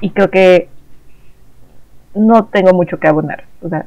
Y 0.01 0.09
creo 0.09 0.29
que 0.29 0.67
no 2.13 2.45
tengo 2.45 2.73
mucho 2.73 2.99
que 2.99 3.07
abonar. 3.07 3.45
O 3.61 3.69
sea, 3.69 3.85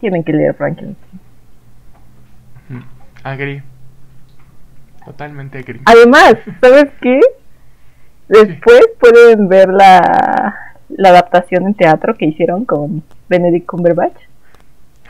tienen 0.00 0.22
que 0.22 0.32
leer 0.32 0.54
Frankenstein. 0.54 1.20
Ujú. 2.70 2.82
Agree. 3.24 3.62
Totalmente 5.04 5.58
agree. 5.58 5.80
Además, 5.84 6.34
¿sabes 6.60 6.90
qué? 7.00 7.20
Después 8.28 8.82
pueden 9.00 9.48
ver 9.48 9.70
la, 9.70 10.54
la 10.88 11.08
adaptación 11.08 11.66
en 11.66 11.74
teatro 11.74 12.14
que 12.14 12.26
hicieron 12.26 12.64
con 12.64 13.02
Benedict 13.28 13.66
Cumberbatch. 13.66 14.16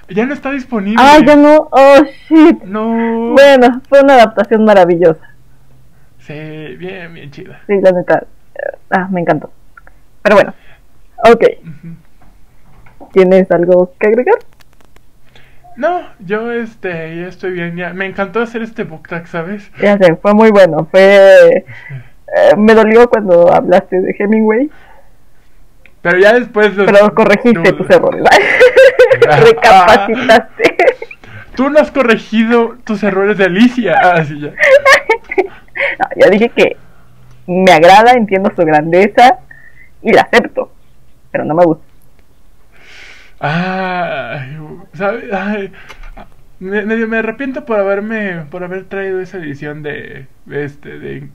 Ya 0.08 0.24
no 0.26 0.32
está 0.34 0.50
disponible. 0.52 0.96
Ah, 0.98 1.18
ya 1.24 1.36
no. 1.36 1.68
Oh, 1.70 1.96
shit. 2.28 2.62
No. 2.64 3.32
Bueno, 3.34 3.82
fue 3.88 4.00
una 4.02 4.14
adaptación 4.14 4.64
maravillosa. 4.64 5.34
Sí, 6.20 6.34
bien, 6.78 7.12
bien 7.14 7.30
chida. 7.30 7.60
Sí, 7.66 7.74
la 7.80 7.92
neta. 7.92 8.24
Ah, 8.90 9.08
me 9.10 9.20
encantó. 9.20 9.50
Pero 10.22 10.36
bueno. 10.36 10.54
Ok. 11.30 11.44
¿Tienes 13.12 13.50
algo 13.50 13.92
que 13.98 14.06
agregar? 14.08 14.36
No, 15.76 16.00
yo 16.18 16.50
este, 16.52 16.88
ya 17.20 17.28
estoy 17.28 17.52
bien. 17.52 17.76
Ya. 17.76 17.92
Me 17.92 18.06
encantó 18.06 18.40
hacer 18.40 18.62
este 18.62 18.84
book 18.84 19.08
tag, 19.08 19.26
¿sabes? 19.28 19.70
Ya 19.80 19.96
sé, 19.98 20.16
fue 20.16 20.34
muy 20.34 20.50
bueno. 20.50 20.88
Fue. 20.90 21.64
eh, 21.66 22.56
me 22.56 22.74
dolió 22.74 23.08
cuando 23.08 23.52
hablaste 23.52 24.00
de 24.00 24.14
Hemingway, 24.18 24.70
Pero 26.02 26.18
ya 26.18 26.32
después. 26.32 26.74
los- 26.76 26.90
pero 26.90 27.14
corregiste 27.14 27.72
tus 27.72 27.88
errores. 27.90 28.22
Ah. 29.30 29.36
Recapacitaste. 29.36 30.76
Tú 31.54 31.70
no 31.70 31.80
has 31.80 31.90
corregido 31.90 32.76
tus 32.84 33.02
errores 33.02 33.36
de 33.36 33.44
Alicia. 33.44 33.98
Ah, 34.00 34.24
sí, 34.24 34.38
ya. 34.40 34.52
No, 36.16 36.30
dije 36.30 36.48
que 36.50 36.76
me 37.46 37.72
agrada, 37.72 38.12
entiendo 38.12 38.50
su 38.54 38.62
grandeza 38.62 39.38
y 40.02 40.12
la 40.12 40.22
acepto, 40.22 40.72
pero 41.30 41.44
no 41.44 41.54
me 41.54 41.64
gusta. 41.64 41.84
Ay, 43.40 44.58
¿sabes? 44.94 45.32
Ay, 45.32 45.72
me, 46.58 46.82
me 46.84 47.16
arrepiento 47.18 47.64
por 47.64 47.78
haberme, 47.78 48.46
por 48.50 48.64
haber 48.64 48.84
traído 48.84 49.20
esa 49.20 49.38
edición 49.38 49.82
de, 49.82 50.26
este, 50.50 50.98
de 50.98 51.28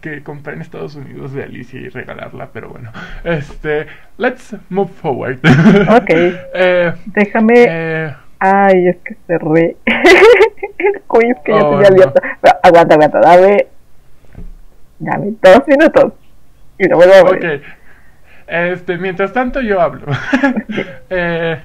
que 0.00 0.22
compré 0.22 0.54
en 0.54 0.62
Estados 0.62 0.94
Unidos 0.96 1.32
de 1.32 1.44
Alicia 1.44 1.80
y 1.80 1.88
regalarla, 1.88 2.48
pero 2.52 2.68
bueno, 2.70 2.90
este, 3.24 3.86
let's 4.18 4.54
move 4.68 4.90
forward. 5.00 5.38
Ok. 5.96 6.10
Eh, 6.54 6.92
Déjame. 7.06 7.54
eh, 7.68 8.14
Ay, 8.38 8.88
es 8.88 8.96
que 9.04 9.16
cerré 9.26 9.76
el 10.78 11.00
quiz 11.06 11.36
que 11.44 11.52
ya 11.52 11.58
Oh, 11.64 11.70
tenía 11.76 11.88
no. 11.90 11.94
abierto. 11.94 12.20
Aguanta, 12.62 12.94
aguanta, 12.94 13.20
dame. 13.20 13.66
Dame 14.98 15.32
dos 15.42 15.68
minutos. 15.68 16.12
Y 16.78 16.88
lo 16.88 16.96
vuelvo 16.96 17.14
a 17.14 17.18
abrir. 17.18 17.44
ok. 17.56 17.62
Este, 18.46 18.96
mientras 18.98 19.32
tanto 19.32 19.60
yo 19.60 19.80
hablo. 19.80 20.06
Eh, 21.10 21.60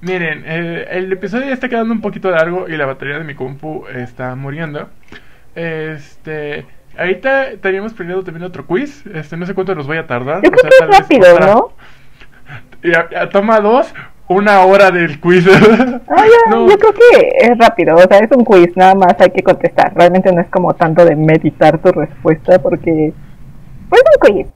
miren, 0.00 0.42
eh, 0.46 0.86
el 0.92 1.12
episodio 1.12 1.46
ya 1.46 1.54
está 1.54 1.68
quedando 1.68 1.92
un 1.92 2.00
poquito 2.00 2.30
largo 2.30 2.68
y 2.68 2.76
la 2.76 2.86
batería 2.86 3.18
de 3.18 3.24
mi 3.24 3.34
compu 3.34 3.84
está 3.88 4.34
muriendo. 4.36 4.88
Este, 5.54 6.64
ahorita 6.98 7.56
teníamos 7.60 7.94
planeado 7.94 8.22
también 8.24 8.44
otro 8.44 8.66
quiz. 8.66 9.04
Este, 9.06 9.36
no 9.36 9.46
sé 9.46 9.54
cuánto 9.54 9.74
nos 9.74 9.86
voy 9.86 9.96
a 9.98 10.06
tardar. 10.06 10.42
Yo 10.42 10.48
o 10.48 10.52
creo 10.52 10.70
sea, 10.70 10.86
que 10.88 10.92
es 10.92 11.00
rápido, 11.00 11.40
¿no? 11.40 11.72
Y 12.82 12.94
a- 12.94 13.08
a- 13.22 13.28
toma 13.30 13.60
dos, 13.60 13.92
una 14.28 14.60
hora 14.60 14.90
del 14.90 15.20
quiz. 15.20 15.46
Ah, 15.48 16.24
ya, 16.26 16.50
No. 16.50 16.68
Yo 16.68 16.78
creo 16.78 16.92
que 16.92 17.28
es 17.40 17.58
rápido, 17.58 17.94
o 17.96 18.00
sea, 18.02 18.18
es 18.18 18.30
un 18.36 18.44
quiz, 18.44 18.76
nada 18.76 18.94
más 18.94 19.14
hay 19.18 19.30
que 19.30 19.42
contestar. 19.42 19.92
Realmente 19.94 20.32
no 20.32 20.40
es 20.40 20.48
como 20.48 20.74
tanto 20.74 21.04
de 21.04 21.16
meditar 21.16 21.78
tu 21.80 21.90
respuesta 21.92 22.58
porque. 22.60 23.12
Pues 23.88 24.02
es 24.02 24.30
un 24.30 24.34
quiz. 24.36 24.52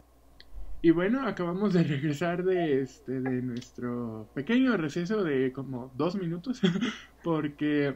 Y 0.81 0.90
bueno, 0.93 1.27
acabamos 1.27 1.73
de 1.74 1.82
regresar 1.82 2.44
de 2.44 2.82
este 2.82 3.20
de 3.20 3.43
nuestro 3.43 4.28
pequeño 4.35 4.77
receso 4.77 5.24
de 5.24 5.52
como 5.52 5.90
dos 5.97 6.15
minutos 6.16 6.60
porque 7.24 7.94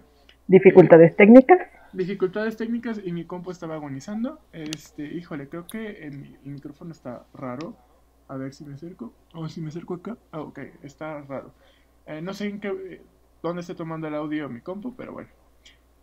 Dificultades 0.48 1.14
técnicas. 1.16 1.58
Dificultades 1.92 2.56
técnicas 2.56 3.00
y 3.04 3.12
mi 3.12 3.24
compu 3.24 3.50
estaba 3.50 3.74
agonizando. 3.74 4.40
Este, 4.52 5.04
híjole, 5.04 5.48
creo 5.48 5.66
que 5.66 6.06
el 6.06 6.38
micrófono 6.44 6.92
está 6.92 7.24
raro. 7.34 7.76
A 8.28 8.36
ver 8.36 8.54
si 8.54 8.64
me 8.64 8.74
acerco. 8.74 9.12
O 9.34 9.48
si 9.48 9.60
me 9.60 9.68
acerco 9.68 9.94
acá. 9.94 10.16
Ah, 10.30 10.40
ok, 10.40 10.58
está 10.82 11.20
raro. 11.22 11.52
Eh, 12.06 12.20
no 12.22 12.32
sé 12.34 12.48
en 12.48 12.60
qué, 12.60 12.68
eh, 12.68 13.02
dónde 13.42 13.60
esté 13.60 13.74
tomando 13.74 14.08
el 14.08 14.14
audio 14.14 14.48
mi 14.48 14.60
compu, 14.60 14.94
pero 14.94 15.12
bueno. 15.12 15.28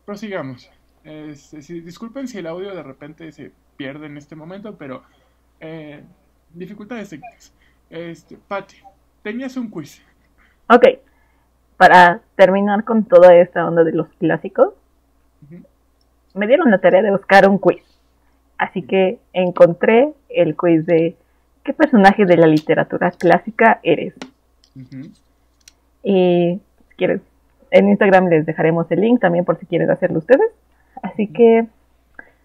Prosigamos. 0.05 0.69
Este, 1.03 1.61
si- 1.61 1.81
disculpen 1.81 2.27
si 2.27 2.37
el 2.39 2.47
audio 2.47 2.75
de 2.75 2.83
repente 2.83 3.31
se 3.31 3.51
pierde 3.77 4.07
en 4.07 4.17
este 4.17 4.35
momento, 4.35 4.75
pero 4.77 5.03
eh, 5.59 6.03
dificultades 6.53 7.09
técnicas. 7.09 7.53
Este, 7.89 8.37
Pati, 8.37 8.77
tenías 9.23 9.55
un 9.57 9.69
quiz. 9.69 10.01
Ok. 10.67 10.83
Para 11.77 12.21
terminar 12.35 12.83
con 12.83 13.05
toda 13.05 13.33
esta 13.35 13.65
onda 13.65 13.83
de 13.83 13.93
los 13.93 14.07
clásicos, 14.19 14.73
Ujú. 15.49 15.63
Me 16.33 16.47
dieron 16.47 16.71
la 16.71 16.79
tarea 16.79 17.01
de 17.01 17.11
buscar 17.11 17.47
un 17.47 17.57
quiz. 17.57 17.83
Así 18.57 18.81
que 18.81 19.19
encontré 19.33 20.13
el 20.29 20.55
quiz 20.55 20.85
de 20.85 21.15
¿qué 21.63 21.73
personaje 21.73 22.25
de 22.25 22.37
la 22.37 22.47
literatura 22.47 23.11
clásica 23.11 23.79
eres? 23.83 24.13
Y 26.03 26.59
si 26.89 26.95
quieren, 26.95 27.21
en 27.71 27.89
Instagram 27.89 28.27
les 28.27 28.45
dejaremos 28.45 28.89
el 28.91 29.01
link 29.01 29.19
también 29.19 29.45
por 29.45 29.59
si 29.59 29.65
quieren 29.65 29.89
hacerlo 29.89 30.19
ustedes. 30.19 30.51
Así 31.01 31.27
que 31.27 31.67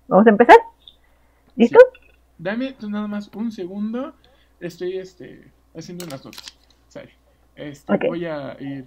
vamos 0.08 0.26
a 0.26 0.30
empezar. 0.30 0.56
¿Listos? 1.56 1.84
Dame 2.38 2.72
tú 2.72 2.90
nada 2.90 3.06
más 3.06 3.30
un 3.34 3.52
segundo. 3.52 4.14
Estoy 4.60 4.98
este, 4.98 5.44
haciendo 5.76 6.04
unas 6.06 6.24
notas. 6.24 6.44
Sale. 6.88 7.10
Este, 7.56 7.92
Ok. 7.92 8.04
Voy 8.08 8.26
a 8.26 8.56
ir. 8.60 8.86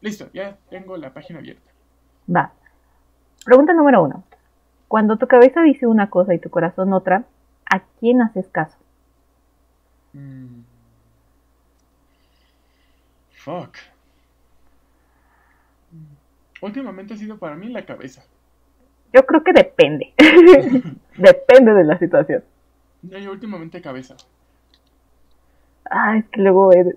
Listo, 0.00 0.28
ya 0.32 0.56
tengo 0.68 0.96
la 0.96 1.12
página 1.12 1.38
abierta. 1.38 1.70
Va. 2.34 2.52
Pregunta 3.44 3.72
número 3.72 4.02
uno. 4.02 4.24
Cuando 4.92 5.16
tu 5.16 5.26
cabeza 5.26 5.62
dice 5.62 5.86
una 5.86 6.10
cosa 6.10 6.34
y 6.34 6.38
tu 6.38 6.50
corazón 6.50 6.92
otra, 6.92 7.24
¿a 7.64 7.80
quién 7.98 8.20
haces 8.20 8.46
caso? 8.48 8.76
Mm. 10.12 10.60
Fuck. 13.30 13.78
Últimamente 16.60 17.14
ha 17.14 17.16
sido 17.16 17.38
para 17.38 17.56
mí 17.56 17.70
la 17.70 17.86
cabeza. 17.86 18.22
Yo 19.14 19.24
creo 19.24 19.42
que 19.42 19.54
depende. 19.54 20.12
depende 21.16 21.72
de 21.72 21.84
la 21.84 21.98
situación. 21.98 22.44
No, 23.00 23.16
yo 23.16 23.32
últimamente 23.32 23.80
cabeza. 23.80 24.14
Ah, 25.90 26.18
es 26.18 26.26
que 26.26 26.42
luego 26.42 26.70
he- 26.74 26.96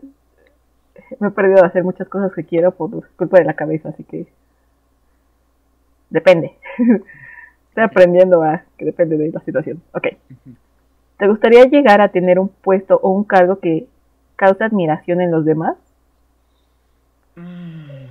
me 1.21 1.29
he 1.29 1.31
perdido 1.31 1.61
de 1.61 1.67
hacer 1.67 1.85
muchas 1.85 2.09
cosas 2.09 2.33
que 2.33 2.43
quiero 2.43 2.71
por 2.71 3.07
culpa 3.15 3.37
de 3.39 3.45
la 3.45 3.53
cabeza, 3.53 3.87
así 3.87 4.03
que 4.03 4.27
depende. 6.09 6.57
Estoy 7.75 7.83
aprendiendo 7.83 8.41
a 8.41 8.63
que 8.77 8.85
depende 8.85 9.17
de 9.17 9.31
la 9.33 9.41
situación. 9.41 9.81
Ok. 9.91 10.07
¿Te 11.17 11.27
gustaría 11.27 11.65
llegar 11.65 11.99
a 11.99 12.07
tener 12.07 12.39
un 12.39 12.47
puesto 12.47 12.97
o 13.03 13.09
un 13.09 13.25
cargo 13.25 13.59
que 13.59 13.85
causa 14.37 14.63
admiración 14.63 15.19
en 15.19 15.29
los 15.29 15.43
demás? 15.43 15.75
Mm. 17.35 18.05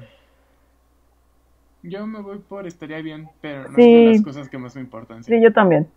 Yo 1.84 2.06
me 2.06 2.20
voy 2.20 2.40
por 2.40 2.66
estaría 2.66 3.00
bien, 3.00 3.30
pero 3.40 3.70
no 3.70 3.76
Sí. 3.76 3.82
es 3.84 4.04
de 4.04 4.12
las 4.16 4.22
cosas 4.22 4.50
que 4.50 4.58
más 4.58 4.74
me 4.74 4.82
importan. 4.82 5.24
sí. 5.24 5.32
Sí, 5.32 5.42
yo 5.42 5.50
también. 5.54 5.88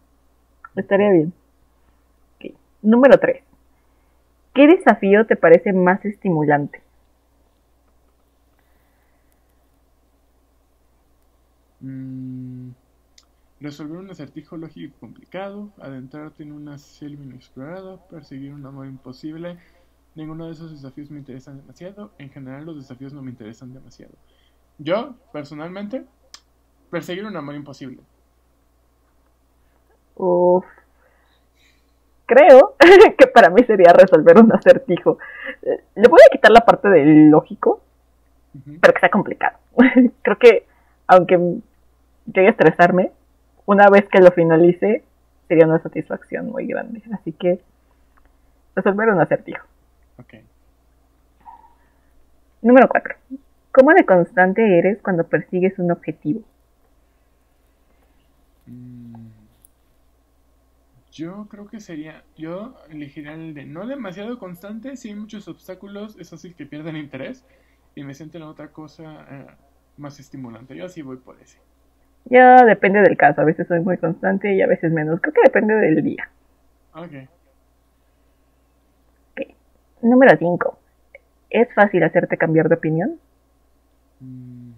Estaría 0.78 1.12
bien. 1.12 1.34
Ok. 2.40 2.54
Número 2.84 3.20
3. 3.20 3.44
¿Qué 4.54 4.66
desafío 4.66 5.26
te 5.26 5.36
parece 5.36 5.74
más 5.74 6.06
estimulante? 6.06 6.82
Mm, 11.82 12.57
resolver 13.60 13.98
un 13.98 14.10
acertijo 14.12 14.58
lógico 14.58 14.96
complicado, 15.00 15.70
adentrarte 15.82 16.44
en 16.44 16.52
una 16.52 16.78
selva 16.78 17.24
inexplorada, 17.24 17.98
perseguir 18.08 18.54
un 18.54 18.66
amor 18.66 18.88
imposible. 18.88 19.58
Ninguno 20.16 20.48
de 20.48 20.54
esos 20.54 20.72
desafíos 20.72 21.10
me 21.12 21.20
interesan 21.20 21.58
demasiado. 21.58 22.12
En 22.18 22.30
general, 22.30 22.66
los 22.66 22.78
desafíos 22.78 23.14
no 23.14 23.22
me 23.22 23.32
interesan 23.32 23.74
demasiado. 23.74 24.14
Yo, 24.78 25.16
personalmente, 25.32 26.06
perseguir 26.90 27.26
un 27.26 27.36
amor 27.36 27.56
imposible. 27.56 28.00
Uf. 30.16 30.66
Creo 32.26 32.76
que 33.18 33.28
para 33.28 33.50
mí 33.50 33.64
sería 33.64 33.94
resolver 33.94 34.38
un 34.38 34.52
acertijo. 34.52 35.18
Eh, 35.62 35.84
Le 35.96 36.08
voy 36.08 36.20
a 36.28 36.32
quitar 36.32 36.52
la 36.52 36.62
parte 36.62 36.90
del 36.90 37.30
lógico, 37.30 37.82
Ujú. 38.54 38.78
pero 38.82 38.94
que 38.94 39.00
sea 39.00 39.10
complicado. 39.10 39.58
Creo 40.22 40.38
que, 40.38 40.66
aunque 41.08 41.38
llegue 42.26 42.48
a 42.48 42.52
estresarme, 42.52 43.12
una 43.68 43.90
vez 43.92 44.10
que 44.10 44.20
lo 44.22 44.32
finalice, 44.34 45.08
sería 45.48 45.68
una 45.68 45.80
satisfacción 45.82 46.48
muy 46.50 46.68
grande. 46.68 47.04
Así 47.14 47.34
que, 47.34 47.64
resolver 48.76 49.10
un 49.10 49.20
acertijo. 49.22 49.68
Ok. 50.18 50.36
Número 52.62 52.88
4. 52.88 53.16
¿Cómo 53.72 53.94
de 53.96 54.06
constante 54.06 54.78
eres 54.78 55.02
cuando 55.02 55.28
persigues 55.28 55.80
un 55.80 55.92
objetivo? 55.92 56.46
Mm, 58.68 59.32
Yo 61.12 61.48
creo 61.50 61.68
que 61.68 61.80
sería, 61.82 62.26
yo 62.36 62.76
elegiría 62.90 63.34
el 63.34 63.54
de 63.54 63.66
no 63.66 63.88
demasiado 63.88 64.38
constante, 64.40 64.96
si 64.98 65.10
hay 65.10 65.16
muchos 65.16 65.48
obstáculos, 65.48 66.16
es 66.20 66.32
así 66.34 66.54
que 66.54 66.66
pierden 66.68 66.96
interés 66.98 67.46
y 67.96 68.04
me 68.04 68.14
sienten 68.14 68.44
en 68.44 68.48
otra 68.50 68.72
cosa 68.72 69.26
eh, 69.30 69.48
más 69.98 70.20
estimulante. 70.20 70.76
Yo 70.76 70.86
así 70.86 71.02
voy 71.02 71.18
por 71.18 71.40
ese. 71.42 71.60
Ya 72.30 72.66
depende 72.66 73.02
del 73.02 73.18
caso. 73.18 73.42
A 73.42 73.46
veces 73.46 73.68
soy 73.68 73.80
muy 73.80 73.98
constante 73.98 74.54
y 74.54 74.62
a 74.62 74.68
veces 74.68 74.92
menos. 74.92 75.20
Creo 75.22 75.34
que 75.34 75.42
depende 75.44 75.74
del 75.76 76.04
día. 76.04 76.30
Ok. 76.94 77.12
Número 80.02 80.38
5. 80.38 80.80
¿Es 81.50 81.74
fácil 81.74 82.04
hacerte 82.04 82.38
cambiar 82.38 82.70
de 82.70 82.76
opinión? 82.76 83.20
Mm. 84.20 84.72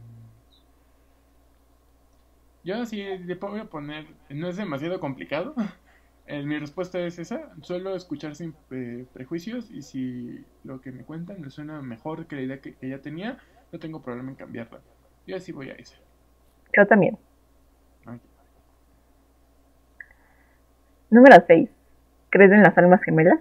Yo 2.64 2.86
sí 2.86 3.04
le 3.04 3.36
voy 3.36 3.60
a 3.60 3.66
poner, 3.66 4.06
no 4.30 4.50
es 4.50 4.58
demasiado 4.58 5.00
complicado. 5.00 5.56
Eh, 6.32 6.44
mi 6.44 6.60
respuesta 6.60 7.00
es 7.00 7.18
esa. 7.18 7.50
Suelo 7.64 7.96
escuchar 7.96 8.36
sin 8.36 8.54
eh, 8.70 9.04
prejuicios 9.14 9.72
y 9.72 9.82
si 9.82 10.46
lo 10.64 10.80
que 10.80 10.92
me 10.92 11.04
cuentan 11.04 11.42
me 11.42 11.50
suena 11.50 11.82
mejor 11.82 12.28
que 12.28 12.36
la 12.36 12.44
idea 12.44 12.62
que, 12.62 12.76
que 12.76 12.88
ya 12.88 13.00
tenía, 13.00 13.40
no 13.72 13.80
tengo 13.80 14.04
problema 14.04 14.30
en 14.30 14.36
cambiarla. 14.36 14.80
Yo 15.26 15.36
así 15.36 15.52
voy 15.52 15.72
a 15.72 15.74
esa. 15.74 15.96
Yo 16.78 16.86
también. 16.86 17.18
Ok. 18.06 18.22
Número 21.10 21.44
6. 21.45 21.69
¿Crees 22.30 22.52
en 22.52 22.64
las 22.64 22.77
almas 22.77 23.02
gemelas? 23.02 23.40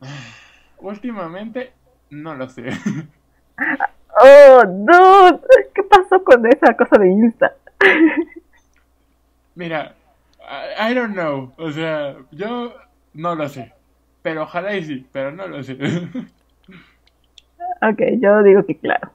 Últimamente, 0.78 1.72
no 2.10 2.34
lo 2.34 2.48
sé. 2.48 2.64
Oh, 4.18 4.62
dude. 4.64 5.40
¿Qué 5.74 5.82
pasó 5.82 6.24
con 6.24 6.46
esa 6.46 6.74
cosa 6.74 6.98
de 6.98 7.08
Insta? 7.08 7.54
Mira, 9.54 9.94
I, 10.40 10.90
I 10.90 10.94
don't 10.94 11.12
know. 11.12 11.52
O 11.58 11.70
sea, 11.70 12.16
yo 12.30 12.72
no 13.12 13.34
lo 13.34 13.48
sé. 13.48 13.72
Pero 14.22 14.44
ojalá 14.44 14.74
y 14.74 14.84
sí, 14.84 15.06
pero 15.12 15.32
no 15.32 15.46
lo 15.46 15.62
sé. 15.62 15.76
Ok, 17.82 18.00
yo 18.20 18.42
digo 18.42 18.64
que 18.64 18.78
claro. 18.78 19.10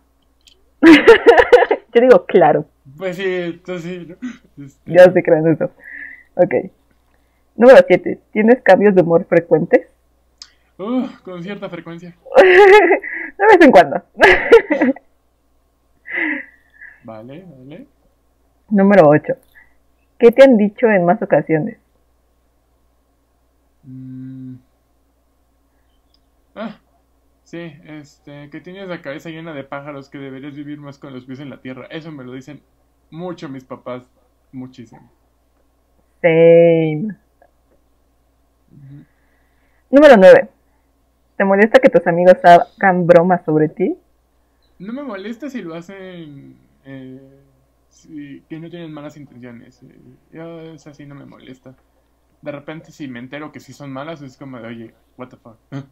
yo 0.82 2.02
digo 2.02 2.26
claro. 2.28 2.66
pues 2.96 3.18
sí, 3.18 3.24
entonces 3.26 3.84
sí. 3.92 4.08
¿no? 4.08 4.66
Este, 4.66 4.92
Yo 4.94 5.04
sí 5.12 5.24
creo 5.24 5.38
en 5.38 5.54
eso. 5.54 5.72
Ok. 6.36 6.72
Número 7.56 7.80
7. 7.86 8.20
¿Tienes 8.32 8.62
cambios 8.62 8.96
de 8.96 9.02
humor 9.02 9.26
frecuentes? 9.26 9.88
uh, 10.78 11.08
con 11.24 11.44
cierta 11.44 11.70
frecuencia. 11.70 12.16
de 12.38 13.46
vez 13.46 13.62
en 13.62 13.72
cuando. 13.72 14.02
Vale, 17.04 17.46
vale. 17.48 17.88
Número 18.70 19.08
8. 19.10 19.34
¿Qué 20.20 20.32
te 20.32 20.44
han 20.44 20.58
dicho 20.58 20.88
en 20.88 21.06
más 21.06 21.22
ocasiones? 21.22 21.78
Mm. 23.84 24.56
Ah, 26.56 26.80
sí, 27.44 27.74
este, 27.86 28.50
que 28.50 28.62
tienes 28.62 28.88
la 28.88 29.02
cabeza 29.02 29.30
llena 29.30 29.54
de 29.54 29.64
pájaros, 29.64 30.10
que 30.10 30.18
deberías 30.20 30.54
vivir 30.54 30.80
más 30.80 31.00
con 31.00 31.14
los 31.14 31.26
pies 31.26 31.40
en 31.40 31.50
la 31.50 31.62
tierra. 31.62 31.88
Eso 31.90 32.12
me 32.12 32.24
lo 32.24 32.34
dicen 32.34 32.62
mucho 33.10 33.50
mis 33.50 33.64
papás, 33.66 34.04
muchísimo. 34.52 35.12
Same. 36.22 37.16
Número 39.90 40.16
9. 40.18 40.48
¿Te 41.38 41.46
molesta 41.46 41.80
que 41.80 41.90
tus 41.90 42.06
amigos 42.08 42.36
hagan 42.44 43.06
bromas 43.08 43.44
sobre 43.46 43.70
ti? 43.70 43.98
No 44.80 44.94
me 44.94 45.04
molesta 45.04 45.50
si 45.50 45.62
lo 45.62 45.76
hacen, 45.76 46.56
eh, 46.86 47.20
si- 47.90 48.42
que 48.50 48.60
no 48.60 48.70
tienen 48.70 48.92
malas 48.94 49.18
intenciones. 49.18 49.82
eh, 49.84 50.00
yo, 50.32 50.60
es 50.62 50.86
así, 50.88 51.06
no 51.06 51.16
me 51.16 51.26
molesta. 51.26 51.74
De 52.42 52.52
repente, 52.52 52.92
si 52.92 53.08
me 53.08 53.20
entero 53.20 53.52
que 53.52 53.60
sí 53.60 53.74
son 53.74 53.92
malas, 53.92 54.22
es 54.22 54.38
como 54.38 54.60
de, 54.60 54.68
oye, 54.68 54.94
what 55.18 55.30
the 55.30 55.38
fuck. 55.38 55.58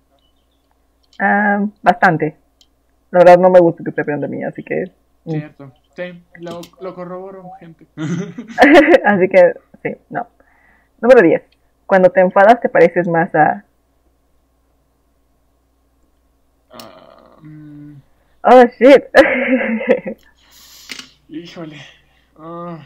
Ah, 1.22 1.65
bastante. 1.81 2.38
La 3.11 3.19
verdad 3.19 3.38
no 3.39 3.49
me 3.49 3.60
gusta 3.60 3.84
que 3.84 3.91
se 3.91 4.03
rían 4.03 4.22
de 4.22 4.30
mí, 4.30 4.41
así 4.45 4.64
que... 4.64 4.85
mm. 5.26 5.31
Cierto, 5.31 5.73
sí, 5.93 6.23
lo, 6.39 6.61
lo 6.80 6.95
corroboro, 6.95 7.51
gente. 7.60 7.85
así 9.03 9.27
que, 9.27 9.53
sí, 9.84 9.97
no. 10.10 10.27
Número 11.01 11.22
10. 11.22 11.43
Cuando 11.90 12.11
te 12.11 12.20
enfadas 12.22 12.61
te 12.61 12.70
pareces 12.70 13.07
más 13.07 13.34
a... 13.34 13.66
Ah, 16.70 17.40
Oh, 18.44 18.64
shit. 18.78 19.06
híjole. 21.30 21.78
Ah, 22.38 22.86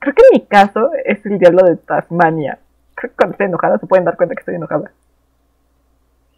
Creo 0.00 0.14
que 0.14 0.22
en 0.32 0.40
mi 0.40 0.46
caso 0.46 0.90
es 1.02 1.24
el 1.24 1.38
diablo 1.38 1.64
de 1.64 1.76
Tasmania. 1.76 2.58
Creo 2.94 3.10
que 3.10 3.16
cuando 3.16 3.32
estoy 3.32 3.46
enojada 3.46 3.78
se 3.78 3.86
pueden 3.86 4.04
dar 4.04 4.18
cuenta 4.18 4.34
que 4.34 4.40
estoy 4.40 4.56
enojada. 4.56 4.92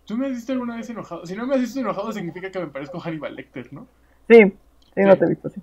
¿Tú 0.06 0.16
me 0.16 0.26
has 0.26 0.32
visto 0.32 0.52
alguna 0.52 0.76
vez 0.76 0.88
enojado? 0.88 1.26
Si 1.26 1.34
no 1.34 1.48
me 1.48 1.56
has 1.56 1.60
visto 1.60 1.80
enojado, 1.80 2.12
significa 2.12 2.48
que 2.48 2.60
me 2.60 2.68
parezco 2.68 2.98
a 2.98 3.00
Hannibal 3.02 3.34
Lecter, 3.34 3.72
¿no? 3.72 3.88
Sí, 4.28 4.56
sí, 4.94 5.00
no 5.02 5.18
te 5.18 5.24
he 5.24 5.28
visto, 5.28 5.50
sí. 5.50 5.60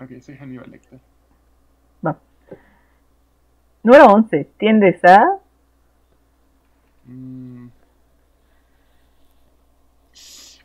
Ok, 0.00 0.20
soy 0.20 0.36
Hannibal 0.36 0.68
Lecter. 0.68 0.98
Va. 2.04 2.18
Número 3.82 4.06
11. 4.06 4.44
¿Tiendes 4.58 5.04
a...? 5.04 5.38
Mm. 7.06 7.68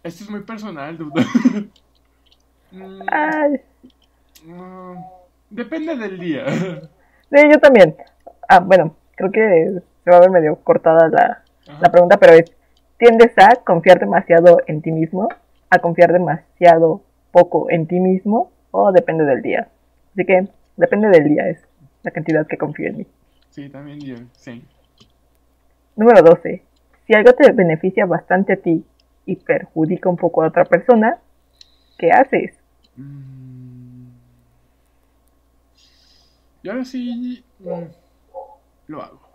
Esto 0.03 0.23
es 0.23 0.29
muy 0.29 0.41
personal, 0.41 0.97
duda. 0.97 1.23
Mm, 2.71 3.01
Ay, 3.09 3.61
mm, 4.43 4.95
depende 5.49 5.95
del 5.95 6.19
día. 6.19 6.45
sí, 6.49 7.37
yo 7.49 7.57
también. 7.59 7.95
Ah, 8.49 8.59
bueno, 8.59 8.97
creo 9.15 9.31
que 9.31 9.79
se 10.03 10.11
va 10.11 10.17
a 10.17 10.19
ver 10.19 10.29
medio 10.31 10.57
cortada 10.57 11.07
la, 11.07 11.43
la 11.79 11.89
pregunta, 11.91 12.17
pero 12.17 12.33
es, 12.33 12.51
¿tiendes 12.97 13.31
a 13.37 13.55
confiar 13.63 13.99
demasiado 13.99 14.57
en 14.67 14.81
ti 14.81 14.91
mismo? 14.91 15.29
¿A 15.69 15.79
confiar 15.79 16.11
demasiado 16.11 17.01
poco 17.31 17.69
en 17.69 17.87
ti 17.87 18.01
mismo? 18.01 18.51
¿O 18.71 18.91
depende 18.91 19.23
del 19.23 19.41
día? 19.41 19.69
Así 20.11 20.25
que 20.25 20.47
depende 20.75 21.07
del 21.09 21.23
día, 21.29 21.47
es 21.47 21.65
la 22.05 22.11
cantidad 22.11 22.47
que 22.47 22.57
confío 22.57 22.87
en 22.87 22.97
mí. 22.99 23.07
Sí, 23.49 23.69
también 23.69 23.99
yo, 23.99 24.15
sí. 24.33 24.63
Número 25.95 26.21
12. 26.21 26.63
Si 27.07 27.13
algo 27.13 27.33
te 27.33 27.51
beneficia 27.51 28.05
bastante 28.05 28.53
a 28.53 28.57
ti 28.57 28.85
y 29.25 29.35
perjudica 29.35 30.09
un 30.09 30.17
poco 30.17 30.43
a 30.43 30.47
otra 30.47 30.65
persona, 30.65 31.17
¿qué 31.97 32.11
haces? 32.11 32.53
Mm. 32.95 34.07
Y 36.63 36.69
ahora 36.69 36.85
sí 36.85 37.43
mm, 37.59 37.67
lo 38.87 39.01
hago. 39.01 39.25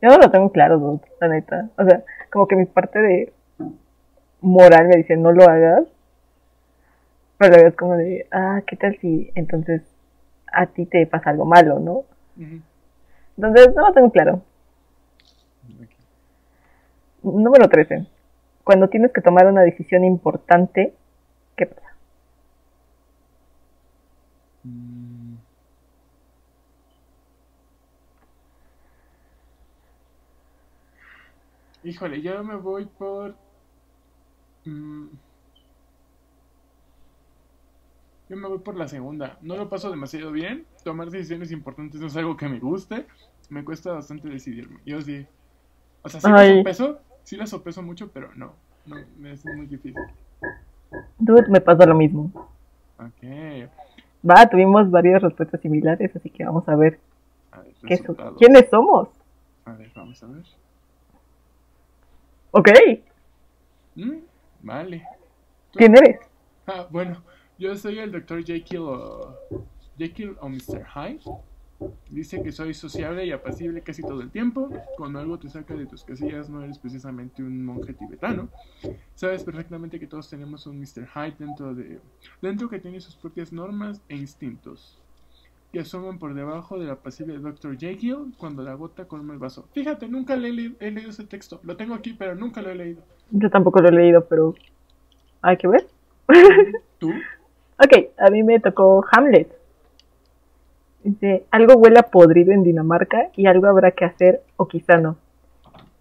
Yo 0.00 0.08
no 0.10 0.18
lo 0.18 0.30
tengo 0.30 0.52
claro, 0.52 0.78
dude, 0.78 1.00
la 1.20 1.28
neta. 1.28 1.70
O 1.76 1.84
sea, 1.84 2.04
como 2.30 2.46
que 2.46 2.54
mi 2.54 2.66
parte 2.66 3.00
de 3.00 3.32
moral 4.40 4.88
me 4.88 4.96
dice 4.96 5.16
no 5.16 5.32
lo 5.32 5.44
hagas. 5.44 5.84
Pero 7.38 7.54
es 7.68 7.74
como 7.76 7.94
de, 7.96 8.26
ah, 8.32 8.62
¿qué 8.66 8.76
tal 8.76 8.98
si 9.00 9.30
entonces 9.34 9.82
a 10.52 10.66
ti 10.66 10.86
te 10.86 11.06
pasa 11.06 11.30
algo 11.30 11.44
malo, 11.44 11.78
no? 11.78 12.04
Entonces 13.36 13.74
no 13.74 13.86
lo 13.88 13.92
tengo 13.94 14.10
claro. 14.10 14.42
Número 17.22 17.68
13. 17.68 18.06
Cuando 18.64 18.88
tienes 18.88 19.12
que 19.12 19.20
tomar 19.20 19.46
una 19.46 19.62
decisión 19.62 20.04
importante, 20.04 20.94
¿qué 21.56 21.66
pasa? 21.66 21.94
Mm. 24.64 25.36
Híjole, 31.84 32.20
yo 32.20 32.42
me 32.44 32.56
voy 32.56 32.86
por... 32.86 33.34
mm, 34.64 35.06
Yo 38.28 38.36
me 38.36 38.46
voy 38.48 38.58
por 38.58 38.76
la 38.76 38.88
segunda. 38.88 39.38
No 39.42 39.56
lo 39.56 39.68
paso 39.68 39.90
demasiado 39.90 40.30
bien. 40.32 40.66
Tomar 40.84 41.10
decisiones 41.10 41.50
importantes 41.50 42.00
no 42.00 42.08
es 42.08 42.16
algo 42.16 42.36
que 42.36 42.48
me 42.48 42.58
guste. 42.60 43.06
Me 43.48 43.64
cuesta 43.64 43.92
bastante 43.92 44.28
decidirme. 44.28 44.80
Yo 44.84 45.00
sí. 45.00 45.26
O 46.02 46.08
sea, 46.08 46.20
sí 46.20 46.28
la 46.30 46.56
sopeso, 46.58 47.00
sí 47.24 47.36
la 47.36 47.46
sopeso 47.46 47.82
mucho, 47.82 48.10
pero 48.12 48.34
no. 48.34 48.52
No, 48.86 48.96
me 49.18 49.32
es 49.32 49.44
muy 49.44 49.66
difícil. 49.66 49.94
Dude, 51.18 51.48
me 51.48 51.60
pasa 51.60 51.86
lo 51.86 51.94
mismo. 51.94 52.30
Ok. 52.98 53.68
Va, 54.28 54.46
tuvimos 54.48 54.90
varias 54.90 55.22
respuestas 55.22 55.60
similares, 55.60 56.14
así 56.14 56.28
que 56.30 56.44
vamos 56.44 56.68
a 56.68 56.74
ver 56.76 56.98
A 57.52 57.60
ver, 57.60 57.72
qué 57.86 57.96
so- 57.96 58.02
resultados. 58.02 58.38
quiénes 58.38 58.68
somos. 58.70 59.08
A 59.64 59.72
ver, 59.72 59.90
vamos 59.94 60.22
a 60.22 60.26
ver. 60.26 60.44
Ok, 62.50 62.68
Mm, 63.96 64.18
vale. 64.62 65.04
¿Tú? 65.72 65.78
¿quién 65.78 65.96
eres? 65.96 66.20
Ah, 66.66 66.86
bueno, 66.90 67.20
yo 67.58 67.76
soy 67.76 67.98
el 67.98 68.12
Dr. 68.12 68.44
Jekyll 68.44 68.78
o, 68.80 69.36
Jekyll 69.98 70.36
o 70.40 70.48
Mr. 70.48 70.84
Hyde. 70.94 71.20
Dice 72.10 72.42
que 72.42 72.50
soy 72.50 72.74
sociable 72.74 73.24
y 73.24 73.30
apacible 73.30 73.82
casi 73.82 74.02
todo 74.02 74.20
el 74.20 74.30
tiempo. 74.30 74.68
Cuando 74.96 75.20
algo 75.20 75.38
te 75.38 75.48
saca 75.48 75.74
de 75.74 75.86
tus 75.86 76.02
casillas, 76.02 76.48
no 76.50 76.62
eres 76.64 76.76
precisamente 76.78 77.40
un 77.42 77.64
monje 77.64 77.92
tibetano. 77.94 78.48
Sabes 79.14 79.44
perfectamente 79.44 80.00
que 80.00 80.08
todos 80.08 80.28
tenemos 80.28 80.66
un 80.66 80.80
Mr. 80.80 81.06
Hyde 81.14 81.36
dentro 81.38 81.74
de 81.74 82.00
dentro 82.42 82.68
que 82.68 82.80
tiene 82.80 83.00
sus 83.00 83.14
propias 83.14 83.52
normas 83.52 84.00
e 84.08 84.16
instintos 84.16 84.98
que 85.72 85.80
asoman 85.80 86.18
por 86.18 86.32
debajo 86.34 86.78
del 86.80 86.90
apacible 86.90 87.38
Dr. 87.38 87.76
Jekyll 87.78 88.32
cuando 88.38 88.62
la 88.62 88.72
gota 88.74 89.04
colma 89.06 89.34
el 89.34 89.38
vaso. 89.38 89.68
Fíjate, 89.72 90.08
nunca 90.08 90.34
le 90.34 90.48
he, 90.48 90.52
le- 90.52 90.74
he 90.80 90.90
leído 90.90 91.10
ese 91.10 91.24
texto. 91.24 91.60
Lo 91.62 91.76
tengo 91.76 91.94
aquí, 91.94 92.14
pero 92.14 92.34
nunca 92.34 92.60
lo 92.62 92.70
he 92.70 92.74
leído. 92.74 93.02
Yo 93.30 93.50
tampoco 93.50 93.80
lo 93.82 93.88
he 93.88 93.92
leído, 93.92 94.24
pero 94.26 94.54
hay 95.42 95.56
que 95.58 95.68
ver. 95.68 95.86
¿Tú? 96.98 97.10
Ok, 97.80 98.10
a 98.18 98.30
mí 98.30 98.42
me 98.42 98.58
tocó 98.58 99.04
Hamlet. 99.12 99.48
Dice, 101.04 101.44
algo 101.50 101.74
huele 101.74 102.00
a 102.00 102.02
podrido 102.02 102.52
en 102.52 102.64
Dinamarca 102.64 103.28
y 103.36 103.46
algo 103.46 103.68
habrá 103.68 103.92
que 103.92 104.04
hacer 104.04 104.42
o 104.56 104.66
quizá 104.66 104.96
no. 104.96 105.16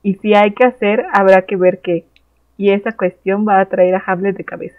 Y 0.02 0.16
si 0.16 0.34
hay 0.34 0.54
que 0.54 0.64
hacer, 0.64 1.06
habrá 1.14 1.44
que 1.44 1.56
ver 1.56 1.80
qué. 1.80 2.06
Y 2.58 2.72
esa 2.72 2.92
cuestión 2.94 3.48
va 3.48 3.60
a 3.60 3.66
traer 3.66 3.96
a 3.96 4.04
Hamlet 4.06 4.36
de 4.36 4.44
cabeza. 4.44 4.78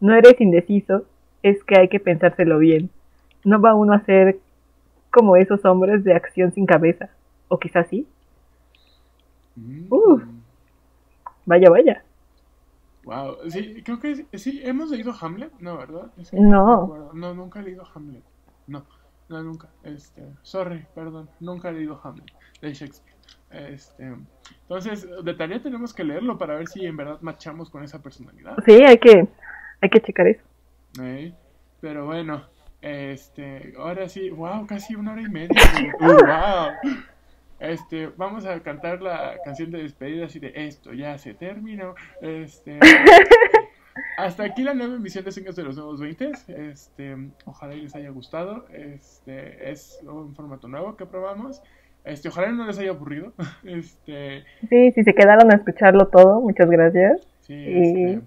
No 0.00 0.14
eres 0.14 0.40
indeciso, 0.40 1.04
es 1.42 1.62
que 1.64 1.78
hay 1.78 1.88
que 1.88 2.00
pensárselo 2.00 2.58
bien. 2.58 2.88
No 3.44 3.60
va 3.60 3.74
uno 3.74 3.92
a 3.92 4.04
ser 4.04 4.38
como 5.10 5.36
esos 5.36 5.64
hombres 5.66 6.04
de 6.04 6.14
acción 6.14 6.52
sin 6.52 6.64
cabeza. 6.64 7.10
O 7.48 7.58
quizás 7.58 7.86
sí. 7.88 8.06
Mm. 9.56 9.92
Uh. 9.92 10.20
Vaya, 11.44 11.68
vaya. 11.68 12.02
Wow, 13.04 13.38
sí, 13.48 13.82
creo 13.82 13.98
que 13.98 14.26
sí, 14.38 14.60
hemos 14.62 14.90
leído 14.90 15.14
Hamlet, 15.18 15.52
no, 15.58 15.78
¿verdad? 15.78 16.10
No. 16.32 17.10
No, 17.14 17.34
nunca 17.34 17.60
he 17.60 17.62
leído 17.62 17.84
Hamlet. 17.94 18.22
No, 18.66 18.84
no, 19.28 19.42
nunca. 19.42 19.68
Este, 19.82 20.22
sorry, 20.42 20.86
perdón, 20.94 21.28
nunca 21.40 21.70
he 21.70 21.72
leído 21.72 22.00
Hamlet 22.02 22.30
de 22.60 22.74
Shakespeare. 22.74 23.16
Este, 23.50 24.14
entonces, 24.62 25.08
de 25.24 25.34
tarea 25.34 25.62
tenemos 25.62 25.92
que 25.92 26.04
leerlo 26.04 26.38
para 26.38 26.56
ver 26.56 26.68
si 26.68 26.84
en 26.84 26.96
verdad 26.96 27.18
machamos 27.20 27.70
con 27.70 27.82
esa 27.82 28.00
personalidad. 28.00 28.56
Sí, 28.64 28.72
hay 28.72 28.98
que, 28.98 29.26
hay 29.80 29.88
que 29.88 30.00
checar 30.00 30.28
eso. 30.28 30.42
¿eh? 31.02 31.32
Pero 31.80 32.06
bueno, 32.06 32.44
este, 32.80 33.74
ahora 33.78 34.08
sí, 34.08 34.30
wow, 34.30 34.66
casi 34.66 34.94
una 34.94 35.12
hora 35.12 35.22
y 35.22 35.28
media. 35.28 35.60
Wow. 36.00 36.92
Este, 37.60 38.06
vamos 38.16 38.46
a 38.46 38.58
cantar 38.60 39.02
la 39.02 39.36
canción 39.44 39.70
de 39.70 39.82
despedida 39.82 40.26
así 40.26 40.38
de 40.40 40.52
esto 40.54 40.92
ya 40.94 41.16
se 41.18 41.34
terminó. 41.34 41.94
Este, 42.22 42.78
hasta 44.16 44.44
aquí 44.44 44.62
la 44.62 44.74
nueva 44.74 44.94
emisión 44.96 45.24
de 45.24 45.32
Sueños 45.32 45.56
de 45.56 45.62
los 45.64 45.76
Nuevos 45.76 46.00
20. 46.00 46.32
Este, 46.48 47.16
ojalá 47.44 47.74
les 47.74 47.94
haya 47.94 48.10
gustado. 48.10 48.66
Este, 48.72 49.70
es 49.70 50.00
un 50.04 50.34
formato 50.34 50.68
nuevo 50.68 50.96
que 50.96 51.06
probamos. 51.06 51.62
Este, 52.04 52.28
ojalá 52.28 52.50
no 52.50 52.66
les 52.66 52.78
haya 52.78 52.90
aburrido. 52.90 53.32
Este, 53.64 54.44
Sí, 54.68 54.92
si 54.92 55.04
se 55.04 55.14
quedaron 55.14 55.52
a 55.52 55.56
escucharlo 55.56 56.08
todo, 56.08 56.40
muchas 56.40 56.70
gracias. 56.70 57.20
sí, 57.42 57.54
Y- 57.54 58.04
este, 58.14 58.20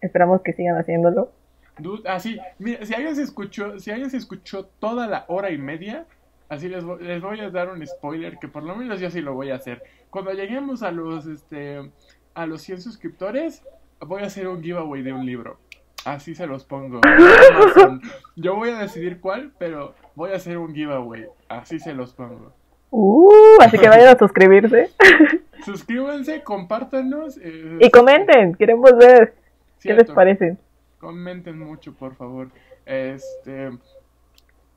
Esperamos 0.00 0.42
que 0.42 0.52
sigan 0.52 0.76
haciéndolo. 0.78 1.32
Dude, 1.78 2.08
ah, 2.08 2.18
sí, 2.20 2.38
mira, 2.58 2.84
si 2.86 2.94
alguien 2.94 3.14
se 3.16 3.22
escuchó, 3.22 3.78
si 3.80 3.90
alguien 3.90 4.10
se 4.10 4.16
escuchó 4.16 4.64
toda 4.78 5.06
la 5.08 5.24
hora 5.28 5.50
y 5.50 5.58
media, 5.58 6.06
así 6.48 6.68
les 6.68 6.84
voy, 6.84 7.02
les 7.02 7.20
voy 7.22 7.40
a 7.40 7.50
dar 7.50 7.68
un 7.70 7.86
spoiler 7.86 8.38
que 8.38 8.48
por 8.48 8.62
lo 8.62 8.74
menos 8.76 9.00
yo 9.00 9.10
sí 9.10 9.20
lo 9.20 9.34
voy 9.34 9.50
a 9.50 9.56
hacer. 9.56 9.82
Cuando 10.10 10.32
lleguemos 10.32 10.82
a 10.82 10.90
los 10.90 11.26
este 11.26 11.90
a 12.34 12.46
los 12.46 12.62
100 12.62 12.80
suscriptores, 12.82 13.62
voy 14.00 14.22
a 14.22 14.26
hacer 14.26 14.46
un 14.48 14.62
giveaway 14.62 15.02
de 15.02 15.12
un 15.12 15.26
libro. 15.26 15.58
Así 16.04 16.34
se 16.34 16.46
los 16.46 16.64
pongo. 16.64 17.00
Yo 18.36 18.54
voy 18.54 18.70
a 18.70 18.78
decidir 18.78 19.20
cuál, 19.20 19.52
pero 19.58 19.94
voy 20.14 20.30
a 20.30 20.36
hacer 20.36 20.56
un 20.56 20.72
giveaway. 20.74 21.26
Así 21.48 21.78
se 21.80 21.92
los 21.92 22.12
pongo. 22.14 22.52
Uh, 22.90 23.60
así 23.60 23.76
que 23.78 23.88
vayan 23.88 24.14
a 24.14 24.18
suscribirse. 24.18 24.90
Suscríbanse, 25.64 26.42
compártanos. 26.44 27.36
eh, 27.42 27.78
Y 27.80 27.90
comenten, 27.90 28.54
queremos 28.54 28.96
ver 28.96 29.34
qué 29.80 29.92
les 29.94 30.10
parece. 30.10 30.56
Comenten 30.98 31.58
mucho, 31.58 31.92
por 31.92 32.14
favor. 32.14 32.48
Este. 32.86 33.70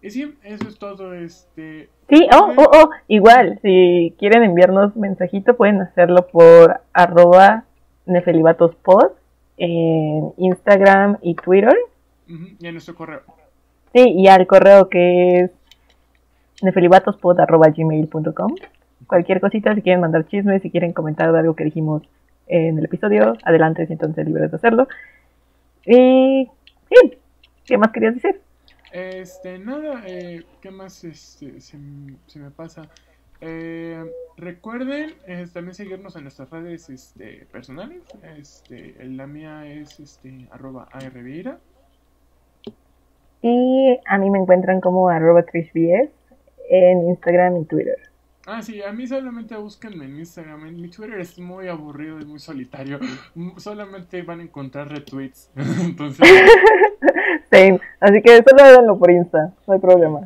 Y 0.01 0.09
sí, 0.09 0.35
eso 0.43 0.67
es 0.67 0.77
todo. 0.79 1.13
Este. 1.13 1.89
Sí, 2.09 2.27
oh, 2.33 2.53
oh, 2.57 2.69
oh, 2.73 2.89
igual, 3.07 3.59
si 3.61 4.15
quieren 4.17 4.43
enviarnos 4.43 4.95
mensajito 4.95 5.55
pueden 5.55 5.81
hacerlo 5.81 6.27
por 6.27 6.81
arroba 6.93 7.65
nefelibatospod 8.05 9.11
en 9.57 10.33
Instagram 10.37 11.17
y 11.21 11.35
Twitter. 11.35 11.77
Y 12.27 12.65
en 12.65 12.73
nuestro 12.73 12.95
correo. 12.95 13.21
Sí, 13.93 14.09
y 14.09 14.27
al 14.27 14.47
correo 14.47 14.89
que 14.89 15.41
es 15.41 15.51
nefelibatospod.gmail.com 16.61 18.55
Cualquier 19.07 19.41
cosita, 19.41 19.75
si 19.75 19.81
quieren 19.81 20.01
mandar 20.01 20.27
chismes, 20.27 20.61
si 20.61 20.71
quieren 20.71 20.93
comentar 20.93 21.31
de 21.31 21.39
algo 21.39 21.55
que 21.55 21.65
dijimos 21.65 22.03
en 22.47 22.77
el 22.77 22.85
episodio, 22.85 23.35
adelante, 23.43 23.85
siéntanse 23.87 24.23
libres 24.23 24.51
de 24.51 24.57
hacerlo. 24.57 24.87
Y 25.85 26.47
sí, 26.89 27.17
¿qué 27.65 27.77
más 27.77 27.91
querías 27.91 28.15
decir? 28.15 28.39
Este, 28.91 29.57
nada, 29.57 30.03
eh, 30.05 30.43
¿qué 30.61 30.69
más 30.69 31.03
este, 31.03 31.61
se, 31.61 31.77
me 31.77 32.51
pasa? 32.55 32.89
Eh, 33.39 34.03
recuerden 34.37 35.13
eh, 35.25 35.47
también 35.51 35.73
seguirnos 35.73 36.15
en 36.15 36.23
nuestras 36.23 36.49
redes 36.49 36.89
este, 36.89 37.47
personales. 37.51 38.01
Este, 38.37 38.95
la 39.05 39.27
mía 39.27 39.65
es 39.65 39.99
este, 39.99 40.47
arroba 40.51 40.89
ARVieira. 40.91 41.59
Y 43.41 43.99
a 44.05 44.17
mí 44.17 44.29
me 44.29 44.39
encuentran 44.39 44.81
como 44.81 45.09
arroba 45.09 45.43
trishbs 45.43 46.11
en 46.69 47.07
Instagram 47.07 47.57
y 47.57 47.65
Twitter. 47.65 48.11
Ah, 48.47 48.61
sí, 48.61 48.81
a 48.81 48.91
mí 48.91 49.05
solamente 49.05 49.55
búsquenme 49.55 50.05
en 50.05 50.17
Instagram. 50.17 50.65
En 50.65 50.81
mi 50.81 50.89
Twitter 50.89 51.19
es 51.19 51.37
muy 51.37 51.67
aburrido 51.67 52.19
y 52.19 52.25
muy 52.25 52.39
solitario. 52.39 52.99
Solamente 53.57 54.23
van 54.23 54.39
a 54.39 54.43
encontrar 54.43 54.89
retweets. 54.89 55.51
Entonces, 55.55 56.27
Same. 57.51 57.81
Así 57.99 58.21
que 58.21 58.43
solo 58.47 58.63
háganlo 58.63 58.97
por 58.97 59.11
Insta, 59.11 59.53
no 59.67 59.73
hay 59.73 59.79
problema. 59.79 60.21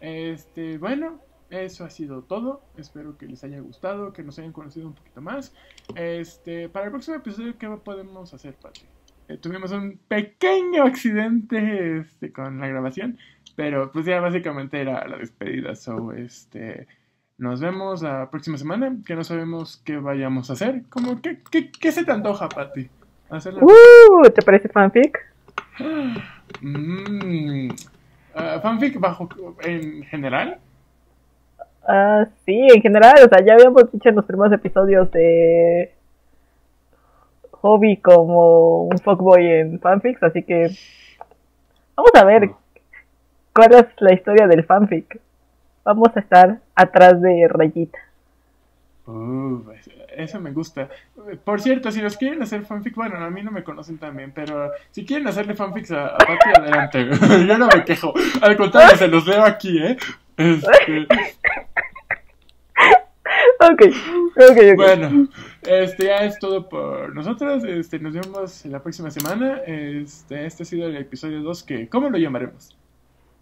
Este, 0.00 0.78
bueno, 0.78 1.18
eso 1.50 1.84
ha 1.84 1.90
sido 1.90 2.22
todo. 2.22 2.62
Espero 2.76 3.18
que 3.18 3.26
les 3.26 3.42
haya 3.42 3.60
gustado, 3.60 4.12
que 4.12 4.22
nos 4.22 4.38
hayan 4.38 4.52
conocido 4.52 4.86
un 4.86 4.94
poquito 4.94 5.20
más. 5.20 5.52
Este, 5.96 6.68
para 6.68 6.86
el 6.86 6.92
próximo 6.92 7.16
episodio, 7.16 7.58
¿qué 7.58 7.68
podemos 7.82 8.32
hacer, 8.32 8.54
Patrick? 8.54 8.86
Eh, 9.28 9.38
tuvimos 9.38 9.72
un 9.72 9.98
pequeño 10.06 10.84
accidente 10.84 11.98
este, 11.98 12.32
con 12.32 12.60
la 12.60 12.68
grabación, 12.68 13.18
pero 13.56 13.90
pues 13.90 14.04
ya 14.04 14.20
básicamente 14.20 14.80
era 14.80 15.08
la 15.08 15.16
despedida. 15.16 15.74
So, 15.74 16.12
este, 16.12 16.86
nos 17.38 17.60
vemos 17.60 18.02
la 18.02 18.30
próxima 18.30 18.58
semana, 18.58 18.96
que 19.04 19.14
no 19.16 19.24
sabemos 19.24 19.82
qué 19.84 19.96
vayamos 19.96 20.50
a 20.50 20.52
hacer. 20.52 20.82
Como, 20.88 21.20
¿qué, 21.20 21.40
qué, 21.50 21.72
qué 21.72 21.90
se 21.90 22.04
te 22.04 22.12
antoja? 22.12 22.48
Hacerla... 23.30 23.60
Uh, 23.64 24.28
¿Te 24.30 24.42
parece 24.42 24.68
fanfic? 24.68 25.18
Mm, 26.60 27.68
uh, 27.70 28.60
¿Fanfic 28.60 28.98
bajo 28.98 29.28
en 29.62 30.02
general? 30.04 30.58
Ah, 31.86 32.26
sí, 32.46 32.66
en 32.74 32.80
general, 32.80 33.14
o 33.24 33.28
sea, 33.28 33.44
ya 33.44 33.54
habíamos 33.54 33.92
dicho 33.92 34.08
en 34.08 34.16
los 34.16 34.24
primeros 34.24 34.52
episodios 34.52 35.10
de 35.10 35.92
hobby 37.50 37.98
como 37.98 38.84
un 38.84 38.98
fuckboy 38.98 39.46
en 39.46 39.80
fanfics, 39.80 40.22
así 40.22 40.42
que 40.42 40.70
vamos 41.96 42.12
a 42.14 42.24
ver 42.24 42.50
cuál 43.54 43.74
es 43.74 43.86
la 43.98 44.14
historia 44.14 44.46
del 44.46 44.64
fanfic. 44.64 45.20
Vamos 45.84 46.08
a 46.16 46.20
estar 46.20 46.60
atrás 46.74 47.20
de 47.20 47.46
Rayita. 47.48 47.98
Uh, 49.06 49.62
eso 50.16 50.40
me 50.40 50.52
gusta. 50.52 50.88
Por 51.44 51.60
cierto, 51.60 51.90
si 51.90 52.00
los 52.00 52.16
quieren 52.16 52.42
hacer 52.42 52.64
fanfic, 52.64 52.94
bueno, 52.94 53.16
a 53.16 53.30
mí 53.30 53.42
no 53.42 53.50
me 53.50 53.64
conocen 53.64 53.98
también, 53.98 54.32
pero 54.34 54.70
si 54.90 55.04
quieren 55.04 55.26
hacerle 55.26 55.54
fanfics 55.54 55.92
a, 55.92 56.06
a 56.08 56.18
Pati, 56.18 56.50
adelante. 56.56 57.08
Yo 57.46 57.58
no 57.58 57.68
me 57.68 57.84
quejo. 57.84 58.12
Al 58.40 58.56
contrario, 58.56 58.96
se 58.96 59.08
los 59.08 59.26
leo 59.26 59.44
aquí, 59.44 59.78
¿eh? 59.78 59.96
Este... 60.36 61.06
Okay. 63.72 63.88
ok, 63.88 64.58
ok. 64.72 64.76
Bueno, 64.76 65.28
este 65.62 66.06
ya 66.06 66.24
es 66.24 66.38
todo 66.38 66.68
por 66.68 67.14
nosotros. 67.14 67.64
Este, 67.64 67.98
nos 67.98 68.12
vemos 68.12 68.64
la 68.66 68.82
próxima 68.82 69.10
semana. 69.10 69.60
Este, 69.66 70.44
este 70.44 70.64
ha 70.64 70.66
sido 70.66 70.88
el 70.88 70.96
episodio 70.96 71.42
2 71.42 71.62
que, 71.62 71.88
¿cómo 71.88 72.10
lo 72.10 72.18
llamaremos? 72.18 72.76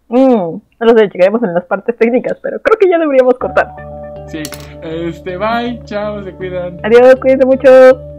Mm, 0.07 0.17
no 0.17 0.61
lo 0.79 0.97
sé, 0.97 1.09
llegaremos 1.09 1.43
en 1.43 1.53
las 1.53 1.65
partes 1.65 1.97
técnicas, 1.97 2.37
pero 2.41 2.61
creo 2.61 2.77
que 2.77 2.89
ya 2.89 2.97
deberíamos 2.97 3.37
cortar. 3.37 3.92
Sí, 4.27 4.43
este, 4.81 5.37
bye, 5.37 5.79
chao, 5.85 6.23
se 6.23 6.31
cuidan. 6.33 6.79
Adiós, 6.83 7.15
cuídense 7.21 7.45
mucho. 7.45 8.12